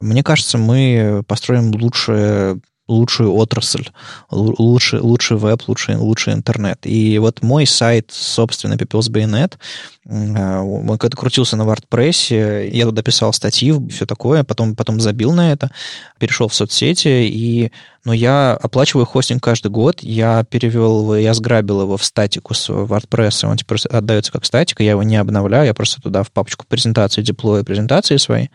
мне 0.01 0.23
кажется, 0.23 0.57
мы 0.57 1.23
построим 1.25 1.71
лучшее 1.71 2.59
лучшую 2.87 3.33
отрасль, 3.33 3.89
лучший, 4.29 4.99
лучший 4.99 5.37
веб, 5.37 5.61
лучший, 5.67 5.95
лучший 5.95 6.33
интернет. 6.33 6.79
И 6.83 7.17
вот 7.17 7.41
мой 7.41 7.65
сайт, 7.65 8.11
собственно, 8.11 8.73
People's 8.73 9.09
Bayonet, 9.09 9.53
э, 10.05 10.59
он 10.59 10.97
когда 10.97 11.15
крутился 11.15 11.55
на 11.55 11.63
WordPress, 11.63 12.69
я 12.69 12.85
туда 12.85 13.01
писал 13.01 13.31
статьи, 13.33 13.73
все 13.89 14.05
такое, 14.05 14.43
потом, 14.43 14.75
потом 14.75 14.99
забил 14.99 15.31
на 15.31 15.51
это, 15.53 15.71
перешел 16.19 16.49
в 16.49 16.55
соцсети, 16.55 17.07
и 17.07 17.71
но 18.05 18.13
я 18.13 18.53
оплачиваю 18.53 19.05
хостинг 19.05 19.41
каждый 19.41 19.71
год, 19.71 20.01
я 20.01 20.43
перевел 20.43 21.01
его, 21.01 21.15
я 21.15 21.33
сграбил 21.33 21.81
его 21.81 21.97
в 21.97 22.03
статику 22.03 22.53
с 22.53 22.69
WordPress, 22.69 23.45
он 23.47 23.57
теперь 23.57 23.77
отдается 23.89 24.31
как 24.31 24.45
статика, 24.45 24.83
я 24.83 24.91
его 24.91 25.03
не 25.03 25.15
обновляю, 25.15 25.67
я 25.67 25.73
просто 25.73 26.01
туда 26.01 26.23
в 26.23 26.31
папочку 26.31 26.65
презентации 26.67 27.21
деплою 27.21 27.63
презентации 27.63 28.17
свои. 28.17 28.47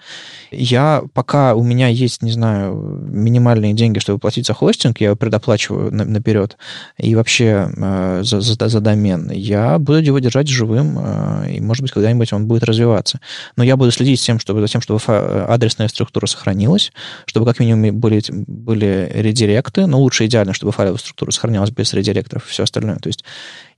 Я, 0.50 1.02
пока 1.14 1.54
у 1.54 1.62
меня 1.62 1.88
есть, 1.88 2.22
не 2.22 2.30
знаю, 2.30 2.74
минимальные 2.74 3.72
деньги, 3.72 3.98
чтобы 3.98 4.18
платить 4.18 4.46
за 4.46 4.54
хостинг, 4.54 5.00
я 5.00 5.08
его 5.08 5.16
предоплачиваю 5.16 5.94
на, 5.94 6.04
наперед, 6.04 6.58
и 6.98 7.14
вообще 7.14 7.70
э, 7.74 8.20
за, 8.24 8.40
за, 8.40 8.68
за 8.68 8.80
домен, 8.80 9.30
я 9.30 9.78
буду 9.78 10.00
его 10.00 10.18
держать 10.18 10.48
живым, 10.48 10.98
э, 10.98 11.54
и, 11.56 11.60
может 11.60 11.82
быть, 11.82 11.92
когда-нибудь 11.92 12.32
он 12.32 12.46
будет 12.46 12.64
развиваться. 12.64 13.20
Но 13.56 13.64
я 13.64 13.76
буду 13.76 13.90
следить 13.92 14.20
тем, 14.20 14.38
чтобы, 14.38 14.60
за 14.60 14.68
тем, 14.68 14.80
чтобы 14.82 15.00
адресная 15.06 15.88
структура 15.88 16.26
сохранилась, 16.26 16.92
чтобы 17.24 17.46
как 17.46 17.60
минимум 17.60 17.98
были, 17.98 18.22
были 18.28 19.10
редиректы, 19.38 19.86
но 19.86 20.00
лучше 20.00 20.26
идеально, 20.26 20.52
чтобы 20.52 20.72
файловая 20.72 20.98
структура 20.98 21.30
сохранялась 21.30 21.70
без 21.70 21.92
редиректоров 21.92 22.46
и 22.46 22.50
все 22.50 22.64
остальное. 22.64 22.96
То 22.96 23.08
есть 23.08 23.24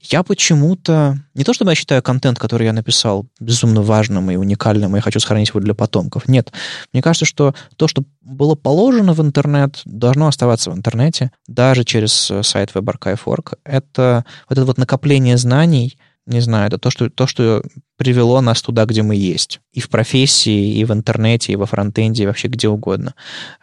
я 0.01 0.23
почему-то... 0.23 1.17
Не 1.33 1.43
то, 1.43 1.53
чтобы 1.53 1.71
я 1.71 1.75
считаю 1.75 2.01
контент, 2.01 2.39
который 2.39 2.65
я 2.65 2.73
написал, 2.73 3.27
безумно 3.39 3.81
важным 3.81 4.31
и 4.31 4.35
уникальным, 4.35 4.95
и 4.97 4.99
хочу 4.99 5.19
сохранить 5.19 5.49
его 5.49 5.59
для 5.59 5.73
потомков. 5.73 6.27
Нет. 6.27 6.51
Мне 6.93 7.01
кажется, 7.01 7.25
что 7.25 7.53
то, 7.75 7.87
что 7.87 8.03
было 8.21 8.55
положено 8.55 9.13
в 9.13 9.21
интернет, 9.21 9.81
должно 9.85 10.27
оставаться 10.27 10.71
в 10.71 10.75
интернете, 10.75 11.31
даже 11.47 11.83
через 11.83 12.31
э, 12.31 12.43
сайт 12.43 12.71
WebArchive.org. 12.73 13.53
Это 13.63 14.25
вот 14.49 14.57
это 14.57 14.65
вот 14.65 14.77
накопление 14.77 15.37
знаний, 15.37 15.97
не 16.27 16.39
знаю, 16.39 16.67
это 16.67 16.77
то, 16.77 16.89
что, 16.91 17.09
то, 17.09 17.27
что 17.27 17.63
привело 17.97 18.41
нас 18.41 18.61
туда, 18.61 18.85
где 18.85 19.01
мы 19.01 19.15
есть. 19.15 19.59
И 19.73 19.79
в 19.79 19.89
профессии, 19.89 20.77
и 20.77 20.85
в 20.85 20.91
интернете, 20.91 21.53
и 21.53 21.55
во 21.55 21.65
фронтенде, 21.65 22.23
и 22.23 22.25
вообще 22.27 22.47
где 22.47 22.67
угодно. 22.67 23.15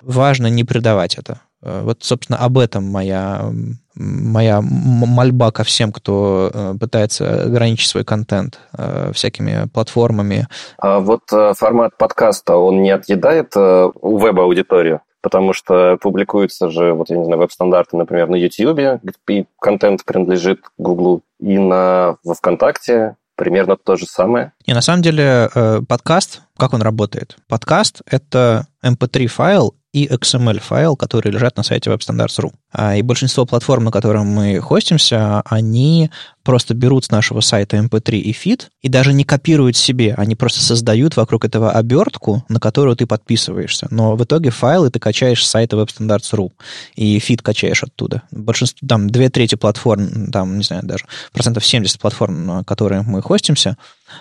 Важно 0.02 0.48
не 0.48 0.64
предавать 0.64 1.16
это. 1.16 1.40
Э, 1.62 1.82
вот, 1.82 2.02
собственно, 2.02 2.38
об 2.38 2.58
этом 2.58 2.84
моя, 2.84 3.50
моя 3.94 4.60
мольба 4.62 5.50
ко 5.50 5.64
всем, 5.64 5.92
кто 5.92 6.50
э, 6.52 6.74
пытается 6.78 7.44
ограничить 7.44 7.88
свой 7.88 8.04
контент 8.04 8.60
э, 8.76 9.10
всякими 9.12 9.68
платформами. 9.68 10.46
А 10.78 11.00
вот 11.00 11.22
формат 11.28 11.96
подкаста, 11.96 12.56
он 12.56 12.82
не 12.82 12.90
отъедает 12.90 13.56
у 13.56 14.18
веб-аудиторию? 14.18 15.00
Потому 15.20 15.52
что 15.52 15.98
публикуются 16.00 16.70
же, 16.70 16.92
вот 16.92 17.10
я 17.10 17.16
не 17.16 17.24
знаю, 17.24 17.40
веб-стандарты, 17.40 17.96
например, 17.96 18.28
на 18.28 18.36
YouTube, 18.36 19.00
где 19.02 19.46
контент 19.60 20.04
принадлежит 20.04 20.60
Google, 20.78 21.22
и 21.40 21.58
на, 21.58 22.16
во 22.22 22.34
ВКонтакте 22.34 23.16
примерно 23.34 23.76
то 23.76 23.96
же 23.96 24.06
самое. 24.06 24.52
И 24.64 24.72
на 24.72 24.80
самом 24.80 25.02
деле 25.02 25.50
подкаст, 25.88 26.42
как 26.56 26.72
он 26.72 26.82
работает? 26.82 27.36
Подкаст— 27.48 28.02
это 28.06 28.68
mp3-файл 28.84 29.74
и 29.98 30.08
XML-файл, 30.08 30.96
которые 30.96 31.32
лежат 31.32 31.56
на 31.56 31.62
сайте 31.62 31.90
WebStandards.ru. 31.90 32.52
А, 32.72 32.96
и 32.96 33.02
большинство 33.02 33.46
платформ, 33.46 33.84
на 33.84 33.90
которых 33.90 34.24
мы 34.24 34.60
хостимся, 34.60 35.42
они 35.46 36.10
просто 36.42 36.74
берут 36.74 37.04
с 37.04 37.10
нашего 37.10 37.40
сайта 37.40 37.76
mp3 37.76 38.16
и 38.16 38.32
feed 38.32 38.68
и 38.80 38.88
даже 38.88 39.12
не 39.12 39.24
копируют 39.24 39.76
себе, 39.76 40.14
они 40.16 40.34
просто 40.34 40.60
создают 40.60 41.16
вокруг 41.16 41.44
этого 41.44 41.72
обертку, 41.72 42.42
на 42.48 42.58
которую 42.58 42.96
ты 42.96 43.06
подписываешься. 43.06 43.86
Но 43.90 44.16
в 44.16 44.24
итоге 44.24 44.48
файлы 44.48 44.90
ты 44.90 44.98
качаешь 44.98 45.44
с 45.44 45.50
сайта 45.50 45.76
WebStandards.ru 45.76 46.50
и 46.96 47.18
feed 47.18 47.42
качаешь 47.42 47.82
оттуда. 47.82 48.22
Большинство, 48.30 48.86
там, 48.88 49.10
две 49.10 49.28
трети 49.28 49.56
платформ, 49.56 50.30
там, 50.30 50.56
не 50.56 50.64
знаю, 50.64 50.82
даже 50.84 51.04
процентов 51.32 51.66
70 51.66 52.00
платформ, 52.00 52.46
на 52.46 52.64
которые 52.64 53.02
мы 53.02 53.20
хостимся, 53.20 53.76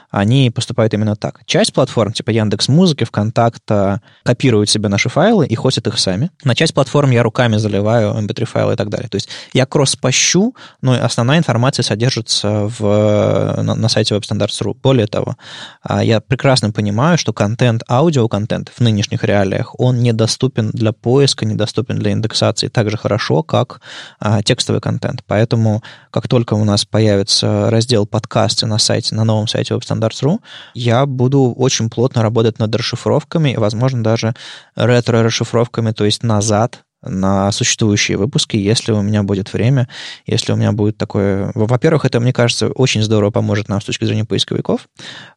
они 0.10 0.50
поступают 0.52 0.94
именно 0.94 1.16
так. 1.16 1.42
Часть 1.46 1.74
платформ, 1.74 2.14
типа 2.14 2.32
Яндекс 2.32 2.68
Музыки, 2.68 3.04
ВКонтакта, 3.04 4.02
копируют 4.24 4.70
себе 4.70 4.90
наши 4.90 5.10
файлы 5.10 5.46
и 5.48 5.56
хостят 5.56 5.88
их 5.88 6.00
сами. 6.00 6.32
На 6.44 6.56
часть 6.56 6.74
платформ 6.74 7.12
я 7.12 7.24
руками 7.24 7.58
заливаю 7.58 8.14
mp3 8.14 8.46
файлы 8.46 8.74
и 8.74 8.76
так 8.76 8.90
далее. 8.90 9.10
То 9.10 9.16
есть 9.16 9.30
я 9.54 9.66
кросс-пощу, 9.66 10.56
но 10.82 10.94
основная 10.94 11.38
информация 11.38 11.84
содержится 11.84 12.70
в, 12.80 13.62
на, 13.64 13.76
на 13.76 13.90
сайте 13.90 14.16
WebStandards.ru. 14.16 14.76
Более 14.82 15.08
того, 15.08 15.36
а, 15.82 16.04
я 16.04 16.20
прекрасно 16.20 16.72
понимаю, 16.72 17.18
что 17.18 17.34
контент, 17.34 17.84
аудиоконтент 17.90 18.72
в 18.76 18.80
нынешних 18.82 19.24
реалиях, 19.24 19.80
он 19.80 20.00
недоступен 20.00 20.72
для 20.72 20.92
поиска, 20.92 21.46
недоступен 21.46 21.98
для 21.98 22.12
индексации 22.12 22.68
так 22.68 22.90
же 22.90 22.98
хорошо, 22.98 23.44
как 23.44 23.82
а, 24.20 24.42
текстовый 24.42 24.82
контент. 24.82 25.24
Поэтому, 25.28 25.84
как 26.12 26.28
только 26.28 26.54
у 26.54 26.64
нас 26.64 26.86
появится 26.86 27.70
раздел 27.70 28.06
подкасты 28.06 28.66
на 28.66 28.78
сайте, 28.78 29.16
на 29.16 29.24
новом 29.24 29.48
сайте 29.48 29.74
WebStandards.ru, 29.78 30.40
я 30.74 31.06
буду 31.06 31.54
очень 31.58 31.90
плотно 31.90 32.24
работать 32.24 32.60
над 32.60 32.76
расшифровками 32.76 33.56
возможно, 33.58 34.04
даже 34.04 34.34
ретро-расшифровками, 34.76 35.92
то 35.92 36.06
есть 36.06 36.24
назад 36.24 36.84
на 37.04 37.52
существующие 37.52 38.18
выпуски, 38.18 38.58
если 38.58 38.92
у 38.92 39.02
меня 39.02 39.24
будет 39.24 39.54
время, 39.54 39.88
если 40.26 40.52
у 40.52 40.56
меня 40.56 40.72
будет 40.72 40.98
такое... 40.98 41.52
Во-первых, 41.54 42.06
это, 42.06 42.20
мне 42.20 42.34
кажется, 42.34 42.70
очень 42.70 43.04
здорово 43.04 43.30
поможет 43.30 43.70
нам 43.70 43.80
с 43.82 43.86
точки 43.86 44.06
зрения 44.06 44.26
поисковиков. 44.26 44.88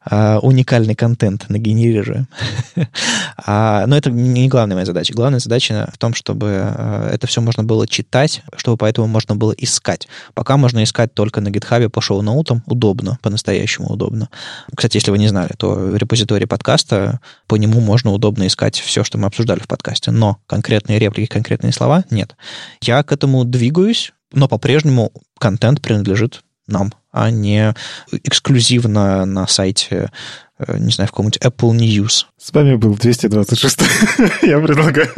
А, 0.04 0.38
уникальный 0.40 0.94
контент 0.94 1.48
нагенерируем. 1.48 2.28
а, 3.36 3.86
но 3.86 3.96
это 3.96 4.10
не 4.10 4.48
главная 4.48 4.76
моя 4.76 4.86
задача. 4.86 5.12
Главная 5.12 5.38
задача 5.38 5.90
в 5.92 5.98
том, 5.98 6.14
чтобы 6.14 6.62
а, 6.62 7.10
это 7.12 7.26
все 7.26 7.42
можно 7.42 7.62
было 7.62 7.86
читать, 7.86 8.42
чтобы 8.56 8.78
поэтому 8.78 9.06
можно 9.06 9.36
было 9.36 9.52
искать. 9.52 10.08
Пока 10.34 10.56
можно 10.56 10.82
искать 10.82 11.12
только 11.12 11.40
на 11.40 11.48
GitHub 11.48 11.90
по 11.90 12.00
шоу-ноутам. 12.00 12.62
Удобно, 12.66 13.18
по-настоящему 13.22 13.88
удобно. 13.88 14.30
Кстати, 14.74 14.96
если 14.96 15.10
вы 15.10 15.18
не 15.18 15.28
знали, 15.28 15.50
то 15.58 15.74
в 15.74 15.96
репозитории 15.96 16.46
подкаста 16.46 17.20
по 17.46 17.56
нему 17.56 17.80
можно 17.80 18.12
удобно 18.12 18.46
искать 18.46 18.80
все, 18.80 19.04
что 19.04 19.18
мы 19.18 19.26
обсуждали 19.26 19.60
в 19.60 19.68
подкасте. 19.68 20.10
Но 20.10 20.38
конкретные 20.46 20.98
реплики, 20.98 21.28
конкретные 21.28 21.49
конкретные 21.50 21.72
слова? 21.72 22.04
Нет. 22.10 22.36
Я 22.80 23.02
к 23.02 23.10
этому 23.10 23.44
двигаюсь, 23.44 24.12
но 24.32 24.46
по-прежнему 24.46 25.10
контент 25.38 25.82
принадлежит 25.82 26.42
нам, 26.68 26.92
а 27.10 27.30
не 27.30 27.74
эксклюзивно 28.12 29.24
на 29.24 29.48
сайте, 29.48 30.12
э, 30.60 30.78
не 30.78 30.92
знаю, 30.92 31.08
в 31.08 31.10
каком-нибудь 31.10 31.40
Apple 31.42 31.72
News. 31.72 32.26
С 32.38 32.52
вами 32.52 32.76
был 32.76 32.94
226. 32.94 33.80
Я 34.42 34.60
предлагаю. 34.60 35.08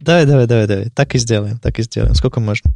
Давай, 0.00 0.26
давай, 0.26 0.46
давай, 0.46 0.66
давай. 0.66 0.90
Так 0.90 1.14
и 1.14 1.18
сделаем, 1.18 1.58
так 1.58 1.78
и 1.78 1.82
сделаем. 1.82 2.14
Сколько 2.14 2.40
можно. 2.40 2.70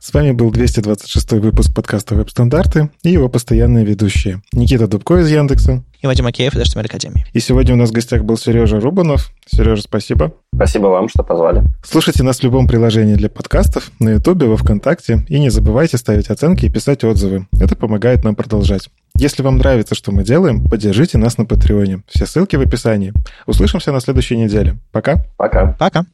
С 0.00 0.12
вами 0.12 0.32
был 0.32 0.50
226 0.50 1.32
выпуск 1.34 1.72
подкаста 1.72 2.16
«Веб-стандарты» 2.16 2.90
и 3.04 3.10
его 3.10 3.28
постоянные 3.28 3.84
ведущие. 3.84 4.42
Никита 4.52 4.88
Дубко 4.88 5.18
из 5.18 5.30
Яндекса. 5.30 5.84
И 6.02 6.06
Вадим 6.06 6.26
Акеев 6.26 6.54
из 6.56 6.60
HTML 6.60 6.86
Академии. 6.86 7.24
И 7.32 7.38
сегодня 7.38 7.74
у 7.74 7.76
нас 7.76 7.90
в 7.90 7.92
гостях 7.92 8.24
был 8.24 8.36
Сережа 8.36 8.80
Рубанов. 8.80 9.30
Сережа, 9.46 9.82
спасибо. 9.82 10.32
Спасибо 10.52 10.88
вам, 10.88 11.08
что 11.08 11.22
позвали. 11.22 11.62
Слушайте 11.84 12.24
нас 12.24 12.40
в 12.40 12.42
любом 12.42 12.66
приложении 12.66 13.14
для 13.14 13.30
подкастов, 13.30 13.92
на 14.00 14.10
Ютубе, 14.10 14.46
во 14.46 14.56
Вконтакте. 14.56 15.24
И 15.28 15.38
не 15.38 15.48
забывайте 15.48 15.96
ставить 15.98 16.28
оценки 16.28 16.66
и 16.66 16.68
писать 16.68 17.04
отзывы. 17.04 17.46
Это 17.52 17.76
помогает 17.76 18.24
нам 18.24 18.34
продолжать. 18.34 18.88
Если 19.14 19.44
вам 19.44 19.58
нравится, 19.58 19.94
что 19.94 20.10
мы 20.10 20.24
делаем, 20.24 20.64
поддержите 20.64 21.18
нас 21.18 21.38
на 21.38 21.44
Патреоне. 21.44 22.02
Все 22.08 22.26
ссылки 22.26 22.56
в 22.56 22.60
описании. 22.60 23.12
Услышимся 23.46 23.92
на 23.92 24.00
следующей 24.00 24.36
неделе. 24.36 24.78
Пока. 24.90 25.24
Пока. 25.36 25.76
Пока. 25.78 26.04